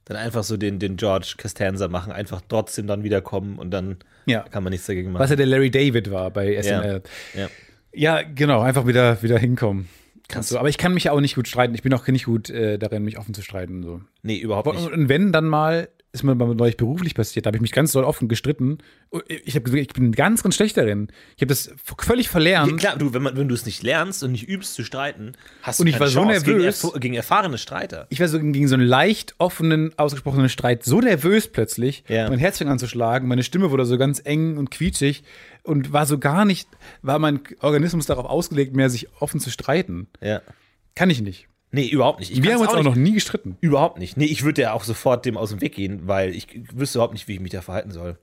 Dann 0.05 0.15
einfach 0.17 0.43
so 0.43 0.55
den, 0.55 0.79
den 0.79 0.95
George 0.95 1.33
Costanza 1.41 1.87
machen, 1.89 2.13
einfach 2.13 2.41
trotzdem 2.47 2.87
dann 2.87 3.03
wiederkommen 3.03 3.59
und 3.59 3.71
dann 3.71 3.97
Ja. 4.25 4.43
kann 4.43 4.63
man 4.63 4.71
nichts 4.71 4.87
dagegen 4.87 5.11
machen. 5.11 5.21
Was 5.21 5.31
ja 5.31 5.35
der 5.35 5.47
Larry 5.47 5.69
David 5.71 6.11
war 6.11 6.29
bei 6.31 6.55
SNL. 6.61 7.01
ja. 7.35 7.47
Ja, 7.93 8.21
genau, 8.21 8.61
einfach 8.61 8.85
wieder, 8.85 9.21
wieder 9.23 9.39
hinkommen. 9.39 9.89
Kannst 10.29 10.51
du. 10.51 10.57
Aber 10.57 10.69
ich 10.69 10.77
kann 10.77 10.93
mich 10.93 11.05
ja 11.05 11.13
auch 11.13 11.21
nicht 11.21 11.35
gut 11.35 11.47
streiten. 11.47 11.73
Ich 11.73 11.83
bin 11.83 11.93
auch 11.93 12.05
nicht 12.07 12.25
gut 12.25 12.49
äh, 12.49 12.77
darin, 12.77 13.03
mich 13.03 13.17
offen 13.17 13.33
zu 13.33 13.41
streiten. 13.41 13.83
So. 13.83 14.01
Nee, 14.23 14.37
überhaupt 14.37 14.73
nicht. 14.73 14.91
Und 14.91 15.09
wenn 15.09 15.31
dann 15.31 15.45
mal, 15.45 15.89
ist 16.13 16.23
mir 16.23 16.33
mal 16.35 16.55
neulich 16.55 16.77
beruflich 16.77 17.13
passiert, 17.13 17.45
da 17.45 17.49
habe 17.49 17.57
ich 17.57 17.61
mich 17.61 17.73
ganz 17.73 17.91
doll 17.91 18.03
offen 18.03 18.27
gestritten. 18.27 18.79
Ich 19.27 19.53
habe 19.55 19.63
gesagt, 19.63 19.81
ich 19.81 19.87
bin 19.93 20.11
ganz, 20.13 20.41
ganz 20.41 20.55
schlecht 20.55 20.75
darin. 20.77 21.09
Ich 21.35 21.41
habe 21.41 21.47
das 21.47 21.69
völlig 21.99 22.25
Ja, 22.27 22.31
verlernt. 22.31 22.77
klar, 22.77 22.97
du, 22.97 23.13
wenn, 23.13 23.21
man, 23.21 23.37
wenn 23.37 23.47
du 23.47 23.53
es 23.53 23.65
nicht 23.65 23.83
lernst 23.83 24.23
und 24.23 24.31
nicht 24.31 24.47
übst 24.49 24.73
zu 24.73 24.83
streiten, 24.83 25.33
hast 25.61 25.79
du 25.79 25.83
Und 25.83 25.87
ich 25.87 25.93
keine 25.93 26.05
war 26.05 26.07
so 26.09 26.19
Chance 26.21 26.45
gegen, 26.45 26.57
nervös. 26.59 26.83
erf- 26.83 26.99
gegen 26.99 27.13
erfahrene 27.13 27.57
Streiter. 27.57 28.07
Ich 28.09 28.19
war 28.19 28.27
so 28.29 28.39
gegen 28.39 28.67
so 28.67 28.75
einen 28.75 28.87
leicht 28.87 29.35
offenen, 29.37 29.91
ausgesprochenen 29.99 30.49
Streit 30.49 30.83
so 30.83 31.01
nervös 31.01 31.49
plötzlich. 31.49 32.03
Ja. 32.07 32.29
Mein 32.29 32.39
Herz 32.39 32.57
fing 32.57 32.69
an 32.69 32.79
zu 32.79 32.87
schlagen, 32.87 33.27
meine 33.27 33.43
Stimme 33.43 33.69
wurde 33.69 33.85
so 33.85 33.97
ganz 33.97 34.21
eng 34.23 34.57
und 34.57 34.71
quietschig 34.71 35.23
und 35.63 35.91
war 35.93 36.05
so 36.05 36.17
gar 36.17 36.45
nicht, 36.45 36.69
war 37.01 37.19
mein 37.19 37.41
Organismus 37.59 38.05
darauf 38.05 38.25
ausgelegt, 38.25 38.75
mehr 38.75 38.89
sich 38.89 39.07
offen 39.19 39.39
zu 39.39 39.51
streiten. 39.51 40.07
Ja. 40.21 40.41
Kann 40.95 41.09
ich 41.09 41.21
nicht. 41.21 41.47
Nee, 41.71 41.87
überhaupt 41.87 42.19
nicht. 42.19 42.31
Ich 42.31 42.41
Wir 42.41 42.53
haben 42.53 42.61
uns 42.61 42.69
auch 42.69 42.83
noch 42.83 42.95
nicht. 42.95 43.09
nie 43.09 43.13
gestritten. 43.13 43.57
Überhaupt 43.59 43.99
nicht. 43.99 44.15
Nee, 44.15 44.25
ich 44.25 44.43
würde 44.43 44.61
ja 44.61 44.73
auch 44.73 44.83
sofort 44.83 45.25
dem 45.25 45.37
aus 45.37 45.49
dem 45.49 45.59
Weg 45.61 45.75
gehen, 45.75 46.07
weil 46.07 46.33
ich 46.33 46.47
wüsste 46.73 46.97
überhaupt 46.99 47.13
nicht, 47.13 47.27
wie 47.27 47.33
ich 47.33 47.39
mich 47.39 47.51
da 47.51 47.61
verhalten 47.61 47.91
soll. 47.91 48.17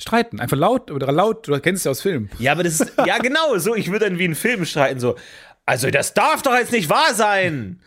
Streiten. 0.00 0.40
Einfach 0.40 0.56
laut 0.56 0.90
oder 0.90 1.10
laut, 1.12 1.48
du 1.48 1.58
kennst 1.60 1.80
es 1.80 1.84
ja 1.84 1.90
aus 1.90 2.00
Filmen. 2.02 2.30
Ja, 2.38 2.52
aber 2.52 2.62
das 2.62 2.80
ist, 2.80 2.92
ja 3.04 3.18
genau, 3.18 3.58
so, 3.58 3.74
ich 3.74 3.90
würde 3.90 4.08
dann 4.08 4.18
wie 4.18 4.24
in 4.24 4.34
Filmen 4.36 4.64
streiten, 4.64 5.00
so, 5.00 5.16
also 5.66 5.90
das 5.90 6.14
darf 6.14 6.42
doch 6.42 6.54
jetzt 6.56 6.72
nicht 6.72 6.88
wahr 6.88 7.14
sein. 7.14 7.80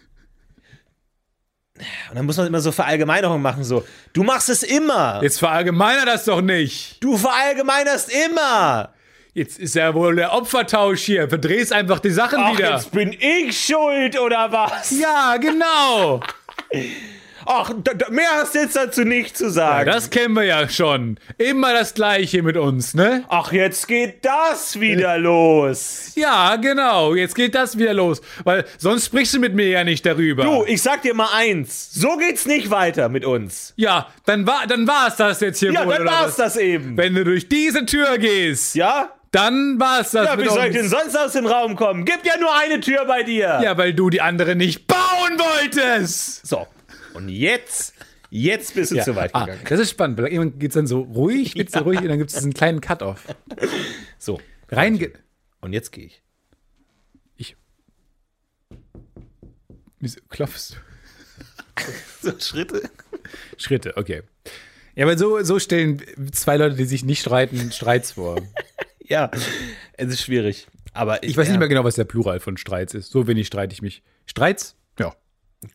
Und 2.10 2.16
dann 2.16 2.26
muss 2.26 2.38
man 2.38 2.46
immer 2.48 2.60
so 2.60 2.72
Verallgemeinerungen 2.72 3.42
machen, 3.42 3.64
so, 3.64 3.86
du 4.14 4.24
machst 4.24 4.50
es 4.50 4.62
immer. 4.62 5.22
Jetzt 5.24 5.40
verallgemeiner 5.40 6.06
das 6.06 6.26
doch 6.26 6.42
nicht. 6.42 7.02
Du 7.04 7.18
verallgemeinerst 7.18 8.12
immer. 8.30 8.94
Jetzt 9.34 9.60
ist 9.60 9.76
ja 9.76 9.94
wohl 9.94 10.16
der 10.18 10.34
Opfertausch 10.34 11.02
hier. 11.04 11.30
Verdrehst 11.30 11.72
einfach 11.72 12.00
die 12.00 12.10
Sachen 12.10 12.40
Ach, 12.42 12.54
wieder. 12.58 12.72
jetzt 12.74 12.92
bin 12.92 13.16
ich 13.18 13.58
schuld, 13.58 14.20
oder 14.20 14.52
was? 14.52 14.92
Ja, 14.92 15.38
genau. 15.38 16.20
Ach, 17.46 17.72
mehr 18.12 18.30
hast 18.34 18.54
du 18.54 18.60
jetzt 18.60 18.76
dazu 18.76 19.02
nicht 19.04 19.36
zu 19.36 19.50
sagen. 19.50 19.90
Das 19.90 20.10
kennen 20.12 20.36
wir 20.36 20.44
ja 20.44 20.70
schon. 20.70 21.18
Immer 21.40 21.74
das 21.74 21.94
Gleiche 21.96 22.44
mit 22.44 22.56
uns, 22.56 22.94
ne? 22.94 23.24
Ach, 23.30 23.52
jetzt 23.52 23.88
geht 23.88 24.24
das 24.24 24.80
wieder 24.80 25.18
los. 25.18 26.12
Ja, 26.16 26.58
genau. 26.58 27.16
Jetzt 27.16 27.34
geht 27.34 27.56
das 27.56 27.78
wieder 27.78 27.94
los. 27.96 28.22
Weil 28.44 28.66
sonst 28.78 29.06
sprichst 29.08 29.34
du 29.34 29.40
mit 29.40 29.56
mir 29.56 29.68
ja 29.70 29.84
nicht 29.84 30.06
darüber. 30.06 30.44
Du, 30.44 30.66
ich 30.66 30.82
sag 30.84 31.02
dir 31.02 31.16
mal 31.16 31.30
eins. 31.34 31.92
So 31.94 32.18
geht's 32.18 32.46
nicht 32.46 32.70
weiter 32.70 33.10
mit 33.10 33.26
uns. 33.26 33.74
ja, 33.76 34.08
dann 34.26 34.46
war 34.46 34.68
dann 34.68 34.86
war's 34.88 35.16
das 35.16 35.40
jetzt 35.40 35.60
hier 35.60 35.72
Ja, 35.72 35.86
wohl. 35.88 35.96
dann 35.96 36.06
war's 36.06 36.26
was? 36.28 36.36
das 36.36 36.58
eben. 36.58 36.96
Wenn 36.98 37.16
du 37.16 37.24
durch 37.24 37.48
diese 37.50 37.86
Tür 37.86 38.18
gehst, 38.20 38.76
Ja? 38.76 39.10
Dann 39.32 39.80
war's 39.80 40.12
das 40.12 40.26
Ja, 40.28 40.38
wie 40.38 40.48
soll 40.48 40.66
ich 40.66 40.74
denn 40.74 40.90
sonst 40.90 41.16
aus 41.18 41.34
dem 41.34 41.46
Raum 41.46 41.76
kommen? 41.76 42.04
Gibt 42.06 42.26
ja 42.26 42.38
nur 42.38 42.54
eine 42.56 42.80
Tür 42.82 43.06
bei 43.06 43.24
dir. 43.24 43.60
Ja, 43.64 43.78
weil 43.78 43.94
du 43.94 44.10
die 44.10 44.22
andere 44.22 44.56
nicht 44.56 44.88
bauen 44.88 45.00
wolltest. 45.38 46.46
So. 46.46 46.68
Und 47.14 47.30
jetzt, 47.30 47.94
jetzt 48.30 48.76
bist 48.76 48.92
du 48.92 48.98
Ja. 48.98 49.04
zu 49.04 49.16
weit 49.16 49.34
ah, 49.34 49.46
gegangen. 49.46 49.62
das 49.68 49.80
ist 49.80 49.92
spannend. 49.92 50.18
weil 50.18 50.28
Irgendwann 50.28 50.60
geht's 50.60 50.76
dann 50.76 50.88
so 50.88 51.02
ruhig, 51.02 51.54
geht's 51.56 51.74
so 51.74 51.80
ruhig 51.80 52.02
und 52.02 52.10
dann 52.10 52.18
gibt's 52.18 52.34
diesen 52.34 52.54
kleinen 52.54 52.82
Cut-Off. 52.82 53.24
So. 54.20 54.40
Rein. 54.70 55.00
Und 55.62 55.74
jetzt 55.74 55.92
gehe 55.92 56.06
ich. 56.06 56.22
Ich. 57.38 57.56
Wieso 60.00 60.20
klopfst 60.30 60.72
du? 60.72 60.76
So 62.22 62.34
Schritte. 62.40 62.84
Schritte, 63.58 63.98
okay. 63.98 64.22
Ja, 64.96 65.06
aber 65.06 65.18
so, 65.18 65.42
so 65.42 65.58
stellen 65.58 66.02
zwei 66.34 66.58
Leute, 66.58 66.76
die 66.76 66.86
sich 66.86 67.04
nicht 67.04 67.22
streiten, 67.22 67.72
Streits 67.72 68.12
vor. 68.12 68.36
Ja, 69.12 69.30
es 69.98 70.08
ist 70.08 70.22
schwierig. 70.22 70.68
Aber 70.94 71.22
Ich 71.22 71.36
weiß 71.36 71.48
ja, 71.48 71.52
nicht 71.52 71.60
mehr 71.60 71.68
genau, 71.68 71.84
was 71.84 71.96
der 71.96 72.06
Plural 72.06 72.40
von 72.40 72.56
Streits 72.56 72.94
ist. 72.94 73.12
So 73.12 73.28
wenig 73.28 73.48
streite 73.48 73.74
ich 73.74 73.82
mich. 73.82 74.04
Streits? 74.26 74.78
Ja. 74.98 75.14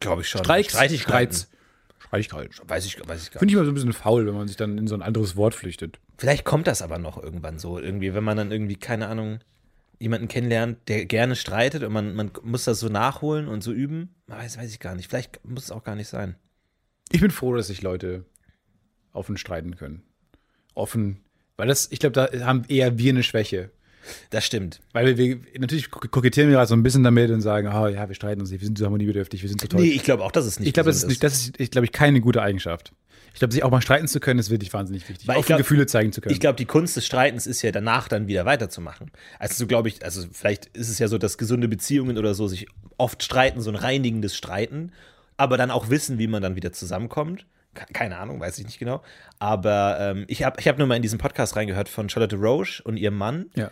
Glaube 0.01 0.23
ich 0.23 0.29
schon. 0.31 0.43
Streiks? 0.43 0.73
Streitigkeiten. 0.73 1.35
Streits. 1.35 1.51
Streitigkeiten. 1.99 2.69
Weiß 2.71 2.87
ich, 2.87 3.07
weiß 3.07 3.25
ich 3.25 3.31
gar 3.33 3.39
Finde 3.41 3.53
ich 3.53 3.57
immer 3.57 3.67
so 3.67 3.73
ein 3.73 3.75
bisschen 3.75 3.93
faul, 3.93 4.27
wenn 4.27 4.33
man 4.33 4.49
sich 4.49 4.57
dann 4.57 4.79
in 4.79 4.87
so 4.87 4.95
ein 4.95 5.03
anderes 5.03 5.37
Wort 5.37 5.55
flüchtet. 5.55 6.01
Vielleicht 6.17 6.47
kommt 6.47 6.67
das 6.67 6.81
aber 6.81 6.97
noch 6.97 7.23
irgendwann 7.23 7.59
so. 7.59 7.79
Irgendwie, 7.79 8.15
wenn 8.15 8.25
man 8.25 8.39
dann 8.39 8.51
irgendwie, 8.51 8.77
keine 8.77 9.07
Ahnung, 9.09 9.41
jemanden 9.99 10.29
kennenlernt, 10.29 10.79
der 10.89 11.05
gerne 11.05 11.37
streitet 11.37 11.83
und 11.83 11.93
man, 11.93 12.15
man 12.15 12.31
muss 12.43 12.65
das 12.65 12.81
so 12.81 12.89
nachholen 12.89 13.49
und 13.49 13.63
so 13.63 13.71
üben. 13.71 14.15
Weiß, 14.29 14.57
weiß 14.57 14.71
ich 14.71 14.81
gar 14.81 14.95
nicht. 14.95 15.11
Vielleicht 15.11 15.45
muss 15.45 15.65
es 15.65 15.71
auch 15.71 15.85
gar 15.85 15.95
nicht 15.95 16.09
sein. 16.09 16.37
Ich 17.13 17.21
bin 17.21 17.31
froh, 17.31 17.55
dass 17.55 17.67
sich 17.67 17.83
Leute 17.83 18.25
offen 19.13 19.37
streiten 19.37 19.77
können. 19.77 20.05
Offen. 20.75 21.21
Weil 21.57 21.69
das, 21.69 21.89
ich 21.91 21.99
glaube, 21.99 22.13
da 22.13 22.29
haben 22.45 22.65
eher 22.69 22.99
wir 22.99 23.13
eine 23.13 23.23
Schwäche. 23.23 23.71
Das 24.31 24.45
stimmt. 24.45 24.81
Weil 24.93 25.17
wir, 25.17 25.19
wir 25.19 25.41
natürlich 25.59 25.91
kokettieren 25.91 26.49
wir 26.49 26.57
gerade 26.57 26.69
so 26.69 26.77
ein 26.77 26.83
bisschen 26.83 27.03
damit 27.03 27.31
und 27.31 27.41
sagen, 27.41 27.69
oh 27.69 27.89
ja, 27.89 28.09
wir 28.09 28.15
streiten 28.15 28.41
uns 28.41 28.51
nicht, 28.51 28.61
wir 28.61 28.67
sind 28.67 28.79
so 28.79 28.85
harmoniebedürftig, 28.85 29.43
wir 29.43 29.49
sind 29.49 29.61
so 29.61 29.67
toll. 29.67 29.81
Nee, 29.81 29.89
ich 29.89 30.05
glaube 30.05 30.23
auch, 30.25 30.33
dass 30.33 30.47
es 30.47 30.61
nicht 30.61 30.69
ich 30.69 30.75
glaube, 30.75 30.91
das 30.91 30.99
ist 30.99 31.09
nicht, 31.09 31.23
das 31.23 31.35
ist, 31.35 31.61
ich 31.61 31.71
glaube, 31.71 31.87
ich 31.87 31.93
keine 31.93 32.21
gute 32.21 32.41
Eigenschaft. 32.43 32.93
Ich 33.33 33.41
glaube, 33.41 33.53
sich 33.53 33.65
auch 33.65 33.71
mal 33.71 33.83
streiten 33.83 34.09
zu 34.09 34.19
können, 34.19 34.41
ist 34.41 34.49
wirklich 34.49 34.73
wahnsinnig 34.73 35.07
wichtig. 35.09 35.29
Weil 35.29 35.37
auch 35.37 35.45
glaub- 35.45 35.59
Gefühle 35.59 35.87
zeigen 35.87 36.11
zu 36.11 36.21
können. 36.21 36.33
Ich 36.33 36.41
glaube, 36.41 36.57
die 36.57 36.65
Kunst 36.65 36.97
des 36.97 37.05
Streitens 37.05 37.47
ist 37.47 37.61
ja 37.63 37.71
danach 37.71 38.09
dann 38.09 38.29
wieder 38.29 38.47
weiterzumachen. 38.47 39.11
Also 39.39 39.55
so 39.57 39.67
glaube 39.67 39.89
ich, 39.89 40.05
also 40.05 40.25
vielleicht 40.33 40.67
ist 40.67 40.89
es 40.89 40.99
ja 40.99 41.09
so, 41.09 41.19
dass 41.19 41.37
gesunde 41.37 41.69
Beziehungen 41.69 42.17
oder 42.17 42.35
so 42.35 42.49
sich 42.49 42.67
oft 42.97 43.23
streiten, 43.23 43.61
so 43.61 43.71
ein 43.71 43.77
reinigendes 43.77 44.37
Streiten, 44.37 44.93
aber 45.37 45.59
dann 45.59 45.71
auch 45.71 45.91
wissen, 45.91 46.19
wie 46.19 46.29
man 46.29 46.43
dann 46.43 46.57
wieder 46.57 46.73
zusammenkommt. 46.73 47.45
Ke- 47.77 47.93
Keine 47.93 48.19
Ahnung, 48.19 48.41
weiß 48.41 48.59
ich 48.59 48.65
nicht 48.67 48.79
genau. 48.79 49.03
Aber 49.39 49.99
ähm, 50.01 50.25
ich 50.29 50.43
habe 50.43 50.59
ich 50.59 50.67
hab 50.67 50.79
nur 50.79 50.87
mal 50.89 50.97
in 50.97 51.03
diesen 51.03 51.19
Podcast 51.19 51.55
reingehört 51.57 51.89
von 51.89 52.09
Charlotte 52.09 52.37
Roche 52.37 52.83
und 52.83 52.97
ihrem 52.97 53.17
Mann. 53.17 53.47
ja. 53.55 53.71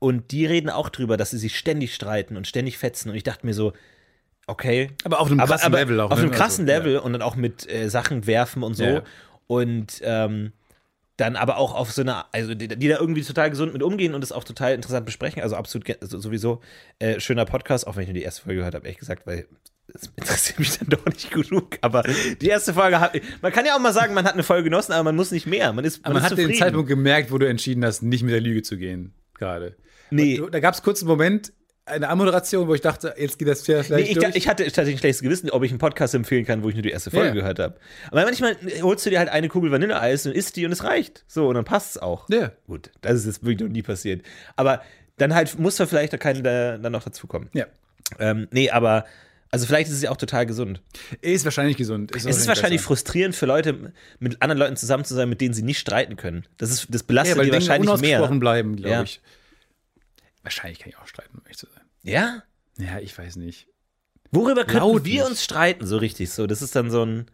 Und 0.00 0.32
die 0.32 0.44
reden 0.44 0.68
auch 0.68 0.90
drüber, 0.90 1.16
dass 1.16 1.30
sie 1.30 1.38
sich 1.38 1.56
ständig 1.56 1.94
streiten 1.94 2.36
und 2.36 2.46
ständig 2.46 2.76
fetzen. 2.76 3.08
Und 3.08 3.14
ich 3.16 3.22
dachte 3.22 3.46
mir 3.46 3.54
so, 3.54 3.72
okay. 4.46 4.90
Aber 5.04 5.18
auf 5.18 5.28
einem 5.30 5.38
krassen 5.40 5.72
Level 5.72 6.00
auch. 6.00 6.10
Auf 6.10 6.18
ne? 6.18 6.24
einem 6.24 6.32
krassen 6.32 6.68
Also, 6.68 6.82
Level 6.82 6.98
und 6.98 7.12
dann 7.14 7.22
auch 7.22 7.36
mit 7.36 7.66
äh, 7.72 7.88
Sachen 7.88 8.26
werfen 8.26 8.62
und 8.62 8.74
so. 8.74 8.84
Ja. 8.84 9.02
Und 9.46 10.02
ähm, 10.04 10.52
dann 11.16 11.36
aber 11.36 11.56
auch 11.56 11.74
auf 11.74 11.90
so 11.92 12.02
eine, 12.02 12.30
also 12.34 12.54
die, 12.54 12.68
die 12.68 12.88
da 12.88 12.98
irgendwie 12.98 13.22
total 13.22 13.48
gesund 13.48 13.72
mit 13.72 13.82
umgehen 13.82 14.14
und 14.14 14.20
das 14.20 14.32
auch 14.32 14.44
total 14.44 14.74
interessant 14.74 15.06
besprechen. 15.06 15.42
Also 15.42 15.56
absolut 15.56 15.88
also 16.02 16.18
sowieso 16.18 16.60
äh, 16.98 17.18
schöner 17.20 17.46
Podcast, 17.46 17.86
auch 17.86 17.96
wenn 17.96 18.02
ich 18.02 18.08
nur 18.08 18.14
die 18.14 18.24
erste 18.24 18.42
Folge 18.42 18.58
gehört 18.58 18.74
habe, 18.74 18.84
ehrlich 18.86 18.98
gesagt, 18.98 19.26
weil 19.26 19.46
das 19.92 20.10
interessiert 20.16 20.58
mich 20.58 20.78
dann 20.78 20.88
doch 20.88 21.04
nicht 21.06 21.30
genug. 21.30 21.78
Aber 21.82 22.02
die 22.40 22.48
erste 22.48 22.74
Folge 22.74 23.00
hat, 23.00 23.18
man 23.42 23.52
kann 23.52 23.64
ja 23.66 23.74
auch 23.76 23.80
mal 23.80 23.92
sagen, 23.92 24.14
man 24.14 24.24
hat 24.24 24.34
eine 24.34 24.42
Folge 24.42 24.64
genossen, 24.64 24.92
aber 24.92 25.04
man 25.04 25.16
muss 25.16 25.30
nicht 25.30 25.46
mehr. 25.46 25.72
Man 25.72 25.84
ist, 25.84 26.02
man 26.04 26.14
man 26.14 26.22
ist 26.22 26.30
hat 26.30 26.38
den 26.38 26.44
zufrieden. 26.46 26.58
Zeitpunkt 26.58 26.88
gemerkt, 26.88 27.30
wo 27.30 27.38
du 27.38 27.46
entschieden 27.48 27.84
hast, 27.84 28.02
nicht 28.02 28.22
mit 28.22 28.32
der 28.32 28.40
Lüge 28.40 28.62
zu 28.62 28.76
gehen. 28.76 29.12
Gerade. 29.38 29.76
Nee. 30.10 30.36
Du, 30.38 30.48
da 30.48 30.60
gab 30.60 30.74
es 30.74 30.82
kurz 30.82 31.00
einen 31.02 31.08
Moment, 31.08 31.52
eine 31.86 32.08
Anmoderation, 32.08 32.66
wo 32.66 32.74
ich 32.74 32.80
dachte, 32.80 33.14
jetzt 33.18 33.38
geht 33.38 33.46
das 33.48 33.66
ja 33.66 33.78
Nee, 33.78 33.82
vielleicht 33.84 34.10
ich, 34.12 34.18
durch. 34.18 34.36
ich 34.36 34.48
hatte 34.48 34.64
tatsächlich 34.64 34.94
ein 34.96 34.98
schlechtes 35.00 35.22
Gewissen, 35.22 35.50
ob 35.50 35.62
ich 35.64 35.70
einen 35.70 35.78
Podcast 35.78 36.14
empfehlen 36.14 36.46
kann, 36.46 36.62
wo 36.62 36.68
ich 36.70 36.74
nur 36.74 36.82
die 36.82 36.90
erste 36.90 37.10
Folge 37.10 37.28
Ja. 37.28 37.34
gehört 37.34 37.58
habe. 37.58 37.76
Aber 38.10 38.24
manchmal 38.24 38.56
holst 38.80 39.04
du 39.04 39.10
dir 39.10 39.18
halt 39.18 39.28
eine 39.28 39.48
Kugel 39.48 39.70
Vanilleeis 39.70 40.24
und 40.26 40.32
isst 40.32 40.56
die 40.56 40.64
und 40.64 40.72
es 40.72 40.82
reicht. 40.82 41.24
So, 41.26 41.48
und 41.48 41.56
dann 41.56 41.64
passt 41.66 41.96
es 41.96 41.98
auch. 42.02 42.26
Ja. 42.30 42.52
Gut, 42.66 42.90
das 43.02 43.16
ist 43.16 43.26
jetzt 43.26 43.42
wirklich 43.44 43.60
noch 43.60 43.68
nie 43.68 43.82
passiert. 43.82 44.22
Aber 44.56 44.80
dann 45.18 45.34
halt 45.34 45.58
muss 45.58 45.76
da 45.76 45.84
vielleicht 45.86 46.18
keiner 46.20 46.40
da, 46.42 46.78
dann 46.78 46.92
noch 46.92 47.04
dazukommen. 47.04 47.50
ja. 47.52 47.66
Ähm, 48.18 48.48
nee, 48.50 48.70
aber 48.70 49.06
also 49.54 49.66
vielleicht 49.66 49.88
ist 49.88 49.96
es 49.96 50.02
ja 50.02 50.10
auch 50.10 50.16
total 50.16 50.44
gesund. 50.46 50.82
Ist 51.22 51.44
wahrscheinlich 51.44 51.76
gesund. 51.76 52.14
Es 52.14 52.24
ist 52.24 52.46
wahrscheinlich 52.46 52.80
besser. 52.80 52.88
frustrierend 52.88 53.34
für 53.34 53.46
Leute, 53.46 53.92
mit 54.18 54.42
anderen 54.42 54.58
Leuten 54.58 54.76
zusammen 54.76 55.04
zu 55.04 55.14
sein, 55.14 55.28
mit 55.28 55.40
denen 55.40 55.54
sie 55.54 55.62
nicht 55.62 55.78
streiten 55.78 56.16
können. 56.16 56.44
Das, 56.58 56.70
ist, 56.70 56.86
das 56.90 57.00
ja, 57.02 57.06
belastet 57.06 57.36
weil 57.38 57.44
die 57.46 57.50
Dinge 57.50 57.62
wahrscheinlich 57.66 58.00
mehr. 58.00 58.28
bleiben, 58.38 58.76
glaube 58.76 58.90
Ja. 58.90 59.02
ich. 59.02 59.20
Wahrscheinlich 60.42 60.78
kann 60.78 60.90
ich 60.90 60.98
auch 60.98 61.06
streiten, 61.06 61.36
um 61.38 61.42
ehrlich 61.44 61.56
zu 61.56 61.66
sein. 61.66 61.82
Ja? 62.02 62.42
Ja, 62.78 62.98
ich 63.00 63.16
weiß 63.16 63.36
nicht. 63.36 63.66
Worüber 64.30 64.64
könnten 64.64 64.78
Laut 64.78 65.04
wir 65.04 65.22
nicht. 65.22 65.30
uns 65.30 65.44
streiten, 65.44 65.86
so 65.86 65.96
richtig? 65.96 66.30
So, 66.30 66.46
das 66.46 66.60
ist 66.60 66.74
dann 66.76 66.90
so 66.90 67.04
ein. 67.04 67.26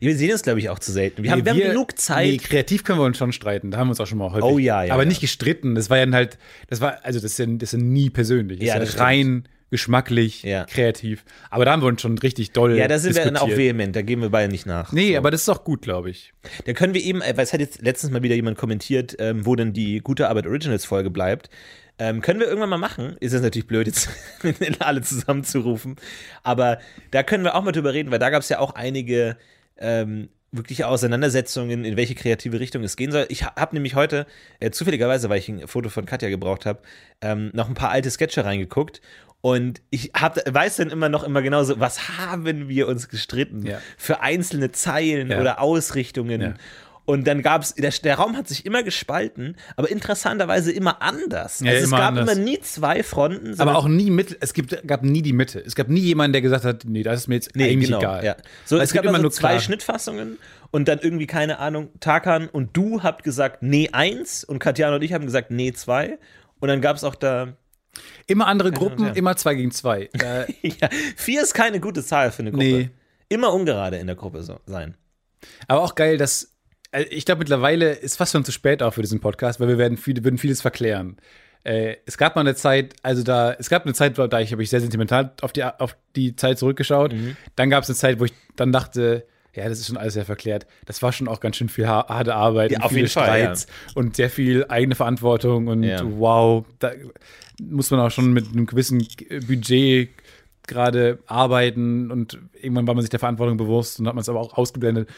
Wir 0.00 0.16
sehen 0.16 0.32
uns, 0.32 0.42
glaube 0.42 0.60
ich, 0.60 0.70
auch 0.70 0.78
zu 0.78 0.92
selten. 0.92 1.22
Wir, 1.22 1.30
haben, 1.30 1.40
Nee, 1.40 1.44
wir 1.44 1.52
haben 1.52 1.60
genug 1.72 1.98
Zeit. 1.98 2.26
Nee, 2.26 2.36
kreativ 2.38 2.84
können 2.84 2.98
wir 2.98 3.04
uns 3.04 3.18
schon 3.18 3.32
streiten. 3.32 3.70
Da 3.70 3.78
haben 3.78 3.88
wir 3.88 3.90
uns 3.90 4.00
auch 4.00 4.06
schon 4.06 4.16
mal 4.18 4.30
häufig. 4.30 4.44
Oh 4.44 4.58
ja, 4.58 4.82
ja, 4.82 4.94
Aber 4.94 5.02
ja. 5.02 5.08
nicht 5.08 5.20
gestritten. 5.20 5.74
Das 5.74 5.90
war 5.90 5.98
ja 5.98 6.06
dann 6.06 6.14
halt, 6.14 6.38
das 6.68 6.80
war, 6.80 7.00
also 7.04 7.20
das 7.20 7.32
ist 7.32 7.38
ja, 7.38 7.46
das 7.46 7.72
ist 7.74 7.78
ja 7.80 7.84
nie 7.84 8.08
persönlich. 8.08 8.60
Das 8.60 8.68
Ja, 8.68 8.74
ist 8.74 8.80
das 8.80 8.88
ja 8.88 8.92
stimmt. 8.92 9.02
rein 9.06 9.48
geschmacklich, 9.74 10.44
Ja. 10.44 10.66
kreativ. 10.66 11.24
Aber 11.50 11.64
da 11.64 11.72
haben 11.72 11.82
wir 11.82 11.88
uns 11.88 12.00
schon 12.00 12.16
richtig 12.16 12.52
doll 12.52 12.76
ja, 12.78 12.86
da 12.86 13.00
sind 13.00 13.16
wir 13.16 13.24
dann 13.24 13.36
auch 13.36 13.46
diskutiert. 13.46 13.58
vehement, 13.76 13.96
da 13.96 14.02
gehen 14.02 14.20
wir 14.22 14.30
beide 14.30 14.50
nicht 14.50 14.66
nach. 14.66 14.92
Nee, 14.92 15.12
so. 15.12 15.18
aber 15.18 15.32
das 15.32 15.42
ist 15.42 15.48
auch 15.48 15.64
gut, 15.64 15.82
glaube 15.82 16.10
ich. 16.10 16.32
Da 16.64 16.72
können 16.74 16.94
wir 16.94 17.02
eben, 17.02 17.20
äh, 17.22 17.36
weil 17.36 17.42
es 17.44 17.52
hat 17.52 17.58
jetzt 17.58 17.82
letztens 17.82 18.12
mal 18.12 18.22
wieder 18.22 18.36
jemand 18.36 18.56
kommentiert, 18.56 19.16
ähm, 19.18 19.44
wo 19.44 19.56
denn 19.56 19.72
die 19.72 19.98
gute 19.98 20.28
Arbeit 20.28 20.46
Originals 20.46 20.84
Folge 20.84 21.10
bleibt. 21.10 21.50
Ähm, 21.98 22.20
können 22.20 22.38
wir 22.40 22.46
irgendwann 22.46 22.70
mal 22.70 22.78
machen. 22.78 23.16
Ist 23.20 23.32
jetzt 23.32 23.42
natürlich 23.42 23.66
blöd, 23.66 23.86
jetzt 23.88 24.08
alle 24.78 25.02
zusammenzurufen. 25.02 25.96
Aber 26.44 26.78
da 27.10 27.22
können 27.24 27.42
wir 27.44 27.54
auch 27.56 27.62
mal 27.64 27.72
drüber 27.72 27.92
reden, 27.92 28.10
weil 28.12 28.18
da 28.20 28.30
gab 28.30 28.42
es 28.42 28.48
ja 28.48 28.60
auch 28.60 28.74
einige 28.76 29.36
ähm, 29.76 30.28
wirkliche 30.52 30.86
Auseinandersetzungen, 30.86 31.84
in 31.84 31.96
welche 31.96 32.14
kreative 32.14 32.60
Richtung 32.60 32.84
es 32.84 32.94
gehen 32.96 33.10
soll. 33.10 33.26
Ich 33.28 33.42
ha- 33.44 33.54
habe 33.56 33.74
nämlich 33.74 33.96
heute, 33.96 34.26
äh, 34.60 34.70
zufälligerweise, 34.70 35.28
weil 35.28 35.38
ich 35.40 35.48
ein 35.48 35.66
Foto 35.66 35.88
von 35.88 36.06
Katja 36.06 36.28
gebraucht 36.28 36.64
habe, 36.64 36.80
ähm, 37.20 37.50
noch 37.54 37.68
ein 37.68 37.74
paar 37.74 37.90
alte 37.90 38.08
Sketche 38.10 38.44
reingeguckt. 38.44 39.00
Und 39.44 39.82
ich 39.90 40.12
hab, 40.18 40.38
weiß 40.54 40.76
dann 40.76 40.88
immer 40.88 41.10
noch 41.10 41.22
immer 41.22 41.42
genauso, 41.42 41.78
was 41.78 42.08
haben 42.16 42.66
wir 42.70 42.88
uns 42.88 43.10
gestritten 43.10 43.66
Ja. 43.66 43.78
für 43.98 44.22
einzelne 44.22 44.72
Zeilen 44.72 45.30
Ja. 45.30 45.38
oder 45.38 45.60
Ausrichtungen. 45.60 46.40
Ja. 46.40 46.54
Und 47.04 47.26
dann 47.26 47.42
gab 47.42 47.60
es, 47.60 47.74
der, 47.74 47.90
der 47.90 48.14
Raum 48.14 48.38
hat 48.38 48.48
sich 48.48 48.64
immer 48.64 48.82
gespalten, 48.82 49.56
aber 49.76 49.90
interessanterweise 49.90 50.72
immer 50.72 51.02
anders. 51.02 51.60
Also 51.60 51.66
es 51.66 51.84
immer 51.88 51.98
gab 51.98 52.08
anders. 52.16 52.32
immer 52.32 52.42
nie 52.42 52.58
zwei 52.60 53.02
Fronten, 53.02 53.60
Aber 53.60 53.76
auch 53.76 53.86
nie 53.86 54.08
mit, 54.10 54.34
es 54.40 54.54
gibt, 54.54 54.86
gab 54.88 55.02
nie 55.02 55.20
die 55.20 55.34
Mitte. 55.34 55.60
Es 55.60 55.74
gab 55.74 55.88
nie 55.90 56.00
jemanden, 56.00 56.32
der 56.32 56.40
gesagt 56.40 56.64
hat, 56.64 56.84
nee, 56.86 57.02
das 57.02 57.20
ist 57.20 57.28
mir 57.28 57.34
jetzt 57.34 57.54
Nee, 57.54 57.64
eigentlich 57.70 57.90
genau, 57.90 57.98
egal. 57.98 58.36
So, 58.64 58.76
Weil 58.78 58.84
es, 58.84 58.94
gab 58.94 59.04
immer 59.04 59.16
so 59.16 59.22
nur 59.24 59.30
zwei 59.30 59.48
klar- 59.50 59.60
Schnittfassungen 59.60 60.38
und 60.70 60.88
dann 60.88 61.00
irgendwie, 61.00 61.26
keine 61.26 61.58
Ahnung, 61.58 61.90
Tarkan 62.00 62.48
und 62.48 62.74
du 62.74 63.02
habt 63.02 63.22
gesagt, 63.24 63.62
nee, 63.62 63.90
eins 63.92 64.42
und 64.42 64.58
Katjana 64.58 64.96
und 64.96 65.02
ich 65.02 65.12
haben 65.12 65.26
gesagt, 65.26 65.50
nee, 65.50 65.74
zwei. 65.74 66.18
Und 66.60 66.68
dann 66.68 66.80
gab 66.80 66.96
es 66.96 67.04
auch 67.04 67.14
da, 67.14 67.48
Immer 68.26 68.46
andere 68.46 68.70
Gruppen, 68.72 69.06
ja. 69.06 69.12
immer 69.12 69.36
zwei 69.36 69.54
gegen 69.54 69.70
zwei. 69.70 70.08
Äh, 70.22 70.46
ja, 70.62 70.88
vier 71.16 71.42
ist 71.42 71.54
keine 71.54 71.80
gute 71.80 72.02
Zahl 72.04 72.30
für 72.32 72.40
eine 72.42 72.50
Gruppe. 72.52 72.64
Nee. 72.64 72.90
Immer 73.28 73.52
ungerade 73.52 73.96
in 73.98 74.06
der 74.06 74.16
Gruppe 74.16 74.42
so, 74.42 74.60
sein. 74.66 74.96
aber 75.66 75.82
auch 75.82 75.94
geil, 75.94 76.18
dass, 76.18 76.52
also 76.92 77.06
ich 77.10 77.24
glaube, 77.24 77.40
mittlerweile 77.40 77.92
ist 77.92 78.16
fast 78.16 78.32
schon 78.32 78.44
zu 78.44 78.52
spät 78.52 78.82
auch 78.82 78.94
für 78.94 79.00
diesen 79.02 79.20
Podcast, 79.20 79.60
weil 79.60 79.68
wir 79.68 79.78
werden 79.78 79.96
viel, 79.96 80.22
würden 80.22 80.38
vieles 80.38 80.60
verklären. 80.60 81.16
Äh, 81.64 81.96
es 82.04 82.18
gab 82.18 82.36
mal 82.36 82.42
eine 82.42 82.54
Zeit, 82.54 82.94
also 83.02 83.22
da, 83.22 83.54
es 83.54 83.70
gab 83.70 83.84
eine 83.84 83.94
Zeit, 83.94 84.18
da 84.18 84.40
ich 84.40 84.52
habe 84.52 84.62
ich 84.62 84.68
sehr 84.70 84.80
sentimental 84.82 85.32
auf 85.40 85.52
die, 85.52 85.64
auf 85.64 85.96
die 86.14 86.36
Zeit 86.36 86.58
zurückgeschaut. 86.58 87.14
Mhm. 87.14 87.36
Dann 87.56 87.70
gab 87.70 87.82
es 87.84 87.88
eine 87.88 87.96
Zeit, 87.96 88.20
wo 88.20 88.26
ich 88.26 88.34
dann 88.56 88.70
dachte, 88.70 89.26
ja, 89.54 89.68
das 89.68 89.78
ist 89.78 89.86
schon 89.86 89.96
alles 89.96 90.14
sehr 90.14 90.24
verklärt. 90.26 90.66
Das 90.84 91.00
war 91.00 91.12
schon 91.12 91.26
auch 91.28 91.40
ganz 91.40 91.56
schön 91.56 91.68
viel 91.70 91.86
ha- 91.88 92.06
harte 92.08 92.34
Arbeit 92.34 92.72
Ja, 92.72 92.82
und 92.82 92.90
viele 92.90 93.08
Fall, 93.08 93.28
ja. 93.40 93.44
Streits 93.44 93.66
und 93.94 94.16
sehr 94.16 94.28
viel 94.28 94.66
eigene 94.68 94.94
Verantwortung 94.96 95.68
und 95.68 95.84
Ja. 95.84 96.00
wow, 96.04 96.66
da 96.80 96.90
muss 97.60 97.90
man 97.90 98.00
auch 98.00 98.10
schon 98.10 98.32
mit 98.32 98.48
einem 98.48 98.66
gewissen 98.66 99.06
Budget 99.46 100.10
gerade 100.66 101.18
arbeiten 101.26 102.10
und 102.10 102.38
irgendwann 102.60 102.86
war 102.86 102.94
man 102.94 103.02
sich 103.02 103.10
der 103.10 103.20
Verantwortung 103.20 103.56
bewusst 103.56 104.00
und 104.00 104.06
hat 104.06 104.14
man 104.14 104.22
es 104.22 104.28
aber 104.28 104.40
auch 104.40 104.54
ausgeblendet. 104.56 105.08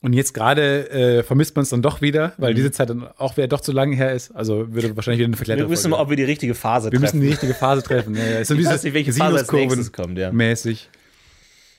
Und 0.00 0.12
jetzt 0.12 0.32
gerade 0.32 0.88
äh, 0.90 1.22
vermisst 1.24 1.56
man 1.56 1.64
es 1.64 1.70
dann 1.70 1.82
doch 1.82 2.00
wieder, 2.00 2.32
weil 2.38 2.54
diese 2.54 2.70
Zeit 2.70 2.88
dann 2.88 3.08
auch 3.18 3.36
wieder 3.36 3.48
doch 3.48 3.60
zu 3.60 3.72
lange 3.72 3.96
her 3.96 4.12
ist. 4.12 4.30
Also 4.30 4.72
würde 4.72 4.94
wahrscheinlich 4.94 5.26
wieder 5.26 5.26
eine 5.26 5.56
Mhm. 5.56 5.62
Wir 5.62 5.70
wissen 5.70 5.90
mal, 5.90 5.98
ob 5.98 6.08
wir 6.08 6.16
die 6.16 6.22
richtige 6.24 6.54
Phase 6.54 6.92
Wir 6.92 7.00
müssen 7.00 7.18
treffen. 7.18 7.20
die 7.22 7.28
richtige 7.28 7.54
Phase 7.54 7.82
treffen. 7.82 8.14
Ja, 8.14 8.24
ja. 8.24 8.44
So 8.44 8.54
Ich 8.54 8.64
weiß 8.64 8.84
nicht, 8.84 8.94
welche 8.94 9.12
Phase 9.12 9.38
als 9.38 9.50
nächstes 9.50 9.92
kommt, 9.92 10.16
ja. 10.16 10.30
mäßig. 10.30 10.88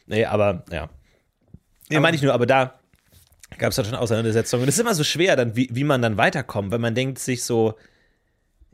Nee, 0.07 0.25
aber 0.25 0.65
ja. 0.69 0.89
Nee, 1.89 1.99
meine 2.01 2.15
ich 2.17 2.21
nur, 2.21 2.33
aber 2.33 2.45
da 2.45 2.79
gab 3.57 3.69
es 3.69 3.77
dann 3.77 3.85
schon 3.85 3.95
Auseinandersetzungen. 3.95 4.63
Und 4.63 4.69
es 4.69 4.75
ist 4.75 4.81
immer 4.81 4.95
so 4.95 5.05
schwer, 5.05 5.37
dann, 5.37 5.55
wie, 5.55 5.69
wie 5.71 5.85
man 5.85 6.01
dann 6.01 6.17
weiterkommt, 6.17 6.71
weil 6.71 6.79
man 6.79 6.95
denkt 6.95 7.19
sich 7.19 7.43
so, 7.43 7.75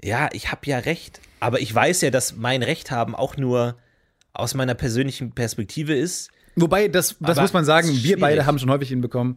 ja, 0.03 0.29
ich 0.33 0.51
habe 0.51 0.61
ja 0.65 0.79
recht, 0.79 1.19
aber 1.39 1.59
ich 1.61 1.73
weiß 1.73 2.01
ja, 2.01 2.11
dass 2.11 2.35
mein 2.35 2.63
Recht 2.63 2.91
haben 2.91 3.15
auch 3.15 3.37
nur 3.37 3.75
aus 4.33 4.53
meiner 4.53 4.73
persönlichen 4.75 5.31
Perspektive 5.33 5.93
ist. 5.95 6.29
Wobei, 6.55 6.87
das, 6.87 7.15
das 7.19 7.31
Aber 7.37 7.41
muss 7.41 7.53
man 7.53 7.65
sagen, 7.65 7.89
wir 7.91 8.19
beide 8.19 8.45
haben 8.45 8.59
schon 8.59 8.69
häufig 8.69 8.89
hinbekommen, 8.89 9.35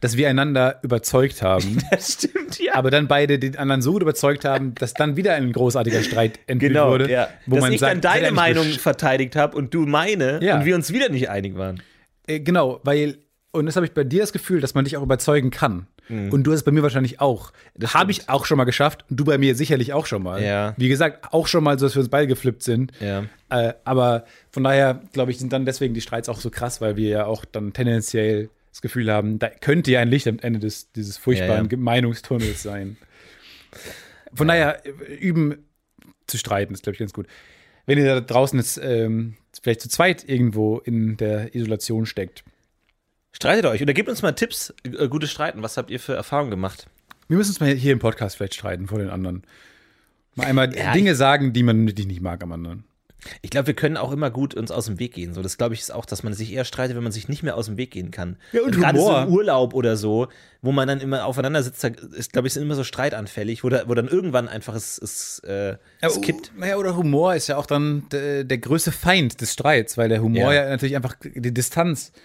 dass 0.00 0.16
wir 0.16 0.28
einander 0.28 0.78
überzeugt 0.82 1.42
haben, 1.42 1.78
Das 1.90 2.12
stimmt, 2.14 2.58
ja. 2.60 2.74
aber 2.74 2.90
dann 2.90 3.08
beide 3.08 3.38
den 3.38 3.56
anderen 3.56 3.82
so 3.82 3.92
gut 3.92 4.02
überzeugt 4.02 4.44
haben, 4.44 4.74
dass 4.76 4.94
dann 4.94 5.16
wieder 5.16 5.34
ein 5.34 5.52
großartiger 5.52 6.02
Streit 6.02 6.38
entwickelt 6.46 6.74
Genau, 6.76 6.90
wurde. 6.90 7.10
ja. 7.10 7.28
Wo 7.46 7.56
dass 7.56 7.62
man 7.64 7.72
ich 7.72 7.80
sagt, 7.80 7.92
dann 7.92 8.00
deine 8.00 8.30
Meinung 8.30 8.64
verteidigt 8.66 9.34
habe 9.36 9.56
und 9.56 9.74
du 9.74 9.86
meine 9.86 10.42
Ja. 10.42 10.58
und 10.58 10.64
wir 10.66 10.74
uns 10.74 10.92
wieder 10.92 11.08
nicht 11.08 11.30
einig 11.30 11.56
waren. 11.56 11.82
Äh, 12.26 12.40
genau, 12.40 12.80
weil, 12.84 13.18
und 13.50 13.66
das 13.66 13.76
habe 13.76 13.86
ich 13.86 13.92
bei 13.92 14.04
dir 14.04 14.20
das 14.20 14.32
Gefühl, 14.32 14.60
dass 14.60 14.74
man 14.74 14.84
dich 14.84 14.96
auch 14.96 15.02
überzeugen 15.02 15.50
kann. 15.50 15.86
Und 16.08 16.44
du 16.44 16.52
hast 16.52 16.60
es 16.60 16.64
bei 16.64 16.70
mir 16.70 16.82
wahrscheinlich 16.82 17.20
auch. 17.20 17.52
Mhm. 17.52 17.80
Das 17.80 17.94
Habe 17.94 18.10
ich 18.10 18.28
auch 18.28 18.46
schon 18.46 18.56
mal 18.56 18.64
geschafft 18.64 19.04
und 19.10 19.18
du 19.18 19.24
bei 19.24 19.38
mir 19.38 19.54
sicherlich 19.54 19.92
auch 19.92 20.06
schon 20.06 20.22
mal. 20.22 20.42
Ja. 20.42 20.74
Wie 20.76 20.88
gesagt, 20.88 21.32
auch 21.32 21.46
schon 21.46 21.64
mal 21.64 21.78
so, 21.78 21.86
dass 21.86 21.94
wir 21.94 22.00
uns 22.00 22.08
beide 22.08 22.26
geflippt 22.26 22.62
sind. 22.62 22.92
Ja. 23.00 23.24
Äh, 23.50 23.74
aber 23.84 24.24
von 24.50 24.64
daher, 24.64 25.02
glaube 25.12 25.30
ich, 25.30 25.38
sind 25.38 25.52
dann 25.52 25.64
deswegen 25.64 25.94
die 25.94 26.00
Streits 26.00 26.28
auch 26.28 26.40
so 26.40 26.50
krass, 26.50 26.80
weil 26.80 26.96
wir 26.96 27.08
ja 27.08 27.26
auch 27.26 27.44
dann 27.44 27.72
tendenziell 27.72 28.50
das 28.70 28.82
Gefühl 28.82 29.10
haben, 29.10 29.38
da 29.38 29.48
könnte 29.48 29.90
ja 29.90 30.00
ein 30.00 30.08
Licht 30.08 30.28
am 30.28 30.38
Ende 30.38 30.60
des, 30.60 30.92
dieses 30.92 31.16
furchtbaren 31.16 31.66
Ja, 31.66 31.72
ja. 31.72 31.78
Meinungstunnels 31.78 32.62
sein. 32.62 32.96
Von 34.32 34.48
daher, 34.48 34.84
äh, 34.86 35.14
üben 35.14 35.64
zu 36.26 36.38
streiten 36.38 36.74
ist, 36.74 36.82
glaube 36.82 36.94
ich, 36.94 37.00
ganz 37.00 37.12
gut. 37.12 37.26
Wenn 37.86 37.98
ihr 37.98 38.04
da 38.04 38.20
draußen 38.20 38.58
jetzt 38.58 38.78
ähm, 38.82 39.34
vielleicht 39.62 39.80
zu 39.80 39.88
zweit 39.88 40.28
irgendwo 40.28 40.78
in 40.78 41.16
der 41.16 41.54
Isolation 41.54 42.06
steckt, 42.06 42.44
Streitet 43.40 43.66
euch 43.66 43.80
oder 43.80 43.94
gebt 43.94 44.08
uns 44.08 44.20
mal 44.20 44.32
Tipps, 44.32 44.74
äh, 44.82 45.06
gutes 45.06 45.30
Streiten. 45.30 45.62
Was 45.62 45.76
habt 45.76 45.92
ihr 45.92 46.00
für 46.00 46.12
Erfahrungen 46.12 46.50
gemacht? 46.50 46.88
Wir 47.28 47.36
müssen 47.36 47.50
uns 47.50 47.60
mal 47.60 47.72
hier 47.72 47.92
im 47.92 48.00
Podcast 48.00 48.36
vielleicht 48.36 48.54
streiten 48.54 48.88
vor 48.88 48.98
den 48.98 49.10
anderen. 49.10 49.44
Mal 50.34 50.48
einmal 50.48 50.74
Ja, 50.76 50.92
Dinge 50.92 51.14
sagen, 51.14 51.52
die 51.52 51.62
man 51.62 51.86
die 51.86 52.02
ich 52.02 52.08
nicht 52.08 52.20
mag 52.20 52.42
am 52.42 52.50
anderen. 52.50 52.82
Ich 53.42 53.50
glaube, 53.50 53.68
wir 53.68 53.74
können 53.74 53.96
auch 53.96 54.10
immer 54.10 54.32
gut 54.32 54.54
uns 54.54 54.72
aus 54.72 54.86
dem 54.86 54.98
Weg 54.98 55.14
gehen. 55.14 55.34
So, 55.34 55.42
das 55.42 55.56
glaube 55.56 55.74
ich 55.74 55.80
ist 55.80 55.94
auch, 55.94 56.04
dass 56.04 56.24
man 56.24 56.34
sich 56.34 56.52
eher 56.52 56.64
streitet, 56.64 56.96
wenn 56.96 57.02
man 57.04 57.12
sich 57.12 57.28
nicht 57.28 57.44
mehr 57.44 57.56
aus 57.56 57.66
dem 57.66 57.76
Weg 57.76 57.92
gehen 57.92 58.10
kann. 58.10 58.38
Ja, 58.50 58.62
und 58.62 58.74
Gerade 58.74 58.98
so 58.98 59.06
Humor. 59.06 59.22
im 59.22 59.28
Urlaub 59.32 59.74
oder 59.74 59.96
so, 59.96 60.26
wo 60.60 60.72
man 60.72 60.88
dann 60.88 61.00
immer 61.00 61.24
aufeinander 61.24 61.62
sitzt, 61.62 61.84
da 61.84 61.88
ist, 62.16 62.32
glaube 62.32 62.48
ich, 62.48 62.54
sind 62.54 62.64
immer 62.64 62.74
so 62.74 62.82
streitanfällig, 62.84 63.62
wo, 63.62 63.68
da, 63.68 63.84
wo 63.88 63.94
dann 63.94 64.08
irgendwann 64.08 64.48
einfach 64.48 64.74
es, 64.74 64.98
es, 64.98 65.38
äh, 65.40 65.76
es 66.00 66.20
kippt. 66.22 66.52
Naja, 66.56 66.76
oder 66.76 66.96
Humor 66.96 67.36
ist 67.36 67.46
ja 67.46 67.56
auch 67.56 67.66
dann 67.66 68.04
der, 68.10 68.42
der 68.42 68.58
größte 68.58 68.90
Feind 68.90 69.40
des 69.40 69.52
Streits, 69.52 69.96
weil 69.96 70.08
der 70.08 70.22
Humor 70.22 70.52
Ja. 70.52 70.64
ja, 70.64 70.68
natürlich 70.70 70.96
einfach 70.96 71.14
die 71.22 71.54
Distanz. 71.54 72.10
Da, 72.10 72.18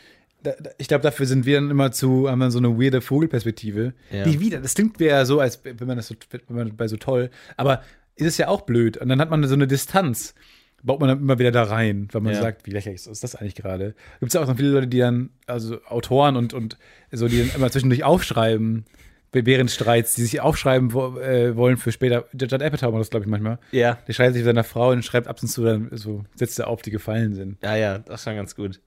ich 0.77 0.87
glaube, 0.87 1.01
dafür 1.03 1.25
sind 1.25 1.45
wir 1.45 1.55
dann 1.59 1.69
immer 1.71 1.91
zu, 1.91 2.29
haben 2.29 2.39
dann 2.39 2.51
so 2.51 2.59
eine 2.59 2.79
weirde 2.79 3.01
Vogelperspektive. 3.01 3.93
Ja. 4.11 4.23
Die 4.23 4.39
wieder, 4.39 4.59
das 4.59 4.73
klingt 4.75 4.99
ja 4.99 5.25
so, 5.25 5.39
als 5.39 5.63
wenn 5.63 5.87
man 5.87 5.97
das 5.97 6.07
so, 6.07 6.15
wenn 6.47 6.55
man 6.55 6.75
bei 6.75 6.87
so 6.87 6.97
toll, 6.97 7.29
aber 7.57 7.81
ist 8.15 8.27
es 8.27 8.37
ja 8.37 8.47
auch 8.47 8.61
blöd. 8.61 8.97
Und 8.97 9.09
dann 9.09 9.19
hat 9.19 9.29
man 9.29 9.43
so 9.47 9.53
eine 9.55 9.67
Distanz, 9.67 10.35
baut 10.83 10.99
man 10.99 11.09
dann 11.09 11.19
immer 11.19 11.39
wieder 11.39 11.51
da 11.51 11.63
rein, 11.63 12.07
weil 12.11 12.21
man 12.21 12.33
Ja. 12.33 12.41
sagt, 12.41 12.65
wie 12.67 12.71
lächerlich 12.71 13.07
ist 13.07 13.23
das 13.23 13.35
eigentlich 13.35 13.55
gerade? 13.55 13.95
Gibt 14.19 14.29
es 14.29 14.33
ja 14.33 14.41
auch 14.41 14.47
noch 14.47 14.57
viele 14.57 14.69
Leute, 14.69 14.87
die 14.87 14.99
dann, 14.99 15.29
also 15.47 15.81
Autoren 15.85 16.35
und, 16.35 16.53
und 16.53 16.77
so, 17.11 17.27
die 17.27 17.39
dann 17.39 17.55
immer 17.55 17.71
zwischendurch 17.71 18.03
aufschreiben, 18.03 18.85
während 19.31 19.71
Streits, 19.71 20.13
die 20.13 20.21
sich 20.21 20.41
aufschreiben 20.41 20.93
wo, 20.93 21.17
äh, 21.17 21.55
wollen 21.55 21.77
für 21.77 21.91
später. 21.91 22.25
Judd 22.33 22.53
Apatow 22.53 22.91
macht 22.91 22.99
das, 23.01 23.09
glaube 23.09 23.25
ich, 23.25 23.29
manchmal. 23.31 23.57
Ja. 23.71 23.97
Der 24.07 24.13
schreibt 24.13 24.33
sich 24.33 24.41
mit 24.43 24.45
seiner 24.45 24.63
Frau 24.63 24.91
und 24.91 25.03
schreibt 25.03 25.27
ab 25.27 25.41
und 25.41 25.47
zu 25.47 25.63
dann 25.63 25.89
so 25.93 26.23
Sätze 26.35 26.67
auf, 26.67 26.83
die 26.83 26.91
gefallen 26.91 27.33
sind. 27.33 27.57
Ja, 27.63 27.75
ja, 27.75 27.97
das 27.97 28.19
ist 28.21 28.23
schon 28.25 28.35
ganz 28.35 28.55
gut. 28.55 28.79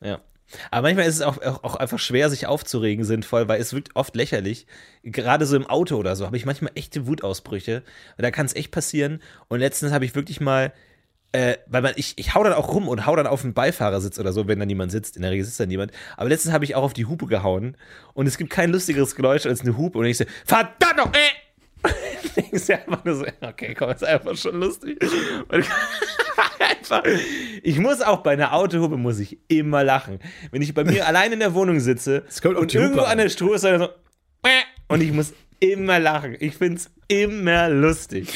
Ja. 0.00 0.20
Aber 0.70 0.88
manchmal 0.88 1.06
ist 1.06 1.16
es 1.16 1.22
auch, 1.22 1.40
auch, 1.42 1.64
auch 1.64 1.76
einfach 1.76 1.98
schwer, 1.98 2.30
sich 2.30 2.46
aufzuregen, 2.46 3.04
sinnvoll, 3.04 3.48
weil 3.48 3.60
es 3.60 3.72
wirkt 3.72 3.94
oft 3.94 4.14
lächerlich. 4.14 4.66
Gerade 5.02 5.46
so 5.46 5.56
im 5.56 5.66
Auto 5.66 5.96
oder 5.96 6.16
so 6.16 6.26
habe 6.26 6.36
ich 6.36 6.46
manchmal 6.46 6.72
echte 6.74 7.06
Wutausbrüche. 7.06 7.82
Da 8.18 8.30
kann 8.30 8.46
es 8.46 8.54
echt 8.54 8.70
passieren. 8.70 9.22
Und 9.48 9.60
letztens 9.60 9.92
habe 9.92 10.04
ich 10.04 10.14
wirklich 10.14 10.40
mal, 10.40 10.72
äh, 11.32 11.56
weil 11.66 11.82
man, 11.82 11.92
ich, 11.96 12.14
ich 12.16 12.34
hau 12.34 12.44
dann 12.44 12.52
auch 12.52 12.72
rum 12.72 12.88
und 12.88 13.06
hau 13.06 13.16
dann 13.16 13.26
auf 13.26 13.42
den 13.42 13.54
Beifahrersitz 13.54 14.18
oder 14.18 14.32
so, 14.32 14.46
wenn 14.48 14.58
da 14.58 14.66
niemand 14.66 14.92
sitzt. 14.92 15.16
In 15.16 15.22
der 15.22 15.30
Regel 15.30 15.44
sitzt 15.44 15.60
da 15.60 15.66
niemand. 15.66 15.92
Aber 16.16 16.28
letztens 16.28 16.52
habe 16.52 16.64
ich 16.64 16.74
auch 16.74 16.82
auf 16.82 16.92
die 16.92 17.06
Hupe 17.06 17.26
gehauen. 17.26 17.76
Und 18.14 18.26
es 18.26 18.38
gibt 18.38 18.50
kein 18.50 18.70
lustigeres 18.70 19.16
Geräusch 19.16 19.46
als 19.46 19.62
eine 19.62 19.76
Hupe. 19.76 19.98
Und 19.98 20.06
ich 20.06 20.18
so, 20.18 20.24
verdammt 20.44 20.96
noch, 20.96 21.12
äh! 21.12 21.42
denkst 22.36 22.66
dir 22.66 22.78
einfach 22.78 23.04
nur 23.04 23.16
so, 23.16 23.26
okay, 23.40 23.74
komm, 23.74 23.90
ist 23.90 24.04
einfach 24.04 24.36
schon 24.36 24.60
lustig. 24.60 24.98
Einfach, 26.76 27.02
ich 27.62 27.78
muss 27.78 28.00
auch 28.00 28.22
bei 28.22 28.32
einer 28.32 28.52
Autohupe 28.52 28.96
muss 28.96 29.18
ich 29.18 29.38
immer 29.48 29.84
lachen. 29.84 30.18
Wenn 30.50 30.62
ich 30.62 30.74
bei 30.74 30.84
mir 30.84 31.06
allein 31.08 31.32
in 31.32 31.40
der 31.40 31.54
Wohnung 31.54 31.80
sitze 31.80 32.24
und 32.44 32.74
irgendwo 32.74 33.02
an. 33.02 33.18
der 33.18 33.28
Stroh 33.28 33.54
ist 33.54 33.62
so 33.62 33.88
und 34.88 35.00
ich 35.00 35.12
muss 35.12 35.32
immer 35.60 35.98
lachen. 35.98 36.36
Ich 36.40 36.56
find's 36.56 36.90
immer 37.08 37.68
lustig. 37.68 38.28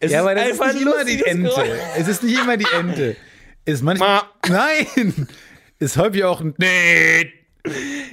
Es 0.00 0.12
Ja, 0.12 0.20
aber 0.20 0.34
das 0.34 0.50
ist 0.50 0.60
nicht 0.60 0.82
immer 0.82 1.04
die 1.04 1.22
Ente. 1.24 1.48
Geräusch. 1.48 1.68
Es 1.96 2.08
ist 2.08 2.22
nicht 2.22 2.38
immer 2.38 2.56
die 2.56 2.66
Ente. 2.74 3.16
Ist 3.64 3.82
manchmal. 3.82 4.22
Nein! 4.48 5.28
Ist 5.78 5.96
häufig 5.96 6.24
auch 6.24 6.40
ein. 6.40 6.54
Nee! 6.58 7.32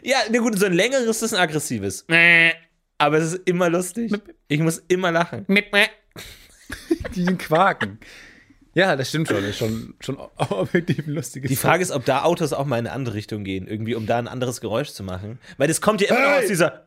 Ja, 0.04 0.18
na 0.32 0.40
gut, 0.40 0.58
so 0.58 0.66
ein 0.66 0.74
längeres 0.74 1.22
ist 1.22 1.34
ein 1.34 1.40
aggressives. 1.40 2.06
Aber 2.98 3.18
es 3.18 3.34
ist 3.34 3.48
immer 3.48 3.70
lustig. 3.70 4.12
Ich 4.48 4.60
muss 4.60 4.84
immer 4.88 5.12
lachen. 5.12 5.46
Die 7.16 7.26
Quaken. 7.26 8.00
Ja, 8.76 8.98
das 8.98 9.08
stimmt 9.08 9.30
schon. 9.30 9.38
Das 9.38 9.52
ist 9.52 9.58
schon, 9.58 9.96
schon 10.02 10.18
objektiv 10.38 11.08
ein 11.08 11.14
lustiges 11.14 11.50
Die 11.50 11.56
Frage 11.56 11.82
ist, 11.82 11.92
ob 11.92 12.04
da 12.04 12.24
Autos 12.24 12.52
auch 12.52 12.66
mal 12.66 12.78
in 12.78 12.86
eine 12.86 12.96
andere 12.96 13.16
Richtung 13.16 13.46
gehen, 13.46 13.68
irgendwie, 13.68 13.96
um 13.96 14.06
da 14.06 14.20
ein 14.20 14.28
anderes 14.28 14.60
Geräusch 14.62 14.90
zu 14.90 15.02
machen. 15.02 15.40
Weil 15.58 15.70
das 15.70 15.80
kommt 15.80 16.02
ja 16.02 16.10
immer 16.10 16.20
noch 16.20 16.38
aus 16.38 16.48
dieser 16.48 16.84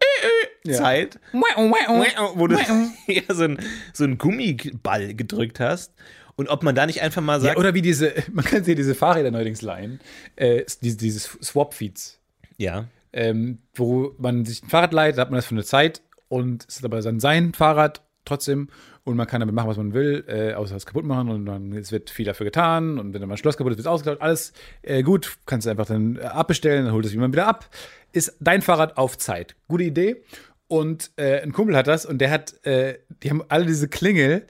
äh, 0.65 0.71
äh 0.71 0.73
Zeit, 0.75 1.19
wo 1.33 2.47
du 2.47 2.57
ja, 3.07 3.23
so, 3.35 3.45
ein, 3.45 3.59
so 3.95 4.05
einen 4.05 4.19
Gummiball 4.19 5.15
gedrückt 5.15 5.61
hast. 5.61 5.95
Und 6.37 6.49
ob 6.51 6.63
man 6.63 6.75
da 6.75 6.87
nicht 6.87 7.01
einfach 7.01 7.23
mal 7.23 7.39
Ja, 7.39 7.49
sagt, 7.49 7.59
oder 7.59 7.75
wie 7.75 7.83
diese, 7.83 8.15
man 8.33 8.45
kann 8.45 8.63
sich 8.63 8.77
diese 8.77 8.95
Fahrräder 8.95 9.31
neuerdings 9.31 9.63
leihen, 9.63 9.99
äh, 10.37 10.65
diese, 10.83 10.99
dieses 10.99 11.25
Swap-Feeds, 11.43 12.21
ja, 12.59 12.87
ähm, 13.15 13.59
wo 13.75 14.15
man 14.19 14.45
sich 14.45 14.63
ein 14.63 14.69
Fahrrad 14.69 14.93
leiht, 14.93 15.17
da 15.17 15.23
hat 15.23 15.31
man 15.31 15.39
das 15.39 15.47
für 15.47 15.55
eine 15.55 15.65
Zeit 15.65 16.03
und 16.29 16.67
es 16.69 16.77
ist 16.77 16.85
aber 16.85 17.01
dann 17.01 17.19
sein 17.19 17.55
Fahrrad 17.55 18.03
trotzdem 18.25 18.69
und 19.09 19.17
man 19.17 19.27
kann 19.27 19.41
damit 19.41 19.55
machen, 19.55 19.69
was 19.69 19.77
man 19.79 19.95
will, 19.95 20.25
äh, 20.29 20.53
außer 20.55 20.77
es 20.77 20.85
kaputt 20.87 21.05
machen 21.05 21.31
und 21.31 21.47
dann 21.47 21.73
es 21.73 21.91
wird 21.93 22.11
viel 22.11 22.27
dafür 22.27 22.45
getan 22.45 22.99
und 22.99 23.13
wenn 23.15 23.21
dann 23.21 23.29
mal 23.29 23.35
ein 23.35 23.39
Schloss 23.39 23.57
kaputt 23.57 23.73
ist, 23.73 23.79
wird 23.79 23.87
es 23.87 23.91
ausgetauscht, 23.91 24.21
alles 24.23 24.53
äh, 24.83 25.03
gut, 25.03 25.37
kannst 25.47 25.67
du 25.67 25.71
einfach 25.71 25.87
dann 25.87 26.17
äh, 26.17 26.21
abbestellen, 26.25 26.85
dann 26.85 26.95
holt 26.95 27.07
es 27.07 27.13
jemand 27.13 27.35
wieder 27.35 27.47
ab. 27.49 27.69
Ist 28.13 28.37
dein 28.41 28.63
Fahrrad 28.63 28.97
auf 28.97 29.19
Zeit. 29.19 29.55
Gute 29.69 29.85
Idee. 29.85 30.23
Und 30.67 31.11
äh, 31.17 31.41
ein 31.43 31.53
Kumpel 31.53 31.77
hat 31.77 31.87
das 31.87 32.05
und 32.07 32.19
der 32.19 32.31
hat, 32.31 32.65
äh, 32.67 32.99
die 33.23 33.31
haben 33.31 33.43
alle 33.49 33.65
diese 33.67 33.89
Klingel 33.89 34.47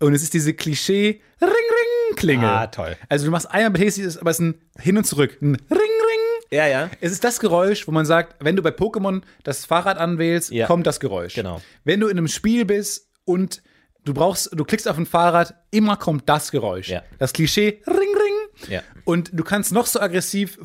und 0.00 0.12
es 0.12 0.22
ist 0.24 0.34
diese 0.34 0.52
Klischee 0.54 1.20
Ring 1.40 1.48
Ring 1.50 2.16
Klingel. 2.16 2.48
Ah, 2.48 2.66
toll. 2.66 2.96
Also 3.08 3.24
du 3.26 3.30
machst 3.30 3.50
einmal 3.50 3.70
betätigst 3.70 3.98
es, 4.00 4.18
aber 4.18 4.30
es 4.30 4.38
ist 4.40 4.44
ein 4.46 4.54
Hin 4.80 4.96
und 4.98 5.04
Zurück. 5.04 5.38
Ein 5.40 5.54
Ring 5.70 5.78
Ring. 5.80 6.20
ja, 6.50 6.66
ja. 6.66 6.90
Es 7.00 7.12
ist 7.12 7.22
das 7.22 7.38
Geräusch, 7.38 7.86
wo 7.86 7.92
man 7.92 8.04
sagt, 8.06 8.36
wenn 8.44 8.56
du 8.56 8.62
bei 8.62 8.70
Pokémon 8.70 9.22
das 9.44 9.64
Fahrrad 9.64 9.98
anwählst, 9.98 10.50
Ja. 10.50 10.66
kommt 10.66 10.86
das 10.86 10.98
Geräusch. 10.98 11.34
Genau. 11.34 11.60
Wenn 11.84 12.00
du 12.00 12.08
in 12.08 12.18
einem 12.18 12.28
Spiel 12.28 12.64
bist 12.64 13.08
und 13.24 13.62
du 14.04 14.14
brauchst, 14.14 14.50
du 14.52 14.64
klickst 14.64 14.88
auf 14.88 14.98
ein 14.98 15.06
Fahrrad, 15.06 15.54
immer 15.70 15.96
kommt 15.96 16.28
das 16.28 16.50
Geräusch. 16.50 16.88
Ja. 16.88 17.02
Das 17.18 17.32
Klischee 17.32 17.80
Ring 17.86 17.96
Ring. 17.96 18.70
Ja. 18.70 18.82
Und 19.04 19.30
du 19.32 19.44
kannst 19.44 19.72
noch 19.72 19.86
so 19.86 20.00
aggressiv 20.00 20.58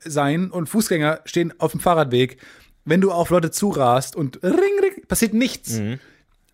sein 0.00 0.50
und 0.50 0.68
Fußgänger 0.68 1.20
stehen 1.24 1.52
auf 1.58 1.72
dem 1.72 1.80
Fahrradweg. 1.80 2.38
Wenn 2.84 3.00
du 3.00 3.10
auf 3.12 3.30
Leute 3.30 3.50
zurast 3.50 4.14
und 4.16 4.42
Ring 4.42 4.52
Ring, 4.52 5.06
passiert 5.08 5.32
nichts. 5.34 5.78
Mhm. 5.78 5.98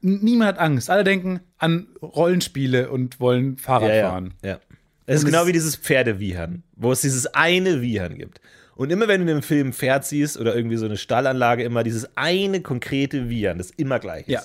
Niemand 0.03 0.49
hat 0.49 0.59
Angst. 0.59 0.89
Alle 0.89 1.05
denken 1.05 1.41
an 1.59 1.89
Rollenspiele 2.01 2.91
und 2.91 3.21
wollen 3.21 3.57
Fahrrad 3.59 3.91
Ja, 3.95 4.09
fahren. 4.11 4.35
ja. 4.43 4.59
Das 5.07 5.17
ist 5.19 5.25
genau 5.27 5.43
es- 5.43 5.49
wie 5.49 5.53
dieses 5.53 5.77
Pferdewiehern, 5.77 6.63
wo 6.77 6.93
es 6.93 7.01
dieses 7.01 7.27
eine 7.27 7.81
Wiehern 7.83 8.17
gibt. 8.17 8.41
Und 8.77 8.91
immer 8.91 9.09
wenn 9.09 9.21
du 9.21 9.27
in 9.27 9.31
einem 9.33 9.43
Film 9.43 9.69
ein 9.69 9.73
Pferd 9.75 10.07
siehst 10.07 10.39
oder 10.39 10.55
irgendwie 10.57 10.77
so 10.77 10.87
eine 10.87 10.97
Stallanlage, 10.97 11.65
immer 11.65 11.83
dieses 11.83 12.17
eine 12.17 12.63
konkrete 12.63 13.29
Wiehern, 13.29 13.59
das 13.59 13.71
immer 13.73 13.99
gleich 13.99 14.23
ist. 14.29 14.29
Ja. 14.33 14.43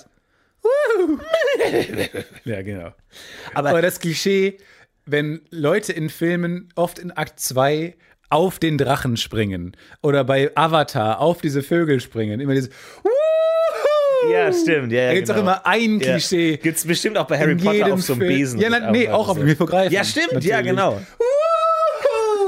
ja, 2.44 2.62
genau. 2.62 2.92
Aber, 3.54 3.70
Aber 3.70 3.82
das 3.82 4.00
Klischee, 4.00 4.58
wenn 5.04 5.40
Leute 5.50 5.92
in 5.92 6.10
Filmen 6.10 6.68
oft 6.74 6.98
in 6.98 7.10
Akt 7.12 7.40
2 7.40 7.94
auf 8.28 8.58
den 8.58 8.76
Drachen 8.78 9.16
springen 9.16 9.76
oder 10.02 10.24
bei 10.24 10.50
Avatar 10.56 11.20
auf 11.20 11.40
diese 11.40 11.62
Vögel 11.62 12.00
springen, 12.00 12.40
immer 12.40 12.54
dieses 12.54 12.70
ja, 14.32 14.52
stimmt. 14.52 14.90
Ja, 14.92 15.02
ja, 15.02 15.08
Da 15.08 15.14
gibt 15.14 15.28
es 15.28 15.34
genau. 15.34 15.50
auch 15.50 15.56
immer 15.56 15.66
ein 15.66 16.00
Ja. 16.00 16.12
Klischee. 16.12 16.56
Gibt's 16.56 16.84
bestimmt 16.84 17.16
auch 17.18 17.26
bei 17.26 17.38
Harry 17.38 17.54
Potter 17.54 17.92
auf 17.92 18.02
so 18.02 18.14
einem 18.14 18.22
Film. 18.22 18.34
Besen. 18.34 18.60
Ja, 18.60 18.70
na, 18.70 18.90
nee, 18.90 19.08
auch 19.08 19.28
auf 19.28 19.38
dem 19.38 19.46
Hippogreifen. 19.46 19.92
Ja, 19.92 20.02
stimmt, 20.04 20.42
ja, 20.44 20.56
natürlich. 20.56 20.66
genau. 20.72 21.00
Wuhu! 21.18 21.26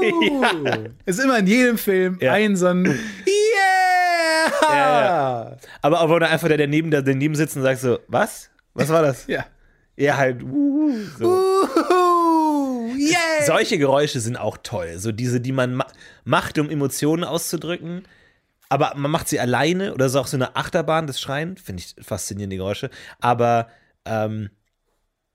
Es 1.05 1.17
ist 1.17 1.23
immer 1.25 1.39
in 1.39 1.47
jedem 1.47 1.77
Film 1.77 2.17
Ja. 2.21 2.33
ein 2.33 2.55
so 2.55 2.67
ein 2.67 2.83
Ja, 4.75 5.57
Aber 5.81 6.01
auch 6.01 6.09
wenn 6.09 6.23
einfach 6.23 6.47
der 6.47 6.57
daneben, 6.57 6.91
der 6.91 7.01
daneben 7.01 7.35
sitzt 7.35 7.55
und 7.55 7.63
sagt 7.63 7.79
so, 7.81 7.99
was? 8.07 8.49
Was 8.73 8.89
war 8.89 9.01
das? 9.01 9.27
ja. 9.27 9.45
Ja, 9.97 10.15
halt, 10.17 10.41
uh, 10.43 10.93
so. 11.17 11.25
Wuhu! 11.25 12.95
Yeah! 12.95 13.45
Solche 13.45 13.77
Geräusche 13.77 14.19
sind 14.19 14.37
auch 14.37 14.57
toll. 14.63 14.97
So 14.97 15.11
diese, 15.11 15.41
die 15.41 15.51
man 15.51 15.75
ma 15.75 15.85
macht, 16.23 16.57
um 16.59 16.69
Emotionen 16.69 17.23
auszudrücken. 17.23 18.03
Aber 18.69 18.93
man 18.95 19.09
macht 19.11 19.27
sie 19.27 19.39
alleine 19.39 19.93
oder 19.93 20.09
so 20.09 20.19
auch 20.19 20.27
so 20.27 20.37
eine 20.37 20.55
Achterbahn, 20.55 21.07
das 21.07 21.19
Schreien. 21.19 21.57
Finde 21.57 21.83
ich 21.83 21.95
faszinierende 22.05 22.55
Geräusche. 22.57 22.89
Aber, 23.19 23.67
ähm, 24.05 24.49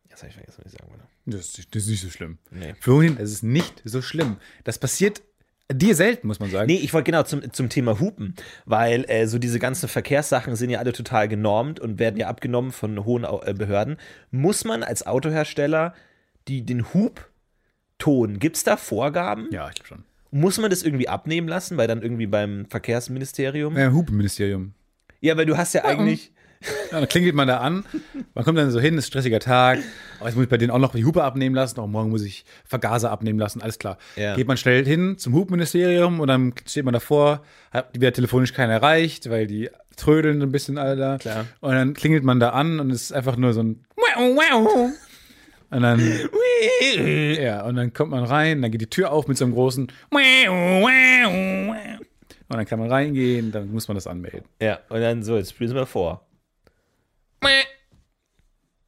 jetzt 0.09 0.21
habe 0.23 0.29
ich 0.29 0.35
vergessen, 0.35 0.63
was 0.65 0.73
ich 0.73 0.79
sagen 0.79 0.91
wollte. 0.91 1.05
Das, 1.27 1.59
ist- 1.59 1.75
das 1.75 1.83
ist 1.85 1.89
nicht 1.89 2.03
so 2.03 2.11
schlimm. 2.11 2.39
Nee. 2.51 2.75
Florian, 2.81 3.17
es 3.19 3.33
ist 3.33 3.43
nicht 3.43 3.83
so 3.85 4.03
schlimm. 4.03 4.37
Das 4.63 4.79
passiert 4.79 5.23
dir 5.75 5.95
selten, 5.95 6.27
muss 6.27 6.41
man 6.41 6.51
sagen. 6.51 6.67
Nee, 6.67 6.77
ich 6.77 6.93
wollte 6.93 7.11
genau 7.11 7.23
zum, 7.23 7.53
zum 7.53 7.69
Thema 7.69 8.01
Hupen, 8.01 8.35
weil 8.65 9.05
äh, 9.09 9.27
so 9.27 9.39
diese 9.39 9.59
ganzen 9.59 9.89
Verkehrssachen 9.89 10.57
sind 10.57 10.71
ja 10.71 10.79
alle 10.79 10.93
total 10.93 11.29
genormt 11.29 11.81
und 11.81 11.99
werden 11.99 12.17
ja 12.17 12.29
abgenommen 12.29 12.73
von 12.73 13.05
hohen 13.05 13.25
äh, 13.25 13.55
Behörden. 13.55 13.97
Muss 14.31 14.65
man 14.65 14.83
als 14.83 15.07
Autohersteller 15.07 15.95
die, 16.49 16.65
den 16.65 16.93
Hubton, 16.95 18.39
gibt 18.39 18.57
es 18.57 18.65
da 18.65 18.77
Vorgaben? 18.77 19.49
Ja, 19.51 19.69
ich 19.69 19.75
glaube 19.75 19.89
schon. 19.89 20.05
Muss 20.31 20.59
man 20.59 20.71
das 20.71 20.83
irgendwie 20.83 21.09
abnehmen 21.09 21.47
lassen, 21.47 21.77
weil 21.77 21.87
dann 21.87 22.03
irgendwie 22.03 22.27
beim 22.27 22.67
Verkehrsministerium? 22.67 23.77
Ja, 23.79 23.93
Hupenministerium. 23.93 24.75
Ja, 25.21 25.37
weil 25.37 25.47
du 25.47 25.57
hast 25.57 25.75
ja 25.75 25.85
eigentlich. 25.85 26.33
Ja, 26.91 27.01
dann 27.01 27.09
klingelt 27.09 27.35
man 27.35 27.49
da 27.49 27.59
an, 27.59 27.85
man 28.35 28.45
kommt 28.45 28.59
dann 28.59 28.71
so 28.71 28.81
hin, 28.81 28.97
ist 28.99 29.05
ein 29.05 29.09
stressiger 29.09 29.41
Tag, 29.41 29.79
aber 30.19 30.29
jetzt 30.29 30.37
muss 30.37 30.45
ich 30.45 30.51
bei 30.51 30.57
denen 30.57 30.71
auch 30.71 30.79
noch 30.79 30.95
die 30.95 31.05
Hupe 31.05 31.25
abnehmen 31.25 31.55
lassen, 31.55 31.81
auch 31.81 31.87
morgen 31.87 32.11
muss 32.11 32.23
ich 32.23 32.45
Vergaser 32.65 33.11
abnehmen 33.11 33.39
lassen, 33.39 33.63
alles 33.63 33.79
klar. 33.79 33.99
Ja. 34.17 34.35
Geht 34.35 34.49
man 34.49 34.57
schnell 34.57 34.85
hin 34.85 35.19
zum 35.19 35.35
Hupministerium 35.35 36.21
und 36.21 36.29
dann 36.29 36.55
steht 36.67 36.85
man 36.85 36.95
davor, 36.95 37.43
hat 37.73 37.89
wieder 37.95 38.13
telefonisch 38.13 38.53
keiner 38.53 38.75
erreicht, 38.75 39.29
weil 39.31 39.47
die 39.47 39.71
trödeln 39.97 40.43
ein 40.43 40.53
bisschen 40.53 40.79
alle 40.79 40.97
da. 40.97 41.19
Klar. 41.19 41.47
Und 41.61 41.73
dann 41.73 41.95
klingelt 41.95 42.25
man 42.25 42.41
da 42.41 42.51
an 42.51 42.81
und 42.81 42.91
es 42.91 43.03
ist 43.03 43.13
einfach 43.13 43.37
nur 43.37 43.53
so 43.53 43.63
ein 43.63 43.85
und 45.71 45.83
dann, 45.83 46.01
ja, 47.41 47.65
und 47.65 47.75
dann 47.75 47.93
kommt 47.93 48.13
man 48.13 48.23
rein, 48.23 48.63
dann 48.63 48.71
geht 48.71 48.81
die 48.81 48.91
Tür 48.91 49.11
auf 49.11 49.27
mit 49.27 49.37
so 49.37 49.45
einem 49.45 49.55
großen 49.55 49.91
und 52.49 52.59
dann 52.59 52.67
kann 52.67 52.79
man 52.79 52.91
reingehen, 52.91 53.51
dann 53.51 53.73
muss 53.73 53.89
man 53.89 53.97
das 53.97 54.07
anmelden. 54.07 54.45
Ja, 54.61 54.79
und 54.89 55.01
dann 55.01 55.25
so, 55.25 55.37
jetzt 55.37 55.51
spielen 55.51 55.71
Sie 55.71 55.75
mal 55.75 55.87
vor. 55.87 56.25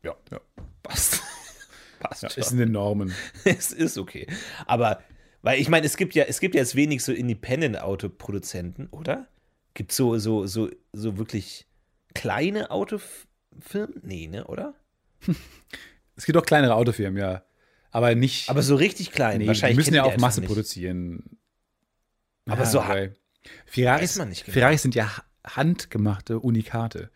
Ja, 0.02 0.14
ja. 0.30 0.40
Passt. 0.82 1.22
Passt 2.00 2.22
ja 2.22 2.28
ist 2.28 2.52
in 2.52 2.58
den 2.58 2.72
Normen. 2.72 3.12
es 3.44 3.72
ist 3.72 3.98
okay. 3.98 4.26
Aber, 4.66 5.02
weil 5.42 5.60
ich 5.60 5.68
meine, 5.68 5.86
es 5.86 5.96
gibt 5.96 6.14
ja, 6.14 6.24
es 6.24 6.40
gibt 6.40 6.54
ja 6.54 6.60
jetzt 6.60 6.74
wenig 6.76 7.02
so 7.02 7.12
Independent-Autoproduzenten, 7.12 8.88
oder? 8.88 9.28
Gibt 9.74 9.92
so, 9.92 10.18
so, 10.18 10.46
so, 10.46 10.70
so 10.92 11.18
wirklich 11.18 11.66
kleine 12.14 12.70
Autofirmen? 12.70 14.00
Nee, 14.02 14.26
ne, 14.28 14.44
oder? 14.46 14.74
Es 16.18 16.24
gibt 16.24 16.38
auch 16.38 16.46
kleinere 16.46 16.74
Autofirmen, 16.74 17.18
ja. 17.20 17.44
Aber 17.90 18.14
nicht. 18.14 18.48
Aber 18.48 18.62
so 18.62 18.74
richtig 18.74 19.12
klein. 19.12 19.36
nee, 19.36 19.44
die 19.44 19.48
Wahrscheinlich 19.48 19.76
müssen 19.76 19.92
kennt 19.92 19.96
ja 20.06 20.10
die 20.10 20.16
auch 20.16 20.20
Masse 20.20 20.40
nicht. 20.40 20.48
produzieren. 20.48 21.38
Aber 22.48 22.64
so 22.64 22.82
ha- 22.82 22.88
weil 22.88 23.16
Ferraris, 23.66 24.16
man 24.16 24.30
nicht 24.30 24.46
genau. 24.46 24.54
Ferraris 24.54 24.80
sind 24.80 24.94
ja 24.94 25.14
ha- 25.14 25.24
handgemachte 25.46 26.38
Unikate. 26.38 27.10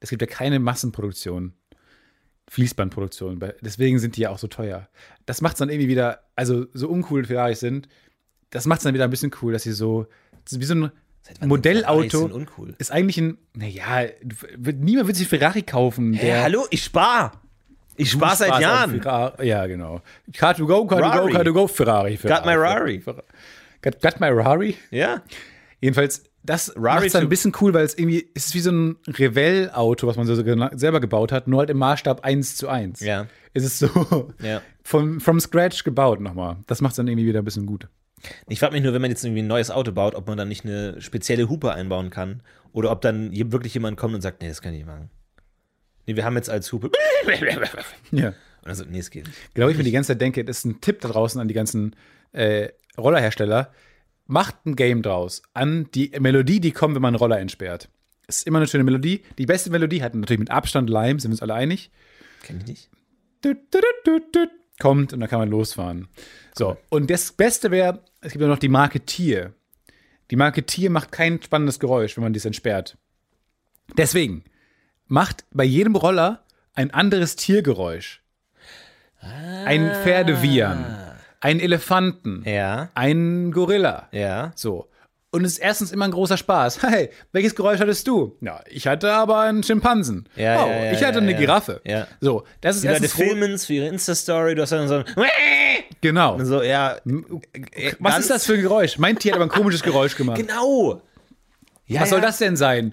Es 0.00 0.10
gibt 0.10 0.22
ja 0.22 0.28
keine 0.28 0.58
Massenproduktion, 0.58 1.52
Fließbandproduktion. 2.48 3.40
Deswegen 3.60 3.98
sind 3.98 4.16
die 4.16 4.22
ja 4.22 4.30
auch 4.30 4.38
so 4.38 4.46
teuer. 4.46 4.88
Das 5.24 5.40
macht 5.40 5.54
es 5.54 5.58
dann 5.58 5.68
irgendwie 5.68 5.88
wieder, 5.88 6.20
also 6.36 6.66
so 6.72 6.88
uncool 6.88 7.24
Ferraris 7.24 7.60
sind, 7.60 7.88
das 8.50 8.66
macht 8.66 8.78
es 8.78 8.84
dann 8.84 8.94
wieder 8.94 9.04
ein 9.04 9.10
bisschen 9.10 9.32
cool, 9.42 9.52
dass 9.52 9.64
sie 9.64 9.72
so, 9.72 10.06
wie 10.50 10.64
so 10.64 10.74
ein 10.74 10.90
Modellauto 11.44 12.30
ist 12.78 12.92
eigentlich 12.92 13.18
ein, 13.18 13.38
naja, 13.54 14.08
niemand 14.56 15.08
wird 15.08 15.16
sich 15.16 15.26
Ferrari 15.26 15.62
kaufen. 15.62 16.12
Der, 16.12 16.44
hallo, 16.44 16.66
ich 16.70 16.84
spar. 16.84 17.42
Ich 17.96 18.10
spar 18.10 18.36
seit 18.36 18.60
Jahren. 18.60 19.02
Ja, 19.42 19.66
genau. 19.66 20.02
Car 20.32 20.54
to 20.54 20.66
go, 20.66 20.86
car 20.86 21.00
to 21.00 21.04
go, 21.04 21.24
Rari. 21.24 21.32
car 21.32 21.44
to 21.44 21.52
go, 21.52 21.66
Ferrari. 21.66 22.16
Ferrari 22.16 22.40
Got 22.40 22.46
my 22.46 22.54
Rari. 22.54 23.00
Ferrari. 23.00 23.24
Got, 23.82 24.00
got 24.00 24.20
my 24.20 24.28
Rari. 24.28 24.76
Ja. 24.90 25.22
Jedenfalls, 25.80 26.24
das 26.46 26.72
dann 26.74 27.10
to- 27.10 27.18
ein 27.18 27.28
bisschen 27.28 27.52
cool, 27.60 27.74
weil 27.74 27.84
es 27.84 27.96
irgendwie, 27.98 28.28
es 28.34 28.46
ist 28.46 28.54
wie 28.54 28.60
so 28.60 28.70
ein 28.70 28.96
Revell-Auto, 29.06 30.06
was 30.06 30.16
man 30.16 30.26
so 30.26 30.34
selber 30.34 31.00
gebaut 31.00 31.32
hat, 31.32 31.46
nur 31.48 31.60
halt 31.60 31.70
im 31.70 31.78
Maßstab 31.78 32.24
1 32.24 32.56
zu 32.56 32.68
1. 32.68 33.00
Ja. 33.00 33.26
Es 33.54 33.64
ist 33.64 33.78
so 33.78 34.32
Ja. 34.42 34.62
vom, 34.82 35.20
from 35.20 35.40
scratch 35.40 35.84
gebaut 35.84 36.20
nochmal. 36.20 36.56
Das 36.66 36.80
macht 36.80 36.92
es 36.92 36.96
dann 36.96 37.08
irgendwie 37.08 37.26
wieder 37.26 37.40
ein 37.42 37.44
bisschen 37.44 37.66
gut. 37.66 37.88
Ich 38.48 38.60
frage 38.60 38.72
mich 38.72 38.82
nur, 38.82 38.92
wenn 38.94 39.02
man 39.02 39.10
jetzt 39.10 39.24
irgendwie 39.24 39.42
ein 39.42 39.46
neues 39.46 39.70
Auto 39.70 39.92
baut, 39.92 40.14
ob 40.14 40.26
man 40.26 40.38
dann 40.38 40.48
nicht 40.48 40.64
eine 40.64 41.00
spezielle 41.00 41.48
Hupe 41.48 41.72
einbauen 41.72 42.10
kann. 42.10 42.42
Oder 42.72 42.90
ob 42.90 43.00
dann 43.00 43.30
wirklich 43.52 43.74
jemand 43.74 43.96
kommt 43.96 44.14
und 44.14 44.20
sagt, 44.20 44.42
nee, 44.42 44.48
das 44.48 44.60
kann 44.62 44.72
ich 44.72 44.78
nicht 44.80 44.86
machen. 44.86 45.10
Nee, 46.06 46.16
wir 46.16 46.24
haben 46.24 46.36
jetzt 46.36 46.50
als 46.50 46.72
Hupe. 46.72 46.90
Ja. 48.12 48.28
Und 48.28 48.34
also, 48.68 48.84
nee, 48.88 48.98
es 48.98 49.10
geht 49.10 49.26
nicht. 49.26 49.54
Glaube 49.54 49.72
ich 49.72 49.78
mir 49.78 49.84
die 49.84 49.90
ganze 49.92 50.08
Zeit 50.08 50.20
denke, 50.20 50.44
das 50.44 50.58
ist 50.58 50.64
ein 50.64 50.80
Tipp 50.80 51.00
da 51.00 51.08
draußen 51.08 51.40
an 51.40 51.48
die 51.48 51.54
ganzen 51.54 51.94
äh, 52.32 52.68
Rollerhersteller. 52.98 53.72
Macht 54.26 54.66
ein 54.66 54.76
Game 54.76 55.02
draus 55.02 55.42
an 55.54 55.88
die 55.94 56.12
Melodie, 56.18 56.60
die 56.60 56.72
kommt, 56.72 56.94
wenn 56.94 57.02
man 57.02 57.14
einen 57.14 57.20
Roller 57.20 57.38
entsperrt. 57.38 57.88
Es 58.26 58.38
ist 58.38 58.46
immer 58.46 58.58
eine 58.58 58.66
schöne 58.66 58.84
Melodie. 58.84 59.22
Die 59.38 59.46
beste 59.46 59.70
Melodie 59.70 60.02
hat 60.02 60.14
natürlich 60.14 60.40
mit 60.40 60.50
Abstand 60.50 60.90
Lime, 60.90 61.20
sind 61.20 61.30
wir 61.30 61.34
uns 61.34 61.42
alle 61.42 61.54
einig. 61.54 61.90
Kenn 62.42 62.58
ich 62.58 62.66
nicht. 62.66 62.90
Tut, 63.42 63.58
tut, 63.70 64.32
tut, 64.32 64.50
kommt 64.80 65.12
und 65.12 65.20
dann 65.20 65.28
kann 65.28 65.38
man 65.38 65.50
losfahren. 65.50 66.08
So, 66.54 66.76
und 66.88 67.10
das 67.10 67.32
Beste 67.32 67.70
wäre, 67.70 68.02
es 68.20 68.32
gibt 68.32 68.42
ja 68.42 68.48
noch 68.48 68.58
die 68.58 68.68
Marke 68.68 69.00
Tier. 69.00 69.52
Die 70.30 70.36
Marke 70.36 70.64
Tier 70.64 70.90
macht 70.90 71.12
kein 71.12 71.40
spannendes 71.40 71.78
Geräusch, 71.78 72.16
wenn 72.16 72.24
man 72.24 72.32
dies 72.32 72.44
entsperrt. 72.44 72.96
Deswegen, 73.96 74.42
macht 75.06 75.44
bei 75.52 75.64
jedem 75.64 75.94
Roller 75.94 76.44
ein 76.74 76.90
anderes 76.90 77.36
Tiergeräusch. 77.36 78.22
Ein 79.64 79.90
Pferdewiehern, 80.02 81.05
ein 81.46 81.60
Elefanten, 81.60 82.42
Ja, 82.44 82.88
ein 82.94 83.52
Gorilla. 83.52 84.08
ja. 84.12 84.52
So. 84.56 84.88
Und 85.32 85.44
es 85.44 85.52
ist 85.54 85.58
erstens 85.58 85.92
immer 85.92 86.06
ein 86.06 86.12
großer 86.12 86.36
Spaß. 86.38 86.80
Hey, 86.88 87.10
welches 87.32 87.54
Geräusch 87.54 87.78
hattest 87.80 88.06
du? 88.08 88.36
Ja, 88.40 88.60
ich 88.70 88.86
hatte 88.86 89.12
aber 89.12 89.40
einen 89.40 89.62
Schimpansen. 89.62 90.28
Ja, 90.34 90.64
oh, 90.64 90.68
ja, 90.68 90.84
ja, 90.86 90.92
ich 90.92 91.04
hatte 91.04 91.18
eine. 91.18 91.34
Giraffe. 91.34 91.80
Ja. 91.84 92.06
So, 92.20 92.44
das 92.62 92.76
ist 92.76 92.84
Leute 92.84 93.02
erstens 93.04 93.20
ro- 93.20 93.28
filmen 93.28 93.52
es 93.52 93.66
für 93.66 93.74
ihre 93.74 93.88
Insta-Story, 93.88 94.54
du 94.54 94.62
hast 94.62 94.72
dann 94.72 94.88
so 94.88 94.94
ein. 94.96 95.04
Genau. 96.00 96.38
So, 96.44 96.62
ja. 96.62 96.96
Was 97.98 98.12
ganz- 98.12 98.18
ist 98.24 98.30
das 98.30 98.46
für 98.46 98.54
ein 98.54 98.62
Geräusch? 98.62 98.98
Mein 98.98 99.18
Tier 99.18 99.32
hat 99.32 99.36
aber 99.40 99.46
ein 99.46 99.50
komisches 99.56 99.82
Geräusch 99.82 100.16
gemacht. 100.16 100.38
Genau. 100.46 101.02
Ja, 101.86 102.00
was 102.02 102.10
soll 102.10 102.20
das 102.20 102.38
denn 102.38 102.56
sein? 102.56 102.92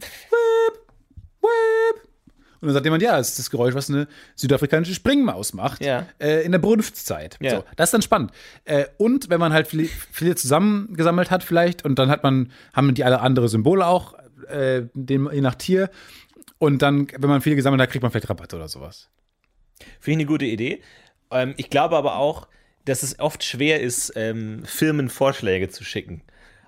Und 2.64 2.68
dann 2.69 2.73
sagt 2.76 2.85
jemand, 2.85 3.03
ja, 3.03 3.18
das 3.18 3.30
ist 3.30 3.40
das 3.40 3.49
Geräusch, 3.49 3.76
was 3.76 3.90
eine 3.90 4.07
südafrikanische 4.35 4.94
Springmaus 4.94 5.53
macht 5.53 5.84
Ja. 5.84 6.07
äh, 6.19 6.44
in 6.45 6.52
der 6.53 6.60
Brunftzeit. 6.60 7.38
Ja. 7.41 7.57
So, 7.57 7.64
das 7.76 7.88
ist 7.90 7.94
dann 7.94 8.02
spannend. 8.02 8.31
Äh, 8.64 8.85
und 8.98 9.30
wenn 9.30 9.40
man 9.40 9.52
halt 9.53 9.68
viele, 9.68 9.88
viele 10.11 10.35
zusammengesammelt 10.35 11.30
hat 11.30 11.44
vielleicht 11.44 11.84
und 11.84 11.99
dann 11.99 12.10
hat 12.10 12.23
man, 12.23 12.52
haben 12.73 12.94
die 12.94 13.03
alle 13.03 13.19
andere 13.19 13.49
Symbole 13.49 13.85
auch, 13.85 14.15
äh, 14.48 14.84
den, 14.94 15.30
je 15.31 15.41
nach 15.41 15.56
Tier. 15.56 15.90
Und 16.57 16.81
dann, 16.81 17.07
wenn 17.18 17.30
man 17.30 17.41
viele 17.41 17.57
gesammelt 17.57 17.81
hat, 17.81 17.90
kriegt 17.90 18.02
man 18.03 18.11
vielleicht 18.11 18.30
Rabatt 18.30 18.53
oder 18.53 18.69
sowas. 18.69 19.10
Finde 19.99 20.22
ich 20.22 20.23
eine 20.23 20.26
gute 20.26 20.45
Idee. 20.45 20.81
Ähm, 21.31 21.53
ich 21.57 21.69
glaube 21.69 21.98
aber 21.98 22.15
auch, 22.15 22.48
dass 22.85 23.03
es 23.03 23.19
oft 23.19 23.44
schwer 23.44 23.81
ist, 23.81 24.14
ähm, 24.15 24.64
Firmen 24.65 25.10
Vorschläge 25.10 25.69
zu 25.69 25.84
schicken. 25.84 26.22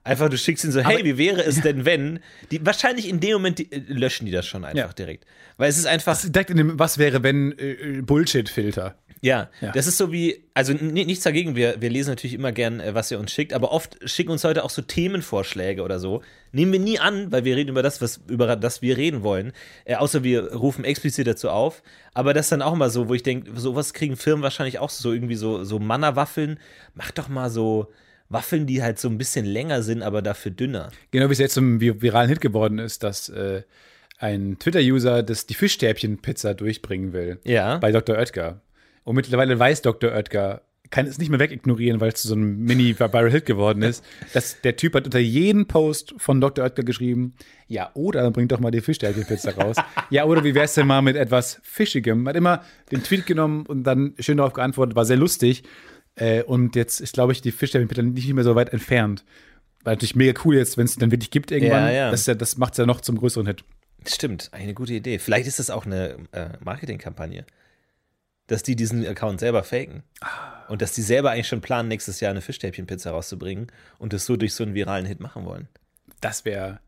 Einfach, 0.05 0.29
du 0.29 0.37
schickst 0.37 0.63
ihnen 0.63 0.71
so, 0.71 0.81
hey, 0.81 1.03
wie 1.03 1.17
wäre 1.17 1.43
es 1.43 1.59
denn, 1.61 1.83
wenn? 1.83 2.19
Die, 2.51 2.63
wahrscheinlich 2.65 3.09
in 3.09 3.19
dem 3.19 3.33
Moment 3.33 3.57
die, 3.57 3.71
äh, 3.71 3.81
löschen 3.87 4.25
die 4.27 4.31
das 4.31 4.45
schon 4.45 4.63
einfach 4.63 4.77
Ja. 4.89 4.93
direkt. 4.93 5.25
Weil 5.57 5.67
es 5.69 5.77
ist 5.79 5.87
einfach, 5.87 6.15
Direkt 6.21 6.51
in 6.51 6.57
dem, 6.57 6.77
was 6.79 6.97
wäre, 6.99 7.23
wenn 7.23 7.57
äh, 7.57 7.71
äh, 7.71 8.01
Bullshit-Filter. 8.01 8.95
ja, 9.21 9.49
Ja. 9.61 9.71
das 9.71 9.87
ist 9.87 9.97
so 9.97 10.11
wie, 10.11 10.43
also 10.53 10.73
nichts 10.73 11.23
dagegen, 11.23 11.55
wir, 11.55 11.81
wir 11.81 11.89
lesen 11.89 12.11
natürlich 12.11 12.35
immer 12.35 12.51
gern, 12.51 12.79
äh, 12.81 12.93
was 12.93 13.09
ihr 13.09 13.17
uns 13.19 13.31
schickt, 13.31 13.51
aber 13.51 13.71
oft 13.71 13.97
schicken 14.07 14.29
uns 14.31 14.43
Leute 14.43 14.63
auch 14.63 14.69
so 14.69 14.83
Themenvorschläge 14.83 15.81
oder 15.81 15.97
so. 15.99 16.21
Nehmen 16.51 16.71
wir 16.71 16.79
nie 16.79 16.99
an, 16.99 17.31
weil 17.31 17.43
wir 17.43 17.55
reden 17.55 17.71
über 17.71 17.81
das, 17.81 17.99
was, 17.99 18.21
über 18.27 18.55
das 18.55 18.83
wir 18.83 18.97
reden 18.97 19.23
wollen. 19.23 19.53
Äh, 19.85 19.95
außer 19.95 20.23
wir 20.23 20.53
rufen 20.53 20.85
explizit 20.85 21.25
dazu 21.25 21.49
auf. 21.49 21.81
Aber 22.13 22.35
das 22.35 22.45
ist 22.45 22.51
dann 22.51 22.61
auch 22.61 22.75
mal 22.75 22.91
so, 22.91 23.09
wo 23.09 23.15
ich 23.15 23.23
denke, 23.23 23.59
sowas 23.59 23.93
kriegen 23.95 24.17
Firmen 24.17 24.43
wahrscheinlich 24.43 24.77
auch 24.77 24.91
so 24.91 25.11
irgendwie 25.13 25.35
so, 25.35 25.63
so 25.63 25.79
Manna-Waffeln. 25.79 26.59
Mach 26.93 27.09
doch 27.09 27.27
mal 27.27 27.49
so 27.49 27.91
Waffeln, 28.29 28.65
die 28.65 28.81
halt 28.81 28.99
so 28.99 29.07
ein 29.07 29.17
bisschen 29.17 29.45
länger 29.45 29.83
sind, 29.83 30.01
aber 30.01 30.21
dafür 30.21 30.51
dünner. 30.51 30.91
Genau 31.11 31.27
wie 31.29 31.33
es 31.33 31.39
jetzt 31.39 31.53
zum 31.53 31.79
vi- 31.79 32.01
viralen 32.01 32.29
Hit 32.29 32.41
geworden 32.41 32.79
ist, 32.79 33.03
dass 33.03 33.29
äh, 33.29 33.61
ein 34.17 34.57
Twitter-User 34.59 35.23
das 35.23 35.45
die 35.45 35.53
Fischstäbchen-Pizza 35.53 36.53
durchbringen 36.53 37.13
will. 37.13 37.39
Ja. 37.43 37.77
Bei 37.77 37.91
Dr. 37.91 38.17
Oetker. 38.17 38.61
Und 39.03 39.15
mittlerweile 39.15 39.59
weiß 39.59 39.81
Dr. 39.83 40.11
Oetker, 40.11 40.61
kann 40.91 41.07
es 41.07 41.17
nicht 41.17 41.29
mehr 41.29 41.39
wegignorieren, 41.39 41.99
weil 41.99 42.09
es 42.09 42.21
zu 42.21 42.27
so 42.27 42.35
einem 42.35 42.59
Mini-Viral-Hit 42.63 43.45
geworden 43.45 43.81
ist. 43.81 44.03
Dass 44.33 44.61
der 44.61 44.75
Typ 44.75 44.93
hat 44.95 45.05
unter 45.05 45.19
jeden 45.19 45.65
Post 45.67 46.13
von 46.17 46.39
Dr. 46.39 46.63
Oetker 46.63 46.83
geschrieben, 46.83 47.33
ja, 47.67 47.89
oder 47.95 48.29
bringt 48.31 48.51
doch 48.51 48.59
mal 48.59 48.71
die 48.71 48.81
Fischstäbchen-Pizza 48.81 49.51
raus. 49.55 49.77
ja, 50.11 50.25
oder 50.25 50.43
wie 50.43 50.53
wär's 50.55 50.75
denn 50.75 50.87
mal 50.87 51.01
mit 51.01 51.15
etwas 51.15 51.59
Fischigem? 51.63 52.27
Hat 52.27 52.35
immer 52.35 52.63
den 52.91 53.03
Tweet 53.03 53.25
genommen 53.25 53.65
und 53.65 53.83
dann 53.83 54.13
schön 54.19 54.37
darauf 54.37 54.53
geantwortet, 54.53 54.95
war 54.95 55.05
sehr 55.05 55.17
lustig. 55.17 55.63
Äh, 56.15 56.43
und 56.43 56.75
jetzt 56.75 57.01
ist, 57.01 57.13
glaube 57.13 57.33
ich, 57.33 57.41
die 57.41 57.51
Fischstäbchen-Pizza 57.51 58.03
nicht 58.03 58.33
mehr 58.33 58.43
so 58.43 58.55
weit 58.55 58.69
entfernt. 58.69 59.25
War 59.83 59.93
natürlich 59.93 60.15
mega 60.15 60.39
cool 60.45 60.55
jetzt, 60.55 60.77
wenn 60.77 60.85
es 60.85 60.95
dann 60.95 61.11
wirklich 61.11 61.31
gibt 61.31 61.51
irgendwann. 61.51 61.85
Ja, 61.85 61.91
ja. 61.91 62.11
Das, 62.11 62.25
ja, 62.25 62.33
das 62.33 62.57
macht 62.57 62.73
es 62.73 62.77
ja 62.77 62.85
noch 62.85 63.01
zum 63.01 63.17
größeren 63.17 63.45
Hit. 63.45 63.63
Stimmt, 64.07 64.49
eine 64.51 64.73
gute 64.73 64.93
Idee. 64.93 65.19
Vielleicht 65.19 65.47
ist 65.47 65.59
das 65.59 65.69
auch 65.69 65.85
eine 65.85 66.17
äh, 66.31 66.49
Marketingkampagne. 66.63 67.45
Dass 68.47 68.63
die 68.63 68.75
diesen 68.75 69.05
Account 69.05 69.39
selber 69.39 69.63
faken. 69.63 70.03
Und 70.67 70.81
dass 70.81 70.93
die 70.93 71.01
selber 71.01 71.31
eigentlich 71.31 71.47
schon 71.47 71.61
planen, 71.61 71.87
nächstes 71.89 72.19
Jahr 72.19 72.31
eine 72.31 72.41
Fischstäbchenpizza 72.41 73.11
rauszubringen 73.11 73.71
und 73.97 74.13
das 74.13 74.25
so 74.25 74.37
durch 74.37 74.53
so 74.53 74.63
einen 74.63 74.75
viralen 74.75 75.05
Hit 75.05 75.19
machen 75.19 75.45
wollen. 75.45 75.67
Das 76.21 76.45
wäre 76.45 76.79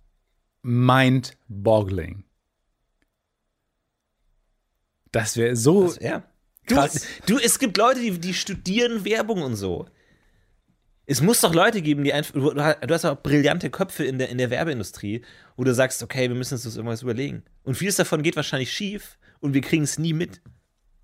mind-boggling. 0.61 2.23
Das 5.11 5.37
wäre 5.37 5.55
so. 5.55 5.83
Das, 5.83 5.99
ja. 5.99 6.23
Du, 6.68 6.76
Krass. 6.76 7.06
du, 7.26 7.38
es 7.38 7.60
gibt 7.60 7.77
Leute, 7.77 8.02
die, 8.02 8.11
die 8.19 8.34
studieren 8.34 9.06
Werbung 9.06 9.41
und 9.41 9.56
so. 9.56 9.88
Es 11.06 11.22
muss 11.22 11.39
doch 11.39 11.53
Leute 11.53 11.81
geben, 11.81 12.03
die 12.03 12.11
einfach. 12.11 12.34
Du, 12.34 12.53
du 12.53 12.94
hast 12.94 13.06
auch 13.06 13.22
brillante 13.22 13.69
Köpfe 13.69 14.03
in 14.03 14.19
der, 14.19 14.30
in 14.30 14.38
der 14.38 14.49
Werbeindustrie, 14.49 15.22
wo 15.56 15.64
du 15.64 15.73
sagst, 15.73 16.03
okay, 16.03 16.27
wir 16.27 16.35
müssen 16.35 16.56
uns 16.56 16.64
das 16.64 16.76
irgendwas 16.76 17.02
überlegen. 17.02 17.44
Und 17.64 17.76
vieles 17.76 17.95
davon 17.95 18.22
geht 18.22 18.35
wahrscheinlich 18.35 18.72
schief 18.72 19.18
und 19.39 19.53
wir 19.53 19.61
kriegen 19.61 19.84
es 19.84 19.98
nie 19.98 20.11
mit. 20.11 20.41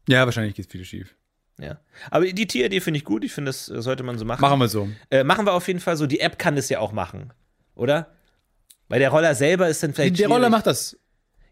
Ja, 0.10 0.26
wahrscheinlich 0.26 0.56
geht 0.56 0.70
viel 0.70 0.84
schief. 0.84 1.16
Ja. 1.58 1.80
Aber 2.12 2.26
die 2.26 2.48
Tieridee 2.48 2.82
finde 2.82 2.98
ich 2.98 3.06
gut. 3.06 3.24
Ich 3.24 3.32
finde, 3.32 3.50
das 3.50 3.68
sollte 3.68 4.04
man 4.04 4.18
so 4.18 4.26
machen. 4.26 4.42
Machen 4.42 4.60
wir 4.60 4.68
so. 4.68 4.90
Äh, 5.10 5.24
machen 5.24 5.46
wir 5.46 5.54
auf 5.54 5.68
jeden 5.68 5.80
Fall 5.80 5.96
so. 5.96 6.06
Die 6.08 6.20
App 6.20 6.38
kann 6.38 6.58
das 6.58 6.68
ja 6.68 6.80
auch 6.80 6.92
machen. 6.92 7.32
Oder? 7.76 8.12
Weil 8.90 9.00
der 9.00 9.10
Roller 9.10 9.36
selber 9.36 9.70
ist 9.70 9.82
dann 9.82 9.94
vielleicht. 9.94 10.20
Der 10.20 10.28
Roller 10.28 10.50
macht 10.50 10.68
das. 10.68 11.00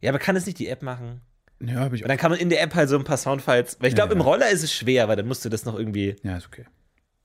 Ja, 0.01 0.09
aber 0.09 0.19
kann 0.19 0.35
es 0.35 0.45
nicht 0.45 0.59
die 0.59 0.67
App 0.67 0.81
machen? 0.81 1.21
Ja, 1.63 1.79
hab 1.81 1.93
ich 1.93 2.01
Und 2.03 2.09
dann 2.09 2.17
kann 2.17 2.31
man 2.31 2.39
in 2.39 2.49
der 2.49 2.61
App 2.61 2.73
halt 2.75 2.89
so 2.89 2.97
ein 2.97 3.03
paar 3.03 3.17
Soundfiles. 3.17 3.77
Weil 3.79 3.89
ich 3.89 3.95
glaube, 3.95 4.13
Ja. 4.13 4.19
im 4.19 4.21
Roller 4.21 4.49
ist 4.49 4.63
es 4.63 4.73
schwer, 4.73 5.07
weil 5.07 5.15
dann 5.15 5.27
musst 5.27 5.45
du 5.45 5.49
das 5.49 5.65
noch 5.65 5.77
irgendwie. 5.77 6.15
Ja, 6.23 6.37
ist 6.37 6.47
okay. 6.47 6.65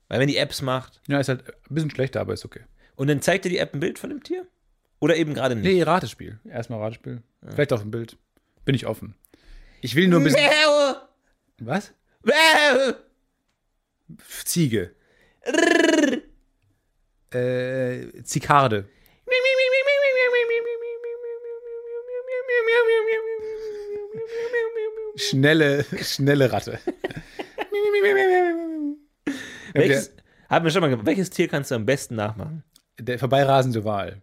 Weil 0.09 0.19
wenn 0.19 0.27
die 0.27 0.37
App's 0.37 0.61
macht 0.61 1.01
Ja, 1.07 1.19
ist 1.19 1.27
halt 1.29 1.43
ein 1.47 1.73
bisschen 1.73 1.89
schlechter, 1.91 2.21
aber 2.21 2.33
ist 2.33 2.45
okay. 2.45 2.61
und 2.95 3.07
dann 3.07 3.21
zeigt 3.21 3.45
dir 3.45 3.49
die 3.49 3.57
App 3.57 3.73
ein 3.73 3.79
Bild 3.79 3.99
von 3.99 4.09
dem 4.09 4.23
Tier? 4.23 4.45
Oder 4.99 5.15
eben 5.15 5.33
gerade 5.33 5.55
nicht? 5.55 5.65
Nee, 5.65 5.83
Ratespiel. 5.83 6.39
Erstmal 6.49 6.79
Ratespiel. 6.79 7.21
Vielleicht 7.47 7.71
auch 7.73 7.81
ein 7.81 7.91
Bild. 7.91 8.17
Bin 8.65 8.73
ich 8.75 8.85
offen. 8.87 9.15
Ich 9.81 9.95
will 9.95 10.07
nur 10.07 10.19
ein 10.19 10.23
bisschen. 10.23 10.41
Was? 11.59 11.93
Ziege. 14.45 14.91
Äh, 17.31 18.23
Zikarde. 18.23 18.87
Schnelle, 25.15 25.85
schnelle 26.01 26.51
Ratte. 26.51 26.79
Welches, 29.73 30.11
haben 30.49 30.65
wir 30.65 30.71
schon 30.71 30.81
mal 30.81 30.89
gemacht. 30.89 31.05
Welches 31.05 31.29
Tier 31.29 31.47
kannst 31.47 31.71
du 31.71 31.75
am 31.75 31.85
besten 31.85 32.15
nachmachen? 32.15 32.63
Der 32.99 33.19
vorbeirasende 33.19 33.85
Wal. 33.85 34.21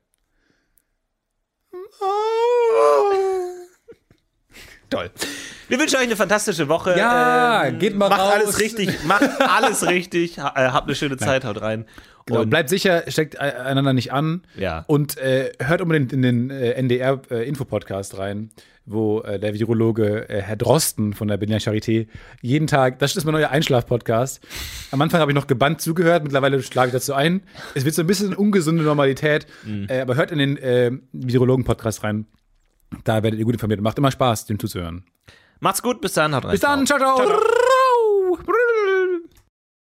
Toll. 4.90 5.10
Wir 5.68 5.78
wünschen 5.78 5.96
euch 5.96 6.02
eine 6.02 6.16
fantastische 6.16 6.68
Woche. 6.68 6.96
Ja, 6.98 7.70
geht 7.70 7.96
mal 7.96 8.08
macht 8.08 8.20
raus. 8.20 8.32
alles 8.32 8.60
richtig. 8.60 9.04
Macht 9.04 9.40
alles 9.40 9.86
richtig. 9.88 10.38
Äh, 10.38 10.42
Habt 10.42 10.86
eine 10.86 10.94
schöne 10.94 11.16
Zeit, 11.16 11.44
haut 11.44 11.60
rein. 11.60 11.86
Genau, 12.26 12.40
Und 12.40 12.50
bleibt 12.50 12.70
sicher, 12.70 13.04
steckt 13.08 13.34
e- 13.34 13.38
einander 13.38 13.92
nicht 13.92 14.12
an. 14.12 14.42
Ja. 14.56 14.84
Und 14.86 15.18
äh, 15.18 15.52
hört 15.60 15.82
unbedingt 15.82 16.12
in 16.12 16.22
den 16.22 16.50
äh, 16.50 16.70
NDR-Info-Podcast 16.72 18.16
rein, 18.18 18.50
wo 18.86 19.20
äh, 19.20 19.38
der 19.38 19.52
Virologe 19.54 20.28
äh, 20.28 20.40
Herr 20.40 20.56
Drosten 20.56 21.12
von 21.12 21.28
der 21.28 21.36
Berliner 21.36 21.58
Charité 21.58 22.06
jeden 22.40 22.66
Tag, 22.66 22.98
das 22.98 23.14
ist 23.16 23.24
mein 23.24 23.32
neuer 23.34 23.50
Einschlaf-Podcast. 23.50 24.40
Am 24.90 25.02
Anfang 25.02 25.20
habe 25.20 25.32
ich 25.32 25.34
noch 25.34 25.46
gebannt 25.46 25.80
zugehört, 25.82 26.22
mittlerweile 26.22 26.62
schlage 26.62 26.88
ich 26.88 26.92
dazu 26.94 27.12
ein. 27.14 27.42
Es 27.74 27.84
wird 27.84 27.94
so 27.94 28.02
ein 28.02 28.06
bisschen 28.06 28.34
ungesunde 28.34 28.82
Normalität, 28.84 29.46
Mhm. 29.64 29.86
äh, 29.90 30.00
aber 30.00 30.16
hört 30.16 30.30
in 30.30 30.38
den 30.38 30.56
äh, 30.56 30.92
Virologen-Podcast 31.12 32.04
rein. 32.04 32.26
Da 33.04 33.22
werdet 33.22 33.38
ihr 33.38 33.44
gut 33.44 33.54
informiert. 33.54 33.80
Macht 33.80 33.98
immer 33.98 34.10
Spaß, 34.10 34.46
dem 34.46 34.58
zuzuhören. 34.58 35.04
macht's 35.60 35.82
gut, 35.82 36.00
bis 36.00 36.12
dann, 36.14 36.34
haut 36.34 36.44
rein. 36.44 36.52
Bis 36.52 36.60
dann, 36.60 36.86
ciao, 36.86 36.98
ciao. 36.98 37.16
Ciao, 37.16 37.26
ciao. 37.28 37.83